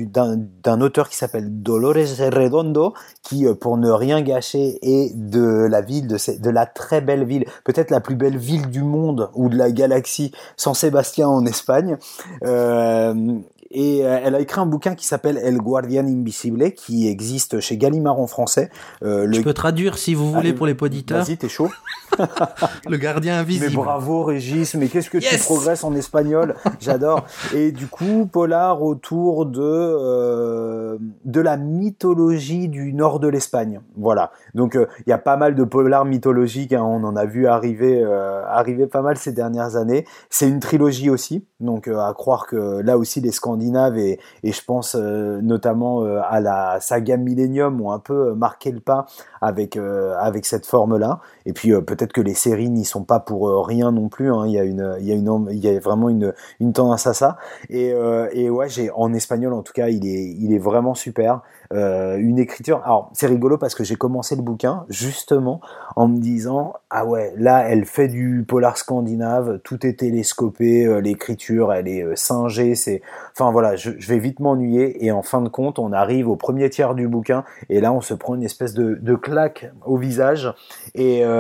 d'un 0.64 0.82
auteur 0.82 1.10
qui 1.10 1.18
s'appelle 1.18 1.62
Dolores 1.62 1.96
Redondo, 2.20 2.94
qui, 3.24 3.46
euh, 3.46 3.54
pour 3.54 3.78
ne 3.78 3.90
rien 3.90 4.22
gâcher, 4.22 4.80
est 4.82 5.16
de 5.16 5.68
la 5.70 5.82
ville 5.82 6.08
de, 6.08 6.18
de 6.42 6.50
la 6.50 6.66
très 6.66 7.02
belle 7.02 7.24
ville, 7.24 7.46
peut-être 7.64 7.92
la 7.92 8.00
plus 8.00 8.16
belle 8.16 8.38
ville 8.38 8.70
du 8.70 8.84
monde 8.84 9.30
ou 9.34 9.50
de 9.50 9.58
la 9.58 9.72
galaxie, 9.72 10.32
San 10.56 10.74
Sébastien 10.74 11.28
en 11.28 11.46
Espagne. 11.46 11.98
Euh, 12.44 13.40
et 13.72 14.06
euh, 14.06 14.20
elle 14.24 14.36
a 14.36 14.40
écrit 14.40 14.62
un 14.62 14.66
bouquin 14.66 14.96
qui 14.96 15.06
s'appelle 15.06 15.38
El 15.38 15.58
Guardian 15.58 16.06
Invisible, 16.06 16.72
qui 16.72 17.08
existe 17.08 17.60
chez 17.60 17.78
Gallimard 17.78 18.20
en 18.20 18.28
français. 18.28 18.70
Euh, 19.04 19.28
Je 19.32 19.42
peux 19.42 19.54
traduire 19.54 19.98
si 19.98 20.14
vous 20.14 20.32
voulez 20.32 20.54
pour 20.54 20.66
les 20.66 20.76
poditeurs. 20.76 21.24
Vas-y, 21.24 21.38
t'es 21.38 21.50
chaud. 21.50 21.70
le 22.90 22.98
gardien 22.98 23.40
invisible. 23.40 23.68
Mais 23.70 23.76
bravo 23.76 24.24
Régis, 24.24 24.76
mais 24.76 24.88
qu'est-ce 24.88 25.10
que 25.10 25.18
tu 25.18 25.38
progresses 25.40 25.84
en 25.84 25.94
espagnol? 25.94 26.56
J'adore. 26.80 27.26
Et 27.54 27.72
du 27.72 27.88
coup, 27.88 28.28
polar 28.32 28.82
autour 28.82 29.46
de 29.46 29.62
euh, 29.62 30.98
de 31.26 31.42
la 31.42 31.58
mythologie 31.58 32.70
du 32.70 32.94
nord 32.94 33.20
de 33.20 33.28
l'Espagne. 33.28 33.82
Voilà. 33.96 34.32
Donc 34.56 34.72
il 34.76 34.82
euh, 34.82 34.86
y 35.08 35.12
a 35.12 35.18
pas 35.18 35.38
mal 35.38 35.56
de 35.56 35.64
polar 35.64 36.06
mythologiques. 36.06 36.74
Hein. 36.74 36.84
on 36.84 37.04
en 37.04 37.16
a 37.16 37.26
vu 37.26 37.48
arriver 37.48 38.02
euh, 38.04 38.44
arriver 38.46 38.88
pas 38.88 39.02
mal 39.02 39.18
ces 39.18 39.34
dernières 39.34 39.76
années. 39.76 40.06
C'est 40.30 40.48
une 40.48 40.60
trilogie 40.60 41.10
aussi. 41.10 41.46
Donc 41.60 41.88
à 41.88 42.14
croire 42.14 42.48
que 42.48 42.82
là 42.82 42.98
aussi 42.98 43.22
les 43.22 43.32
Scandinaves 43.32 43.57
et, 43.98 44.20
je 44.44 44.62
pense 44.64 44.96
notamment 44.96 46.04
à 46.04 46.40
la 46.40 46.80
saga 46.80 47.18
Millennium 47.18 47.82
ont 47.82 47.92
un 47.92 48.00
peu 48.00 48.34
marqué 48.34 48.72
le 48.72 48.80
pas 48.80 49.06
avec 49.42 49.78
avec 49.78 50.46
cette 50.46 50.66
forme 50.66 50.98
là. 50.98 51.20
Et 51.48 51.54
puis 51.54 51.72
peut-être 51.82 52.12
que 52.12 52.20
les 52.20 52.34
séries 52.34 52.70
n'y 52.70 52.84
sont 52.84 53.06
pas 53.06 53.22
pour 53.22 53.48
euh, 53.48 53.62
rien 53.62 53.94
non 53.94 54.10
plus. 54.10 54.32
Hein. 54.32 54.46
Il 54.48 54.52
y 54.52 54.60
a 54.60 54.66
une, 54.66 54.98
il 55.00 55.08
y 55.08 55.14
a 55.14 55.16
une, 55.16 55.48
il 55.50 55.60
y 55.60 55.70
a 55.70 55.80
vraiment 55.80 56.10
une, 56.10 56.34
une 56.60 56.74
tendance 56.74 57.08
à 57.08 57.14
ça. 57.14 57.38
Et, 57.70 57.94
euh, 57.94 58.28
et 58.34 58.50
ouais, 58.50 58.68
j'ai 58.68 58.92
en 58.92 59.14
espagnol 59.14 59.54
en 59.54 59.64
tout 59.64 59.72
cas, 59.72 59.88
il 59.88 60.06
est, 60.06 60.26
il 60.26 60.54
est 60.54 60.60
vraiment 60.60 60.94
super. 60.94 61.42
Euh, 61.74 62.16
une 62.18 62.40
écriture. 62.40 62.82
Alors 62.86 63.10
c'est 63.14 63.28
rigolo 63.28 63.58
parce 63.58 63.76
que 63.76 63.84
j'ai 63.84 63.98
commencé 63.98 64.38
le 64.38 64.42
bouquin 64.42 64.86
justement 64.88 65.60
en 65.98 66.08
me 66.08 66.18
disant 66.18 66.74
ah 66.90 67.06
ouais 67.06 67.34
là 67.38 67.68
elle 67.68 67.84
fait 67.84 68.08
du 68.08 68.46
polar 68.48 68.78
scandinave, 68.78 69.60
tout 69.66 69.86
est 69.86 70.00
télescopé, 70.00 70.86
euh, 70.86 71.02
l'écriture 71.02 71.74
elle 71.74 71.90
est 71.90 72.04
euh, 72.04 72.16
singée, 72.16 72.74
c'est 72.76 73.02
enfin 73.34 73.52
voilà 73.52 73.76
je, 73.76 73.92
vais 73.92 74.18
vite 74.18 74.40
m'ennuyer 74.40 75.06
et 75.06 75.12
en 75.12 75.22
fin 75.22 75.42
de 75.42 75.50
compte 75.50 75.78
on 75.78 75.92
arrive 75.92 76.30
au 76.30 76.38
premier 76.38 76.70
tiers 76.70 76.96
du 76.96 77.10
bouquin 77.10 77.44
et 77.70 77.82
là 77.82 77.92
on 77.92 78.00
se 78.00 78.14
prend 78.14 78.36
une 78.36 78.44
espèce 78.44 78.74
de, 78.74 79.16
claque 79.16 79.70
au 79.86 79.98
visage 79.98 80.54
et, 80.96 81.26
euh, 81.26 81.37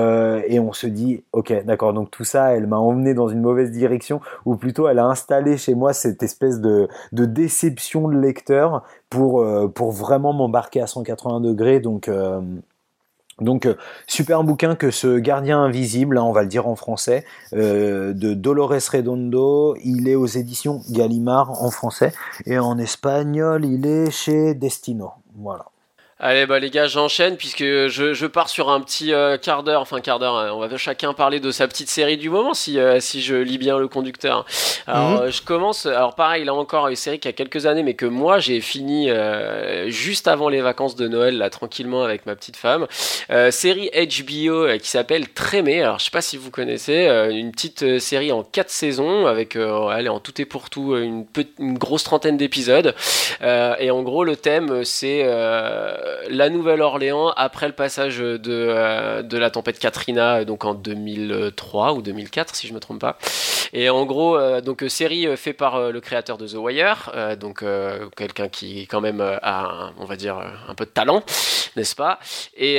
et 0.47 0.59
on 0.59 0.73
se 0.73 0.87
dit 0.87 1.23
ok 1.31 1.65
d'accord 1.65 1.93
donc 1.93 2.11
tout 2.11 2.23
ça 2.23 2.55
elle 2.55 2.67
m'a 2.67 2.77
emmené 2.77 3.13
dans 3.13 3.27
une 3.27 3.41
mauvaise 3.41 3.71
direction 3.71 4.21
ou 4.45 4.55
plutôt 4.55 4.87
elle 4.87 4.99
a 4.99 5.05
installé 5.05 5.57
chez 5.57 5.75
moi 5.75 5.93
cette 5.93 6.23
espèce 6.23 6.59
de, 6.61 6.87
déception 7.11 8.07
de 8.07 8.17
lecteur 8.17 8.83
pour 9.09 9.41
euh, 9.41 9.71
vraiment 9.77 10.33
m'embarquer 10.33 10.81
à 10.81 10.87
180 10.87 11.41
degrés. 11.41 11.79
Donc 11.79 12.07
euh, 12.09 12.41
super 14.07 14.43
bouquin 14.43 14.75
que 14.75 14.91
ce 14.91 15.17
gardien 15.17 15.59
invisible, 15.59 16.17
hein, 16.17 16.23
on 16.23 16.31
va 16.31 16.41
le 16.41 16.47
dire 16.47 16.67
en 16.67 16.75
français, 16.75 17.25
euh, 17.53 18.13
de 18.13 18.33
Dolores 18.33 18.89
Redondo. 18.91 19.75
Il 19.83 20.07
est 20.07 20.15
aux 20.15 20.25
éditions 20.25 20.81
Gallimard 20.89 21.63
en 21.63 21.71
français 21.71 22.13
et 22.45 22.57
en 22.57 22.77
espagnol 22.77 23.65
il 23.65 23.85
est 23.85 24.11
chez 24.11 24.53
Destino. 24.53 25.11
Voilà. 25.35 25.65
Allez, 26.19 26.47
bah 26.47 26.57
les 26.57 26.71
gars, 26.71 26.87
j'enchaîne 26.87 27.37
puisque 27.37 27.59
je, 27.59 28.11
je, 28.11 28.25
pars 28.25 28.49
sur 28.49 28.71
un 28.71 28.81
petit 28.81 29.13
euh, 29.13 29.37
quart 29.37 29.61
d'heure, 29.61 29.81
enfin 29.81 30.01
quart 30.01 30.17
d'heure. 30.17 30.35
Hein. 30.35 30.49
on 30.51 30.57
va 30.57 30.75
chacun 30.75 31.13
parler 31.13 31.39
de 31.39 31.51
sa 31.51 31.67
petite 31.67 31.91
série 31.91 32.17
du 32.17 32.31
moment 32.31 32.55
si, 32.55 32.79
euh, 32.79 32.99
si 32.99 33.21
je 33.21 33.35
lis 33.35 33.59
bien 33.59 33.77
le 33.77 33.87
conducteur. 33.87 34.43
Alors, 34.87 35.11
mhm. 35.11 35.17
euh, 35.17 35.31
je 35.31 35.43
commence. 35.43 35.85
Alors, 35.85 36.15
pareil, 36.15 36.43
là 36.43 36.55
encore, 36.55 36.87
une 36.87 36.95
série 36.95 37.19
qui 37.19 37.27
a 37.27 37.33
quelques 37.33 37.67
années, 37.67 37.83
mais 37.83 37.93
que 37.93 38.07
moi 38.07 38.39
j'ai 38.39 38.61
fini 38.61 39.11
juste 39.87 40.27
avant 40.27 40.49
les 40.49 40.61
vacances 40.61 40.95
de 40.95 41.07
Noël, 41.07 41.37
là, 41.37 41.51
tranquillement 41.51 42.03
avec 42.03 42.25
ma 42.25 42.35
petite 42.35 42.57
femme. 42.57 42.87
série 43.51 43.91
HBO 43.93 44.75
qui 44.79 44.89
s'appelle 44.89 45.29
Trémé. 45.29 45.83
Alors, 45.83 45.99
je 45.99 46.05
sais 46.05 46.11
pas 46.11 46.21
si 46.21 46.35
vous 46.35 46.49
connaissez, 46.49 47.05
une 47.29 47.51
petite 47.51 47.99
série 47.99 48.31
en 48.31 48.41
quatre 48.41 48.71
saisons 48.71 49.27
avec, 49.27 49.55
allez, 49.55 50.09
en 50.09 50.19
tout 50.19 50.41
et 50.41 50.45
pour 50.45 50.71
tout, 50.71 50.95
une, 50.97 51.25
une 51.59 51.77
grosse 51.77 52.03
trentaine 52.03 52.37
d'épisodes. 52.37 52.95
et 53.41 53.91
en 53.91 54.01
gros, 54.01 54.23
le 54.23 54.35
thème, 54.35 54.83
c'est 54.83 55.23
la 56.29 56.49
Nouvelle-Orléans 56.49 57.29
après 57.35 57.67
le 57.67 57.73
passage 57.73 58.19
de, 58.19 58.39
euh, 58.47 59.21
de 59.21 59.37
la 59.37 59.49
tempête 59.49 59.79
Katrina, 59.79 60.45
donc 60.45 60.65
en 60.65 60.73
2003 60.73 61.93
ou 61.93 62.01
2004 62.01 62.55
si 62.55 62.67
je 62.67 62.73
me 62.73 62.79
trompe 62.79 62.99
pas. 62.99 63.17
Et 63.73 63.89
en 63.89 64.05
gros, 64.05 64.37
euh, 64.37 64.61
donc 64.61 64.77
donc 64.77 64.91
série 64.91 65.25
fait 65.37 65.53
par 65.53 65.91
le 65.91 65.99
créateur 66.01 66.37
de 66.37 66.45
The 66.45 66.53
Wire, 66.53 67.11
donc 67.39 67.63
quelqu'un 68.15 68.47
qui 68.47 68.85
quand 68.85 69.01
même 69.01 69.21
a, 69.21 69.91
on 69.97 70.05
va 70.05 70.15
dire, 70.15 70.37
un 70.67 70.75
peu 70.75 70.85
de 70.85 70.91
talent, 70.91 71.23
n'est-ce 71.75 71.95
pas? 71.95 72.19
Et, 72.55 72.75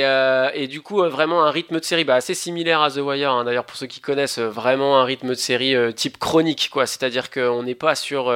et, 0.53 0.67
du 0.67 0.81
coup, 0.81 0.99
vraiment 1.03 1.43
un 1.43 1.51
rythme 1.51 1.79
de 1.79 1.83
série 1.83 2.05
bah, 2.05 2.15
assez 2.15 2.33
similaire 2.33 2.81
à 2.81 2.89
The 2.89 2.99
Wire. 2.99 3.31
Hein. 3.31 3.43
D'ailleurs, 3.43 3.65
pour 3.65 3.75
ceux 3.75 3.87
qui 3.87 3.99
connaissent, 3.99 4.39
vraiment 4.39 4.97
un 4.97 5.03
rythme 5.03 5.29
de 5.29 5.33
série 5.33 5.75
type 5.93 6.17
chronique, 6.19 6.69
quoi. 6.71 6.85
C'est-à-dire 6.85 7.29
qu'on 7.29 7.63
n'est 7.63 7.75
pas 7.75 7.95
sur, 7.95 8.27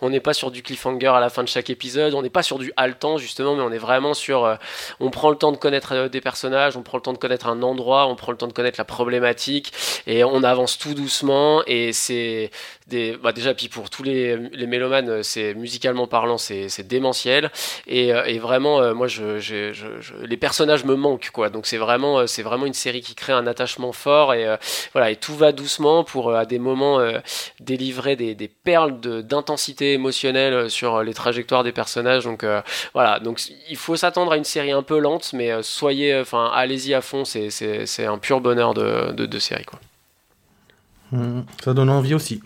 on 0.00 0.08
n'est 0.08 0.20
pas 0.20 0.32
sur 0.32 0.50
du 0.50 0.62
cliffhanger 0.62 1.08
à 1.08 1.20
la 1.20 1.28
fin 1.28 1.42
de 1.42 1.48
chaque 1.48 1.68
épisode, 1.68 2.14
on 2.14 2.22
n'est 2.22 2.30
pas 2.30 2.42
sur 2.42 2.58
du 2.58 2.72
haletant 2.78 3.18
justement, 3.18 3.56
mais 3.56 3.62
on 3.62 3.72
est 3.72 3.78
vraiment 3.78 4.14
sur, 4.16 4.58
on 5.00 5.10
prend 5.10 5.30
le 5.30 5.36
temps 5.36 5.52
de 5.52 5.56
connaître 5.56 6.08
des 6.08 6.20
personnages, 6.20 6.76
on 6.76 6.82
prend 6.82 6.98
le 6.98 7.02
temps 7.02 7.12
de 7.12 7.18
connaître 7.18 7.46
un 7.46 7.62
endroit, 7.62 8.06
on 8.08 8.16
prend 8.16 8.32
le 8.32 8.38
temps 8.38 8.46
de 8.46 8.52
connaître 8.52 8.78
la 8.78 8.84
problématique 8.84 9.72
et 10.06 10.24
on 10.24 10.42
avance 10.42 10.78
tout 10.78 10.94
doucement 10.94 11.62
et 11.66 11.92
c'est 11.92 12.50
des 12.86 13.16
bah 13.16 13.32
déjà 13.32 13.54
puis 13.54 13.68
pour 13.68 13.90
tous 13.90 14.02
les, 14.02 14.36
les 14.36 14.66
mélomanes 14.66 15.22
c'est 15.22 15.54
musicalement 15.54 16.06
parlant 16.06 16.38
c'est 16.38 16.86
démentiel. 16.86 17.50
Et, 17.86 18.12
euh, 18.12 18.24
et 18.24 18.38
vraiment 18.38 18.80
euh, 18.80 18.94
moi 18.94 19.08
je, 19.08 19.38
je, 19.38 19.72
je, 19.72 19.86
les 20.24 20.36
personnages 20.36 20.84
me 20.84 20.94
manquent 20.94 21.30
quoi. 21.32 21.50
Donc 21.50 21.66
c'est 21.66 21.78
vraiment 21.78 22.20
euh, 22.20 22.26
c'est 22.26 22.42
vraiment 22.42 22.66
une 22.66 22.74
série 22.74 23.00
qui 23.00 23.14
crée 23.14 23.32
un 23.32 23.46
attachement 23.46 23.92
fort 23.92 24.34
et 24.34 24.56
voilà 24.92 25.10
et 25.10 25.16
tout 25.16 25.34
va 25.34 25.52
doucement 25.52 26.04
pour 26.04 26.34
à 26.34 26.44
des 26.46 26.58
moments 26.58 27.00
délivrer 27.60 28.16
des, 28.16 28.34
des 28.34 28.48
perles 28.48 29.00
d'intensité 29.00 29.92
émotionnelle 29.92 30.70
sur 30.70 31.02
les 31.02 31.14
trajectoires 31.14 31.64
des 31.64 31.72
personnages. 31.72 32.24
Donc 32.24 32.44
voilà. 32.94 33.18
Donc 33.20 33.40
il 33.68 33.76
faut 33.76 33.96
s'attendre 33.96 34.32
à 34.32 34.36
une 34.36 34.44
série 34.44 34.72
un 34.72 34.82
peu 34.82 34.98
lente 34.98 35.32
mais 35.32 35.62
soyez 35.62 36.18
enfin 36.18 36.50
allez-y 36.54 36.94
à 36.94 37.00
fond. 37.00 37.24
C'est 37.24 38.06
un 38.06 38.18
pur 38.18 38.40
bonheur 38.40 38.74
de, 38.74 39.12
de, 39.12 39.26
de 39.26 39.38
série 39.38 39.64
quoi 39.64 39.80
ça 41.62 41.74
donne 41.74 41.90
envie 41.90 42.14
aussi. 42.14 42.40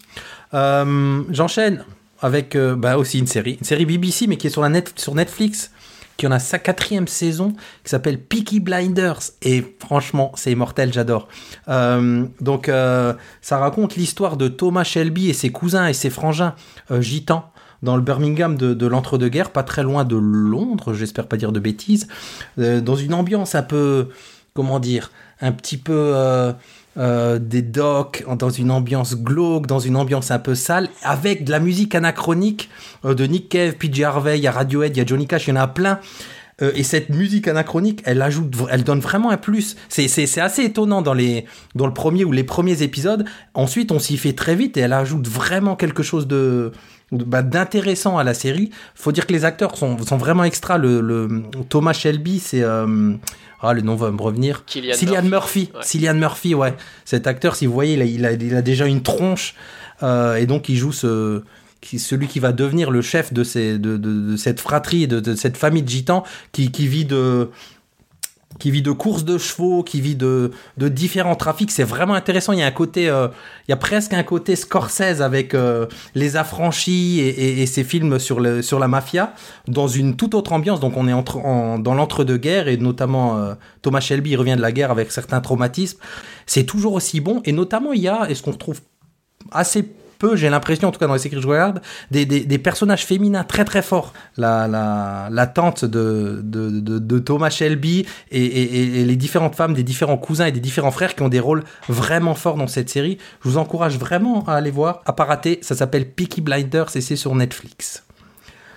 Euh, 0.54 1.22
j'enchaîne 1.30 1.84
avec 2.20 2.54
euh, 2.54 2.76
bah, 2.76 2.98
aussi 2.98 3.18
une 3.18 3.26
série, 3.26 3.56
une 3.60 3.64
série 3.64 3.86
BBC, 3.86 4.26
mais 4.26 4.36
qui 4.36 4.48
est 4.48 4.50
sur, 4.50 4.62
la 4.62 4.68
net, 4.68 4.92
sur 4.96 5.14
Netflix, 5.14 5.70
qui 6.16 6.26
en 6.26 6.32
a 6.32 6.38
sa 6.38 6.58
quatrième 6.58 7.08
saison, 7.08 7.54
qui 7.82 7.90
s'appelle 7.90 8.20
Peaky 8.20 8.60
Blinders. 8.60 9.20
Et 9.42 9.64
franchement, 9.78 10.32
c'est 10.34 10.52
immortel, 10.52 10.92
j'adore. 10.92 11.28
Euh, 11.68 12.26
donc, 12.40 12.66
ça 12.66 13.58
raconte 13.58 13.96
l'histoire 13.96 14.36
de 14.36 14.48
Thomas 14.48 14.84
Shelby 14.84 15.30
et 15.30 15.32
ses 15.32 15.50
cousins 15.50 15.86
et 15.86 15.94
ses 15.94 16.10
frangins 16.10 16.54
gitans 17.00 17.50
dans 17.82 17.96
le 17.96 18.02
Birmingham 18.02 18.58
de 18.58 18.86
l'entre-deux-guerres, 18.86 19.52
pas 19.52 19.62
très 19.62 19.82
loin 19.82 20.04
de 20.04 20.16
Londres, 20.16 20.92
j'espère 20.92 21.26
pas 21.26 21.38
dire 21.38 21.50
de 21.50 21.60
bêtises, 21.60 22.08
dans 22.58 22.96
une 22.96 23.14
ambiance 23.14 23.54
un 23.54 23.62
peu, 23.62 24.10
comment 24.52 24.78
dire, 24.78 25.10
un 25.40 25.52
petit 25.52 25.78
peu 25.78 26.12
euh, 26.96 27.38
des 27.38 27.62
docks 27.62 28.24
dans 28.36 28.50
une 28.50 28.70
ambiance 28.70 29.16
glauque, 29.16 29.66
dans 29.66 29.78
une 29.78 29.96
ambiance 29.96 30.30
un 30.30 30.38
peu 30.40 30.54
sale, 30.54 30.88
avec 31.02 31.44
de 31.44 31.50
la 31.52 31.60
musique 31.60 31.94
anachronique 31.94 32.68
euh, 33.04 33.14
de 33.14 33.24
Nick 33.24 33.48
Cave, 33.48 33.74
PJ 33.74 34.02
Harvey, 34.02 34.38
il 34.38 34.42
y 34.42 34.48
a 34.48 34.52
Radiohead, 34.52 34.96
il 34.96 34.98
y 34.98 35.02
a 35.02 35.06
Johnny 35.06 35.26
Cash, 35.26 35.46
il 35.46 35.50
y 35.50 35.52
en 35.52 35.56
a 35.56 35.68
plein. 35.68 36.00
Euh, 36.62 36.72
et 36.74 36.82
cette 36.82 37.08
musique 37.08 37.48
anachronique, 37.48 38.02
elle 38.04 38.20
ajoute, 38.22 38.54
elle 38.70 38.84
donne 38.84 39.00
vraiment 39.00 39.30
un 39.30 39.36
plus. 39.36 39.76
C'est 39.88 40.40
assez 40.40 40.64
étonnant 40.64 41.00
dans, 41.00 41.14
les, 41.14 41.46
dans 41.74 41.86
le 41.86 41.94
premier 41.94 42.24
ou 42.24 42.32
les 42.32 42.44
premiers 42.44 42.82
épisodes. 42.82 43.24
Ensuite, 43.54 43.92
on 43.92 43.98
s'y 43.98 44.16
fait 44.16 44.32
très 44.32 44.54
vite 44.54 44.76
et 44.76 44.80
elle 44.80 44.92
ajoute 44.92 45.26
vraiment 45.28 45.76
quelque 45.76 46.02
chose 46.02 46.26
de, 46.26 46.72
bah, 47.12 47.42
d'intéressant 47.42 48.18
à 48.18 48.24
la 48.24 48.34
série. 48.34 48.70
Faut 48.94 49.12
dire 49.12 49.26
que 49.26 49.32
les 49.32 49.44
acteurs 49.44 49.76
sont, 49.76 49.98
sont 50.04 50.16
vraiment 50.16 50.44
extra. 50.44 50.78
Le, 50.78 51.42
Thomas 51.68 51.92
Shelby, 51.92 52.38
c'est 52.38 52.64
ah, 53.62 53.74
le 53.74 53.82
nom 53.82 53.94
va 53.94 54.10
me 54.10 54.20
revenir. 54.20 54.64
Cillian 54.66 55.22
Murphy. 55.22 55.70
Cillian 55.82 56.14
Murphy, 56.14 56.54
ouais. 56.54 56.74
Cet 57.04 57.26
acteur, 57.26 57.56
si 57.56 57.66
vous 57.66 57.72
voyez, 57.72 57.94
il 57.94 58.24
a, 58.24 58.32
il 58.32 58.56
a, 58.56 58.62
déjà 58.62 58.86
une 58.86 59.02
tronche. 59.02 59.54
Euh, 60.02 60.36
et 60.36 60.46
donc, 60.46 60.70
il 60.70 60.76
joue 60.76 60.92
ce, 60.92 61.42
celui 61.82 62.26
qui 62.26 62.40
va 62.40 62.52
devenir 62.52 62.90
le 62.90 63.02
chef 63.02 63.34
de, 63.34 63.44
ces, 63.44 63.78
de, 63.78 63.98
de, 63.98 64.36
cette 64.36 64.60
fratrie, 64.60 65.06
de, 65.06 65.20
de, 65.20 65.34
cette 65.34 65.58
famille 65.58 65.82
de 65.82 65.88
gitans 65.88 66.24
qui, 66.52 66.70
qui 66.70 66.88
vit 66.88 67.04
de 67.04 67.50
qui 68.60 68.70
vit 68.70 68.82
de 68.82 68.92
courses 68.92 69.24
de 69.24 69.38
chevaux, 69.38 69.82
qui 69.82 70.00
vit 70.00 70.14
de, 70.14 70.52
de 70.76 70.88
différents 70.88 71.34
trafics. 71.34 71.72
C'est 71.72 71.82
vraiment 71.82 72.14
intéressant. 72.14 72.52
Il 72.52 72.60
y 72.60 72.62
a 72.62 72.66
un 72.66 72.70
côté, 72.70 73.08
euh, 73.08 73.26
il 73.66 73.72
y 73.72 73.74
a 73.74 73.76
presque 73.76 74.12
un 74.12 74.22
côté 74.22 74.54
Scorsese 74.54 75.20
avec 75.20 75.54
euh, 75.54 75.86
les 76.14 76.36
affranchis 76.36 77.18
et, 77.20 77.62
et, 77.62 77.66
ses 77.66 77.82
films 77.82 78.18
sur, 78.20 78.38
le, 78.38 78.62
sur 78.62 78.78
la 78.78 78.86
mafia 78.86 79.34
dans 79.66 79.88
une 79.88 80.14
toute 80.14 80.34
autre 80.34 80.52
ambiance. 80.52 80.78
Donc 80.78 80.96
on 80.96 81.08
est 81.08 81.12
entre, 81.12 81.38
en, 81.38 81.78
dans 81.78 81.94
l'entre-deux-guerres 81.94 82.68
et 82.68 82.76
notamment 82.76 83.38
euh, 83.38 83.54
Thomas 83.82 84.00
Shelby 84.00 84.36
revient 84.36 84.56
de 84.56 84.62
la 84.62 84.70
guerre 84.70 84.90
avec 84.90 85.10
certains 85.10 85.40
traumatismes. 85.40 85.98
C'est 86.46 86.64
toujours 86.64 86.92
aussi 86.92 87.20
bon 87.20 87.40
et 87.44 87.52
notamment 87.52 87.92
il 87.92 88.02
y 88.02 88.08
a, 88.08 88.30
et 88.30 88.34
ce 88.34 88.42
qu'on 88.42 88.52
retrouve 88.52 88.80
assez 89.50 89.82
j'ai 90.34 90.50
l'impression, 90.50 90.88
en 90.88 90.90
tout 90.90 90.98
cas 90.98 91.06
dans 91.06 91.14
les 91.14 91.18
séries 91.18 91.36
que 91.36 91.42
je 91.42 91.46
regarde, 91.46 91.80
des, 92.10 92.58
personnages 92.58 93.04
féminins 93.06 93.44
très 93.44 93.64
très 93.64 93.82
forts. 93.82 94.12
La, 94.36 94.68
la, 94.68 95.46
tante 95.46 95.84
de, 95.84 96.40
de, 96.42 97.18
Thomas 97.18 97.50
Shelby 97.50 98.06
et, 98.30 99.04
les 99.04 99.16
différentes 99.16 99.54
femmes 99.54 99.74
des 99.74 99.82
différents 99.82 100.16
cousins 100.16 100.46
et 100.46 100.52
des 100.52 100.60
différents 100.60 100.90
frères 100.90 101.14
qui 101.14 101.22
ont 101.22 101.28
des 101.28 101.40
rôles 101.40 101.64
vraiment 101.88 102.34
forts 102.34 102.56
dans 102.56 102.66
cette 102.66 102.90
série. 102.90 103.18
Je 103.42 103.48
vous 103.48 103.58
encourage 103.58 103.98
vraiment 103.98 104.44
à 104.46 104.54
aller 104.54 104.70
voir. 104.70 105.02
À 105.06 105.12
pas 105.12 105.24
rater, 105.24 105.58
ça 105.62 105.74
s'appelle 105.74 106.10
Peaky 106.10 106.40
Blinders 106.40 106.94
et 106.94 107.00
c'est 107.00 107.16
sur 107.16 107.34
Netflix. 107.34 108.04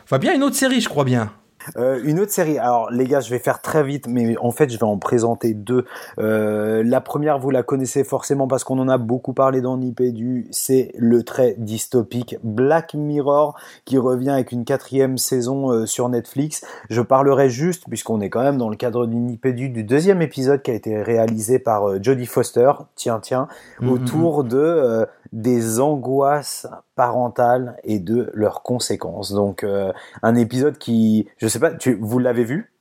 Va 0.09 0.17
bien 0.17 0.33
une 0.33 0.43
autre 0.43 0.55
série, 0.55 0.81
je 0.81 0.89
crois 0.89 1.05
bien. 1.05 1.31
Euh, 1.77 1.99
une 2.03 2.19
autre 2.19 2.31
série. 2.31 2.57
Alors 2.57 2.91
les 2.91 3.05
gars, 3.05 3.19
je 3.19 3.29
vais 3.29 3.39
faire 3.39 3.61
très 3.61 3.83
vite, 3.83 4.07
mais 4.07 4.37
en 4.37 4.51
fait, 4.51 4.69
je 4.69 4.77
vais 4.77 4.83
en 4.83 4.97
présenter 4.97 5.53
deux. 5.53 5.85
Euh, 6.19 6.83
la 6.85 7.01
première, 7.01 7.39
vous 7.39 7.49
la 7.49 7.63
connaissez 7.63 8.03
forcément 8.03 8.47
parce 8.47 8.63
qu'on 8.63 8.79
en 8.79 8.89
a 8.89 8.97
beaucoup 8.97 9.33
parlé 9.33 9.61
dans 9.61 9.77
Nipédu. 9.77 10.47
C'est 10.51 10.91
le 10.97 11.23
très 11.23 11.55
dystopique 11.57 12.37
Black 12.43 12.93
Mirror 12.93 13.55
qui 13.85 13.97
revient 13.97 14.29
avec 14.29 14.51
une 14.51 14.65
quatrième 14.65 15.17
saison 15.17 15.71
euh, 15.71 15.85
sur 15.85 16.09
Netflix. 16.09 16.65
Je 16.89 17.01
parlerai 17.01 17.49
juste, 17.49 17.85
puisqu'on 17.89 18.21
est 18.21 18.29
quand 18.29 18.43
même 18.43 18.57
dans 18.57 18.69
le 18.69 18.75
cadre 18.75 19.05
du 19.05 19.15
Nipédu, 19.15 19.69
du 19.69 19.83
deuxième 19.83 20.21
épisode 20.21 20.61
qui 20.61 20.71
a 20.71 20.73
été 20.73 21.01
réalisé 21.01 21.59
par 21.59 22.01
Jodie 22.01 22.25
Foster. 22.25 22.71
Tiens, 22.95 23.19
tiens, 23.21 23.47
mm-hmm. 23.81 23.89
autour 23.89 24.43
de 24.43 24.57
euh, 24.57 25.05
des 25.31 25.79
angoisses 25.79 26.67
parentales 26.95 27.77
et 27.83 27.99
de 27.99 28.29
leurs 28.33 28.63
conséquences. 28.63 29.31
Donc 29.31 29.63
euh, 29.63 29.91
un 30.21 30.35
épisode 30.35 30.77
qui, 30.77 31.27
je 31.37 31.47
sais 31.47 31.59
pas, 31.59 31.71
tu, 31.71 31.97
vous 31.99 32.19
l'avez 32.19 32.43
vu? 32.43 32.71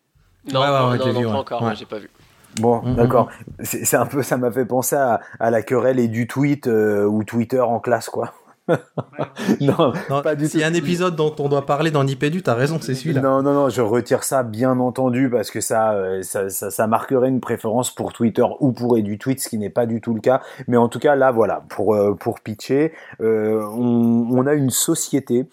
Non, 0.52 0.60
non, 0.60 0.96
non, 0.96 1.32
pas 1.32 1.38
encore, 1.38 1.74
j'ai 1.74 1.86
pas 1.86 1.98
vu. 1.98 2.10
Bon, 2.60 2.80
mm-hmm. 2.80 2.94
d'accord. 2.96 3.30
C'est 3.62 3.96
un 3.96 4.06
peu, 4.06 4.22
ça 4.22 4.36
m'a 4.36 4.50
fait 4.50 4.66
penser 4.66 4.96
à, 4.96 5.20
à, 5.40 5.50
la 5.50 5.62
querelle 5.62 5.98
et 5.98 6.08
du 6.08 6.26
tweet 6.26 6.66
euh, 6.66 7.06
ou 7.06 7.24
Twitter 7.24 7.60
en 7.60 7.80
classe, 7.80 8.10
quoi. 8.10 8.34
Non, 9.60 9.92
pas 10.22 10.36
du 10.36 10.46
S'il 10.46 10.60
y 10.60 10.64
a 10.64 10.68
un 10.68 10.74
épisode 10.74 11.16
dont 11.16 11.34
on 11.40 11.48
doit 11.48 11.66
parler 11.66 11.90
dans 11.90 12.04
Nipédu, 12.04 12.42
t'as 12.42 12.54
raison, 12.54 12.78
c'est 12.80 12.94
celui-là. 12.94 13.20
Non, 13.20 13.42
non, 13.42 13.54
non, 13.54 13.68
je 13.68 13.82
retire 13.82 14.22
ça, 14.22 14.44
bien 14.44 14.78
entendu, 14.78 15.28
parce 15.28 15.50
que 15.50 15.60
ça, 15.60 15.94
euh, 15.94 16.22
ça, 16.22 16.48
ça, 16.48 16.86
marquerait 16.86 17.28
une 17.28 17.40
préférence 17.40 17.92
pour 17.92 18.12
Twitter 18.12 18.44
ou 18.60 18.72
pour 18.72 18.96
EduTweet, 18.96 19.40
ce 19.40 19.48
qui 19.48 19.58
n'est 19.58 19.70
pas 19.70 19.86
du 19.86 20.00
tout 20.00 20.14
le 20.14 20.20
cas. 20.20 20.42
Mais 20.68 20.76
en 20.76 20.88
tout 20.88 21.00
cas, 21.00 21.16
là, 21.16 21.32
voilà, 21.32 21.64
pour, 21.70 21.94
euh, 21.94 22.14
pour 22.14 22.40
pitcher, 22.40 22.92
euh, 23.20 23.66
on, 23.76 24.28
on, 24.30 24.46
a 24.46 24.54
une 24.54 24.70
société 24.70 25.48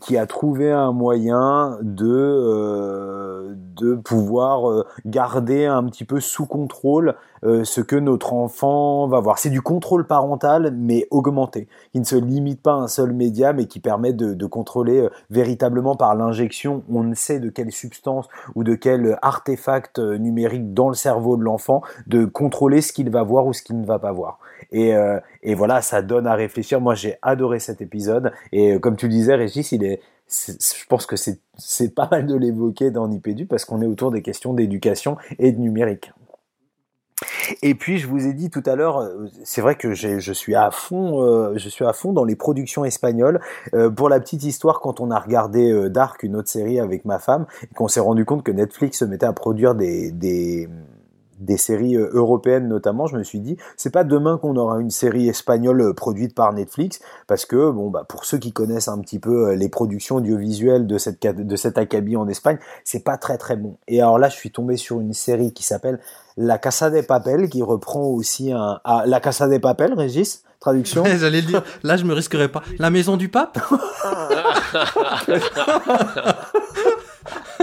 qui 0.00 0.16
a 0.16 0.26
trouvé 0.26 0.70
un 0.70 0.92
moyen 0.92 1.78
de, 1.82 3.54
de 3.76 3.94
pouvoir 3.94 4.84
garder 5.06 5.66
un 5.66 5.84
petit 5.84 6.04
peu 6.04 6.20
sous 6.20 6.46
contrôle 6.46 7.14
euh, 7.44 7.64
ce 7.64 7.80
que 7.80 7.96
notre 7.96 8.32
enfant 8.32 9.08
va 9.08 9.20
voir. 9.20 9.38
C'est 9.38 9.50
du 9.50 9.62
contrôle 9.62 10.06
parental, 10.06 10.72
mais 10.76 11.06
augmenté, 11.10 11.68
qui 11.92 11.98
ne 11.98 12.04
se 12.04 12.16
limite 12.16 12.62
pas 12.62 12.72
à 12.72 12.76
un 12.76 12.86
seul 12.86 13.12
média, 13.12 13.52
mais 13.52 13.66
qui 13.66 13.80
permet 13.80 14.12
de, 14.12 14.46
contrôler 14.46 15.00
euh, 15.00 15.10
véritablement 15.30 15.96
par 15.96 16.14
l'injection, 16.14 16.82
on 16.90 17.02
ne 17.02 17.14
sait 17.14 17.40
de 17.40 17.48
quelle 17.48 17.72
substance 17.72 18.28
ou 18.54 18.64
de 18.64 18.74
quel 18.74 19.18
artefact 19.22 19.98
euh, 19.98 20.18
numérique 20.18 20.74
dans 20.74 20.88
le 20.88 20.94
cerveau 20.94 21.36
de 21.36 21.42
l'enfant, 21.42 21.82
de 22.06 22.24
contrôler 22.24 22.80
ce 22.80 22.92
qu'il 22.92 23.10
va 23.10 23.22
voir 23.22 23.46
ou 23.46 23.52
ce 23.52 23.62
qu'il 23.62 23.80
ne 23.80 23.86
va 23.86 23.98
pas 23.98 24.12
voir. 24.12 24.38
Et, 24.70 24.94
et 25.42 25.54
voilà, 25.54 25.82
ça 25.82 26.00
donne 26.00 26.26
à 26.26 26.34
réfléchir. 26.34 26.80
Moi, 26.80 26.94
j'ai 26.94 27.18
adoré 27.20 27.58
cet 27.58 27.82
épisode. 27.82 28.32
Et 28.52 28.78
comme 28.80 28.96
tu 28.96 29.06
le 29.06 29.12
disais, 29.12 29.34
Régis, 29.34 29.70
il 29.72 29.84
est, 29.84 30.00
je 30.28 30.86
pense 30.88 31.04
que 31.04 31.16
c'est 31.16 31.94
pas 31.94 32.08
mal 32.10 32.26
de 32.26 32.34
l'évoquer 32.34 32.90
dans 32.90 33.06
Nipédu 33.06 33.46
parce 33.46 33.64
qu'on 33.64 33.82
est 33.82 33.86
autour 33.86 34.10
des 34.10 34.22
questions 34.22 34.54
d'éducation 34.54 35.18
et 35.38 35.52
de 35.52 35.58
numérique. 35.58 36.12
Et 37.62 37.74
puis 37.74 37.98
je 37.98 38.06
vous 38.06 38.26
ai 38.26 38.32
dit 38.32 38.50
tout 38.50 38.62
à 38.66 38.76
l'heure, 38.76 38.98
euh, 38.98 39.26
c'est 39.44 39.60
vrai 39.60 39.74
que 39.74 39.94
je 39.94 40.32
suis 40.32 40.54
à 40.54 40.70
fond, 40.70 41.22
euh, 41.22 41.52
je 41.56 41.68
suis 41.68 41.84
à 41.84 41.92
fond 41.92 42.12
dans 42.12 42.24
les 42.24 42.36
productions 42.36 42.84
espagnoles. 42.84 43.40
Euh, 43.74 43.90
pour 43.90 44.08
la 44.08 44.20
petite 44.20 44.44
histoire, 44.44 44.80
quand 44.80 45.00
on 45.00 45.10
a 45.10 45.18
regardé 45.18 45.90
Dark, 45.90 46.22
une 46.22 46.36
autre 46.36 46.48
série 46.48 46.80
avec 46.80 47.04
ma 47.04 47.18
femme, 47.18 47.46
et 47.62 47.74
qu'on 47.74 47.88
s'est 47.88 48.00
rendu 48.00 48.24
compte 48.24 48.42
que 48.42 48.52
Netflix 48.52 48.98
se 48.98 49.04
mettait 49.04 49.26
à 49.26 49.32
produire 49.32 49.74
des, 49.74 50.12
des 50.12 51.56
séries 51.56 51.96
européennes 51.96 52.68
notamment, 52.68 53.06
je 53.06 53.16
me 53.16 53.22
suis 53.22 53.40
dit, 53.40 53.56
c'est 53.76 53.92
pas 53.92 54.04
demain 54.04 54.38
qu'on 54.38 54.56
aura 54.56 54.80
une 54.80 54.90
série 54.90 55.28
espagnole 55.28 55.94
produite 55.94 56.34
par 56.34 56.52
Netflix, 56.52 57.00
parce 57.26 57.44
que 57.44 57.70
bon 57.70 57.90
bah 57.90 58.04
pour 58.08 58.24
ceux 58.24 58.38
qui 58.38 58.52
connaissent 58.52 58.88
un 58.88 58.98
petit 59.00 59.18
peu 59.18 59.52
les 59.54 59.68
productions 59.68 60.16
audiovisuelles 60.16 60.86
de 60.86 60.98
cette 60.98 61.22
de 61.22 61.56
cet 61.56 61.78
acabit 61.78 62.16
en 62.16 62.28
Espagne, 62.28 62.58
c'est 62.84 63.04
pas 63.04 63.16
très 63.16 63.38
très 63.38 63.56
bon. 63.56 63.76
Et 63.88 64.00
alors 64.00 64.18
là, 64.18 64.28
je 64.28 64.36
suis 64.36 64.50
tombé 64.50 64.76
sur 64.76 65.00
une 65.00 65.12
série 65.12 65.52
qui 65.52 65.64
s'appelle 65.64 66.00
la 66.36 66.58
Casa 66.58 66.90
de 66.90 67.00
Papel 67.00 67.48
qui 67.48 67.62
reprend 67.62 68.04
aussi 68.04 68.52
un... 68.52 68.80
Ah, 68.84 69.04
la 69.06 69.20
Casa 69.20 69.48
de 69.48 69.58
Papel, 69.58 69.94
Régis 69.94 70.44
traduction. 70.60 71.04
J'allais 71.18 71.40
le 71.40 71.46
dire. 71.48 71.62
Là, 71.82 71.96
je 71.96 72.04
me 72.04 72.14
risquerais 72.14 72.48
pas. 72.48 72.62
La 72.78 72.90
maison 72.90 73.16
du 73.16 73.28
pape 73.28 73.58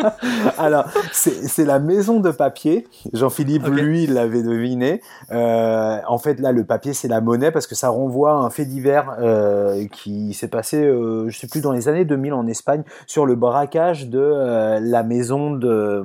Alors, 0.57 0.85
c'est 1.11 1.65
la 1.65 1.79
maison 1.79 2.19
de 2.19 2.31
papier. 2.31 2.87
Jean-Philippe, 3.13 3.67
lui, 3.67 4.07
l'avait 4.07 4.43
deviné. 4.43 5.01
Euh, 5.31 5.99
en 6.07 6.17
fait, 6.17 6.39
là, 6.39 6.51
le 6.51 6.63
papier, 6.63 6.93
c'est 6.93 7.07
la 7.07 7.21
monnaie 7.21 7.51
parce 7.51 7.67
que 7.67 7.75
ça 7.75 7.89
renvoie 7.89 8.31
à 8.31 8.35
un 8.35 8.49
fait 8.49 8.65
divers 8.65 9.15
euh, 9.19 9.85
qui 9.91 10.33
s'est 10.33 10.47
passé, 10.47 10.83
euh, 10.83 11.29
je 11.29 11.37
sais 11.37 11.47
plus, 11.47 11.61
dans 11.61 11.71
les 11.71 11.87
années 11.87 12.05
2000 12.05 12.33
en 12.33 12.47
Espagne, 12.47 12.83
sur 13.07 13.25
le 13.25 13.35
braquage 13.35 14.09
de 14.09 14.19
euh, 14.19 14.79
la 14.81 15.03
maison 15.03 15.51
de 15.51 16.03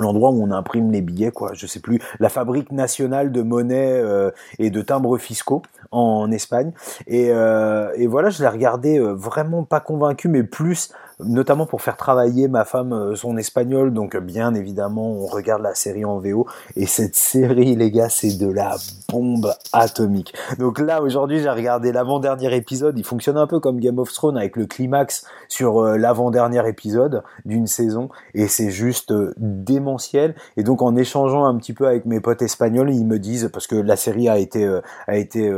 l'endroit 0.00 0.30
où 0.30 0.42
on 0.42 0.50
imprime 0.50 0.90
les 0.90 1.00
billets, 1.00 1.30
quoi. 1.30 1.52
Je 1.54 1.66
sais 1.66 1.80
plus, 1.80 2.00
la 2.18 2.28
fabrique 2.28 2.72
nationale 2.72 3.32
de 3.32 3.42
monnaie 3.42 4.00
euh, 4.00 4.30
et 4.58 4.70
de 4.70 4.82
timbres 4.82 5.18
fiscaux 5.18 5.62
en 5.90 6.30
Espagne. 6.30 6.72
Et, 7.06 7.30
euh, 7.30 7.92
et 7.96 8.06
voilà, 8.06 8.30
je 8.30 8.42
l'ai 8.42 8.48
regardé 8.48 8.98
euh, 8.98 9.12
vraiment 9.12 9.64
pas 9.64 9.80
convaincu, 9.80 10.28
mais 10.28 10.42
plus 10.42 10.92
notamment 11.24 11.66
pour 11.66 11.82
faire 11.82 11.96
travailler 11.96 12.48
ma 12.48 12.64
femme 12.64 12.92
euh, 12.92 13.14
son 13.14 13.36
espagnol. 13.36 13.92
Donc 13.92 14.16
bien 14.16 14.54
évidemment, 14.54 15.12
on 15.12 15.26
regarde 15.26 15.62
la 15.62 15.74
série 15.74 16.04
en 16.04 16.18
VO. 16.18 16.46
Et 16.76 16.86
cette 16.86 17.14
série, 17.14 17.76
les 17.76 17.90
gars, 17.90 18.08
c'est 18.08 18.38
de 18.38 18.50
la 18.50 18.76
bombe 19.08 19.52
atomique. 19.72 20.34
Donc 20.58 20.78
là, 20.78 21.02
aujourd'hui, 21.02 21.40
j'ai 21.40 21.50
regardé 21.50 21.92
l'avant-dernier 21.92 22.54
épisode. 22.54 22.98
Il 22.98 23.04
fonctionne 23.04 23.36
un 23.36 23.46
peu 23.46 23.60
comme 23.60 23.80
Game 23.80 23.98
of 23.98 24.12
Thrones 24.12 24.36
avec 24.36 24.56
le 24.56 24.66
climax 24.66 25.26
sur 25.48 25.82
euh, 25.82 25.96
l'avant-dernier 25.96 26.66
épisode 26.68 27.22
d'une 27.44 27.66
saison. 27.66 28.08
Et 28.34 28.48
c'est 28.48 28.70
juste 28.70 29.12
euh, 29.12 29.34
démentiel. 29.38 30.34
Et 30.56 30.62
donc 30.62 30.82
en 30.82 30.96
échangeant 30.96 31.44
un 31.44 31.56
petit 31.56 31.72
peu 31.72 31.86
avec 31.86 32.06
mes 32.06 32.20
potes 32.20 32.42
espagnols, 32.42 32.90
ils 32.90 33.06
me 33.06 33.18
disent, 33.18 33.50
parce 33.52 33.66
que 33.66 33.76
la 33.76 33.96
série 33.96 34.28
a 34.28 34.38
été, 34.38 34.68
a 35.06 35.16
été, 35.16 35.50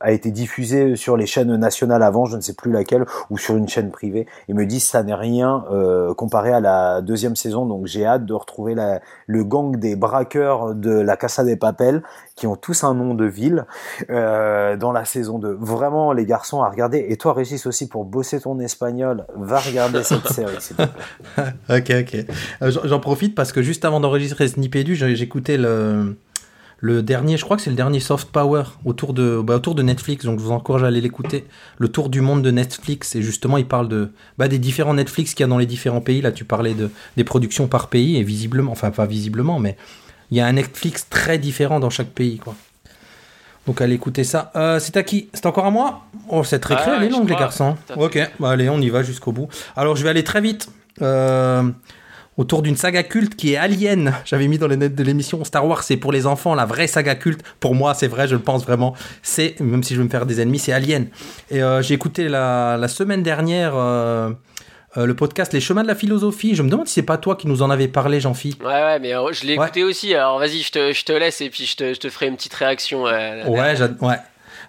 a 0.00 0.12
été 0.12 0.30
diffusée 0.30 0.96
sur 0.96 1.16
les 1.16 1.26
chaînes 1.26 1.54
nationales 1.56 2.02
avant, 2.02 2.24
je 2.24 2.36
ne 2.36 2.40
sais 2.40 2.54
plus 2.54 2.72
laquelle, 2.72 3.04
ou 3.30 3.38
sur 3.38 3.56
une 3.56 3.68
chaîne 3.68 3.90
privée. 3.90 4.26
Disent 4.66 4.84
ça 4.86 5.02
n'est 5.02 5.14
rien 5.14 5.64
euh, 5.70 6.14
comparé 6.14 6.52
à 6.52 6.60
la 6.60 7.00
deuxième 7.02 7.36
saison, 7.36 7.66
donc 7.66 7.86
j'ai 7.86 8.04
hâte 8.06 8.24
de 8.26 8.34
retrouver 8.34 8.74
la, 8.74 9.00
le 9.26 9.44
gang 9.44 9.76
des 9.76 9.96
braqueurs 9.96 10.74
de 10.74 10.90
la 10.92 11.16
Casa 11.16 11.44
des 11.44 11.56
Papel, 11.56 12.02
qui 12.36 12.46
ont 12.46 12.56
tous 12.56 12.84
un 12.84 12.94
nom 12.94 13.14
de 13.14 13.24
ville, 13.24 13.66
euh, 14.10 14.76
dans 14.76 14.92
la 14.92 15.04
saison 15.04 15.38
2. 15.38 15.56
Vraiment, 15.60 16.12
les 16.12 16.26
garçons, 16.26 16.62
à 16.62 16.68
regarder. 16.68 17.06
Et 17.08 17.16
toi, 17.16 17.32
Régis, 17.32 17.66
aussi, 17.66 17.88
pour 17.88 18.04
bosser 18.04 18.40
ton 18.40 18.58
espagnol, 18.60 19.24
va 19.36 19.58
regarder 19.58 20.02
cette 20.02 20.26
série, 20.32 20.60
s'il 20.60 20.76
te 20.76 20.82
plaît. 20.82 21.44
Ok, 21.70 21.92
ok. 22.00 22.26
Euh, 22.62 22.70
j'en- 22.84 23.00
profite 23.00 23.34
parce 23.34 23.52
que 23.52 23.62
juste 23.62 23.84
avant 23.84 24.00
d'enregistrer 24.00 24.46
Snipedu, 24.48 24.94
j'ai- 24.94 25.16
j'écoutais 25.16 25.56
le, 25.56 26.16
le 26.82 27.00
dernier, 27.00 27.36
je 27.36 27.44
crois 27.44 27.56
que 27.56 27.62
c'est 27.62 27.70
le 27.70 27.76
dernier 27.76 28.00
Soft 28.00 28.28
Power 28.32 28.64
autour 28.84 29.14
de, 29.14 29.40
bah, 29.40 29.54
autour 29.54 29.76
de 29.76 29.82
Netflix, 29.82 30.24
donc 30.24 30.40
je 30.40 30.44
vous 30.44 30.50
encourage 30.50 30.82
à 30.82 30.88
aller 30.88 31.00
l'écouter. 31.00 31.46
Le 31.78 31.86
tour 31.86 32.08
du 32.08 32.20
monde 32.20 32.42
de 32.42 32.50
Netflix, 32.50 33.14
et 33.14 33.22
justement, 33.22 33.56
il 33.56 33.66
parle 33.66 33.88
de, 33.88 34.10
bah, 34.36 34.48
des 34.48 34.58
différents 34.58 34.94
Netflix 34.94 35.32
qu'il 35.32 35.44
y 35.44 35.46
a 35.46 35.46
dans 35.46 35.58
les 35.58 35.66
différents 35.66 36.00
pays. 36.00 36.20
Là, 36.20 36.32
tu 36.32 36.44
parlais 36.44 36.74
de, 36.74 36.90
des 37.16 37.22
productions 37.22 37.68
par 37.68 37.86
pays, 37.86 38.16
et 38.16 38.24
visiblement, 38.24 38.72
enfin, 38.72 38.90
pas 38.90 39.06
visiblement, 39.06 39.60
mais 39.60 39.76
il 40.32 40.38
y 40.38 40.40
a 40.40 40.46
un 40.46 40.54
Netflix 40.54 41.06
très 41.08 41.38
différent 41.38 41.78
dans 41.78 41.90
chaque 41.90 42.10
pays, 42.10 42.38
quoi. 42.38 42.56
Donc 43.64 43.80
allez 43.80 43.94
écouter 43.94 44.24
ça. 44.24 44.50
Euh, 44.56 44.80
c'est 44.80 44.96
à 44.96 45.04
qui? 45.04 45.28
C'est 45.34 45.46
encore 45.46 45.66
à 45.66 45.70
moi? 45.70 46.02
Oh, 46.28 46.42
cette 46.42 46.64
récré, 46.64 46.84
Ah, 46.88 46.96
elle 46.98 47.04
est 47.04 47.10
longue, 47.10 47.28
les 47.28 47.36
garçons. 47.36 47.76
Ok, 47.96 48.18
bah, 48.40 48.50
allez, 48.50 48.68
on 48.68 48.80
y 48.80 48.90
va 48.90 49.04
jusqu'au 49.04 49.30
bout. 49.30 49.46
Alors, 49.76 49.94
je 49.94 50.02
vais 50.02 50.10
aller 50.10 50.24
très 50.24 50.40
vite. 50.40 50.68
Euh, 51.00 51.62
autour 52.36 52.62
d'une 52.62 52.76
saga 52.76 53.02
culte 53.02 53.36
qui 53.36 53.52
est 53.52 53.56
Alien. 53.56 54.14
J'avais 54.24 54.48
mis 54.48 54.58
dans 54.58 54.66
les 54.68 54.76
notes 54.76 54.94
de 54.94 55.02
l'émission 55.02 55.44
Star 55.44 55.66
Wars, 55.66 55.82
c'est 55.82 55.96
pour 55.96 56.12
les 56.12 56.26
enfants, 56.26 56.54
la 56.54 56.64
vraie 56.64 56.86
saga 56.86 57.14
culte. 57.14 57.42
Pour 57.60 57.74
moi, 57.74 57.94
c'est 57.94 58.08
vrai, 58.08 58.26
je 58.28 58.34
le 58.34 58.40
pense 58.42 58.64
vraiment. 58.64 58.94
C'est, 59.22 59.58
même 59.60 59.82
si 59.82 59.94
je 59.94 59.98
vais 59.98 60.04
me 60.04 60.10
faire 60.10 60.24
des 60.26 60.40
ennemis, 60.40 60.58
c'est 60.58 60.72
Alien. 60.72 61.08
Et 61.50 61.62
euh, 61.62 61.82
j'ai 61.82 61.94
écouté 61.94 62.28
la, 62.28 62.76
la 62.78 62.88
semaine 62.88 63.22
dernière 63.22 63.72
euh, 63.74 64.30
euh, 64.96 65.06
le 65.06 65.14
podcast 65.14 65.52
Les 65.52 65.60
Chemins 65.60 65.82
de 65.82 65.88
la 65.88 65.94
Philosophie. 65.94 66.54
Je 66.54 66.62
me 66.62 66.70
demande 66.70 66.86
si 66.88 66.94
c'est 66.94 67.02
pas 67.02 67.16
toi 67.18 67.36
qui 67.36 67.46
nous 67.48 67.62
en 67.62 67.70
avais 67.70 67.88
parlé, 67.88 68.20
Jean-Phi. 68.20 68.56
Ouais, 68.60 68.66
ouais, 68.66 68.98
mais 68.98 69.12
je 69.32 69.46
l'ai 69.46 69.56
Ouais. 69.58 69.64
écouté 69.66 69.84
aussi. 69.84 70.14
Alors 70.14 70.38
vas-y, 70.38 70.60
je 70.62 70.72
te, 70.72 70.92
je 70.92 71.04
te 71.04 71.12
laisse 71.12 71.40
et 71.42 71.50
puis 71.50 71.66
je 71.66 71.76
te, 71.76 71.94
je 71.94 71.98
te 72.00 72.08
ferai 72.08 72.26
une 72.28 72.36
petite 72.36 72.54
réaction. 72.54 73.04
Ouais, 73.04 73.42
ouais. 73.48 74.16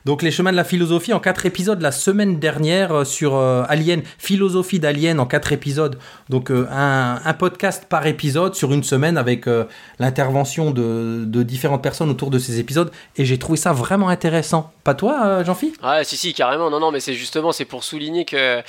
Donc 0.06 0.22
les 0.22 0.32
chemins 0.32 0.52
de 0.52 0.58
la 0.58 0.66
philosophie 0.66 1.14
en 1.14 1.20
quatre 1.22 1.46
épisodes 1.46 1.82
la 1.82 1.94
semaine 1.94 2.38
dernière 2.38 2.92
euh, 2.92 3.04
sur 3.06 3.36
euh, 3.36 3.64
Alien, 3.70 4.02
philosophie 4.18 4.80
d'Alien 4.80 5.20
en 5.20 5.26
quatre 5.26 5.54
épisodes. 5.54 5.98
Donc 6.30 6.52
euh, 6.52 6.68
un, 6.70 7.22
un 7.24 7.34
podcast 7.34 7.86
par 7.88 8.06
épisode 8.06 8.54
sur 8.54 8.74
une 8.74 8.84
semaine 8.84 9.18
avec 9.18 9.48
euh, 9.48 9.64
l'intervention 10.00 10.72
de, 10.72 11.24
de 11.26 11.44
différentes 11.44 11.82
personnes 11.82 12.10
autour 12.10 12.32
de 12.32 12.40
ces 12.40 12.60
épisodes. 12.60 12.92
Et 13.16 13.24
j'ai 13.24 13.40
trouvé 13.40 13.58
ça 13.58 13.72
vraiment 13.72 14.10
intéressant. 14.10 14.72
Pas 14.84 14.94
toi, 14.94 15.44
Jean-Phi 15.46 15.74
Ouais, 15.82 16.04
si, 16.04 16.18
si, 16.18 16.34
carrément. 16.34 16.70
Non, 16.70 16.82
non, 16.82 16.92
mais 16.92 17.00
c'est 17.00 17.14
justement, 17.14 17.54
c'est 17.54 17.64
pour 17.64 17.86
souligner 17.86 18.26
que 18.26 18.62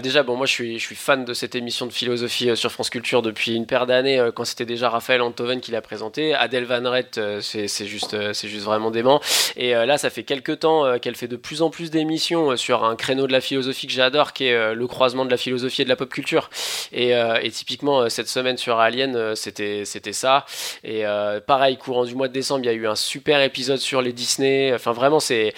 déjà, 0.00 0.24
bon, 0.24 0.36
moi, 0.36 0.46
je 0.46 0.52
suis, 0.52 0.80
je 0.80 0.84
suis 0.84 0.96
fan 0.96 1.24
de 1.24 1.32
cette 1.32 1.54
émission 1.54 1.86
de 1.86 1.92
philosophie 1.92 2.56
sur 2.56 2.72
France 2.72 2.90
Culture 2.90 3.22
depuis 3.22 3.54
une 3.54 3.64
paire 3.64 3.86
d'années, 3.86 4.20
quand 4.34 4.44
c'était 4.44 4.64
déjà 4.66 4.88
Raphaël 4.88 5.22
Antoven 5.22 5.60
qui 5.60 5.70
l'a 5.70 5.80
présenté. 5.80 6.34
Adèle 6.34 6.64
Van 6.64 6.90
Rett, 6.90 7.20
c'est 7.40 7.68
juste, 7.86 8.16
c'est 8.32 8.48
juste 8.48 8.64
vraiment 8.64 8.90
dément. 8.90 9.20
Et 9.56 9.74
là, 9.74 9.96
ça 9.96 10.10
fait 10.10 10.24
quelques 10.24 10.58
temps 10.58 10.63
euh, 10.64 10.98
qu'elle 10.98 11.14
fait 11.16 11.28
de 11.28 11.36
plus 11.36 11.62
en 11.62 11.70
plus 11.70 11.90
d'émissions 11.90 12.50
euh, 12.52 12.56
sur 12.56 12.84
un 12.84 12.96
créneau 12.96 13.26
de 13.26 13.32
la 13.32 13.40
philosophie 13.40 13.86
que 13.86 13.92
j'adore, 13.92 14.32
qui 14.32 14.46
est 14.46 14.54
euh, 14.54 14.74
le 14.74 14.86
croisement 14.86 15.24
de 15.24 15.30
la 15.30 15.36
philosophie 15.36 15.82
et 15.82 15.84
de 15.84 15.88
la 15.88 15.96
pop 15.96 16.08
culture. 16.08 16.50
Et, 16.92 17.10
et 17.42 17.50
typiquement, 17.50 18.08
cette 18.08 18.28
semaine 18.28 18.56
sur 18.56 18.78
Alien, 18.78 19.34
c'était, 19.34 19.84
ça. 20.12 20.44
Et 20.84 21.02
pareil, 21.46 21.76
courant 21.76 22.04
du 22.04 22.14
mois 22.14 22.28
de 22.28 22.32
décembre, 22.32 22.60
il 22.64 22.66
y 22.66 22.70
a 22.70 22.72
eu 22.72 22.86
un 22.86 22.94
super 22.94 23.40
épisode 23.42 23.78
sur 23.78 24.00
les 24.02 24.12
Disney. 24.12 24.72
Enfin, 24.74 24.92
vraiment, 24.92 25.18
c'est 25.20 25.52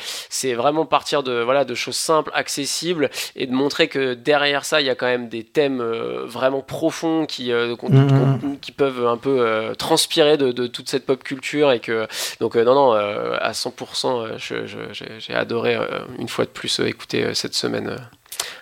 vraiment 0.54 0.86
partir 0.86 1.22
de 1.22 1.40
voilà 1.42 1.64
de 1.64 1.74
choses 1.74 1.96
simples, 1.96 2.30
accessibles 2.34 3.10
et 3.34 3.46
de 3.46 3.52
montrer 3.52 3.88
que 3.88 4.14
derrière 4.14 4.64
ça, 4.64 4.80
il 4.80 4.86
y 4.86 4.90
a 4.90 4.94
quand 4.94 5.06
même 5.06 5.28
des 5.28 5.44
thèmes 5.44 5.82
vraiment 6.24 6.62
profonds 6.62 7.26
qui 7.26 7.50
qu'on- 7.78 7.90
Mhm. 7.90 8.40
qu'on- 8.40 8.56
qui 8.56 8.72
peuvent 8.72 9.06
un 9.06 9.16
peu 9.18 9.72
transpirer 9.78 10.36
de, 10.36 10.52
de 10.52 10.66
toute 10.66 10.88
cette 10.88 11.04
pop 11.06 11.22
culture 11.22 11.70
et 11.72 11.80
que 11.80 12.06
donc 12.40 12.56
non 12.56 12.74
non 12.74 12.92
à 12.92 13.52
100%, 13.52 14.20
euh, 14.22 14.32
je- 14.38 14.66
je- 14.66 14.92
j'ai 15.18 15.34
adoré 15.34 15.76
euh, 15.76 16.00
une 16.18 16.28
fois 16.28 16.44
de 16.44 16.50
plus 16.50 16.80
euh, 16.80 16.86
écouter 16.86 17.24
euh, 17.24 17.34
cette 17.34 17.54
semaine 17.54 17.96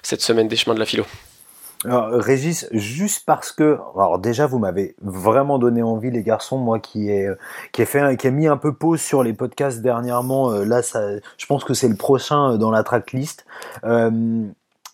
cette 0.03 0.21
semaine 0.21 0.49
des 0.49 0.57
chemins 0.57 0.75
de 0.75 0.81
la 0.81 0.87
philo. 0.87 1.05
Alors, 1.85 2.09
Régis, 2.13 2.67
juste 2.73 3.25
parce 3.27 3.53
que, 3.53 3.79
alors 3.95 4.19
déjà, 4.19 4.47
vous 4.47 4.59
m'avez 4.59 4.95
vraiment 5.03 5.59
donné 5.59 5.83
envie, 5.83 6.11
les 6.11 6.23
garçons, 6.23 6.57
moi 6.57 6.79
qui 6.79 7.11
ai, 7.11 7.29
qui 7.73 7.83
ai 7.83 7.85
fait, 7.85 8.17
qui 8.17 8.31
mis 8.31 8.47
un 8.47 8.57
peu 8.57 8.73
pause 8.73 9.01
sur 9.01 9.23
les 9.23 9.35
podcasts 9.35 9.83
dernièrement. 9.83 10.51
là, 10.51 10.83
ça, 10.83 11.03
je 11.37 11.47
pense 11.47 11.65
que 11.65 11.75
c'est 11.75 11.89
le 11.89 11.97
prochain 11.97 12.57
dans 12.57 12.71
la 12.71 12.85
tracklist. 12.85 13.45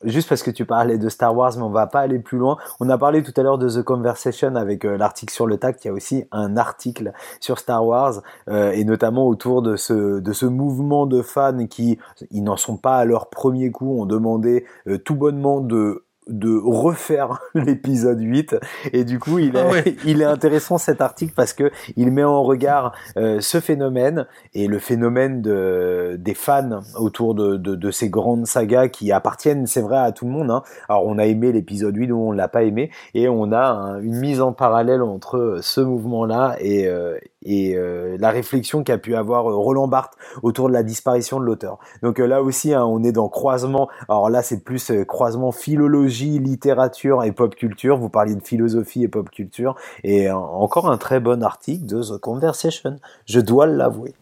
Juste 0.05 0.29
parce 0.29 0.43
que 0.43 0.51
tu 0.51 0.65
parlais 0.65 0.99
de 0.99 1.09
Star 1.09 1.37
Wars, 1.37 1.53
mais 1.57 1.63
on 1.63 1.71
va 1.71 1.87
pas 1.87 2.01
aller 2.01 2.19
plus 2.19 2.39
loin. 2.39 2.57
On 2.81 2.89
a 2.89 2.99
parlé 2.99 3.23
tout 3.23 3.33
à 3.37 3.43
l'heure 3.43 3.59
de 3.59 3.69
The 3.69 3.83
Conversation 3.83 4.55
avec 4.57 4.85
euh, 4.85 4.97
l'article 4.97 5.33
sur 5.33 5.47
le 5.47 5.59
tact. 5.59 5.85
Il 5.85 5.89
y 5.89 5.91
a 5.91 5.95
aussi 5.95 6.25
un 6.33 6.57
article 6.57 7.13
sur 7.41 7.59
Star 7.59 7.85
Wars 7.85 8.23
euh, 8.49 8.73
et 8.73 8.85
notamment 8.85 9.27
autour 9.27 9.63
de 9.63 9.77
ce 9.77 10.47
mouvement 10.47 11.07
de 11.07 11.23
fans 11.23 11.67
qui 11.67 11.99
ils 12.31 12.43
n'en 12.43 12.57
sont 12.57 12.77
pas 12.77 12.99
à 12.99 13.05
leur 13.05 13.31
premier 13.31 13.71
coup, 13.71 14.01
ont 14.01 14.07
demandé 14.07 14.65
euh, 14.87 14.99
tout 14.99 15.15
bonnement 15.15 15.61
de 15.61 16.05
de 16.29 16.55
refaire 16.63 17.41
l'épisode 17.55 18.21
8 18.21 18.57
et 18.93 19.05
du 19.05 19.19
coup 19.19 19.39
il 19.39 19.57
est, 19.57 19.61
Ah 19.61 19.69
ouais. 19.69 19.97
il 20.07 20.21
est 20.23 20.27
intéressant 20.27 20.79
cet 20.79 21.01
article 21.01 21.33
parce 21.35 21.53
que 21.53 21.71
il 21.97 22.13
met 22.13 22.23
en 22.25 22.43
regard 22.43 22.93
euh, 23.17 23.41
ce 23.41 23.59
phénomène 23.61 24.27
et 24.55 24.67
le 24.69 24.79
phénomène 24.79 25.43
de, 25.43 26.17
des 26.19 26.35
fans 26.35 26.83
autour 26.99 27.35
de, 27.35 27.57
de, 27.57 27.75
de 27.75 27.91
ces 27.91 28.11
grandes 28.11 28.47
sagas 28.47 28.89
qui 28.89 29.11
appartiennent 29.13 29.67
c'est 29.67 29.81
vrai 29.81 29.99
à 29.99 30.13
tout 30.13 30.25
le 30.27 30.31
monde 30.31 30.51
hein. 30.51 30.63
alors 30.89 31.07
on 31.07 31.19
a 31.19 31.27
aimé 31.27 31.53
l'épisode 31.53 31.97
8 31.97 32.13
ou 32.13 32.19
on 32.29 32.33
l'a 32.33 32.49
pas 32.49 32.63
aimé 32.65 32.91
et 33.15 33.29
on 33.29 33.51
a 33.53 33.67
un- 33.69 34.01
une 34.01 34.17
mise 34.19 34.41
en 34.41 34.53
parallèle 34.53 35.03
entre 35.03 35.59
ce 35.63 35.81
mouvement 35.81 36.27
là 36.27 36.55
et, 36.61 36.87
euh, 36.87 37.17
et 37.43 37.75
euh, 37.75 38.17
la 38.19 38.31
réflexion 38.31 38.85
qu'a 38.85 38.99
pu 38.99 39.15
avoir 39.15 39.51
euh, 39.51 39.55
Roland 39.55 39.89
Barthes 39.89 40.15
autour 40.43 40.69
de 40.69 40.75
la 40.75 40.83
disparition 40.83 41.41
de 41.41 41.45
l'auteur 41.45 41.79
donc 42.03 42.21
euh, 42.21 42.27
là 42.27 42.43
aussi 42.43 42.75
hein, 42.75 42.85
on 42.85 43.03
est 43.03 43.13
dans 43.13 43.29
croisement 43.29 43.89
alors 44.09 44.29
là 44.29 44.43
c'est 44.43 44.63
plus 44.63 44.93
croisement 45.07 45.51
philologie 45.51 46.39
littérature 46.39 47.25
et 47.25 47.33
pop 47.33 47.55
culture 47.55 47.97
vous 47.97 48.11
parliez 48.11 48.35
de 48.35 48.43
philosophie 48.43 49.05
et 49.05 49.09
pop 49.09 49.31
culture 49.31 49.75
et 50.05 50.31
encore 50.31 50.91
un 50.91 50.99
très 50.99 51.21
bon 51.21 51.43
article 51.43 51.87
de 51.87 52.03
The 52.03 52.19
Conversation 52.19 52.97
je 53.25 53.41
dois 53.41 53.67
l'avouer 53.67 54.15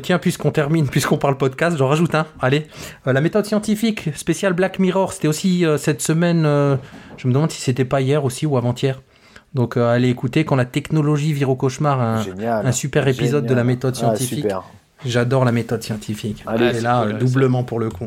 tiens, 0.00 0.18
puisqu'on 0.18 0.50
termine, 0.50 0.88
puisqu'on 0.90 1.18
parle 1.18 1.36
podcast, 1.36 1.76
j'en 1.76 1.88
rajoute 1.88 2.14
un. 2.14 2.26
Allez, 2.40 2.66
la 3.04 3.20
méthode 3.20 3.44
scientifique 3.44 4.08
spéciale 4.16 4.54
Black 4.54 4.78
Mirror, 4.78 5.12
c'était 5.12 5.28
aussi 5.28 5.66
cette 5.76 6.00
semaine. 6.00 6.44
je 7.18 7.28
me 7.28 7.34
demande 7.34 7.50
si 7.50 7.60
c'était 7.60 7.84
pas 7.84 8.00
hier 8.00 8.24
aussi 8.24 8.46
ou 8.46 8.56
avant-hier. 8.56 8.98
Donc 9.54 9.76
euh, 9.76 9.90
allez 9.90 10.08
écouter 10.08 10.44
quand 10.44 10.56
la 10.56 10.64
technologie 10.64 11.32
vire 11.32 11.50
au 11.50 11.56
cauchemar, 11.56 12.00
un, 12.00 12.22
génial 12.22 12.66
un 12.66 12.72
super 12.72 13.06
épisode 13.08 13.46
de 13.46 13.54
la 13.54 13.64
méthode 13.64 13.94
Ah, 13.96 13.98
scientifique. 13.98 14.46
J'adore 15.04 15.44
la 15.44 15.50
méthode 15.50 15.82
scientifique. 15.82 16.44
Allez, 16.46 16.66
Et 16.66 16.74
c'est 16.74 16.80
là, 16.80 17.02
cool, 17.02 17.16
euh, 17.16 17.18
doublement 17.18 17.64
pour 17.64 17.80
le 17.80 17.90
coup. 17.90 18.06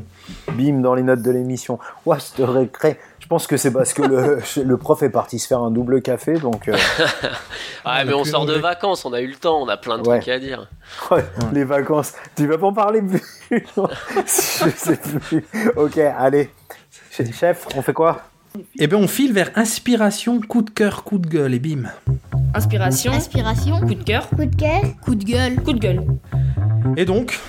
Bim 0.53 0.80
dans 0.80 0.95
les 0.95 1.03
notes 1.03 1.22
de 1.22 1.30
l'émission. 1.30 1.77
Ouais, 2.05 2.17
ce 2.22 2.41
récré. 2.41 2.97
Je 3.19 3.27
pense 3.27 3.47
que 3.47 3.57
c'est 3.57 3.72
parce 3.72 3.91
que 3.93 4.01
le, 4.01 4.39
le 4.63 4.77
prof 4.77 5.03
est 5.03 5.09
parti 5.09 5.38
se 5.38 5.45
faire 5.47 5.59
un 5.59 5.72
double 5.72 6.01
café, 6.01 6.39
donc 6.39 6.69
euh, 6.69 6.77
Ah, 7.84 7.99
On 8.01 8.05
mais 8.05 8.13
on 8.13 8.23
sort 8.23 8.45
de 8.45 8.53
vacances, 8.53 9.03
on 9.03 9.11
a 9.11 9.19
eu 9.19 9.27
le 9.27 9.35
temps, 9.35 9.61
on 9.61 9.67
a 9.67 9.76
plein 9.76 9.97
de 9.99 10.07
Ouais. 10.07 10.19
trucs 10.19 10.30
à 10.34 10.39
dire. 10.39 10.69
ouais, 11.11 11.26
les 11.53 11.65
vacances. 11.65 12.13
Tu 12.38 12.47
vas 12.47 12.57
pas 12.57 12.67
en 12.67 12.73
parler 12.73 13.01
plus? 13.01 13.22
Je 13.51 14.69
sais 14.76 14.95
plus. 15.19 15.43
Ok, 15.76 15.97
allez. 15.97 16.49
Chef, 17.11 17.67
on 17.76 17.81
fait 17.81 17.93
quoi? 17.93 18.22
Eh 18.80 18.88
bien, 18.88 18.98
on 18.98 19.07
file 19.07 19.34
vers 19.34 19.52
inspiration, 19.56 20.40
coup 20.41 20.61
de 20.61 20.69
cœur, 20.69 21.03
coup 21.03 21.18
de 21.18 21.27
gueule, 21.27 21.53
et 21.53 21.60
bim. 21.60 21.84
Inspiration, 22.53 23.11
Inspiration. 23.14 23.80
coup 23.82 23.95
de 23.95 24.03
cœur, 24.03 24.30
Coup 24.30 24.45
de 24.45 24.56
cœur. 24.56 24.82
Coup 25.03 25.15
de 25.15 25.23
gueule. 25.26 25.56
coup 25.61 25.73
de 25.73 25.80
gueule. 25.80 26.03
Et 26.98 27.06
donc, 27.06 27.40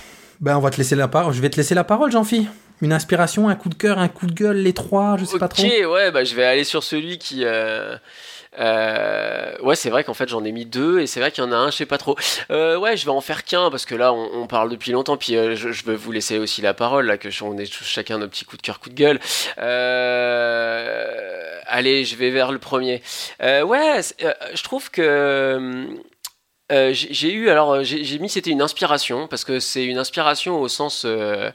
ben, 0.40 0.56
on 0.56 0.60
va 0.60 0.70
te 0.70 0.76
laisser 0.78 0.96
la 0.96 1.08
parole. 1.08 1.32
Je 1.34 1.40
vais 1.40 1.50
te 1.50 1.56
laisser 1.56 1.74
la 1.74 1.84
parole, 1.84 2.10
Jean-Phi. 2.10 2.48
Une 2.82 2.92
inspiration, 2.92 3.48
un 3.48 3.54
coup 3.54 3.68
de 3.70 3.74
cœur, 3.74 3.98
un 3.98 4.08
coup 4.08 4.26
de 4.26 4.32
gueule, 4.34 4.58
les 4.58 4.74
trois, 4.74 5.16
je 5.18 5.24
sais 5.24 5.38
pas 5.38 5.46
Ok, 5.46 5.54
trop. 5.54 5.92
ouais, 5.94 6.10
bah, 6.10 6.24
je 6.24 6.34
vais 6.34 6.44
aller 6.44 6.64
sur 6.64 6.82
celui 6.82 7.16
qui. 7.18 7.42
euh, 7.44 7.96
euh, 8.58 9.52
ouais, 9.62 9.76
c'est 9.76 9.90
vrai 9.90 10.04
qu'en 10.04 10.14
fait 10.14 10.28
j'en 10.28 10.44
ai 10.44 10.52
mis 10.52 10.64
deux 10.64 11.00
et 11.00 11.06
c'est 11.06 11.20
vrai 11.20 11.30
qu'il 11.30 11.44
y 11.44 11.46
en 11.46 11.52
a 11.52 11.56
un, 11.56 11.70
je 11.70 11.76
sais 11.76 11.86
pas 11.86 11.98
trop. 11.98 12.16
Euh, 12.50 12.76
ouais, 12.78 12.96
je 12.96 13.04
vais 13.04 13.10
en 13.10 13.20
faire 13.20 13.44
qu'un 13.44 13.70
parce 13.70 13.84
que 13.84 13.94
là 13.94 14.12
on, 14.12 14.46
parle 14.46 14.70
depuis 14.70 14.92
longtemps. 14.92 15.16
Puis 15.16 15.36
euh, 15.36 15.56
je, 15.56 15.72
je 15.72 15.84
vais 15.84 15.96
vous 15.96 16.12
laisser 16.12 16.38
aussi 16.38 16.62
la 16.62 16.74
parole 16.74 17.06
là, 17.06 17.18
que 17.18 17.28
on 17.42 17.58
est 17.58 17.70
tous 17.70 17.84
chacun 17.84 18.18
nos 18.18 18.28
petits 18.28 18.44
coups 18.44 18.62
de 18.62 18.66
cœur, 18.66 18.80
coups 18.80 18.94
de 18.94 19.00
gueule. 19.00 19.20
Euh, 19.58 21.26
allez, 21.66 22.04
je 22.04 22.16
vais 22.16 22.30
vers 22.30 22.52
le 22.52 22.58
premier. 22.58 23.02
Euh, 23.42 23.62
ouais, 23.62 24.00
je 24.54 24.62
trouve 24.62 24.90
que. 24.90 25.86
Euh, 26.72 26.90
j'ai 26.92 27.32
eu 27.32 27.48
alors 27.48 27.74
euh, 27.74 27.82
j'ai 27.84 28.18
mis 28.18 28.28
c'était 28.28 28.50
une 28.50 28.60
inspiration 28.60 29.28
parce 29.28 29.44
que 29.44 29.60
c'est 29.60 29.84
une 29.84 29.98
inspiration 29.98 30.60
au 30.60 30.66
sens 30.66 31.04
euh, 31.06 31.52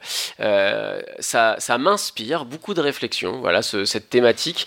ça, 1.18 1.56
ça 1.58 1.76
m'inspire 1.76 2.46
beaucoup 2.46 2.72
de 2.72 2.80
réflexions 2.80 3.38
voilà 3.40 3.60
ce- 3.60 3.84
cette 3.84 4.08
thématique 4.08 4.66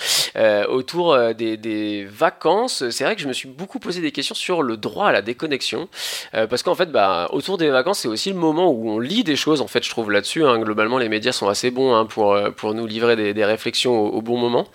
autour 0.70 1.18
des, 1.34 2.08
vacances 2.08 2.88
c'est 2.92 3.06
vrai 3.06 3.16
que 3.16 3.24
je 3.24 3.28
me 3.28 3.34
suis 3.34 3.50
beaucoup 3.50 3.80
posé 3.80 4.02
des 4.02 4.12
questions 4.12 4.36
sur 4.36 4.62
le 4.62 4.78
droit 4.78 5.08
à 5.08 5.12
la 5.12 5.24
déconnexion 5.24 5.90
parce 6.32 6.62
qu'en 6.62 6.76
fait 6.76 6.92
bah, 6.92 7.28
autour 7.32 7.58
des 7.58 7.70
vacances 7.70 8.00
c'est 8.00 8.08
aussi 8.08 8.30
le 8.30 8.36
moment 8.36 8.70
où 8.70 8.92
on 8.92 9.00
lit 9.00 9.24
des 9.24 9.36
choses 9.36 9.62
en 9.62 9.68
fait 9.68 9.84
je 9.84 9.90
trouve 9.90 10.12
là-dessus 10.12 10.46
hein. 10.46 10.60
globalement 10.60 11.00
les 11.00 11.10
médias 11.10 11.32
sont 11.32 11.48
assez 11.48 11.72
bons 11.72 11.96
hein, 11.96 12.06
pour, 12.06 12.38
pour 12.56 12.76
nous 12.76 12.86
livrer 12.86 13.16
des, 13.34 13.46
réflexions 13.46 13.98
au, 14.00 14.22
bon 14.22 14.38
moment 14.38 14.68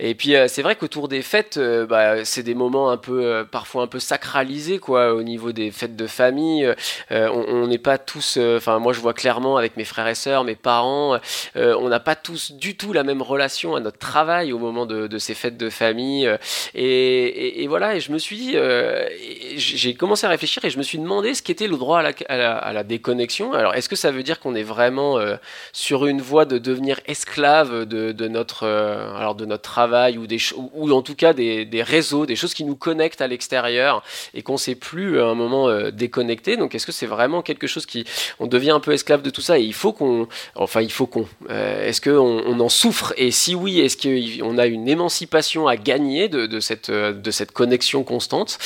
et 0.00 0.14
puis 0.14 0.34
c'est 0.48 0.62
vrai 0.62 0.76
qu'autour 0.76 1.08
des 1.08 1.22
fêtes 1.22 1.58
bah, 1.88 2.24
c'est 2.24 2.42
des 2.42 2.54
moments 2.54 2.90
un 2.90 2.98
peu 2.98 3.46
parfois 3.50 3.84
un 3.84 3.86
peu 3.86 4.00
sacralisés 4.00 4.78
quoi 4.78 5.13
au 5.14 5.22
niveau 5.22 5.52
des 5.52 5.70
fêtes 5.70 5.96
de 5.96 6.06
famille 6.06 6.64
euh, 6.64 6.74
euh, 7.12 7.28
on 7.30 7.66
n'est 7.66 7.78
pas 7.78 7.98
tous 7.98 8.36
euh, 8.38 8.56
enfin 8.56 8.78
moi 8.78 8.92
je 8.92 9.00
vois 9.00 9.14
clairement 9.14 9.56
avec 9.56 9.76
mes 9.76 9.84
frères 9.84 10.08
et 10.08 10.14
sœurs 10.14 10.44
mes 10.44 10.54
parents 10.54 11.18
on 11.54 11.88
n'a 11.88 12.00
pas 12.00 12.16
tous 12.16 12.52
du 12.52 12.76
tout 12.76 12.92
la 12.92 13.04
même 13.04 13.22
relation 13.22 13.76
à 13.76 13.80
notre 13.80 13.98
travail 13.98 14.52
au 14.52 14.58
moment 14.58 14.86
de, 14.86 15.18
ces 15.18 15.34
fêtes 15.34 15.56
de 15.56 15.70
famille 15.70 16.28
et, 16.74 17.66
voilà 17.68 17.96
et 17.96 18.00
je 18.00 18.12
me 18.12 18.18
suis 18.18 18.36
dit 18.36 18.56
j'ai 19.56 19.94
commencé 19.94 20.26
à 20.26 20.30
réfléchir 20.30 20.64
et 20.64 20.70
je 20.70 20.78
me 20.78 20.82
suis 20.82 20.98
demandé 20.98 21.34
ce 21.34 21.42
qu'était 21.42 21.68
le 21.68 21.76
droit 21.76 22.00
à 22.00 22.72
la, 22.72 22.84
déconnexion. 22.84 23.52
Alors 23.52 23.74
est-ce 23.74 23.88
que 23.88 23.96
ça 23.96 24.10
veut 24.10 24.22
dire 24.22 24.40
qu'on 24.40 24.54
est 24.54 24.62
vraiment 24.62 25.18
sur 25.72 26.06
une 26.06 26.20
voie 26.20 26.44
de 26.44 26.58
devenir 26.58 27.00
esclave 27.06 27.84
de, 27.86 28.28
notre 28.28 28.66
alors 28.66 29.34
de 29.34 29.46
notre 29.46 29.62
travail 29.62 30.18
ou 30.18 30.26
des 30.26 30.38
ou 30.54 30.90
en 30.92 31.02
tout 31.02 31.14
cas 31.14 31.32
des, 31.32 31.82
réseaux 31.82 32.26
des 32.26 32.36
choses 32.36 32.54
qui 32.54 32.64
nous 32.64 32.76
connectent 32.76 33.20
à 33.20 33.26
l'extérieur 33.26 34.02
et 34.34 34.42
qu'on 34.42 34.56
sait 34.56 34.74
plus 34.74 35.03
à 35.18 35.26
un 35.26 35.34
moment 35.34 35.68
euh, 35.68 35.90
déconnecté. 35.90 36.56
Donc 36.56 36.74
est-ce 36.74 36.86
que 36.86 36.92
c'est 36.92 37.06
vraiment 37.06 37.42
quelque 37.42 37.66
chose 37.66 37.86
qui 37.86 38.04
on 38.40 38.46
devient 38.46 38.70
un 38.70 38.80
peu 38.80 38.92
esclave 38.92 39.22
de 39.22 39.30
tout 39.30 39.40
ça 39.40 39.58
et 39.58 39.62
il 39.62 39.74
faut 39.74 39.92
qu'on 39.92 40.28
enfin 40.54 40.80
il 40.80 40.92
faut 40.92 41.06
qu'on 41.06 41.26
euh, 41.50 41.86
est-ce 41.88 42.00
qu'on 42.00 42.42
on 42.46 42.60
en 42.60 42.68
souffre? 42.68 43.12
Et 43.16 43.30
si 43.30 43.54
oui 43.54 43.80
est-ce 43.80 43.96
qu'on 43.96 44.58
a 44.58 44.66
une 44.66 44.88
émancipation 44.88 45.68
à 45.68 45.76
gagner 45.76 46.28
de, 46.28 46.60
cette 46.60 46.90
euh, 46.90 47.12
de 47.12 47.30
cette 47.30 47.52
connexion 47.52 48.04
constante? 48.04 48.58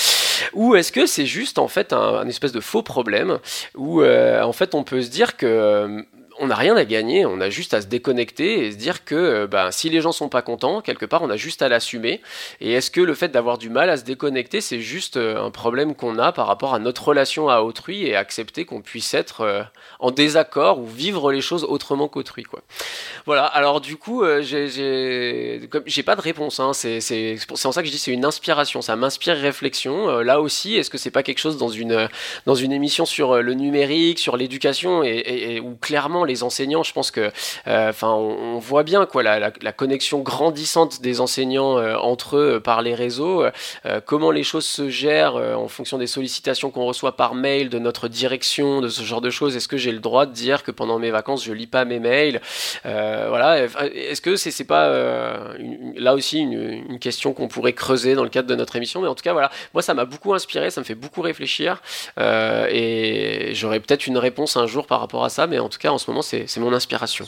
Ou 0.55 0.75
est-ce 0.77 0.93
que 0.93 1.07
c'est 1.07 1.27
juste 1.27 1.59
en 1.59 1.69
fait 1.69 1.93
un, 1.93 2.27
espèce 2.29 2.53
de 2.53 2.61
faux 2.61 2.83
problème 2.83 3.39
où 3.77 4.03
euh, 4.03 4.43
en 4.43 4.53
fait 4.53 4.75
on 4.75 4.85
peut 4.85 5.03
se 5.03 5.09
dire 5.09 5.37
que 5.37 5.47
euh, 5.47 6.03
on 6.41 6.47
n'a 6.49 6.55
rien 6.55 6.77
à 6.77 6.85
gagner, 6.85 7.27
on 7.27 7.41
a 7.41 7.51
juste 7.51 7.75
à 7.75 7.81
se 7.81 7.87
déconnecter 7.87 8.67
et 8.67 8.73
se 8.73 8.77
dire 8.77 9.05
que 9.05 9.15
euh, 9.15 9.47
ben, 9.47 9.71
si 9.71 9.89
les 9.91 10.01
gens 10.01 10.13
sont 10.13 10.29
pas 10.29 10.43
contents, 10.43 10.81
quelque 10.81 11.07
part 11.07 11.23
on 11.23 11.31
a 11.31 11.37
juste 11.37 11.63
à 11.63 11.69
l'assumer. 11.69 12.21
Et 12.61 12.73
est-ce 12.73 12.91
que 12.91 13.01
le 13.01 13.15
fait 13.15 13.29
d'avoir 13.29 13.59
du 13.59 13.71
mal 13.71 13.91
à 13.91 13.97
se 13.97 14.05
déconnecter, 14.05 14.61
c'est 14.61 14.81
juste 14.81 15.17
euh, 15.17 15.43
un 15.45 15.51
problème 15.51 15.95
qu'on 15.95 16.19
a 16.19 16.33
par 16.33 16.47
rapport 16.47 16.75
à 16.75 16.79
notre 16.79 17.09
relation 17.09 17.49
à 17.49 17.61
autrui 17.63 18.07
et 18.07 18.15
accepter 18.17 18.65
qu'on 18.65 18.81
puisse 18.83 19.15
être 19.15 19.41
euh, 19.43 19.63
en 20.01 20.11
désaccord 20.11 20.79
ou 20.79 20.87
vivre 20.87 21.33
les 21.33 21.41
choses 21.41 21.65
autrement 21.65 22.09
qu'autrui 22.09 22.43
quoi. 22.45 22.61
Voilà, 23.27 23.45
alors 23.45 23.81
du 23.81 23.97
coup, 23.97 24.23
j'ai- 24.41 26.03
pas 26.05 26.17
de 26.17 26.21
réponse, 26.21 26.61
hein. 26.61 26.73
c'est 26.73 27.37
en 27.65 27.73
ça 27.73 27.83
que 27.83 27.87
je 27.89 27.93
dis 27.93 27.99
c'est 27.99 28.13
une 28.13 28.25
inspiration, 28.25 28.81
ça 28.83 28.97
m'inspire 28.97 29.37
réflexion. 29.37 30.21
Là 30.21 30.41
aussi, 30.41 30.77
est-ce 30.77 30.91
que 30.91 30.99
c'est 30.99 31.11
pas 31.11 31.23
quelque 31.23 31.39
chose 31.39 31.59
dans 31.59 31.69
une, 31.69 32.09
dans 32.47 32.55
une 32.55 32.73
émission 32.73 33.05
sur 33.05 33.43
le 33.43 33.55
numérique, 33.55 34.19
sur 34.19 34.37
l'éducation, 34.37 35.03
et- 35.03 35.23
et 35.27 35.61
où 35.61 35.77
clairement 35.77 36.25
les 36.29 36.43
enseignants, 36.45 36.85
je 36.85 36.93
pense 36.93 37.11
que, 37.11 37.33
euh, 37.67 37.91
enfin, 37.91 38.13
on, 38.13 38.59
voit 38.59 38.85
bien 38.85 39.07
quoi, 39.07 39.23
la, 39.23 39.39
la- 39.39 39.73
connexion 39.73 40.21
grandissante 40.21 41.01
des 41.01 41.21
enseignants 41.21 41.79
euh, 41.79 41.97
entre 41.97 42.37
eux 42.37 42.55
euh, 42.55 42.61
par 42.61 42.83
les 42.83 42.95
réseaux, 42.95 43.45
comment 44.05 44.31
les 44.31 44.43
choses 44.43 44.67
se 44.67 44.89
gèrent 44.89 45.37
en 45.37 45.69
fonction 45.69 45.99
des 45.99 46.07
sollicitations 46.07 46.71
qu'on 46.71 46.85
reçoit 46.85 47.17
par 47.17 47.35
mail 47.35 47.69
de 47.69 47.79
notre 47.79 48.09
direction, 48.09 48.81
de 48.81 48.89
ce 48.89 49.03
genre 49.03 49.21
de 49.21 49.31
choses. 49.31 49.57
Est-ce 49.57 49.69
que 49.69 49.77
j'ai 49.77 49.93
le 49.93 49.99
droit 49.99 50.27
de 50.27 50.33
dire 50.33 50.63
que 50.63 50.71
pendant 50.71 50.99
mes 50.99 51.11
vacances 51.11 51.45
je 51.45 51.53
lis 51.53 51.67
pas 51.67 51.85
mes 51.85 51.99
mails? 51.99 52.41
Voilà. 52.85 53.65
Est-ce 53.95 54.21
que 54.21 54.37
c'est 54.37 54.65
pas 54.65 54.89
là 55.97 56.15
aussi 56.15 56.41
une, 56.41 56.85
une 56.89 56.99
question 56.99 57.33
qu'on 57.33 57.49
pourrait 57.49 57.73
creuser 57.73 58.15
dans 58.15 58.25
le 58.25 58.29
cadre 58.29 58.49
de 58.49 58.55
notre 58.55 58.77
émission 58.77 59.01
Mais 59.01 59.09
en 59.09 59.15
tout 59.15 59.23
cas, 59.25 59.33
voilà, 59.33 59.51
moi 59.73 59.83
ça 59.83 59.95
m'a 59.95 60.05
beaucoup 60.05 60.35
inspiré, 60.35 60.71
ça 60.71 60.81
me 60.81 60.85
fait 60.85 60.95
beaucoup 60.95 61.23
réfléchir, 61.23 61.81
et 62.19 63.51
j'aurai 63.55 63.81
peut-être 63.81 64.07
une 64.07 64.19
réponse 64.19 64.57
un 64.57 64.67
jour 64.67 64.87
par 64.87 65.01
rapport 65.01 65.25
à 65.25 65.29
ça. 65.31 65.47
Mais 65.47 65.59
en 65.59 65.69
tout 65.69 65.79
cas, 65.79 65.91
en 65.91 65.99
ce 65.99 66.11
moment, 66.11 66.18
c'est 66.23 66.59
mon 66.59 66.73
inspiration. 66.73 67.25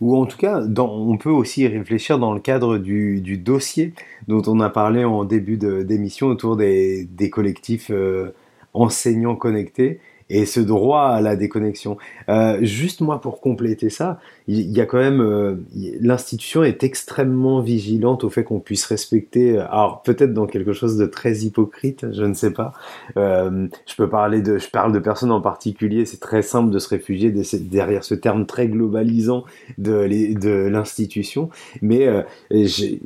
Ou 0.00 0.16
en 0.16 0.26
tout 0.26 0.36
cas, 0.36 0.60
on 0.78 1.16
peut 1.16 1.30
aussi 1.30 1.66
réfléchir 1.66 2.18
dans 2.18 2.32
le 2.32 2.40
cadre 2.40 2.78
du, 2.78 3.38
dossier 3.38 3.94
dont 4.28 4.42
on 4.46 4.60
a 4.60 4.70
parlé 4.70 5.04
en 5.04 5.24
début 5.24 5.56
d'émission 5.56 6.28
autour 6.28 6.56
des, 6.56 7.04
des 7.04 7.30
collectifs 7.30 7.90
euh, 7.90 8.34
enseignants 8.74 9.36
connectés 9.36 10.00
et 10.32 10.46
ce 10.46 10.60
droit 10.60 11.02
à 11.02 11.20
la 11.20 11.36
déconnexion. 11.36 11.98
Euh, 12.30 12.58
juste 12.62 13.02
moi 13.02 13.20
pour 13.20 13.40
compléter 13.40 13.90
ça, 13.90 14.18
il 14.48 14.72
y, 14.72 14.80
a 14.80 14.86
quand 14.86 14.98
même 14.98 15.20
euh, 15.20 15.56
l'institution 16.00 16.64
est 16.64 16.82
extrêmement 16.82 17.60
vigilante 17.60 18.24
au 18.24 18.30
fait 18.30 18.42
qu'on 18.42 18.58
puisse 18.58 18.86
respecter. 18.86 19.58
euh, 19.58 19.66
Alors 19.70 20.02
peut-être 20.02 20.32
dans 20.32 20.46
quelque 20.46 20.72
chose 20.72 20.96
de 20.96 21.04
très 21.04 21.40
hypocrite, 21.40 22.06
je 22.12 22.24
ne 22.24 22.32
sais 22.32 22.50
pas. 22.50 22.72
Je 23.14 23.94
peux 23.96 24.08
parler 24.08 24.40
de, 24.40 24.56
je 24.56 24.68
parle 24.70 24.92
de 24.92 24.98
personnes 24.98 25.30
en 25.30 25.42
particulier. 25.42 26.06
C'est 26.06 26.20
très 26.20 26.42
simple 26.42 26.70
de 26.70 26.78
se 26.78 26.88
réfugier 26.88 27.30
de- 27.30 27.42
derrière 27.58 28.02
ce 28.02 28.14
terme 28.14 28.46
très 28.46 28.68
globalisant 28.68 29.44
de, 29.76 30.68
l'institution. 30.68 31.50
Mais 31.82 32.08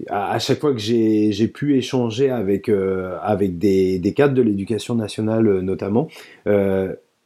à, 0.09 0.39
chaque 0.39 0.61
fois 0.61 0.73
que 0.73 0.79
j'ai 0.79 1.49
pu 1.49 1.77
échanger 1.77 2.31
avec, 2.31 2.71
des, 2.71 4.15
cadres 4.17 4.35
de 4.35 4.43
l'éducation 4.43 4.95
nationale 4.95 5.61
notamment, 5.61 6.09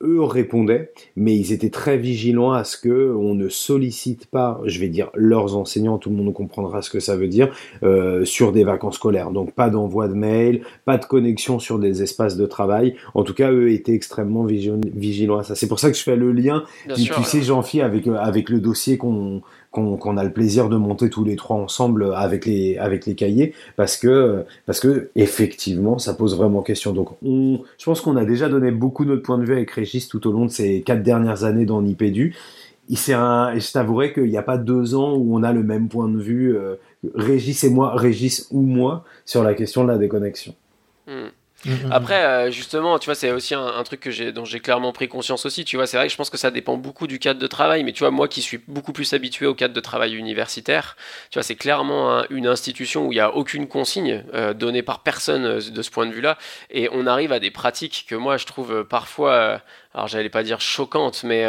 eux 0.02 0.22
répondaient, 0.22 0.92
mais 1.16 1.36
ils 1.36 1.52
étaient 1.52 1.70
très 1.70 1.98
vigilants 1.98 2.52
à 2.52 2.64
ce 2.64 2.76
que 2.78 3.14
on 3.14 3.34
ne 3.34 3.48
sollicite 3.48 4.26
pas, 4.26 4.60
je 4.64 4.80
vais 4.80 4.88
dire 4.88 5.10
leurs 5.14 5.56
enseignants, 5.56 5.98
tout 5.98 6.10
le 6.10 6.16
monde 6.16 6.32
comprendra 6.32 6.80
ce 6.82 6.90
que 6.90 7.00
ça 7.00 7.16
veut 7.16 7.28
dire, 7.28 7.50
euh, 7.82 8.24
sur 8.24 8.52
des 8.52 8.64
vacances 8.64 8.94
scolaires. 8.96 9.30
Donc 9.30 9.52
pas 9.52 9.68
d'envoi 9.70 10.08
de 10.08 10.14
mail, 10.14 10.62
pas 10.84 10.96
de 10.96 11.04
connexion 11.04 11.58
sur 11.58 11.78
des 11.78 12.02
espaces 12.02 12.36
de 12.36 12.46
travail. 12.46 12.94
En 13.14 13.22
tout 13.24 13.34
cas, 13.34 13.52
eux 13.52 13.70
étaient 13.72 13.94
extrêmement 13.94 14.44
vigil- 14.44 14.80
vigilants 14.94 15.38
à 15.38 15.42
ça. 15.42 15.54
C'est 15.54 15.68
pour 15.68 15.80
ça 15.80 15.90
que 15.90 15.96
je 15.96 16.02
fais 16.02 16.16
le 16.16 16.32
lien 16.32 16.64
Bien 16.86 16.94
tu, 16.94 17.02
sûr. 17.02 17.16
tu 17.16 17.22
sais, 17.24 17.42
Jean-Phi, 17.42 17.80
avec, 17.82 18.06
euh, 18.06 18.16
avec 18.16 18.48
le 18.48 18.60
dossier 18.60 18.96
qu'on 18.96 19.42
qu'on 19.70 20.16
a 20.16 20.24
le 20.24 20.32
plaisir 20.32 20.68
de 20.68 20.76
monter 20.76 21.10
tous 21.10 21.24
les 21.24 21.36
trois 21.36 21.56
ensemble 21.56 22.12
avec 22.14 22.44
les, 22.44 22.76
avec 22.78 23.06
les 23.06 23.14
cahiers, 23.14 23.54
parce 23.76 23.96
que, 23.96 24.44
parce 24.66 24.80
que 24.80 25.10
effectivement, 25.14 25.98
ça 25.98 26.14
pose 26.14 26.36
vraiment 26.36 26.62
question. 26.62 26.92
Donc, 26.92 27.10
on, 27.24 27.60
je 27.78 27.84
pense 27.84 28.00
qu'on 28.00 28.16
a 28.16 28.24
déjà 28.24 28.48
donné 28.48 28.72
beaucoup 28.72 29.04
notre 29.04 29.22
point 29.22 29.38
de 29.38 29.44
vue 29.44 29.54
avec 29.54 29.70
Régis 29.70 30.08
tout 30.08 30.26
au 30.26 30.32
long 30.32 30.46
de 30.46 30.50
ces 30.50 30.82
quatre 30.82 31.02
dernières 31.02 31.44
années 31.44 31.66
dans 31.66 31.82
Nipédu. 31.82 32.34
C'est 32.96 33.12
je 33.12 33.72
t'avouerai 33.72 34.12
qu'il 34.12 34.24
n'y 34.24 34.36
a 34.36 34.42
pas 34.42 34.58
deux 34.58 34.96
ans 34.96 35.14
où 35.14 35.36
on 35.36 35.44
a 35.44 35.52
le 35.52 35.62
même 35.62 35.88
point 35.88 36.08
de 36.08 36.18
vue, 36.18 36.56
euh, 36.56 36.74
Régis 37.14 37.62
et 37.62 37.70
moi, 37.70 37.94
Régis 37.94 38.48
ou 38.50 38.62
moi, 38.62 39.04
sur 39.24 39.44
la 39.44 39.54
question 39.54 39.84
de 39.84 39.88
la 39.88 39.98
déconnexion. 39.98 40.54
Hmm. 41.06 41.12
Mm, 41.12 41.30
mm, 41.64 41.90
Après, 41.90 42.24
euh, 42.24 42.50
justement, 42.50 42.98
tu 42.98 43.06
vois, 43.06 43.14
c'est 43.14 43.30
aussi 43.32 43.54
un, 43.54 43.82
truc 43.84 44.00
que 44.00 44.30
dont 44.30 44.44
j'ai 44.44 44.60
clairement 44.60 44.92
pris 44.92 45.08
conscience 45.08 45.46
aussi. 45.46 45.64
Tu 45.64 45.76
vois, 45.76 45.86
c'est 45.86 45.96
vrai 45.96 46.06
que 46.06 46.12
je 46.12 46.16
pense 46.16 46.30
que 46.30 46.36
ça 46.36 46.50
dépend 46.50 46.76
beaucoup 46.76 47.06
du 47.06 47.18
cadre 47.18 47.40
de 47.40 47.46
travail. 47.46 47.84
Mais 47.84 47.92
tu 47.92 48.00
vois, 48.00 48.10
moi 48.10 48.28
qui 48.28 48.42
suis 48.42 48.58
beaucoup 48.68 48.92
plus 48.92 49.12
habitué 49.12 49.46
au 49.46 49.54
cadre 49.54 49.74
de 49.74 49.80
travail 49.80 50.14
universitaire, 50.14 50.96
tu 51.30 51.38
vois, 51.38 51.42
c'est 51.42 51.56
clairement 51.56 52.18
un- 52.18 52.26
une 52.30 52.46
institution 52.46 53.06
où 53.06 53.12
il 53.12 53.16
n'y 53.16 53.20
a 53.20 53.34
aucune 53.34 53.66
consigne 53.68 54.24
euh, 54.34 54.54
donnée 54.54 54.82
par 54.82 55.02
personne 55.02 55.44
euh, 55.44 55.60
de 55.60 55.82
ce 55.82 55.90
point 55.90 56.06
de 56.06 56.12
vue-là. 56.12 56.38
Et 56.70 56.88
on 56.92 57.06
arrive 57.06 57.32
à 57.32 57.40
des 57.40 57.50
pratiques 57.50 58.06
que 58.08 58.14
moi, 58.14 58.36
je 58.36 58.46
trouve 58.46 58.84
parfois, 58.84 59.60
alors 59.94 60.08
j'allais 60.08 60.28
pas 60.30 60.42
dire 60.42 60.60
choquantes, 60.60 61.24
mais. 61.24 61.46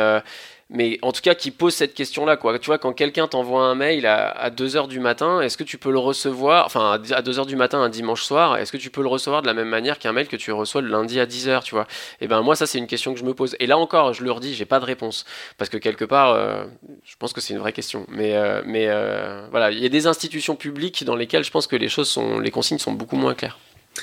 Mais 0.72 0.98
en 1.02 1.12
tout 1.12 1.22
cas, 1.22 1.36
qui 1.36 1.52
posent 1.52 1.76
cette 1.76 1.94
question-là, 1.94 2.38
quoi. 2.38 2.58
Tu 2.58 2.68
vois, 2.68 2.78
quand 2.78 2.94
quelqu'un 2.94 3.28
t'envoie 3.28 3.64
un 3.64 3.76
mail 3.76 4.06
à, 4.06 4.30
à 4.30 4.50
2h 4.50 4.88
du 4.88 5.00
matin, 5.00 5.42
est-ce 5.42 5.58
que 5.58 5.66
tu 5.66 5.78
peux 5.78 5.92
le 5.92 6.00
recevoir, 6.00 6.66
enfin, 6.66 6.92
à 7.12 7.22
2h 7.22 7.46
du 7.46 7.58
matin 7.58 7.82
un 7.82 7.90
dimanche 7.90 8.24
soir, 8.24 8.58
est-ce 8.58 8.72
que 8.72 8.78
tu 8.78 8.90
peux 8.90 9.02
le 9.02 9.10
recevoir 9.10 9.42
de 9.42 9.48
la 9.48 9.54
même 9.54 9.68
manière 9.68 10.00
qu'un 10.00 10.14
mail 10.14 10.28
que 10.30 10.38
tu 10.38 10.52
reçois 10.52 10.82
le 10.82 10.88
lundi 10.88 11.20
à 11.20 11.26
10h, 11.26 11.64
tu 11.64 11.76
vois? 11.76 11.88
Et 12.22 12.28
ben, 12.28 12.42
moi, 12.42 12.56
ça, 12.56 12.66
c'est 12.66 12.78
une 12.78 12.88
question 12.88 13.14
que 13.14 13.20
je 13.20 13.26
me 13.26 13.34
pose. 13.34 13.56
Et 13.60 13.68
là 13.68 13.78
encore, 13.78 14.14
je 14.14 14.24
leur 14.24 14.40
dis, 14.40 14.54
j'ai 14.54 14.66
pas 14.66 14.80
de 14.80 14.86
réponse. 14.86 15.26
Parce 15.58 15.70
que 15.70 15.78
quelque 15.78 16.06
part, 16.06 16.32
euh, 16.32 16.64
je 17.04 17.16
pense 17.18 17.34
que 17.34 17.42
c'est 17.42 17.54
une 17.54 17.60
vraie 17.60 17.74
question. 17.74 18.06
Mais, 18.08 18.36
euh, 18.36 18.62
euh, 18.66 19.48
voilà, 19.52 19.72
il 19.72 19.80
y 19.80 19.86
a 19.86 19.90
des 19.90 20.08
institutions 20.08 20.56
publiques 20.56 21.04
dans 21.04 21.16
lesquelles 21.16 21.44
je 21.44 21.52
pense 21.52 21.68
que 21.68 21.76
les 21.76 21.90
choses 21.90 22.10
sont, 22.10 22.40
les 22.40 22.52
consignes 22.52 22.80
sont 22.80 22.94
beaucoup 22.94 23.18
moins 23.18 23.34
claires. 23.34 23.58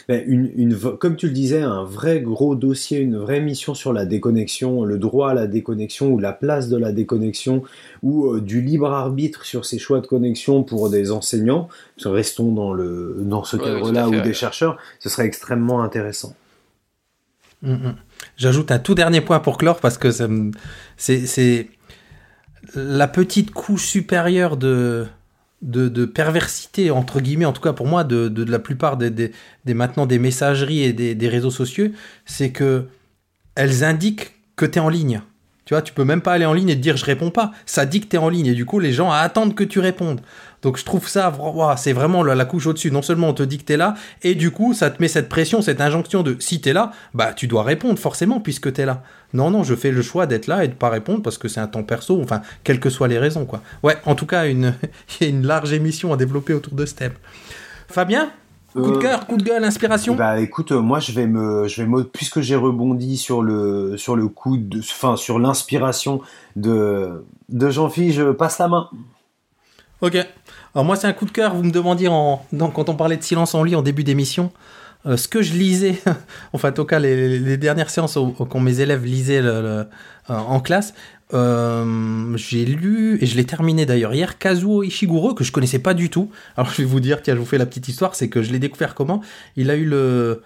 Ben, 0.07 0.23
une, 0.27 0.79
comme 0.99 1.17
tu 1.17 1.27
le 1.27 1.33
disais, 1.33 1.63
un 1.63 1.83
vrai 1.85 2.21
gros 2.21 2.55
dossier, 2.55 2.99
une 3.01 3.17
vraie 3.17 3.41
mission 3.41 3.75
sur 3.75 3.93
la 3.93 4.07
déconnexion, 4.07 4.85
le 4.85 4.99
droit 4.99 5.31
à 5.31 5.35
la 5.35 5.47
déconnexion 5.47 6.09
ou 6.09 6.19
la 6.19 6.33
place 6.33 6.69
de 6.69 6.77
la 6.77 6.93
déconnexion 6.93 7.63
ou 8.03 8.27
euh, 8.27 8.41
du 8.41 8.61
libre 8.61 8.91
arbitre 8.91 9.45
sur 9.45 9.65
ces 9.65 9.79
choix 9.79 10.01
de 10.01 10.07
connexion 10.07 10.63
pour 10.63 10.91
des 10.91 11.11
enseignants, 11.11 11.69
restons 12.05 12.53
dans, 12.53 12.73
le, 12.73 13.17
dans 13.21 13.45
ce 13.45 13.57
Ouais, 13.57 13.65
cadre-là, 13.65 14.09
ou 14.09 14.13
ouais. 14.13 14.23
des 14.23 14.35
chercheurs, 14.35 14.79
ce 14.99 15.09
serait 15.09 15.27
extrêmement 15.27 15.83
intéressant. 15.83 16.35
Mm, 17.63 17.73
mm. 17.73 17.97
J'ajoute 18.37 18.71
un 18.71 18.79
tout 18.79 18.95
dernier 18.95 19.21
point 19.21 19.41
pour 19.41 19.59
clore 19.59 19.81
parce 19.81 19.99
que 19.99 20.11
c'est 20.97 21.69
la 22.75 23.09
petite 23.09 23.51
couche 23.51 23.87
supérieure 23.87 24.57
de, 24.57 25.07
de, 25.63 25.89
de 25.89 26.05
perversité, 26.05 26.91
entre 26.91 27.21
guillemets, 27.21 27.45
en 27.45 27.53
tout 27.53 27.61
cas 27.61 27.73
pour 27.73 27.87
moi, 27.87 28.05
de, 28.05 28.29
de, 28.29 28.45
la 28.45 28.59
plupart 28.59 28.97
des, 28.97 29.11
des, 29.11 29.75
maintenant 29.75 30.07
des 30.07 30.19
messageries 30.19 30.83
et 30.83 30.93
des, 30.93 31.15
des 31.15 31.29
réseaux 31.29 31.51
sociaux, 31.51 31.89
c'est 32.27 32.51
que 32.51 32.87
elles 33.55 33.83
indiquent 33.83 34.35
que 34.57 34.67
tu 34.67 34.79
es 34.79 34.81
en 34.81 34.89
ligne. 34.89 35.21
Tu 35.65 35.75
vois, 35.75 35.83
tu 35.83 35.93
peux 35.93 36.05
même 36.05 36.23
pas 36.23 36.33
aller 36.33 36.47
en 36.47 36.55
ligne 36.55 36.71
et 36.71 36.77
te 36.77 36.81
dire 36.81 36.97
je 36.97 37.05
réponds 37.05 37.31
pas. 37.31 37.53
Ça 37.67 37.85
dit 37.85 38.01
que 38.01 38.07
tu 38.07 38.17
es 38.17 38.19
en 38.19 38.31
ligne 38.31 38.47
et 38.47 38.55
du 38.55 38.65
coup, 38.65 38.79
les 38.79 38.93
gens 38.93 39.11
attendent 39.11 39.55
que 39.55 39.65
tu 39.65 39.81
répondes. 39.81 40.23
Donc 40.63 40.79
je 40.79 40.85
trouve 40.85 41.07
ça, 41.09 41.31
c'est 41.77 41.93
vraiment 41.93 42.23
la, 42.23 42.35
la 42.35 42.45
couche 42.47 42.67
au-dessus. 42.67 42.91
Non 42.91 43.03
seulement 43.03 43.29
on 43.29 43.35
te 43.35 43.43
dit 43.43 43.59
que 43.59 43.65
tu 43.65 43.75
es 43.75 43.77
là, 43.77 43.95
et 44.23 44.35
du 44.35 44.51
coup, 44.51 44.73
ça 44.73 44.91
te 44.91 45.03
met 45.03 45.09
cette 45.09 45.29
pression, 45.29 45.61
cette 45.61 45.83
injonction 45.83 46.23
de 46.23 46.37
si 46.41 46.61
tu 46.63 46.71
es 46.71 46.73
là, 46.73 46.93
bah 47.13 47.35
tu 47.35 47.49
dois 47.49 47.65
répondre 47.65 47.99
forcément 47.99 48.41
puisque 48.41 48.73
tu 48.73 48.81
es 48.81 48.87
là. 48.87 49.03
Non, 49.35 49.51
non, 49.51 49.63
je 49.63 49.75
fais 49.75 49.91
le 49.91 50.01
choix 50.03 50.27
d'être 50.27 50.47
là 50.47 50.65
et 50.65 50.69
de 50.69 50.73
pas 50.75 50.89
répondre 50.89 51.23
parce 51.23 51.37
que 51.39 51.49
c'est 51.49 51.61
un 51.61 51.67
temps 51.67 51.83
perso, 51.83 52.21
enfin, 52.23 52.41
quelles 52.65 52.81
que 52.81 52.89
soient 52.91 53.09
les 53.09 53.19
raisons, 53.19 53.45
quoi. 53.45 53.61
Ouais, 53.83 53.97
en 54.07 54.15
tout 54.15 54.27
cas, 54.27 54.47
une, 54.47 54.75
il 55.21 55.25
y 55.25 55.27
a 55.27 55.31
une 55.31 55.47
large 55.47 55.73
émission 55.73 56.13
à 56.13 56.17
développer 56.17 56.55
autour 56.55 56.75
de 56.75 56.87
ce 56.87 56.95
thème. 56.95 57.13
Fabien 57.89 58.31
Coup 58.75 58.91
de 58.93 58.97
Euh, 58.97 58.99
cœur, 58.99 59.27
coup 59.27 59.37
de 59.37 59.43
gueule, 59.43 59.65
inspiration? 59.65 60.15
Bah 60.15 60.39
écoute, 60.41 60.73
euh, 60.73 60.81
moi 60.81 61.01
je 61.01 61.13
vais 61.13 61.27
me, 61.27 61.67
je 61.67 61.83
vais 61.83 61.89
me, 61.89 62.05
puisque 62.05 62.41
j'ai 62.43 62.55
rebondi 62.55 63.17
sur 63.17 63.43
le, 63.43 63.97
sur 63.97 64.15
le 64.15 64.29
coup 64.29 64.57
de, 64.59 64.79
enfin 64.81 65.17
sur 65.17 65.39
l'inspiration 65.39 66.21
de, 66.55 67.25
de 67.49 67.71
Jean-Philippe, 67.71 68.13
je 68.15 68.31
passe 68.33 68.59
la 68.59 68.69
main. 68.69 68.89
Ok. 70.01 70.17
Alors 70.75 70.85
moi, 70.85 70.97
c'est 70.97 71.07
un 71.07 71.13
coup 71.13 71.25
de 71.25 71.31
cœur. 71.33 71.55
Vous 71.55 71.65
me 71.65 71.71
demandiez 71.73 72.09
en, 72.09 72.45
quand 72.75 72.89
on 72.89 72.95
parlait 72.95 73.17
de 73.17 73.23
silence 73.23 73.55
en 73.55 73.65
lit 73.65 73.75
en 73.75 73.83
début 73.83 74.05
d'émission, 74.05 74.53
euh, 75.09 75.17
ce 75.17 75.27
que 75.27 75.43
je 75.43 75.55
lisais, 75.55 76.01
enfin 76.53 76.69
en 76.69 76.73
tout 76.73 76.85
cas 76.85 76.99
les, 76.99 77.39
les 77.39 77.57
dernières 77.57 77.91
séances 77.91 78.17
où, 78.17 78.61
mes 78.61 78.81
élèves 78.81 79.05
lisaient 79.05 79.41
euh, 79.43 79.85
en 80.29 80.61
classe, 80.61 80.95
euh, 81.35 82.37
j'ai 82.37 82.65
lu 82.65 83.19
et 83.21 83.27
je 83.27 83.37
l'ai 83.37 83.45
terminé 83.45 83.85
d'ailleurs 83.85 84.15
hier 84.15 84.39
Kazuo 84.39 84.83
Ishiguro 84.83 85.35
que 85.35 85.45
je 85.45 85.53
connaissais 85.53 85.79
pas 85.79 85.95
du 85.95 86.11
tout. 86.11 86.31
Alors 86.57 86.71
je 86.77 86.79
vais 86.79 86.85
vous 86.85 87.01
dire, 87.01 87.23
tiens, 87.23 87.35
je 87.35 87.41
vous 87.41 87.47
fais 87.47 87.59
la 87.59 87.67
petite 87.67 87.89
histoire, 87.89 88.15
c'est 88.15 88.29
que 88.29 88.43
je 88.43 88.53
l'ai 88.53 88.59
découvert 88.59 88.95
comment? 88.95 89.23
Il 89.57 89.71
a 89.71 89.77
eu 89.77 89.85
le 89.85 90.43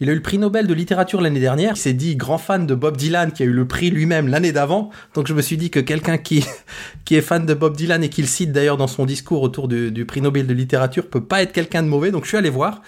il 0.00 0.08
a 0.08 0.12
eu 0.12 0.16
le 0.16 0.22
prix 0.22 0.38
Nobel 0.38 0.66
de 0.66 0.74
littérature 0.74 1.20
l'année 1.20 1.38
dernière. 1.38 1.74
Il 1.76 1.78
s'est 1.78 1.92
dit 1.92 2.16
grand 2.16 2.38
fan 2.38 2.66
de 2.66 2.74
Bob 2.74 2.96
Dylan 2.96 3.30
qui 3.30 3.44
a 3.44 3.46
eu 3.46 3.52
le 3.52 3.66
prix 3.66 3.90
lui-même 3.90 4.26
l'année 4.26 4.50
d'avant. 4.50 4.90
Donc 5.14 5.28
je 5.28 5.34
me 5.34 5.40
suis 5.40 5.56
dit 5.56 5.70
que 5.70 5.78
quelqu'un 5.78 6.18
qui, 6.18 6.44
qui 7.04 7.14
est 7.14 7.20
fan 7.20 7.46
de 7.46 7.54
Bob 7.54 7.76
Dylan 7.76 8.02
et 8.02 8.08
qui 8.08 8.20
le 8.20 8.26
cite 8.26 8.50
d'ailleurs 8.50 8.76
dans 8.76 8.88
son 8.88 9.06
discours 9.06 9.42
autour 9.42 9.68
du, 9.68 9.92
du 9.92 10.04
prix 10.04 10.20
Nobel 10.20 10.48
de 10.48 10.54
littérature 10.54 11.08
peut 11.08 11.22
pas 11.22 11.42
être 11.42 11.52
quelqu'un 11.52 11.82
de 11.82 11.88
mauvais. 11.88 12.10
Donc 12.10 12.24
je 12.24 12.28
suis 12.28 12.36
allé 12.36 12.50
voir. 12.50 12.82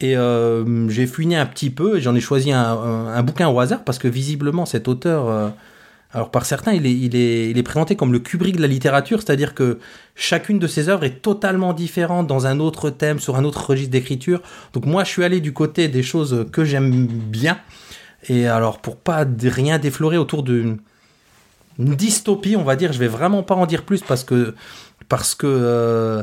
Et 0.00 0.16
euh, 0.16 0.88
j'ai 0.88 1.06
fouiné 1.06 1.36
un 1.36 1.46
petit 1.46 1.70
peu 1.70 1.98
et 1.98 2.00
j'en 2.00 2.14
ai 2.14 2.20
choisi 2.20 2.52
un, 2.52 3.22
bouquin 3.22 3.48
au 3.48 3.60
hasard 3.60 3.84
parce 3.84 3.98
que 3.98 4.08
visiblement 4.08 4.64
cet 4.64 4.88
auteur, 4.88 5.28
euh, 5.28 5.48
alors 6.12 6.30
par 6.30 6.46
certains, 6.46 6.72
il 6.72 6.86
est, 6.86 7.62
présenté 7.62 7.96
comme 7.96 8.12
le 8.12 8.18
Kubrick 8.18 8.56
de 8.56 8.62
la 8.62 8.66
littérature, 8.66 9.20
c'est-à-dire 9.20 9.54
que 9.54 9.78
chacune 10.14 10.58
de 10.58 10.66
ses 10.66 10.88
œuvres 10.88 11.04
est 11.04 11.20
totalement 11.20 11.74
différente 11.74 12.26
dans 12.26 12.46
un 12.46 12.60
autre 12.60 12.88
thème, 12.88 13.18
sur 13.18 13.36
un 13.36 13.44
autre 13.44 13.70
registre 13.70 13.92
d'écriture. 13.92 14.40
Donc 14.72 14.86
moi, 14.86 15.04
je 15.04 15.10
suis 15.10 15.24
allé 15.24 15.40
du 15.40 15.52
côté 15.52 15.88
des 15.88 16.02
choses 16.02 16.46
que 16.50 16.64
j'aime 16.64 17.06
bien. 17.06 17.58
Et 18.28 18.46
alors, 18.46 18.80
pour 18.80 18.96
pas 18.96 19.26
rien 19.42 19.78
déflorer 19.78 20.16
autour 20.16 20.42
d'une 20.42 20.78
une 21.78 21.94
dystopie, 21.94 22.56
on 22.56 22.62
va 22.62 22.76
dire, 22.76 22.92
je 22.92 22.98
vais 22.98 23.08
vraiment 23.08 23.42
pas 23.42 23.54
en 23.54 23.66
dire 23.66 23.84
plus 23.84 24.02
parce 24.02 24.22
que 24.22 24.54
parce 25.08 25.34
que 25.34 25.46
euh, 25.46 26.22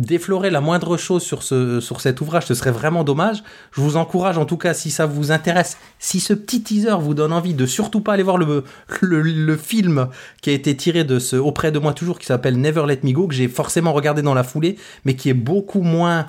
déflorer 0.00 0.50
la 0.50 0.60
moindre 0.60 0.96
chose 0.96 1.22
sur 1.22 1.42
ce 1.42 1.80
sur 1.80 2.00
cet 2.00 2.20
ouvrage, 2.20 2.46
ce 2.46 2.54
serait 2.54 2.70
vraiment 2.70 3.04
dommage. 3.04 3.42
Je 3.72 3.80
vous 3.80 3.96
encourage, 3.96 4.38
en 4.38 4.44
tout 4.44 4.56
cas, 4.56 4.74
si 4.74 4.90
ça 4.90 5.06
vous 5.06 5.32
intéresse, 5.32 5.76
si 5.98 6.20
ce 6.20 6.32
petit 6.32 6.62
teaser 6.62 6.96
vous 7.00 7.14
donne 7.14 7.32
envie 7.32 7.54
de 7.54 7.66
surtout 7.66 8.00
pas 8.00 8.14
aller 8.14 8.22
voir 8.22 8.38
le 8.38 8.64
le, 9.00 9.56
film 9.56 10.08
qui 10.40 10.50
a 10.50 10.52
été 10.52 10.76
tiré 10.76 11.04
de 11.04 11.18
ce 11.18 11.36
auprès 11.36 11.72
de 11.72 11.78
moi 11.78 11.92
toujours 11.92 12.18
qui 12.18 12.26
s'appelle 12.26 12.60
Never 12.60 12.84
Let 12.86 13.00
Me 13.02 13.12
Go 13.12 13.26
que 13.26 13.34
j'ai 13.34 13.48
forcément 13.48 13.92
regardé 13.92 14.22
dans 14.22 14.34
la 14.34 14.44
foulée, 14.44 14.76
mais 15.04 15.14
qui 15.14 15.28
est 15.28 15.34
beaucoup 15.34 15.82
moins 15.82 16.26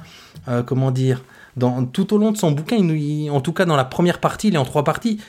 euh, 0.48 0.64
comment 0.64 0.92
dire 0.92 1.24
dans, 1.58 1.86
tout 1.86 2.14
au 2.14 2.18
long 2.18 2.32
de 2.32 2.38
son 2.38 2.52
bouquin, 2.52 2.78
en 3.32 3.42
tout 3.42 3.54
cas 3.54 3.66
dans 3.66 3.76
la 3.76 3.86
première 3.86 4.20
partie, 4.20 4.48
il 4.48 4.56
est 4.56 4.60
en 4.60 4.66
trois 4.66 4.84
parties, 4.84 5.20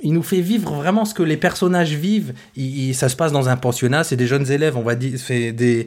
il 0.00 0.12
nous 0.12 0.22
fait 0.22 0.40
vivre 0.40 0.74
vraiment 0.74 1.04
ce 1.04 1.14
que 1.14 1.22
les 1.22 1.36
personnages 1.36 1.94
vivent. 1.94 2.34
Ça 2.94 3.08
se 3.08 3.16
passe 3.16 3.32
dans 3.32 3.48
un 3.48 3.56
pensionnat, 3.56 4.04
c'est 4.04 4.16
des 4.16 4.26
jeunes 4.26 4.50
élèves, 4.50 4.76
on 4.76 4.82
va 4.82 4.94
dire, 4.94 5.18
c'est 5.18 5.52
des, 5.52 5.86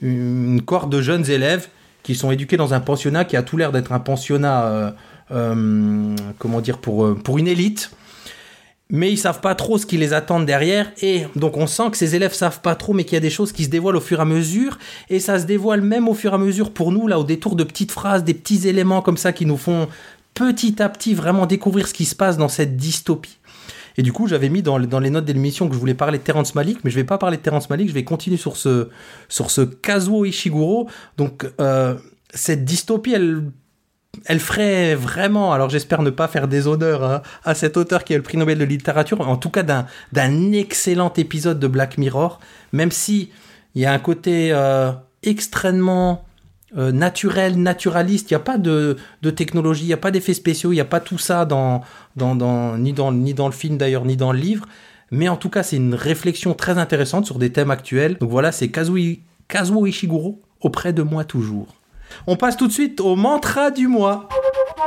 une 0.00 0.62
corde 0.64 0.90
de 0.92 1.00
jeunes 1.00 1.28
élèves 1.30 1.68
qui 2.02 2.14
sont 2.14 2.30
éduqués 2.30 2.56
dans 2.56 2.74
un 2.74 2.80
pensionnat 2.80 3.24
qui 3.24 3.36
a 3.36 3.42
tout 3.42 3.56
l'air 3.56 3.72
d'être 3.72 3.92
un 3.92 4.00
pensionnat, 4.00 4.64
euh, 4.66 4.90
euh, 5.30 6.16
comment 6.38 6.60
dire, 6.60 6.78
pour, 6.78 7.04
euh, 7.04 7.14
pour 7.14 7.38
une 7.38 7.48
élite. 7.48 7.90
Mais 8.90 9.12
ils 9.12 9.18
savent 9.18 9.42
pas 9.42 9.54
trop 9.54 9.76
ce 9.76 9.84
qui 9.84 9.98
les 9.98 10.14
attend 10.14 10.40
derrière 10.40 10.90
et 11.02 11.26
donc 11.36 11.58
on 11.58 11.66
sent 11.66 11.90
que 11.90 11.98
ces 11.98 12.16
élèves 12.16 12.32
savent 12.32 12.62
pas 12.62 12.74
trop 12.74 12.94
mais 12.94 13.04
qu'il 13.04 13.12
y 13.12 13.18
a 13.18 13.20
des 13.20 13.28
choses 13.28 13.52
qui 13.52 13.64
se 13.64 13.68
dévoilent 13.68 13.96
au 13.96 14.00
fur 14.00 14.20
et 14.20 14.22
à 14.22 14.24
mesure 14.24 14.78
et 15.10 15.20
ça 15.20 15.38
se 15.38 15.44
dévoile 15.44 15.82
même 15.82 16.08
au 16.08 16.14
fur 16.14 16.32
et 16.32 16.36
à 16.36 16.38
mesure 16.38 16.70
pour 16.70 16.90
nous 16.90 17.06
là 17.06 17.18
au 17.20 17.24
détour 17.24 17.54
de 17.54 17.64
petites 17.64 17.92
phrases, 17.92 18.24
des 18.24 18.32
petits 18.32 18.66
éléments 18.66 19.02
comme 19.02 19.18
ça 19.18 19.34
qui 19.34 19.44
nous 19.44 19.58
font 19.58 19.88
petit 20.32 20.80
à 20.80 20.88
petit 20.88 21.12
vraiment 21.12 21.44
découvrir 21.44 21.86
ce 21.86 21.92
qui 21.92 22.06
se 22.06 22.14
passe 22.14 22.38
dans 22.38 22.48
cette 22.48 22.78
dystopie. 22.78 23.37
Et 23.98 24.02
du 24.02 24.12
coup, 24.12 24.28
j'avais 24.28 24.48
mis 24.48 24.62
dans, 24.62 24.78
les 24.78 25.10
notes 25.10 25.24
de 25.24 25.32
l'émission 25.32 25.68
que 25.68 25.74
je 25.74 25.78
voulais 25.78 25.92
parler 25.92 26.18
de 26.18 26.22
Terrence 26.22 26.54
Malick, 26.54 26.84
mais 26.84 26.90
je 26.90 26.94
vais 26.94 27.04
pas 27.04 27.18
parler 27.18 27.36
de 27.36 27.42
Terrence 27.42 27.68
Malick, 27.68 27.88
je 27.88 27.94
vais 27.94 28.04
continuer 28.04 28.36
sur 28.36 28.56
ce, 28.56 28.88
sur 29.28 29.50
ce 29.50 29.62
Kazuo 29.62 30.24
Ishiguro. 30.24 30.88
Donc, 31.16 31.50
euh, 31.60 31.96
cette 32.32 32.64
dystopie, 32.64 33.12
elle, 33.12 33.50
elle 34.26 34.38
ferait 34.38 34.94
vraiment, 34.94 35.52
alors 35.52 35.68
j'espère 35.68 36.02
ne 36.02 36.10
pas 36.10 36.28
faire 36.28 36.46
des 36.46 36.68
honneurs 36.68 37.02
à, 37.02 37.22
à 37.42 37.54
cet 37.56 37.76
auteur 37.76 38.04
qui 38.04 38.14
a 38.14 38.16
le 38.16 38.22
prix 38.22 38.38
Nobel 38.38 38.56
de 38.56 38.64
littérature, 38.64 39.20
en 39.20 39.36
tout 39.36 39.50
cas 39.50 39.64
d'un, 39.64 39.86
d'un 40.12 40.52
excellent 40.52 41.12
épisode 41.16 41.58
de 41.58 41.66
Black 41.66 41.98
Mirror, 41.98 42.38
même 42.72 42.92
si 42.92 43.30
il 43.74 43.82
y 43.82 43.86
a 43.86 43.92
un 43.92 43.98
côté 43.98 44.52
euh, 44.52 44.92
extrêmement 45.24 46.24
euh, 46.76 46.92
naturel, 46.92 47.60
naturaliste. 47.60 48.30
Il 48.30 48.34
n'y 48.34 48.36
a 48.36 48.40
pas 48.40 48.58
de, 48.58 48.96
de 49.22 49.30
technologie, 49.30 49.84
il 49.84 49.88
n'y 49.88 49.92
a 49.92 49.98
pas 49.98 50.10
d'effets 50.10 50.34
spéciaux, 50.34 50.72
il 50.72 50.76
n'y 50.76 50.80
a 50.80 50.84
pas 50.84 51.00
tout 51.00 51.18
ça 51.18 51.44
dans, 51.44 51.82
dans, 52.16 52.34
dans, 52.34 52.76
ni, 52.76 52.92
dans, 52.92 53.12
ni 53.12 53.34
dans 53.34 53.46
le 53.46 53.52
film 53.52 53.78
d'ailleurs, 53.78 54.04
ni 54.04 54.16
dans 54.16 54.32
le 54.32 54.38
livre. 54.38 54.66
Mais 55.10 55.28
en 55.28 55.36
tout 55.36 55.48
cas, 55.48 55.62
c'est 55.62 55.76
une 55.76 55.94
réflexion 55.94 56.52
très 56.52 56.76
intéressante 56.76 57.24
sur 57.24 57.38
des 57.38 57.50
thèmes 57.50 57.70
actuels. 57.70 58.18
Donc 58.18 58.30
voilà, 58.30 58.52
c'est 58.52 58.68
Kazuo, 58.68 58.98
Kazuo 59.48 59.86
Ishiguro, 59.86 60.42
auprès 60.60 60.92
de 60.92 61.02
moi 61.02 61.24
toujours. 61.24 61.68
On 62.26 62.36
passe 62.36 62.56
tout 62.56 62.66
de 62.66 62.72
suite 62.72 63.00
au 63.00 63.16
mantra 63.16 63.70
du 63.70 63.88
mois. 63.88 64.28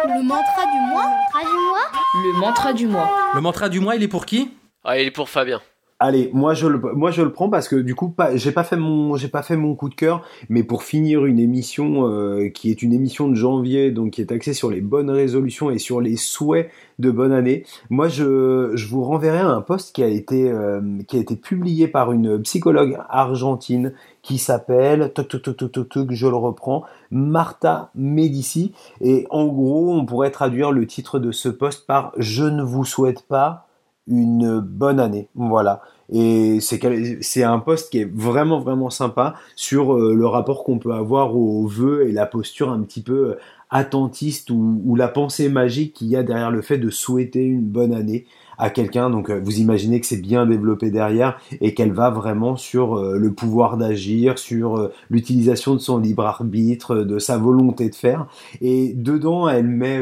Le 0.06 0.24
mantra 0.24 0.64
du 0.66 0.94
mois 0.94 1.04
Mantra 1.04 1.44
du 1.44 1.58
mois? 1.58 1.80
Le 2.14 2.40
mantra 2.40 2.74
du 2.74 2.88
mois? 2.88 3.10
Le 3.36 3.42
mantra 3.42 3.70
du 3.70 3.80
mois, 3.80 3.96
il 3.96 4.04
est 4.04 4.08
pour 4.08 4.26
qui? 4.26 4.52
Ah, 4.84 5.00
il 5.00 5.08
est 5.08 5.12
pour 5.12 5.30
Fabien. 5.30 5.62
Allez, 6.04 6.32
moi 6.34 6.56
je 6.56 6.66
le, 6.66 7.32
prends 7.32 7.50
parce 7.50 7.68
que 7.68 7.76
du 7.76 7.94
coup, 7.94 8.12
j'ai 8.34 8.52
pas 8.52 8.64
fait 8.64 8.76
mon, 8.76 9.76
coup 9.76 9.88
de 9.88 9.94
cœur, 9.94 10.24
mais 10.50 10.64
pour 10.64 10.82
finir 10.82 11.28
une 11.28 11.38
émission 11.38 12.08
euh, 12.08 12.50
qui 12.50 12.72
est 12.72 12.82
une 12.82 12.92
émission 12.92 13.30
de 13.30 13.36
janvier, 13.36 13.92
donc 13.92 14.14
qui 14.14 14.22
est 14.22 14.32
axée 14.32 14.56
sur 14.56 14.72
les 14.72 14.82
bonnes 14.82 15.12
résolutions 15.12 15.70
et 15.70 15.78
sur 15.78 16.02
les 16.02 16.16
souhaits 16.16 16.72
de 16.98 17.12
bonne 17.12 17.32
année, 17.32 17.66
moi 17.92 18.08
je, 18.08 18.76
vous 18.88 19.04
renverrai 19.04 19.42
un 19.42 19.62
post 19.62 19.94
qui 19.94 20.02
a 20.02 20.08
été, 20.08 20.50
euh, 20.50 20.82
qui 21.08 21.18
a 21.18 21.20
été 21.20 21.36
publié 21.36 21.88
par 21.88 22.12
une 22.12 22.42
psychologue 22.42 22.98
argentine 23.08 23.94
qui 24.24 24.40
s'appelle, 24.40 25.14
je 25.16 26.28
le 26.28 26.36
reprends, 26.36 26.84
Marta 27.12 27.92
Medici, 27.94 28.74
et 29.02 29.28
en 29.30 29.46
gros, 29.46 29.94
on 29.94 30.04
pourrait 30.08 30.32
traduire 30.32 30.72
le 30.72 30.88
titre 30.88 31.20
de 31.20 31.32
ce 31.32 31.48
post 31.48 31.86
par 31.86 32.12
Je 32.18 32.46
ne 32.46 32.64
vous 32.64 32.86
souhaite 32.86 33.22
pas 33.22 33.68
une 34.08 34.60
bonne 34.60 35.00
année. 35.00 35.30
Voilà. 35.36 35.82
Et 36.12 36.60
c'est 36.60 37.44
un 37.44 37.60
poste 37.60 37.92
qui 37.92 38.00
est 38.00 38.12
vraiment 38.14 38.60
vraiment 38.60 38.90
sympa 38.90 39.36
sur 39.56 39.94
euh, 39.94 40.14
le 40.14 40.28
rapport 40.28 40.64
qu'on 40.66 40.78
peut 40.78 40.94
avoir 40.94 41.38
aux 41.38 41.66
vœux 41.68 42.08
et 42.08 42.12
la 42.12 42.26
posture 42.26 42.70
un 42.70 42.82
petit 42.82 43.02
peu 43.02 43.30
euh, 43.30 43.40
attentiste 43.70 44.50
ou, 44.50 44.82
ou 44.86 44.96
la 44.96 45.08
pensée 45.08 45.48
magique 45.48 45.94
qu'il 45.94 46.08
y 46.08 46.18
a 46.18 46.24
derrière 46.24 46.52
le 46.52 46.62
fait 46.62 46.78
de 46.78 46.90
souhaiter 46.90 47.46
une 47.46 47.62
bonne 47.62 47.94
année 47.94 48.26
à 48.62 48.70
quelqu'un. 48.70 49.10
Donc 49.10 49.30
euh, 49.30 49.42
vous 49.44 49.60
imaginez 49.60 50.00
que 50.00 50.06
c'est 50.06 50.22
bien 50.22 50.46
développé 50.46 50.92
derrière 50.92 51.40
et 51.60 51.74
qu'elle 51.74 51.92
va 51.92 52.12
vraiment 52.12 52.56
sur 52.56 52.96
euh, 52.96 53.18
le 53.18 53.34
pouvoir 53.34 53.76
d'agir, 53.76 54.38
sur 54.38 54.78
euh, 54.78 54.94
l'utilisation 55.10 55.74
de 55.74 55.80
son 55.80 55.98
libre 55.98 56.26
arbitre, 56.26 56.98
de 56.98 57.20
sa 57.20 57.38
volonté 57.38 57.90
de 57.90 57.96
faire. 57.96 58.28
Et 58.62 58.94
dedans, 58.94 59.50
elle 59.50 59.68
met 59.68 60.00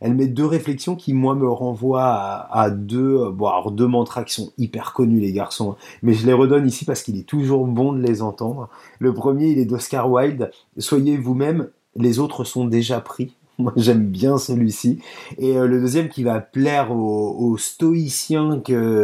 elle 0.00 0.14
met 0.14 0.26
deux 0.26 0.44
réflexions 0.44 0.96
qui 0.96 1.14
moi 1.14 1.36
me 1.36 1.48
renvoient 1.48 2.48
à, 2.50 2.70
deux 2.70 3.30
bon 3.30 3.48
deux 3.70 3.86
mantras 3.86 4.24
qui 4.24 4.34
sont 4.34 4.50
hyper 4.58 4.92
connus 4.92 5.20
les 5.20 5.32
garçons 5.32 5.72
hein. 5.72 5.76
mais 6.02 6.12
je 6.14 6.26
les 6.26 6.32
redonne 6.32 6.66
ici 6.66 6.84
parce 6.84 7.02
qu'il 7.02 7.16
est 7.16 7.28
toujours 7.28 7.66
bon 7.66 7.92
de 7.92 8.00
les 8.00 8.22
entendre 8.22 8.68
le 8.98 9.14
premier 9.14 9.50
il 9.50 9.58
est 9.58 9.64
d'Oscar 9.64 10.10
Wilde 10.10 10.50
soyez 10.78 11.16
vous-même 11.16 11.68
les 11.94 12.18
autres 12.18 12.44
sont 12.44 12.64
déjà 12.64 13.00
pris 13.00 13.36
moi 13.60 13.72
j'aime 13.76 14.06
bien 14.06 14.38
celui-ci 14.38 15.00
et 15.38 15.56
euh, 15.56 15.66
le 15.66 15.80
deuxième 15.80 16.08
qui 16.08 16.22
va 16.24 16.40
plaire 16.40 16.90
aux, 16.92 17.56
stoïciens 17.58 18.62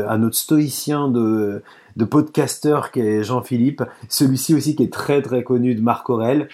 à 0.08 0.18
notre 0.18 0.36
stoïcien 0.36 1.08
de 1.08 1.62
de 1.96 2.04
podcasteur 2.04 2.90
qui 2.90 3.00
est 3.00 3.22
Jean-Philippe 3.22 3.82
celui-ci 4.08 4.54
aussi 4.54 4.76
qui 4.76 4.82
est 4.82 4.92
très 4.92 5.22
très 5.22 5.42
connu 5.42 5.74
de 5.74 5.80
Marc 5.80 6.10
Aurèle 6.10 6.48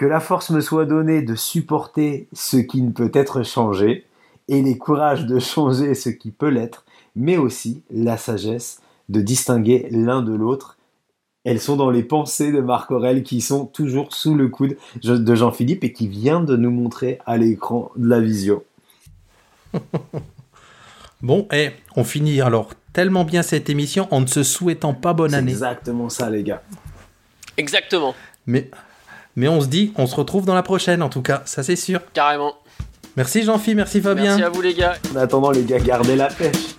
que 0.00 0.06
la 0.06 0.20
force 0.20 0.48
me 0.48 0.62
soit 0.62 0.86
donnée 0.86 1.20
de 1.20 1.34
supporter 1.34 2.26
ce 2.32 2.56
qui 2.56 2.80
ne 2.80 2.90
peut 2.90 3.10
être 3.12 3.42
changé 3.42 4.06
et 4.48 4.62
les 4.62 4.78
courages 4.78 5.26
de 5.26 5.38
changer 5.38 5.94
ce 5.94 6.08
qui 6.08 6.30
peut 6.30 6.48
l'être, 6.48 6.84
mais 7.14 7.36
aussi 7.36 7.82
la 7.90 8.16
sagesse 8.16 8.80
de 9.10 9.20
distinguer 9.20 9.88
l'un 9.90 10.22
de 10.22 10.32
l'autre. 10.32 10.78
Elles 11.44 11.60
sont 11.60 11.76
dans 11.76 11.90
les 11.90 12.02
pensées 12.02 12.52
de 12.52 12.60
Marc 12.60 12.90
Aurèle 12.90 13.22
qui 13.22 13.40
sont 13.40 13.64
toujours 13.64 14.14
sous 14.14 14.34
le 14.34 14.48
coude 14.48 14.76
de 15.02 15.34
Jean-Philippe 15.34 15.84
et 15.84 15.92
qui 15.92 16.06
vient 16.06 16.40
de 16.40 16.54
nous 16.56 16.70
montrer 16.70 17.18
à 17.24 17.38
l'écran 17.38 17.90
de 17.96 18.08
la 18.08 18.20
visio. 18.20 18.64
Bon, 21.22 21.46
et 21.52 21.72
on 21.96 22.02
finit 22.04 22.40
alors 22.40 22.70
tellement 22.94 23.24
bien 23.24 23.42
cette 23.42 23.68
émission 23.68 24.08
en 24.10 24.22
ne 24.22 24.26
se 24.26 24.42
souhaitant 24.42 24.94
pas 24.94 25.12
bonne 25.12 25.32
C'est 25.32 25.36
année. 25.36 25.52
exactement 25.52 26.08
ça, 26.08 26.30
les 26.30 26.42
gars. 26.42 26.62
Exactement, 27.58 28.14
Mais, 28.46 28.70
mais 29.36 29.46
on 29.46 29.60
se 29.60 29.66
dit, 29.66 29.92
on 29.96 30.06
se 30.06 30.16
retrouve 30.16 30.46
dans 30.46 30.54
la 30.54 30.62
prochaine 30.62 31.02
en 31.02 31.10
tout 31.10 31.20
cas, 31.20 31.42
ça 31.44 31.62
c'est 31.62 31.76
sûr. 31.76 32.00
carrément. 32.14 32.54
Merci 33.18 33.42
Jean-Phi, 33.42 33.74
merci 33.74 34.00
Fabien. 34.00 34.36
Merci 34.38 34.42
à 34.44 34.48
vous 34.48 34.62
les 34.62 34.72
gars. 34.72 34.94
En 35.12 35.16
attendant, 35.18 35.50
les 35.50 35.64
gars, 35.64 35.78
gardez 35.78 36.16
la 36.16 36.28
pêche. 36.28 36.74